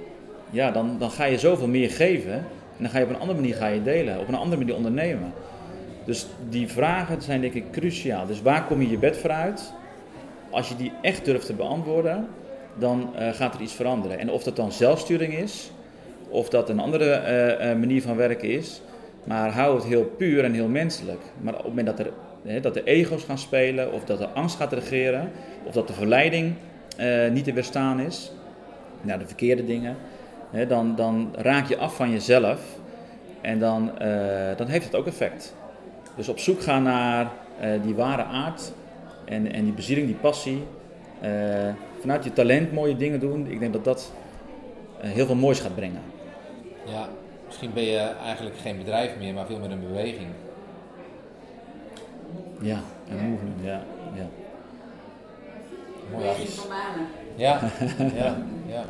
ja, 0.50 0.70
dan, 0.70 0.96
dan 0.98 1.10
ga 1.10 1.24
je 1.24 1.38
zoveel 1.38 1.68
meer 1.68 1.90
geven. 1.90 2.32
En 2.76 2.82
dan 2.82 2.90
ga 2.90 2.98
je 2.98 3.04
op 3.04 3.10
een 3.10 3.18
andere 3.18 3.40
manier 3.40 3.54
ga 3.54 3.66
je 3.66 3.82
delen, 3.82 4.20
op 4.20 4.28
een 4.28 4.34
andere 4.34 4.56
manier 4.56 4.76
ondernemen. 4.76 5.32
Dus 6.04 6.26
die 6.48 6.68
vragen 6.68 7.22
zijn 7.22 7.40
denk 7.40 7.54
ik 7.54 7.70
cruciaal. 7.70 8.26
Dus 8.26 8.42
waar 8.42 8.66
kom 8.66 8.80
je 8.80 8.90
je 8.90 8.98
bed 8.98 9.16
voor 9.16 9.30
uit? 9.30 9.72
Als 10.50 10.68
je 10.68 10.76
die 10.76 10.92
echt 11.02 11.24
durft 11.24 11.46
te 11.46 11.52
beantwoorden, 11.52 12.28
dan 12.78 13.10
uh, 13.18 13.28
gaat 13.32 13.54
er 13.54 13.60
iets 13.60 13.72
veranderen. 13.72 14.18
En 14.18 14.30
of 14.30 14.42
dat 14.42 14.56
dan 14.56 14.72
zelfsturing 14.72 15.34
is, 15.34 15.70
of 16.34 16.48
dat 16.48 16.68
een 16.68 16.80
andere 16.80 17.22
uh, 17.22 17.70
uh, 17.70 17.78
manier 17.78 18.02
van 18.02 18.16
werken 18.16 18.50
is, 18.50 18.82
maar 19.24 19.50
hou 19.50 19.74
het 19.74 19.84
heel 19.84 20.04
puur 20.04 20.44
en 20.44 20.52
heel 20.52 20.68
menselijk. 20.68 21.20
Maar 21.40 21.52
op 21.52 21.58
het 21.58 21.68
moment 21.68 21.86
dat, 21.86 21.98
er, 21.98 22.12
hè, 22.42 22.60
dat 22.60 22.74
de 22.74 22.84
ego's 22.84 23.24
gaan 23.24 23.38
spelen, 23.38 23.92
of 23.92 24.04
dat 24.04 24.18
de 24.18 24.28
angst 24.28 24.56
gaat 24.56 24.72
regeren, 24.72 25.30
of 25.64 25.72
dat 25.72 25.86
de 25.86 25.92
verleiding 25.92 26.54
uh, 27.00 27.30
niet 27.30 27.44
te 27.44 27.52
weerstaan 27.52 28.00
is, 28.00 28.32
naar 29.00 29.18
de 29.18 29.26
verkeerde 29.26 29.64
dingen, 29.64 29.96
hè, 30.50 30.66
dan, 30.66 30.96
dan 30.96 31.34
raak 31.36 31.68
je 31.68 31.76
af 31.76 31.96
van 31.96 32.10
jezelf 32.10 32.60
en 33.40 33.58
dan, 33.58 33.90
dan 34.56 34.66
heeft 34.66 34.84
het 34.84 34.94
ook 34.94 35.06
effect. 35.06 35.54
Dus 36.16 36.28
op 36.28 36.38
zoek 36.38 36.62
gaan 36.62 36.82
naar 36.82 37.30
die 37.82 37.94
ware 37.94 38.22
aard 38.22 38.72
en, 39.24 39.52
en 39.52 39.64
die 39.64 39.72
bezieling, 39.72 40.06
die 40.06 40.16
passie. 40.16 40.62
vanuit 42.00 42.24
je 42.24 42.32
talent 42.32 42.72
mooie 42.72 42.96
dingen 42.96 43.20
doen, 43.20 43.46
ik 43.46 43.60
denk 43.60 43.72
dat 43.72 43.84
dat 43.84 44.12
heel 44.98 45.26
veel 45.26 45.34
moois 45.34 45.60
gaat 45.60 45.74
brengen. 45.74 46.13
Ja, 46.84 47.08
misschien 47.46 47.72
ben 47.72 47.82
je 47.82 47.98
eigenlijk 48.24 48.56
geen 48.58 48.78
bedrijf 48.78 49.16
meer, 49.18 49.34
maar 49.34 49.46
veel 49.46 49.58
meer 49.58 49.70
een 49.70 49.80
beweging. 49.80 50.28
Ja, 52.60 52.80
een 53.08 53.30
movement, 53.30 53.60
ja. 53.62 53.82
ja. 54.14 54.28
Mooi 56.12 56.24
Ja, 57.36 57.60
ja, 58.14 58.36
ja. 58.66 58.84